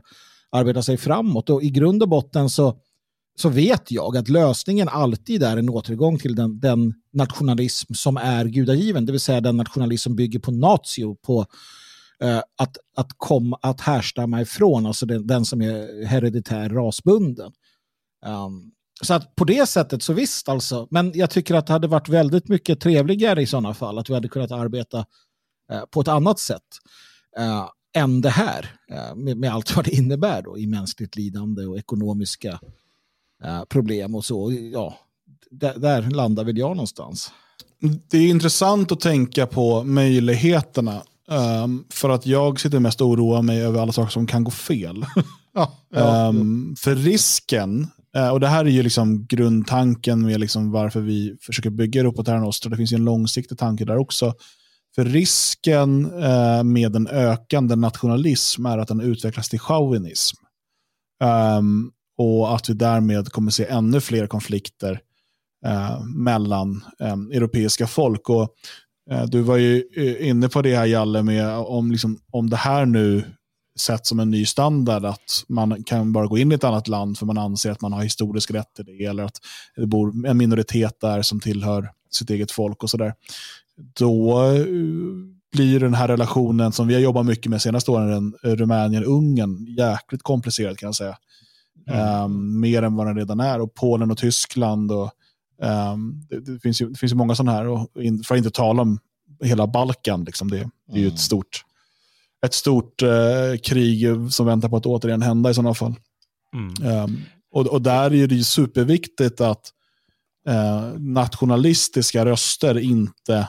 arbeta 0.52 0.84
sig 0.84 0.98
framåt. 0.98 1.50
Och 1.50 1.64
i 1.64 1.70
grund 1.70 2.04
och 2.04 2.10
botten 2.10 2.50
så, 2.50 2.78
så 3.40 3.50
vet 3.50 3.92
jag 3.92 4.18
att 4.18 4.30
lösningen 4.30 4.90
alltid 4.90 5.44
är 5.44 5.58
en 5.58 5.70
återgång 5.70 6.20
till 6.20 6.36
den, 6.36 6.60
den 6.60 6.94
nationalism 7.14 7.94
som 7.94 8.18
är 8.18 8.46
gudagiven, 8.46 9.06
det 9.06 9.12
vill 9.12 9.22
säga 9.22 9.42
den 9.42 9.58
nationalism 9.58 10.04
som 10.04 10.16
bygger 10.16 10.40
på 10.40 10.52
natio, 10.52 11.16
på 11.16 11.46
eh, 12.24 12.42
att, 12.58 12.78
att, 12.98 13.10
komma, 13.18 13.60
att 13.62 13.82
härstamma 13.82 14.42
ifrån, 14.42 14.86
alltså 14.86 15.06
den, 15.06 15.28
den 15.28 15.46
som 15.46 15.62
är 15.62 16.06
hereditär 16.06 16.70
rasbunden. 16.70 17.52
Um, 18.26 18.72
så 19.02 19.14
att 19.14 19.36
på 19.36 19.46
det 19.46 19.70
sättet 19.70 20.04
så 20.04 20.14
visst 20.14 20.50
alltså, 20.50 20.88
men 20.92 21.12
jag 21.16 21.30
tycker 21.30 21.56
att 21.56 21.68
det 21.68 21.74
hade 21.74 21.88
varit 21.88 22.10
väldigt 22.10 22.48
mycket 22.48 22.80
trevligare 22.80 23.42
i 23.42 23.46
sådana 23.46 23.74
fall, 23.74 23.98
att 23.98 24.10
vi 24.10 24.14
hade 24.14 24.28
kunnat 24.28 24.52
arbeta 24.52 25.06
eh, 25.72 25.86
på 25.92 26.02
ett 26.02 26.08
annat 26.08 26.40
sätt. 26.40 26.68
Eh, 27.38 27.70
än 27.94 28.22
det 28.22 28.30
här 28.30 28.76
eh, 28.92 29.16
med, 29.16 29.38
med, 29.38 29.54
allt 29.54 29.76
vad 29.76 29.86
det 29.86 29.92
innebär 29.92 30.42
då, 30.42 30.58
i 30.58 30.68
mänskligt 30.68 31.16
lidande 31.16 31.66
och 31.66 31.78
ekonomiska 31.78 32.60
uh, 33.46 33.64
problem 33.66 34.16
och 34.16 34.26
så. 34.26 34.52
Ja, 34.74 34.98
där, 35.52 36.02
landar 36.02 36.44
väl 36.44 36.58
jag 36.58 36.70
någonstans. 36.70 37.32
Det 38.12 38.18
är 38.18 38.30
intressant 38.30 38.92
att 38.92 39.00
tänka 39.00 39.48
på 39.48 39.84
möjligheterna. 39.84 41.04
Um, 41.64 41.86
för 41.90 42.10
att 42.10 42.26
jag 42.26 42.60
sitter 42.60 42.80
mest 42.80 43.02
och 43.02 43.08
oroar 43.08 43.42
mig 43.42 43.62
över 43.62 43.82
alla 43.82 43.92
saker 43.92 44.12
som 44.12 44.28
kan 44.28 44.44
gå 44.44 44.52
fel. 44.52 45.06
ja, 45.54 45.78
ja, 45.90 46.28
um, 46.28 46.76
för 46.80 46.96
risken, 46.96 47.88
uh, 48.18 48.30
och 48.30 48.40
det 48.40 48.48
här 48.48 48.66
är 48.66 48.70
ju 48.70 48.84
liksom 48.84 49.26
grundtanken 49.26 50.26
med 50.26 50.40
liksom 50.40 50.72
varför 50.72 51.02
vi 51.02 51.38
försöker 51.42 51.70
bygga 51.70 52.02
Europa 52.02 52.24
Terra 52.24 52.40
Nostra. 52.40 52.70
Det 52.70 52.78
finns 52.78 52.92
ju 52.92 52.96
en 52.96 53.06
långsiktig 53.06 53.58
tanke 53.58 53.86
där 53.86 53.98
också. 53.98 54.34
För 54.96 55.06
risken 55.06 56.06
eh, 56.24 56.64
med 56.64 56.96
en 56.96 57.08
ökande 57.08 57.76
nationalism 57.76 58.66
är 58.66 58.78
att 58.78 58.88
den 58.88 59.02
utvecklas 59.02 59.50
till 59.50 59.60
chauvinism. 59.60 60.38
Um, 61.58 61.92
och 62.20 62.56
att 62.56 62.70
vi 62.70 62.74
därmed 62.74 63.32
kommer 63.32 63.52
se 63.52 63.66
ännu 63.66 64.02
fler 64.02 64.28
konflikter 64.28 65.02
eh, 65.66 66.04
mellan 66.04 66.84
eh, 67.00 67.14
europeiska 67.14 67.88
folk. 67.88 68.30
Och, 68.30 68.56
eh, 69.12 69.26
du 69.26 69.42
var 69.42 69.58
ju 69.58 69.84
eh, 69.96 70.28
inne 70.30 70.50
på 70.50 70.62
det 70.62 70.76
här, 70.76 70.86
Jalle, 70.86 71.24
med 71.24 71.58
om, 71.58 71.92
liksom, 71.92 72.20
om 72.32 72.50
det 72.50 72.58
här 72.58 72.86
nu 72.86 73.24
sätts 73.80 74.10
som 74.10 74.20
en 74.20 74.32
ny 74.32 74.46
standard, 74.46 75.06
att 75.06 75.44
man 75.48 75.84
kan 75.84 76.14
bara 76.14 76.28
gå 76.28 76.38
in 76.38 76.52
i 76.52 76.56
ett 76.56 76.64
annat 76.64 76.88
land 76.88 77.18
för 77.18 77.26
man 77.26 77.38
anser 77.38 77.72
att 77.72 77.82
man 77.82 77.94
har 77.94 78.04
historisk 78.04 78.52
rätt 78.52 78.74
till 78.76 78.86
det, 78.86 79.06
eller 79.06 79.24
att 79.24 79.38
det 79.76 79.88
bor 79.88 80.28
en 80.28 80.38
minoritet 80.38 80.98
där 81.02 81.22
som 81.22 81.40
tillhör 81.40 81.92
sitt 82.12 82.30
eget 82.30 82.52
folk 82.52 82.84
och 82.84 82.90
sådär 82.90 83.14
då 84.00 84.42
eh, 84.42 84.66
blir 85.52 85.80
den 85.80 85.94
här 85.94 86.08
relationen 86.08 86.72
som 86.72 86.88
vi 86.88 86.94
har 86.94 87.02
jobbat 87.02 87.26
mycket 87.26 87.50
med 87.50 87.62
senaste 87.62 87.92
åren, 87.92 88.34
Rumänien-Ungern, 88.44 89.66
jäkligt 89.78 90.24
komplicerad 90.24 90.78
kan 90.78 90.88
jag 90.88 90.96
säga. 90.96 91.18
Mm. 91.88 92.24
Um, 92.24 92.60
mer 92.60 92.84
än 92.84 92.96
vad 92.96 93.08
den 93.08 93.16
redan 93.16 93.40
är. 93.40 93.62
Och 93.62 93.74
Polen 93.74 94.12
och 94.12 94.18
Tyskland. 94.18 94.92
Och, 94.92 95.12
um, 95.62 96.26
det, 96.30 96.40
det, 96.40 96.60
finns 96.60 96.82
ju, 96.82 96.90
det 96.90 96.98
finns 96.98 97.12
ju 97.12 97.16
många 97.16 97.36
sådana 97.36 97.58
här. 97.58 97.68
Och 97.68 98.04
in, 98.04 98.24
för 98.24 98.36
att 98.36 98.38
inte 98.38 98.52
tala 98.52 98.82
om 98.82 99.00
hela 99.44 99.68
Balkan. 99.68 100.24
Liksom 100.24 100.52
det, 100.52 100.70
det 100.88 100.98
är 100.98 101.02
ju 101.02 101.08
ett 101.08 101.12
mm. 101.12 101.18
stort, 101.18 101.66
ett 102.46 102.54
stort 102.54 103.04
uh, 103.04 103.58
krig 103.64 104.06
som 104.32 104.46
väntar 104.46 104.70
på 104.70 104.78
att 104.78 104.86
återigen 104.86 105.22
hända 105.22 105.50
i 105.50 105.54
sådana 105.54 105.74
fall. 105.74 105.96
Mm. 106.54 107.04
Um, 107.04 107.22
och, 107.52 107.68
och 107.68 107.82
där 107.82 108.14
är 108.14 108.28
det 108.28 108.36
ju 108.36 108.44
superviktigt 108.44 109.42
att 109.42 109.74
uh, 110.50 111.00
nationalistiska 111.00 112.26
röster 112.26 112.80
inte 112.80 113.48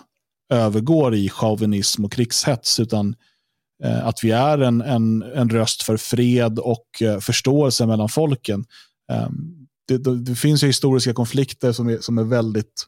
övergår 0.51 1.15
i 1.15 1.29
chauvinism 1.29 2.05
och 2.05 2.13
krigshets, 2.13 2.81
utan 2.81 3.15
att 3.83 4.25
vi 4.25 4.31
är 4.31 4.59
en, 4.59 4.81
en, 4.81 5.23
en 5.23 5.51
röst 5.51 5.83
för 5.83 5.97
fred 5.97 6.59
och 6.59 7.03
eh, 7.03 7.19
förståelse 7.19 7.87
mellan 7.87 8.09
folken. 8.09 8.65
Eh, 9.13 9.29
det, 9.89 9.99
det, 9.99 10.23
det, 10.23 10.35
finns 10.35 10.63
ju 10.63 10.67
historiska 10.67 11.13
konflikter 11.13 11.73
som 11.73 11.89
är, 11.89 11.99
som 11.99 12.19
är 12.19 12.25
väldigt 12.25 12.87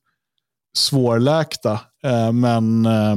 svårläkta. 0.77 1.81
Eh, 2.05 2.32
men 2.32 2.86
eh, 2.86 3.16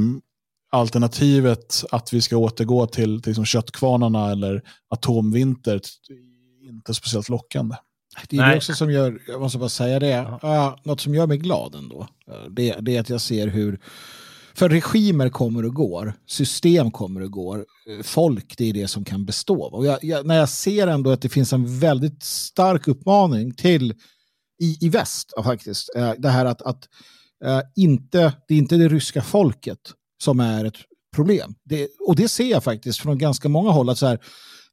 alternativet 0.72 1.84
att 1.90 2.12
vi 2.12 2.20
ska 2.20 2.36
återgå 2.36 2.86
till, 2.86 3.22
till 3.22 3.30
liksom 3.30 3.44
köttkvarnarna 3.44 4.30
eller 4.30 4.62
atomvinter 4.88 5.74
är 5.74 6.68
inte 6.68 6.94
speciellt 6.94 7.28
lockande. 7.28 7.76
Det 8.28 8.36
är 8.36 8.40
Nej. 8.40 8.50
det 8.50 8.56
också 8.56 8.74
som 8.74 8.90
gör, 8.90 9.18
jag 9.28 9.40
måste 9.40 9.58
bara 9.58 9.68
säga 9.68 9.98
det, 9.98 10.38
ja. 10.42 10.78
något 10.84 11.00
som 11.00 11.14
gör 11.14 11.26
mig 11.26 11.38
glad 11.38 11.74
ändå. 11.74 12.08
Det, 12.50 12.76
det 12.80 12.96
är 12.96 13.00
att 13.00 13.08
jag 13.08 13.20
ser 13.20 13.48
hur, 13.48 13.80
för 14.56 14.68
regimer 14.68 15.28
kommer 15.28 15.64
och 15.64 15.74
går, 15.74 16.14
system 16.26 16.90
kommer 16.90 17.22
och 17.22 17.30
går, 17.30 17.64
folk 18.02 18.54
det 18.58 18.68
är 18.68 18.72
det 18.72 18.88
som 18.88 19.04
kan 19.04 19.24
bestå. 19.24 19.62
Och 19.62 19.86
jag, 19.86 20.04
jag, 20.04 20.26
när 20.26 20.38
jag 20.38 20.48
ser 20.48 20.86
ändå 20.86 21.10
att 21.10 21.22
det 21.22 21.28
finns 21.28 21.52
en 21.52 21.78
väldigt 21.78 22.22
stark 22.22 22.88
uppmaning 22.88 23.54
till 23.54 23.94
i, 24.62 24.78
i 24.80 24.88
väst 24.88 25.32
faktiskt, 25.44 25.90
eh, 25.96 26.12
det 26.18 26.28
här 26.28 26.44
att, 26.44 26.62
att 26.62 26.88
eh, 27.44 27.60
inte, 27.76 28.32
det 28.48 28.54
är 28.54 28.58
inte 28.58 28.76
det 28.76 28.88
ryska 28.88 29.22
folket 29.22 29.78
som 30.22 30.40
är 30.40 30.64
ett 30.64 30.76
problem. 31.14 31.54
Det, 31.64 31.88
och 32.06 32.16
det 32.16 32.28
ser 32.28 32.50
jag 32.50 32.64
faktiskt 32.64 32.98
från 32.98 33.18
ganska 33.18 33.48
många 33.48 33.70
håll. 33.70 33.88
att 33.88 33.98
så 33.98 34.06
här, 34.06 34.20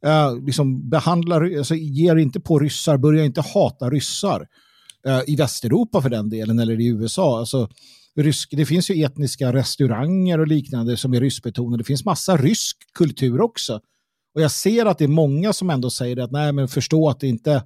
uh, 0.05 0.45
liksom 0.45 0.89
behandlar, 0.89 1.57
alltså, 1.57 1.76
ger 1.76 2.15
inte 2.15 2.39
på 2.39 2.60
ryssar, 2.60 2.97
börjar 2.97 3.26
inte 3.26 3.41
hata 3.41 3.89
ryssar. 3.89 4.47
Uh, 5.07 5.22
I 5.27 5.35
Västeuropa 5.35 6.01
för 6.01 6.10
den 6.10 6.30
delen, 6.30 6.60
eller 6.60 6.81
i 6.81 6.88
USA. 6.88 7.39
Alltså, 7.39 7.69
rysk, 8.19 8.49
det 8.52 8.65
finns 8.65 8.90
ju 8.90 9.03
etniska 9.03 9.53
restauranger 9.53 10.40
och 10.40 10.48
liknande 10.48 10.98
som 10.98 11.14
är 11.14 11.22
ryskbetonade. 11.22 11.77
Det 11.77 11.88
finns 11.88 12.06
massa 12.06 12.38
rysk 12.38 12.77
kultur 12.94 13.41
också. 13.41 13.80
Och 14.35 14.41
jag 14.41 14.52
ser 14.52 14.85
att 14.85 14.98
det 14.98 15.03
är 15.03 15.07
många 15.07 15.53
som 15.53 15.69
ändå 15.69 15.90
säger 15.90 16.18
att 16.18 16.31
nej 16.31 16.52
men 16.52 16.68
förstå 16.68 17.10
att 17.10 17.19
det 17.19 17.27
inte 17.27 17.64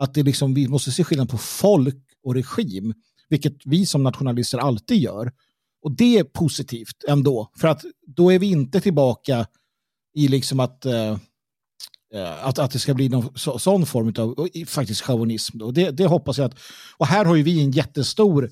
att 0.00 0.14
det 0.14 0.22
liksom, 0.22 0.54
vi 0.54 0.68
måste 0.68 0.92
se 0.92 1.04
skillnad 1.04 1.30
på 1.30 1.38
folk 1.38 1.96
och 2.24 2.34
regim, 2.34 2.94
vilket 3.28 3.56
vi 3.64 3.86
som 3.86 4.02
nationalister 4.02 4.58
alltid 4.58 4.98
gör. 4.98 5.32
Och 5.82 5.92
det 5.92 6.18
är 6.18 6.24
positivt 6.24 7.04
ändå, 7.08 7.50
för 7.56 7.68
att 7.68 7.84
då 8.06 8.32
är 8.32 8.38
vi 8.38 8.50
inte 8.50 8.80
tillbaka 8.80 9.46
i 10.14 10.28
liksom 10.28 10.60
att, 10.60 10.84
eh, 10.84 11.10
eh 12.14 12.46
att, 12.46 12.58
att 12.58 12.70
det 12.70 12.78
ska 12.78 12.94
bli 12.94 13.08
någon 13.08 13.38
så, 13.38 13.58
sån 13.58 13.86
form 13.86 14.14
av 14.18 14.48
faktiskt 14.66 15.00
chauvinism. 15.00 15.72
Det, 15.72 15.90
det 15.90 16.06
hoppas 16.06 16.38
jag 16.38 16.44
att, 16.44 16.58
och 16.96 17.06
här 17.06 17.24
har 17.24 17.36
ju 17.36 17.42
vi 17.42 17.62
en 17.62 17.70
jättestor, 17.70 18.50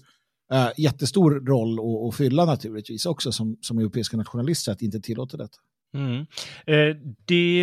uh, 0.55 0.69
jättestor 0.77 1.31
roll 1.31 1.79
att, 1.79 2.09
att 2.09 2.17
fylla 2.17 2.45
naturligtvis 2.45 3.07
också 3.07 3.33
som, 3.33 3.57
som 3.61 3.79
europeiska 3.79 4.17
nationalister, 4.17 4.73
att 4.73 4.83
inte 4.83 5.01
tillåta 5.01 5.37
detta. 5.37 5.57
Mm. 5.95 6.27
Eh, 6.67 6.97
det, 7.25 7.59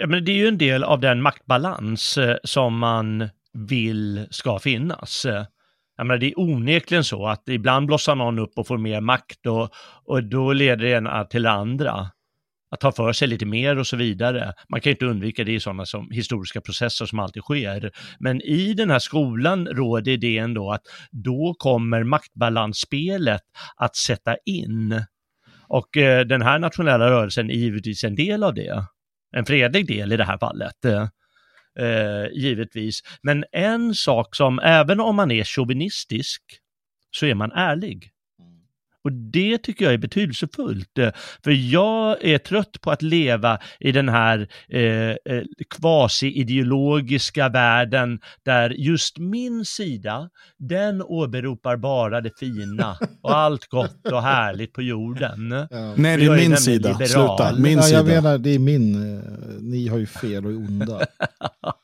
ja, 0.00 0.06
men 0.06 0.24
det 0.24 0.32
är 0.32 0.36
ju 0.36 0.48
en 0.48 0.58
del 0.58 0.84
av 0.84 1.00
den 1.00 1.22
maktbalans 1.22 2.18
eh, 2.18 2.36
som 2.44 2.78
man 2.78 3.28
vill 3.52 4.26
ska 4.30 4.58
finnas. 4.58 5.26
Jag 5.96 6.06
menar, 6.06 6.18
det 6.18 6.26
är 6.26 6.40
onekligen 6.40 7.04
så 7.04 7.26
att 7.26 7.48
ibland 7.48 7.86
blossar 7.86 8.14
någon 8.14 8.38
upp 8.38 8.52
och 8.56 8.66
får 8.66 8.78
mer 8.78 9.00
makt 9.00 9.46
och, 9.46 9.68
och 10.04 10.24
då 10.24 10.52
leder 10.52 10.84
det 10.84 10.90
ena 10.90 11.24
till 11.24 11.42
det 11.42 11.50
andra. 11.50 12.10
Att 12.70 12.80
ta 12.80 12.92
för 12.92 13.12
sig 13.12 13.28
lite 13.28 13.46
mer 13.46 13.78
och 13.78 13.86
så 13.86 13.96
vidare. 13.96 14.52
Man 14.68 14.80
kan 14.80 14.90
inte 14.90 15.06
undvika 15.06 15.44
det 15.44 15.52
i 15.52 15.60
sådana 15.60 15.86
som 15.86 16.10
historiska 16.10 16.60
processer 16.60 17.06
som 17.06 17.18
alltid 17.18 17.42
sker. 17.42 17.90
Men 18.18 18.40
i 18.40 18.74
den 18.74 18.90
här 18.90 18.98
skolan 18.98 19.66
råder 19.66 20.12
idén 20.12 20.54
då 20.54 20.72
att 20.72 20.82
då 21.10 21.54
kommer 21.58 22.04
maktbalansspelet 22.04 23.42
att 23.76 23.96
sätta 23.96 24.36
in. 24.46 25.04
Och 25.68 25.96
eh, 25.96 26.26
den 26.26 26.42
här 26.42 26.58
nationella 26.58 27.10
rörelsen 27.10 27.50
är 27.50 27.54
givetvis 27.54 28.04
en 28.04 28.14
del 28.14 28.44
av 28.44 28.54
det. 28.54 28.84
En 29.36 29.46
fredlig 29.46 29.86
del 29.86 30.12
i 30.12 30.16
det 30.16 30.24
här 30.24 30.38
fallet 30.38 30.84
eh, 30.84 31.08
eh 31.86 32.28
givetvis. 32.32 33.00
Men 33.22 33.44
en 33.52 33.94
sak 33.94 34.36
som, 34.36 34.58
även 34.58 35.00
om 35.00 35.16
man 35.16 35.30
är 35.30 35.44
chauvinistisk, 35.44 36.42
så 37.10 37.26
är 37.26 37.34
man 37.34 37.52
ärlig. 37.52 38.10
Och 39.04 39.12
det 39.12 39.58
tycker 39.58 39.84
jag 39.84 39.94
är 39.94 39.98
betydelsefullt. 39.98 40.98
Eh, 40.98 41.10
för 41.44 41.50
jag 41.50 42.24
är 42.24 42.38
trött 42.38 42.80
på 42.80 42.90
att 42.90 43.02
leva 43.02 43.58
i 43.80 43.92
den 43.92 44.08
här 44.08 44.48
eh, 44.68 44.80
eh, 44.80 45.16
kvasi-ideologiska 45.70 47.48
världen 47.48 48.20
där 48.44 48.70
just 48.70 49.18
min 49.18 49.64
sida, 49.64 50.30
den 50.58 51.02
åberopar 51.02 51.76
bara 51.76 52.20
det 52.20 52.38
fina 52.38 52.96
och 53.22 53.36
allt 53.36 53.66
gott 53.66 54.06
och 54.12 54.22
härligt 54.22 54.72
på 54.72 54.82
jorden. 54.82 55.66
Ja. 55.70 55.94
Nej, 55.96 56.16
det 56.16 56.24
är 56.24 56.36
min 56.36 56.56
sida. 56.56 56.88
Liberal. 56.88 57.08
Sluta, 57.08 57.54
min 57.58 57.76
ja, 57.76 57.82
sida. 57.82 57.98
Jag 57.98 58.06
menar, 58.06 58.38
det 58.38 58.54
är 58.54 58.58
min. 58.58 59.16
Eh, 59.16 59.22
ni 59.60 59.88
har 59.88 59.98
ju 59.98 60.06
fel 60.06 60.46
och 60.46 60.52
är 60.52 60.56
onda. 60.56 61.06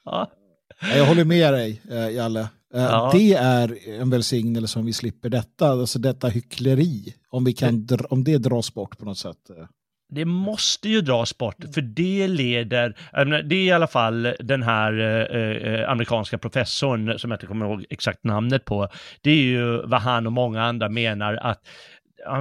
jag 0.81 1.07
håller 1.07 1.25
med 1.25 1.53
dig, 1.53 1.83
Jalle. 2.17 2.49
Eh, 2.75 2.83
ja. 2.83 3.11
Det 3.13 3.35
är 3.35 3.79
en 4.01 4.11
välsignelse 4.11 4.79
om 4.79 4.87
vi 4.87 4.93
slipper 4.93 5.29
detta, 5.29 5.69
alltså 5.69 5.99
detta 5.99 6.29
hyckleri. 6.29 7.15
Om, 7.31 7.45
vi 7.45 7.53
kan, 7.53 7.89
om 8.11 8.25
det 8.25 8.39
dras 8.39 8.75
bort 8.75 8.99
på 8.99 9.05
något 9.05 9.19
sätt. 9.19 9.51
Eh. 9.51 9.67
Det 10.09 10.25
måste 10.25 10.89
ju 10.89 11.01
dras 11.01 11.39
bort, 11.39 11.65
för 11.75 11.81
det 11.81 12.29
leder, 12.29 12.97
det 13.43 13.57
är 13.57 13.65
i 13.65 13.73
alla 13.73 13.87
fall 13.87 14.35
den 14.39 14.63
här 14.63 14.93
eh, 15.37 15.91
amerikanska 15.91 16.39
professorn, 16.39 17.19
som 17.19 17.31
jag 17.31 17.37
inte 17.37 17.47
kommer 17.47 17.67
ihåg 17.67 17.85
exakt 17.91 18.25
namnet 18.25 18.65
på, 18.65 18.89
det 19.21 19.31
är 19.31 19.43
ju 19.43 19.87
vad 19.87 20.01
han 20.01 20.27
och 20.27 20.33
många 20.33 20.63
andra 20.63 20.89
menar 20.89 21.35
att 21.35 21.61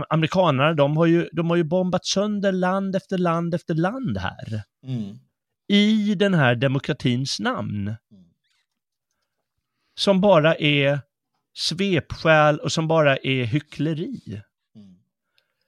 amerikanerna, 0.10 0.74
de 0.74 0.98
har 0.98 1.06
ju, 1.06 1.30
de 1.32 1.50
har 1.50 1.58
ju 1.58 1.64
bombat 1.64 2.06
sönder 2.06 2.52
land 2.52 2.96
efter 2.96 3.18
land 3.18 3.54
efter 3.54 3.74
land 3.74 4.18
här. 4.18 4.62
Mm. 4.88 5.16
I 5.68 6.16
den 6.16 6.34
här 6.34 6.56
demokratins 6.56 7.40
namn. 7.40 7.96
Mm 8.12 8.25
som 9.96 10.22
bara 10.22 10.56
är 10.56 11.00
svepskäl 11.54 12.60
och 12.60 12.72
som 12.72 12.88
bara 12.88 13.18
är 13.18 13.44
hyckleri. 13.44 14.42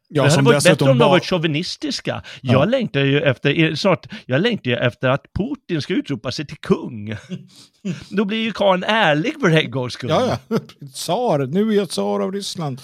Ja, 0.10 0.24
det 0.24 0.30
hade 0.30 0.44
varit 0.44 0.64
bättre 0.64 0.92
om 0.92 0.98
de 0.98 1.10
varit 1.10 1.26
chauvinistiska. 1.26 2.24
Ja. 2.42 2.54
Jag 2.54 2.70
längtar 2.70 3.00
ju 3.00 3.22
efter, 3.22 3.76
snart, 3.76 4.08
jag 4.26 4.42
längtar 4.42 4.72
ju 4.72 4.78
efter 4.78 5.10
att 5.10 5.26
Putin 5.34 5.82
ska 5.82 5.94
utropa 5.94 6.32
sig 6.32 6.46
till 6.46 6.58
kung. 6.58 7.16
Då 8.10 8.26
blir 8.26 8.38
ju 8.38 8.52
karln 8.52 8.84
ärlig 8.84 9.34
för 9.42 9.50
en 9.50 9.72
gångs 9.72 9.94
skull. 9.94 10.10
Ja, 10.10 10.40
ja. 10.48 10.58
Tsar, 10.94 11.46
nu 11.46 11.70
är 11.70 11.76
jag 11.76 11.90
tsar 11.90 12.20
av 12.20 12.32
Ryssland. 12.32 12.82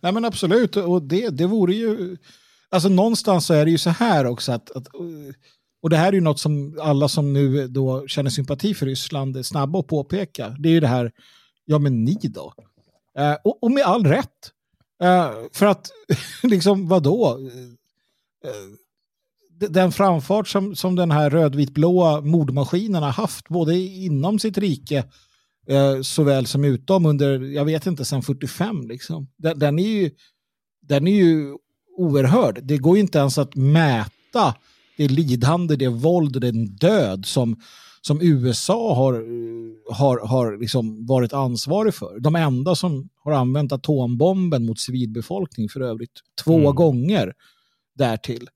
Nej 0.00 0.12
men 0.12 0.24
absolut, 0.24 0.76
och 0.76 1.02
det, 1.02 1.28
det 1.28 1.46
vore 1.46 1.74
ju... 1.74 2.16
Alltså 2.70 2.88
någonstans 2.88 3.46
så 3.46 3.54
är 3.54 3.64
det 3.64 3.70
ju 3.70 3.78
så 3.78 3.90
här 3.90 4.26
också 4.26 4.52
att, 4.52 4.70
att 4.70 4.86
och 5.86 5.90
det 5.90 5.96
här 5.96 6.08
är 6.08 6.12
ju 6.12 6.20
något 6.20 6.40
som 6.40 6.78
alla 6.82 7.08
som 7.08 7.32
nu 7.32 7.68
då 7.68 8.08
känner 8.08 8.30
sympati 8.30 8.74
för 8.74 8.86
Ryssland 8.86 9.36
är 9.36 9.42
snabba 9.42 9.78
att 9.78 9.86
påpeka. 9.86 10.56
Det 10.58 10.68
är 10.68 10.72
ju 10.72 10.80
det 10.80 10.86
här, 10.86 11.12
ja 11.64 11.78
men 11.78 12.04
ni 12.04 12.18
då? 12.22 12.54
Eh, 13.18 13.36
och, 13.44 13.62
och, 13.62 13.70
med 13.70 13.84
all 13.84 14.06
rätt. 14.06 14.52
Eh, 15.02 15.30
för 15.52 15.66
att, 15.66 15.90
liksom 16.42 16.88
vadå? 16.88 17.38
Eh, 17.38 18.50
eh, 18.50 19.68
den 19.68 19.92
framfart 19.92 20.48
som, 20.48 20.76
som 20.76 20.96
den 20.96 21.10
här 21.10 21.30
rödvitblåa 21.30 22.20
mordmaskinen 22.20 23.02
har 23.02 23.12
haft, 23.12 23.48
både 23.48 23.78
inom 23.78 24.38
sitt 24.38 24.58
rike 24.58 25.04
eh, 25.66 26.00
såväl 26.02 26.46
som 26.46 26.64
utom 26.64 27.06
under, 27.06 27.40
jag 27.40 27.64
vet 27.64 27.86
inte, 27.86 28.04
sedan 28.04 28.22
45 28.22 28.88
liksom. 28.88 29.28
Den, 29.36 29.58
den, 29.58 29.78
är 29.78 29.88
ju, 29.88 30.10
den 30.82 31.06
är 31.06 31.24
ju 31.24 31.56
oerhörd. 31.96 32.60
Det 32.62 32.78
går 32.78 32.96
ju 32.96 33.00
inte 33.00 33.18
ens 33.18 33.38
att 33.38 33.54
mäta 33.54 34.54
det 34.96 35.08
lidande, 35.08 35.76
det 35.76 35.88
våld, 35.88 36.40
det 36.40 36.46
är 36.46 36.52
en 36.52 36.76
död 36.76 37.26
som, 37.26 37.56
som 38.00 38.22
USA 38.22 38.94
har, 38.94 39.12
har, 39.94 40.26
har 40.26 40.60
liksom 40.60 41.06
varit 41.06 41.32
ansvarig 41.32 41.94
för. 41.94 42.20
De 42.20 42.36
enda 42.36 42.74
som 42.74 43.08
har 43.24 43.32
använt 43.32 43.72
atombomben 43.72 44.66
mot 44.66 44.80
civilbefolkning 44.80 45.68
för 45.68 45.80
övrigt 45.80 46.20
två 46.44 46.58
mm. 46.58 46.74
gånger 46.74 47.32
därtill. 47.98 48.48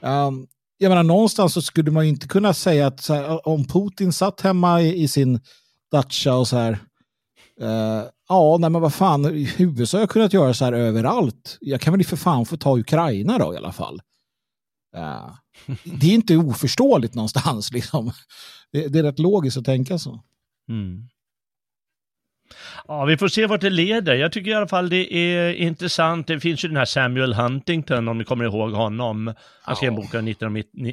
Um, 0.00 0.46
jag 0.78 0.88
menar, 0.88 1.02
någonstans 1.02 1.54
så 1.54 1.62
skulle 1.62 1.90
man 1.90 2.04
inte 2.04 2.28
kunna 2.28 2.54
säga 2.54 2.86
att 2.86 3.08
här, 3.08 3.48
om 3.48 3.64
Putin 3.64 4.12
satt 4.12 4.40
hemma 4.40 4.82
i, 4.82 5.02
i 5.02 5.08
sin 5.08 5.40
dacha 5.92 6.34
och 6.34 6.48
så 6.48 6.56
här 6.56 6.72
uh, 7.62 8.04
ja, 8.28 8.56
nej 8.60 8.70
men 8.70 8.80
vad 8.82 8.94
fan, 8.94 9.46
USA 9.58 9.98
har 9.98 10.06
kunnat 10.06 10.32
göra 10.32 10.54
så 10.54 10.64
här 10.64 10.72
överallt. 10.72 11.58
Jag 11.60 11.80
kan 11.80 11.92
väl 11.92 12.04
för 12.04 12.16
fan 12.16 12.46
få 12.46 12.56
ta 12.56 12.78
Ukraina 12.78 13.38
då 13.38 13.54
i 13.54 13.56
alla 13.56 13.72
fall. 13.72 14.00
Uh, 14.96 15.34
det 15.84 16.06
är 16.06 16.14
inte 16.14 16.36
oförståeligt 16.36 17.14
någonstans. 17.14 17.72
Liksom. 17.72 18.12
Det, 18.72 18.88
det 18.88 18.98
är 18.98 19.02
rätt 19.02 19.18
logiskt 19.18 19.56
att 19.56 19.64
tänka 19.64 19.98
så. 19.98 20.22
Mm. 20.68 21.08
Ja, 22.88 23.04
vi 23.04 23.16
får 23.16 23.28
se 23.28 23.46
vart 23.46 23.60
det 23.60 23.70
leder. 23.70 24.14
Jag 24.14 24.32
tycker 24.32 24.50
i 24.50 24.54
alla 24.54 24.68
fall 24.68 24.88
det 24.88 25.14
är 25.14 25.52
intressant. 25.52 26.26
Det 26.26 26.40
finns 26.40 26.64
ju 26.64 26.68
den 26.68 26.76
här 26.76 26.84
Samuel 26.84 27.34
Huntington, 27.34 28.08
om 28.08 28.18
ni 28.18 28.24
kommer 28.24 28.44
ihåg 28.44 28.72
honom. 28.72 29.34
Han 29.62 29.76
skrev 29.76 29.88
en 29.88 29.96
bok 29.96 30.14
i 30.14 30.20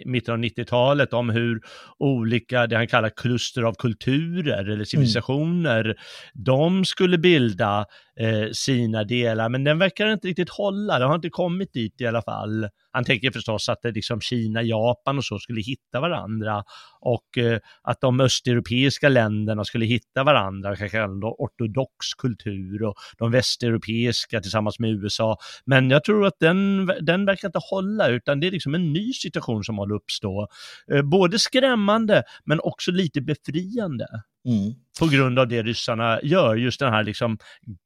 mitten 0.05 0.33
av 0.33 0.39
90-talet 0.39 1.13
om 1.13 1.29
hur 1.29 1.61
olika, 1.99 2.67
det 2.67 2.75
han 2.75 2.87
kallar 2.87 3.09
kluster 3.09 3.63
av 3.63 3.73
kulturer 3.73 4.69
eller 4.69 4.85
civilisationer, 4.85 5.85
mm. 5.85 5.97
de 6.33 6.85
skulle 6.85 7.17
bilda 7.17 7.85
eh, 8.19 8.49
sina 8.51 9.03
delar, 9.03 9.49
men 9.49 9.63
den 9.63 9.79
verkar 9.79 10.13
inte 10.13 10.27
riktigt 10.27 10.49
hålla. 10.49 10.99
Den 10.99 11.07
har 11.07 11.15
inte 11.15 11.29
kommit 11.29 11.73
dit 11.73 12.01
i 12.01 12.07
alla 12.07 12.21
fall. 12.21 12.67
Han 12.91 13.03
tänker 13.03 13.31
förstås 13.31 13.69
att 13.69 13.81
det 13.81 13.91
liksom 13.91 14.21
Kina, 14.21 14.61
Japan 14.61 15.17
och 15.17 15.25
så 15.25 15.39
skulle 15.39 15.61
hitta 15.61 15.99
varandra 15.99 16.63
och 17.01 17.37
eh, 17.37 17.59
att 17.83 18.01
de 18.01 18.19
östeuropeiska 18.19 19.09
länderna 19.09 19.65
skulle 19.65 19.85
hitta 19.85 20.23
varandra, 20.23 20.75
kanske 20.75 20.99
en 20.99 21.23
ortodox 21.23 22.13
kultur 22.17 22.83
och 22.83 22.95
de 23.17 23.31
västeuropeiska 23.31 24.41
tillsammans 24.41 24.79
med 24.79 24.89
USA. 24.89 25.37
Men 25.65 25.89
jag 25.89 26.03
tror 26.03 26.25
att 26.25 26.39
den, 26.39 26.91
den 27.01 27.25
verkar 27.25 27.47
inte 27.47 27.59
hålla, 27.71 28.07
utan 28.07 28.39
det 28.39 28.47
är 28.47 28.51
liksom 28.51 28.75
en 28.75 28.93
ny 28.93 29.13
situation 29.13 29.63
som 29.63 29.77
håller 29.77 29.95
uppstå. 29.95 30.47
Eh, 30.91 31.01
både 31.01 31.39
skrämmande, 31.39 32.23
men 32.45 32.59
också 32.59 32.91
lite 32.91 33.21
befriande. 33.21 34.07
Mm. 34.45 34.73
På 34.99 35.07
grund 35.07 35.39
av 35.39 35.47
det 35.47 35.63
ryssarna 35.63 36.19
gör, 36.23 36.55
just 36.55 36.79
den 36.79 36.93
här 36.93 37.03
liksom, 37.03 37.37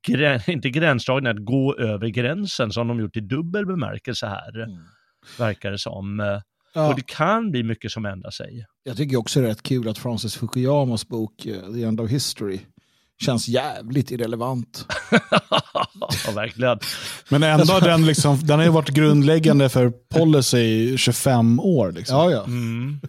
grä, 0.07 0.41
inte 0.48 0.69
gränsdragningen, 0.69 1.38
att 1.38 1.45
gå 1.45 1.76
över 1.77 2.07
gränsen 2.07 2.72
som 2.72 2.88
de 2.88 2.99
gjort 2.99 3.18
i 3.18 3.22
dubbel 3.22 3.65
bemärkelse 3.65 4.27
här, 4.27 4.64
mm. 4.64 4.77
verkar 5.38 5.72
det 5.72 5.80
som. 5.80 6.19
Ja. 6.73 6.90
Och 6.90 6.95
det 6.95 7.06
kan 7.06 7.52
bli 7.52 7.64
mycket 7.64 7.91
som 7.91 8.06
ändrar 8.06 8.31
sig. 8.31 8.65
Jag 8.84 8.98
tycker 8.98 9.18
också 9.18 9.40
det 9.40 9.45
är 9.45 9.49
rätt 9.49 9.64
kul 9.64 9.90
att 9.90 9.98
Francis 9.98 10.35
Fukuyamas 10.35 11.07
bok 11.07 11.45
eh, 11.45 11.73
The 11.73 11.84
End 11.84 12.02
of 12.02 12.10
History 12.10 12.60
känns 13.22 13.48
jävligt 13.48 14.11
irrelevant. 14.11 14.85
ja, 16.26 16.31
verkligen. 16.35 16.80
Men 17.30 17.44
ändå, 17.44 17.80
den, 17.80 18.06
liksom, 18.06 18.40
den 18.48 18.60
har 18.60 18.65
ju 18.65 18.72
varit 18.72 18.90
grundläggande 18.90 19.69
för 19.69 19.90
policy 19.90 20.57
i 20.57 20.98
25 20.98 21.60
år. 21.60 21.91
Liksom. 21.91 22.18
Ja, 22.18 22.31
ja. 22.31 22.44
Mm. 22.44 22.99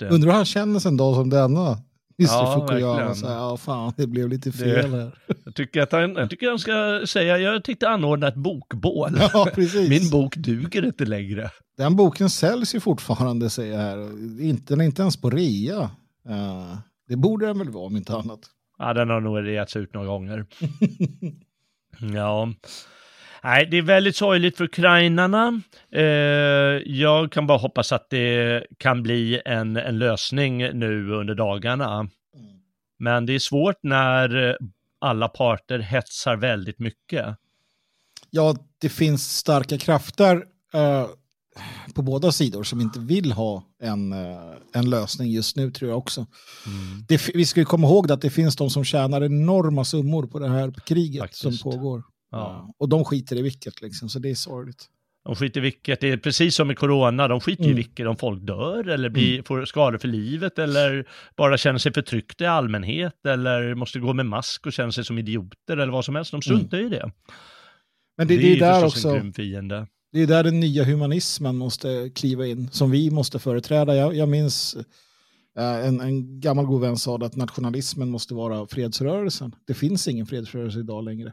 Undrar 0.00 0.30
hur 0.30 0.36
han 0.36 0.44
känner 0.44 0.80
sig 0.80 0.88
en 0.88 0.96
dag 0.96 1.14
som 1.14 1.30
denna. 1.30 1.78
Mr 2.18 2.28
ja, 2.32 2.66
Fukuyama 2.68 3.14
säger, 3.14 3.34
ja 3.34 3.56
fan 3.56 3.92
det 3.96 4.06
blev 4.06 4.28
lite 4.28 4.52
fel 4.52 4.94
här. 4.94 5.18
Jag 5.44 5.54
tycker 5.54 5.82
att 5.82 5.92
han, 5.92 6.14
jag 6.14 6.30
tycker 6.30 6.48
han 6.48 6.58
ska 6.58 7.06
säga, 7.06 7.38
jag 7.38 7.64
tänkte 7.64 7.88
anordna 7.88 8.28
ett 8.28 8.34
bokbål. 8.34 9.18
Ja, 9.32 9.48
precis. 9.54 9.88
Min 9.88 10.10
bok 10.10 10.36
duger 10.36 10.86
inte 10.86 11.04
längre. 11.04 11.50
Den 11.76 11.96
boken 11.96 12.30
säljs 12.30 12.74
ju 12.74 12.80
fortfarande 12.80 13.50
säger 13.50 13.72
jag 13.72 13.80
här. 13.80 13.96
den 14.68 14.80
är 14.80 14.84
inte 14.84 15.02
ens 15.02 15.20
på 15.20 15.30
rea. 15.30 15.90
Uh, 16.28 16.76
det 17.08 17.16
borde 17.16 17.46
den 17.46 17.58
väl 17.58 17.70
vara 17.70 17.86
om 17.86 17.96
inte 17.96 18.16
annat. 18.16 18.40
Ja, 18.78 18.94
den 18.94 19.10
har 19.10 19.20
nog 19.20 19.46
reats 19.46 19.76
ut 19.76 19.94
några 19.94 20.06
gånger. 20.06 20.46
ja. 22.14 22.52
Nej, 23.46 23.66
det 23.66 23.76
är 23.76 23.82
väldigt 23.82 24.16
sorgligt 24.16 24.56
för 24.56 24.64
ukrainarna. 24.64 25.60
Eh, 25.92 26.02
jag 26.86 27.32
kan 27.32 27.46
bara 27.46 27.58
hoppas 27.58 27.92
att 27.92 28.10
det 28.10 28.66
kan 28.78 29.02
bli 29.02 29.40
en, 29.44 29.76
en 29.76 29.98
lösning 29.98 30.58
nu 30.58 31.10
under 31.10 31.34
dagarna. 31.34 32.08
Men 32.98 33.26
det 33.26 33.34
är 33.34 33.38
svårt 33.38 33.76
när 33.82 34.56
alla 34.98 35.28
parter 35.28 35.78
hetsar 35.78 36.36
väldigt 36.36 36.78
mycket. 36.78 37.26
Ja, 38.30 38.56
det 38.80 38.88
finns 38.88 39.36
starka 39.36 39.78
krafter 39.78 40.44
eh, 40.74 41.06
på 41.94 42.02
båda 42.02 42.32
sidor 42.32 42.62
som 42.62 42.80
inte 42.80 42.98
vill 43.00 43.32
ha 43.32 43.62
en, 43.82 44.12
eh, 44.12 44.38
en 44.72 44.90
lösning 44.90 45.30
just 45.30 45.56
nu 45.56 45.70
tror 45.70 45.90
jag 45.90 45.98
också. 45.98 46.20
Mm. 46.66 47.04
Det, 47.08 47.28
vi 47.34 47.46
ska 47.46 47.64
komma 47.64 47.86
ihåg 47.86 48.12
att 48.12 48.20
det 48.20 48.30
finns 48.30 48.56
de 48.56 48.70
som 48.70 48.84
tjänar 48.84 49.24
enorma 49.24 49.84
summor 49.84 50.26
på 50.26 50.38
det 50.38 50.48
här 50.48 50.74
kriget 50.86 51.20
Faktiskt. 51.20 51.42
som 51.42 51.72
pågår. 51.72 52.02
Ja. 52.36 52.74
Och 52.78 52.88
de 52.88 53.04
skiter 53.04 53.36
i 53.36 53.42
vilket, 53.42 53.82
liksom, 53.82 54.08
så 54.08 54.18
det 54.18 54.30
är 54.30 54.34
sorgligt. 54.34 54.86
De 55.24 55.36
skiter 55.36 55.60
i 55.60 55.62
vilket, 55.62 56.00
det 56.00 56.10
är 56.10 56.16
precis 56.16 56.54
som 56.54 56.66
med 56.66 56.78
corona, 56.78 57.28
de 57.28 57.40
skiter 57.40 57.64
mm. 57.64 57.72
i 57.72 57.76
vilket, 57.76 58.06
om 58.06 58.16
folk 58.16 58.42
dör 58.42 58.88
eller 58.88 59.08
blir, 59.08 59.32
mm. 59.32 59.44
får 59.44 59.64
skador 59.64 59.98
för 59.98 60.08
livet 60.08 60.58
eller 60.58 61.08
bara 61.36 61.58
känner 61.58 61.78
sig 61.78 61.92
förtryckta 61.92 62.44
i 62.44 62.46
allmänhet 62.46 63.26
eller 63.28 63.74
måste 63.74 63.98
gå 63.98 64.12
med 64.12 64.26
mask 64.26 64.66
och 64.66 64.72
känner 64.72 64.90
sig 64.90 65.04
som 65.04 65.18
idioter 65.18 65.76
eller 65.76 65.92
vad 65.92 66.04
som 66.04 66.14
helst, 66.14 66.30
de 66.30 66.42
struntar 66.42 66.78
mm. 66.78 66.92
i 66.92 66.96
det. 66.96 67.10
Men 68.16 68.28
det, 68.28 68.36
det, 68.36 68.42
det 68.42 68.52
är 68.52 68.60
där 68.60 68.86
också, 68.86 69.08
en 69.08 69.32
fiende. 69.32 69.86
Det 70.12 70.22
är 70.22 70.26
där 70.26 70.44
den 70.44 70.60
nya 70.60 70.84
humanismen 70.84 71.56
måste 71.56 72.10
kliva 72.14 72.46
in, 72.46 72.68
som 72.70 72.90
vi 72.90 73.10
måste 73.10 73.38
företräda. 73.38 73.96
Jag, 73.96 74.14
jag 74.14 74.28
minns 74.28 74.76
Eh, 74.76 74.82
Eh, 75.58 75.86
en, 75.86 76.00
en 76.00 76.40
gammal 76.40 76.66
god 76.66 76.80
vän 76.80 76.96
sa 76.96 77.16
att 77.16 77.36
nationalismen 77.36 78.10
måste 78.10 78.34
vara 78.34 78.66
fredsrörelsen. 78.66 79.54
Det 79.66 79.74
finns 79.74 80.08
ingen 80.08 80.26
fredsrörelse 80.26 80.78
idag 80.78 81.04
längre. 81.04 81.32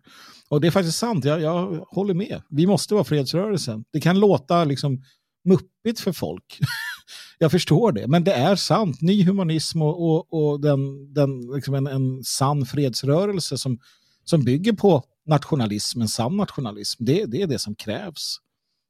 Och 0.49 0.61
det 0.61 0.67
är 0.67 0.71
faktiskt 0.71 0.97
sant, 0.97 1.25
jag, 1.25 1.41
jag 1.41 1.85
håller 1.89 2.13
med. 2.13 2.41
Vi 2.49 2.67
måste 2.67 2.93
vara 2.93 3.03
fredsrörelsen. 3.03 3.85
Det 3.93 4.01
kan 4.01 4.19
låta 4.19 4.63
liksom 4.63 5.01
muppigt 5.45 5.99
för 5.99 6.11
folk. 6.11 6.59
jag 7.39 7.51
förstår 7.51 7.91
det, 7.91 8.07
men 8.07 8.23
det 8.23 8.33
är 8.33 8.55
sant. 8.55 9.01
Ny 9.01 9.23
humanism 9.23 9.81
och, 9.81 10.01
och, 10.01 10.33
och 10.33 10.61
den, 10.61 11.13
den, 11.13 11.41
liksom 11.55 11.73
en, 11.73 11.87
en 11.87 12.23
sann 12.23 12.65
fredsrörelse 12.65 13.57
som, 13.57 13.79
som 14.23 14.43
bygger 14.43 14.73
på 14.73 15.03
nationalism, 15.25 16.01
en 16.01 16.07
sann 16.07 16.37
nationalism, 16.37 17.05
det, 17.05 17.25
det 17.25 17.41
är 17.41 17.47
det 17.47 17.59
som 17.59 17.75
krävs. 17.75 18.37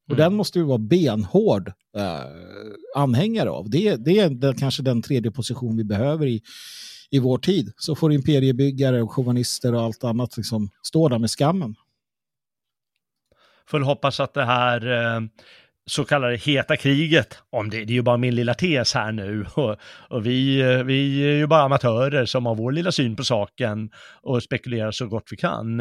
Och 0.05 0.13
mm. 0.13 0.23
den 0.23 0.33
måste 0.33 0.59
vi 0.59 0.65
vara 0.65 0.77
benhård 0.77 1.67
eh, 1.97 2.19
anhängare 2.95 3.49
av. 3.49 3.69
Det, 3.69 3.95
det 3.95 4.19
är 4.19 4.29
den, 4.29 4.55
kanske 4.55 4.83
den 4.83 5.01
tredje 5.01 5.31
position 5.31 5.77
vi 5.77 5.83
behöver 5.83 6.27
i, 6.27 6.41
i 7.09 7.19
vår 7.19 7.37
tid. 7.37 7.73
Så 7.77 7.95
får 7.95 8.13
imperiebyggare 8.13 9.01
och 9.01 9.13
chauvinister 9.13 9.73
och 9.73 9.81
allt 9.81 10.03
annat 10.03 10.37
liksom 10.37 10.69
stå 10.83 11.09
där 11.09 11.19
med 11.19 11.29
skammen. 11.29 11.75
Får 13.67 13.79
hoppas 13.79 14.19
att 14.19 14.33
det 14.33 14.45
här 14.45 14.91
eh, 14.91 15.21
så 15.85 16.05
kallade 16.05 16.35
heta 16.35 16.77
kriget, 16.77 17.43
om 17.49 17.69
det, 17.69 17.77
det 17.77 17.93
är 17.93 17.95
ju 17.95 18.01
bara 18.01 18.17
min 18.17 18.35
lilla 18.35 18.53
tes 18.53 18.93
här 18.93 19.11
nu, 19.11 19.45
och, 19.55 19.75
och, 20.09 20.25
vi, 20.25 20.63
vi 20.83 21.23
är 21.23 21.35
ju 21.35 21.47
bara 21.47 21.61
amatörer 21.61 22.25
som 22.25 22.45
har 22.45 22.55
vår 22.55 22.71
lilla 22.71 22.91
syn 22.91 23.15
på 23.15 23.23
saken 23.23 23.89
och 24.21 24.43
spekulerar 24.43 24.91
så 24.91 25.07
gott 25.07 25.27
vi 25.31 25.37
kan. 25.37 25.75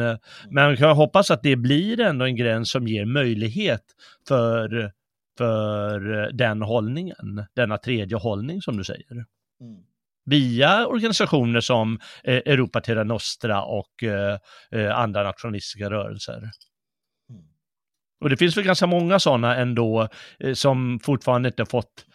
Men 0.49 0.77
kan 0.77 0.95
hoppas 0.95 1.31
att 1.31 1.43
det 1.43 1.55
blir 1.55 1.99
ändå 1.99 2.25
en 2.25 2.35
gräns 2.35 2.71
som 2.71 2.87
ger 2.87 3.05
möjlighet 3.05 3.83
för, 4.27 4.91
för 5.37 5.99
den 6.33 6.61
hållningen, 6.61 7.45
denna 7.55 7.77
tredje 7.77 8.17
hållning 8.17 8.61
som 8.61 8.77
du 8.77 8.83
säger. 8.83 9.11
Mm. 9.11 9.83
Via 10.25 10.87
organisationer 10.87 11.61
som 11.61 11.99
eh, 12.23 12.35
Europa 12.35 12.81
Terra 12.81 13.03
Nostra 13.03 13.63
och 13.63 14.03
eh, 14.03 14.37
eh 14.71 14.97
andra 14.99 15.23
nationalistiska 15.23 15.89
rörelser. 15.89 16.49
Och 18.23 18.29
det 18.29 18.37
finns 18.37 18.57
väl 18.57 18.63
ganska 18.63 18.87
många 18.87 19.19
sådana 19.19 19.55
ändå 19.55 20.07
eh, 20.39 20.53
som 20.53 20.99
fortfarande 21.03 21.47
inte 21.47 21.65
fått 21.65 22.05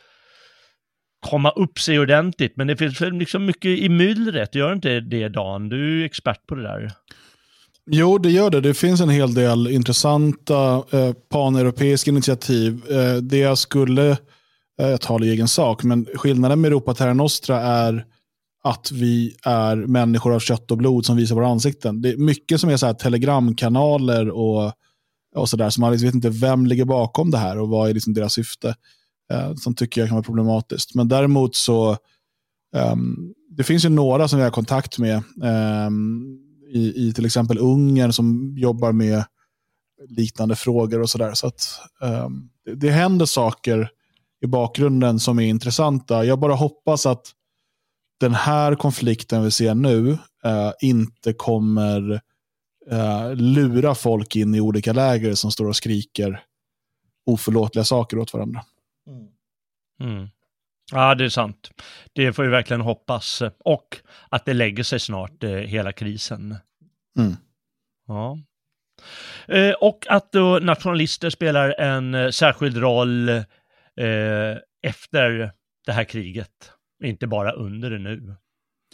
komma 1.26 1.50
upp 1.50 1.78
sig 1.78 1.98
ordentligt. 1.98 2.52
Men 2.56 2.66
det 2.66 2.76
finns 2.76 3.00
väl 3.00 3.12
liksom 3.12 3.46
mycket 3.46 3.78
i 3.78 3.88
myllret, 3.88 4.54
gör 4.54 4.72
inte 4.72 5.00
det 5.00 5.28
Dan? 5.28 5.68
Du 5.68 5.76
är 5.76 5.96
ju 5.98 6.04
expert 6.04 6.46
på 6.46 6.54
det 6.54 6.62
där. 6.62 6.90
Jo, 7.90 8.18
det 8.18 8.30
gör 8.30 8.50
det. 8.50 8.60
Det 8.60 8.74
finns 8.74 9.00
en 9.00 9.08
hel 9.08 9.34
del 9.34 9.68
intressanta 9.68 10.84
eh, 10.90 11.12
paneuropeiska 11.30 12.10
initiativ. 12.10 12.82
Eh, 12.90 13.14
det 13.14 13.38
jag 13.38 13.58
skulle, 13.58 14.10
eh, 14.80 14.88
jag 14.88 15.00
talar 15.00 15.26
i 15.26 15.30
egen 15.30 15.48
sak, 15.48 15.82
men 15.82 16.06
skillnaden 16.14 16.60
med 16.60 16.68
Europa 16.68 16.94
Terra 16.94 17.14
Nostra 17.14 17.60
är 17.60 18.04
att 18.64 18.90
vi 18.92 19.36
är 19.44 19.76
människor 19.76 20.34
av 20.34 20.40
kött 20.40 20.70
och 20.70 20.78
blod 20.78 21.06
som 21.06 21.16
visar 21.16 21.34
våra 21.34 21.48
ansikten. 21.48 22.02
Det 22.02 22.08
är 22.08 22.16
mycket 22.16 22.60
som 22.60 22.70
är 22.70 22.76
så 22.76 22.86
här 22.86 22.94
telegramkanaler 22.94 24.30
och 24.30 24.72
och 25.36 25.48
sådär. 25.48 25.70
Så 25.70 25.80
man 25.80 25.92
liksom 25.92 26.06
vet 26.06 26.14
inte 26.14 26.30
vem 26.30 26.66
ligger 26.66 26.84
bakom 26.84 27.30
det 27.30 27.38
här 27.38 27.58
och 27.58 27.68
vad 27.68 27.90
är 27.90 27.94
liksom 27.94 28.14
deras 28.14 28.32
syfte. 28.32 28.74
Eh, 29.32 29.54
som 29.54 29.74
tycker 29.74 30.00
jag 30.00 30.08
kan 30.08 30.16
vara 30.16 30.24
problematiskt. 30.24 30.94
Men 30.94 31.08
däremot 31.08 31.56
så, 31.56 31.96
um, 32.92 33.34
det 33.50 33.64
finns 33.64 33.84
ju 33.84 33.88
några 33.88 34.28
som 34.28 34.38
vi 34.38 34.44
har 34.44 34.50
kontakt 34.50 34.98
med 34.98 35.22
um, 35.86 36.38
i, 36.72 37.08
i 37.08 37.12
till 37.12 37.26
exempel 37.26 37.58
Ungern 37.58 38.12
som 38.12 38.54
jobbar 38.56 38.92
med 38.92 39.24
liknande 40.08 40.56
frågor 40.56 41.00
och 41.00 41.10
sådär. 41.10 41.34
Så 41.34 41.46
att 41.46 41.80
um, 42.00 42.50
det, 42.64 42.74
det 42.74 42.90
händer 42.90 43.26
saker 43.26 43.90
i 44.40 44.46
bakgrunden 44.46 45.20
som 45.20 45.38
är 45.38 45.46
intressanta. 45.46 46.24
Jag 46.24 46.38
bara 46.38 46.54
hoppas 46.54 47.06
att 47.06 47.32
den 48.20 48.34
här 48.34 48.74
konflikten 48.74 49.44
vi 49.44 49.50
ser 49.50 49.74
nu 49.74 50.18
eh, 50.44 50.72
inte 50.80 51.32
kommer 51.32 52.20
uh, 52.92 53.34
lura 53.34 53.94
folk 53.94 54.36
in 54.36 54.54
i 54.54 54.60
olika 54.60 54.92
läger 54.92 55.34
som 55.34 55.50
står 55.50 55.68
och 55.68 55.76
skriker 55.76 56.44
oförlåtliga 57.26 57.84
saker 57.84 58.18
åt 58.18 58.34
varandra. 58.34 58.64
Mm. 59.06 59.28
Mm. 60.00 60.28
Ja, 60.92 61.14
det 61.14 61.24
är 61.24 61.28
sant. 61.28 61.70
Det 62.12 62.32
får 62.32 62.42
vi 62.42 62.48
verkligen 62.48 62.80
hoppas. 62.80 63.42
Och 63.58 63.96
att 64.28 64.44
det 64.44 64.54
lägger 64.54 64.82
sig 64.82 65.00
snart, 65.00 65.44
eh, 65.44 65.50
hela 65.50 65.92
krisen. 65.92 66.56
Mm. 67.18 67.36
Ja. 68.06 68.38
Eh, 69.48 69.74
och 69.74 70.06
att 70.08 70.32
då 70.32 70.58
nationalister 70.58 71.30
spelar 71.30 71.80
en 71.80 72.14
eh, 72.14 72.30
särskild 72.30 72.76
roll 72.76 73.28
eh, 73.28 74.56
efter 74.82 75.52
det 75.86 75.92
här 75.92 76.04
kriget. 76.04 76.72
Inte 77.04 77.26
bara 77.26 77.52
under 77.52 77.90
det 77.90 77.98
nu, 77.98 78.36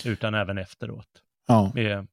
utan 0.05 0.35
även 0.35 0.59
efteråt. 0.59 1.09
Ja. 1.47 1.73
Med 1.75 2.07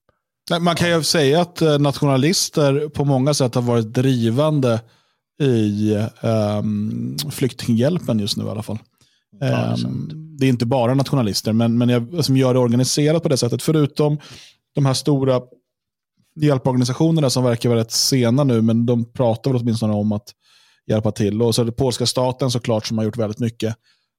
man 0.60 0.76
kan 0.76 0.90
ju 0.90 1.04
säga 1.04 1.42
att 1.42 1.62
eh, 1.62 1.80
nationalister 1.80 2.90
på 2.90 3.06
många 3.06 3.34
sätt 3.34 3.56
har 3.56 3.62
varit 3.62 3.94
drivande 3.94 4.80
i 5.42 5.98
um, 6.22 7.18
flyktinghjälpen 7.32 8.20
just 8.20 8.38
nu 8.38 8.46
i 8.46 8.50
alla 8.50 8.64
fall. 8.64 8.80
Ja, 9.40 9.76
um, 9.86 10.12
det 10.38 10.46
är 10.46 10.50
inte 10.50 10.66
bara 10.66 10.94
nationalister, 10.94 11.54
men, 11.54 11.78
men 11.78 11.90
jag, 11.90 12.26
som 12.26 12.38
gör 12.38 12.54
det 12.54 12.60
organiserat 12.60 13.24
på 13.24 13.30
det 13.30 13.38
sättet. 13.38 13.64
Förutom 13.64 14.18
de 14.76 14.86
här 14.86 14.94
stora 14.94 15.42
hjälporganisationerna 16.36 17.30
som 17.30 17.44
verkar 17.44 17.70
vara 17.70 17.80
rätt 17.80 17.92
sena 17.92 18.44
nu, 18.44 18.62
men 18.62 18.86
de 18.86 19.14
pratar 19.14 19.52
väl 19.52 19.62
åtminstone 19.62 19.94
om 19.94 20.12
att 20.12 20.30
hjälpa 20.88 21.12
till. 21.12 21.42
Och 21.42 21.56
så 21.56 21.62
är 21.62 21.66
det 21.66 21.72
polska 21.72 22.06
staten 22.06 22.52
såklart 22.52 22.86
som 22.86 22.98
har 22.98 23.06
gjort 23.06 23.18
väldigt 23.18 23.40
mycket 23.40 23.76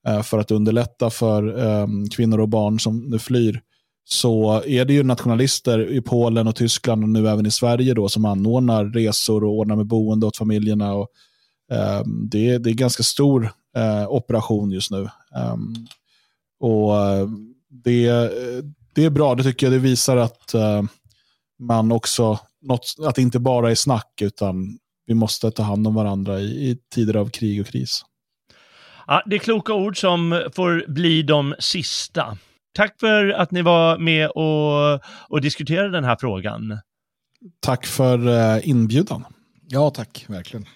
eh, 0.08 0.22
för 0.22 0.38
att 0.38 0.50
underlätta 0.50 1.10
för 1.10 1.66
eh, 1.66 1.86
kvinnor 2.16 2.40
och 2.40 2.48
barn 2.48 2.80
som 2.80 2.98
nu 2.98 3.18
flyr. 3.18 3.60
Så 4.04 4.62
är 4.66 4.84
det 4.84 4.92
ju 4.92 5.02
nationalister 5.02 5.90
i 5.90 6.00
Polen 6.00 6.48
och 6.48 6.56
Tyskland 6.56 7.02
och 7.02 7.08
nu 7.08 7.28
även 7.28 7.46
i 7.46 7.50
Sverige 7.50 7.94
då 7.94 8.08
som 8.08 8.24
anordnar 8.24 8.84
resor 8.84 9.44
och 9.44 9.52
ordnar 9.52 9.76
med 9.76 9.86
boende 9.86 10.26
åt 10.26 10.36
familjerna. 10.36 10.94
Och, 10.94 11.08
eh, 11.72 12.02
det, 12.06 12.50
är, 12.50 12.58
det 12.58 12.70
är 12.70 12.74
ganska 12.74 13.02
stor 13.02 13.52
eh, 13.76 14.12
operation 14.12 14.70
just 14.70 14.90
nu. 14.90 15.08
Ehm, 15.36 15.74
och 16.60 16.96
eh, 16.96 17.28
det, 17.68 18.06
eh, 18.06 18.64
det 18.94 19.04
är 19.04 19.10
bra, 19.10 19.34
det 19.34 19.42
tycker 19.42 19.66
jag. 19.66 19.72
Det 19.72 19.78
visar 19.78 20.16
att 20.16 20.54
eh, 20.54 20.82
man 21.58 21.92
också, 21.92 22.38
något, 22.62 22.94
att 23.06 23.14
det 23.14 23.22
inte 23.22 23.38
bara 23.38 23.70
är 23.70 23.74
snack, 23.74 24.22
utan 24.22 24.78
vi 25.06 25.14
måste 25.14 25.50
ta 25.50 25.62
hand 25.62 25.86
om 25.86 25.94
varandra 25.94 26.40
i, 26.40 26.70
i 26.70 26.78
tider 26.94 27.16
av 27.16 27.30
krig 27.30 27.60
och 27.60 27.66
kris. 27.66 28.04
Ja, 29.06 29.22
det 29.26 29.36
är 29.36 29.40
kloka 29.40 29.74
ord 29.74 30.00
som 30.00 30.50
får 30.54 30.84
bli 30.88 31.22
de 31.22 31.54
sista. 31.58 32.38
Tack 32.72 33.00
för 33.00 33.28
att 33.28 33.50
ni 33.50 33.62
var 33.62 33.98
med 33.98 34.28
och, 34.28 35.00
och 35.28 35.40
diskuterade 35.40 35.90
den 35.90 36.04
här 36.04 36.16
frågan. 36.20 36.78
Tack 37.60 37.86
för 37.86 38.28
uh, 38.28 38.68
inbjudan. 38.68 39.24
Ja, 39.68 39.90
tack, 39.90 40.24
verkligen. 40.28 40.66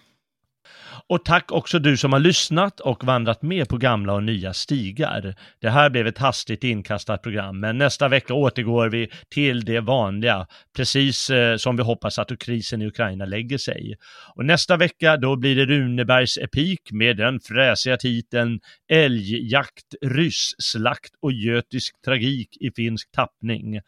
Och 1.08 1.24
tack 1.24 1.52
också 1.52 1.78
du 1.78 1.96
som 1.96 2.12
har 2.12 2.20
lyssnat 2.20 2.80
och 2.80 3.04
vandrat 3.04 3.42
med 3.42 3.68
på 3.68 3.76
gamla 3.76 4.12
och 4.12 4.22
nya 4.22 4.52
stigar. 4.52 5.34
Det 5.60 5.70
här 5.70 5.90
blev 5.90 6.06
ett 6.06 6.18
hastigt 6.18 6.64
inkastat 6.64 7.22
program, 7.22 7.60
men 7.60 7.78
nästa 7.78 8.08
vecka 8.08 8.34
återgår 8.34 8.88
vi 8.88 9.10
till 9.30 9.64
det 9.64 9.80
vanliga, 9.80 10.46
precis 10.76 11.30
eh, 11.30 11.56
som 11.56 11.76
vi 11.76 11.82
hoppas 11.82 12.18
att 12.18 12.38
krisen 12.38 12.82
i 12.82 12.86
Ukraina 12.86 13.24
lägger 13.24 13.58
sig. 13.58 13.96
Och 14.34 14.44
nästa 14.44 14.76
vecka 14.76 15.16
då 15.16 15.36
blir 15.36 15.56
det 15.56 15.66
Runebergs 15.66 16.38
epik 16.38 16.92
med 16.92 17.16
den 17.16 17.40
fräsiga 17.40 17.96
titeln 17.96 18.60
Älgjakt, 18.88 19.94
ryss-slakt 20.02 21.10
och 21.22 21.32
götisk 21.32 21.94
tragik 22.04 22.56
i 22.60 22.70
finsk 22.76 23.12
tappning. 23.12 23.80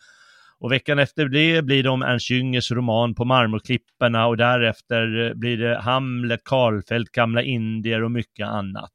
Och 0.60 0.72
veckan 0.72 0.98
efter 0.98 1.28
det 1.28 1.62
blir 1.62 1.82
det 1.82 1.88
om 1.88 2.02
Ernst 2.02 2.30
Jüngers 2.30 2.72
roman 2.72 3.14
På 3.14 3.24
marmorklipporna 3.24 4.26
och 4.26 4.36
därefter 4.36 5.26
eh, 5.26 5.34
blir 5.34 5.56
det 5.56 5.78
Hamlet, 5.78 6.40
Karlfeldt, 6.44 7.12
Gamla 7.12 7.42
Indier 7.42 8.02
och 8.02 8.10
mycket 8.10 8.48
annat. 8.48 8.92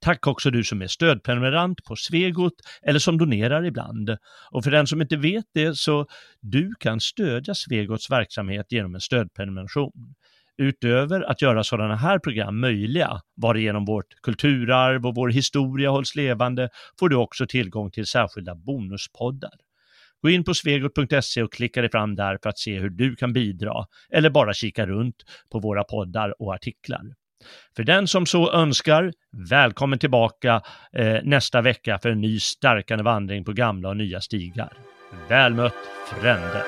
Tack 0.00 0.26
också 0.26 0.50
du 0.50 0.64
som 0.64 0.82
är 0.82 0.86
stödprenumerant 0.86 1.84
på 1.84 1.96
Svegot 1.96 2.52
eller 2.82 2.98
som 2.98 3.18
donerar 3.18 3.64
ibland. 3.64 4.16
Och 4.50 4.64
för 4.64 4.70
den 4.70 4.86
som 4.86 5.02
inte 5.02 5.16
vet 5.16 5.44
det 5.54 5.76
så 5.76 6.06
du 6.40 6.74
kan 6.80 7.00
stödja 7.00 7.54
Svegots 7.54 8.10
verksamhet 8.10 8.66
genom 8.72 8.94
en 8.94 9.00
stödprenumeration. 9.00 10.14
Utöver 10.58 11.20
att 11.30 11.42
göra 11.42 11.64
sådana 11.64 11.96
här 11.96 12.18
program 12.18 12.60
möjliga, 12.60 13.20
varigenom 13.36 13.84
vårt 13.84 14.14
kulturarv 14.22 15.06
och 15.06 15.14
vår 15.14 15.28
historia 15.28 15.90
hålls 15.90 16.14
levande, 16.14 16.68
får 16.98 17.08
du 17.08 17.16
också 17.16 17.46
tillgång 17.46 17.90
till 17.90 18.06
särskilda 18.06 18.54
bonuspoddar. 18.54 19.65
Gå 20.22 20.30
in 20.30 20.44
på 20.44 20.54
svegot.se 20.54 21.42
och 21.42 21.52
klicka 21.52 21.80
dig 21.80 21.90
fram 21.90 22.14
där 22.14 22.38
för 22.42 22.48
att 22.48 22.58
se 22.58 22.78
hur 22.78 22.90
du 22.90 23.16
kan 23.16 23.32
bidra 23.32 23.86
eller 24.10 24.30
bara 24.30 24.54
kika 24.54 24.86
runt 24.86 25.16
på 25.52 25.58
våra 25.58 25.84
poddar 25.84 26.42
och 26.42 26.54
artiklar. 26.54 27.02
För 27.76 27.84
den 27.84 28.08
som 28.08 28.26
så 28.26 28.52
önskar, 28.52 29.12
välkommen 29.50 29.98
tillbaka 29.98 30.62
eh, 30.92 31.18
nästa 31.22 31.60
vecka 31.60 31.98
för 32.02 32.10
en 32.10 32.20
ny 32.20 32.40
stärkande 32.40 33.04
vandring 33.04 33.44
på 33.44 33.52
gamla 33.52 33.88
och 33.88 33.96
nya 33.96 34.20
stigar. 34.20 34.72
Väl 35.28 35.54
mött, 35.54 35.74
frände! 36.20 36.64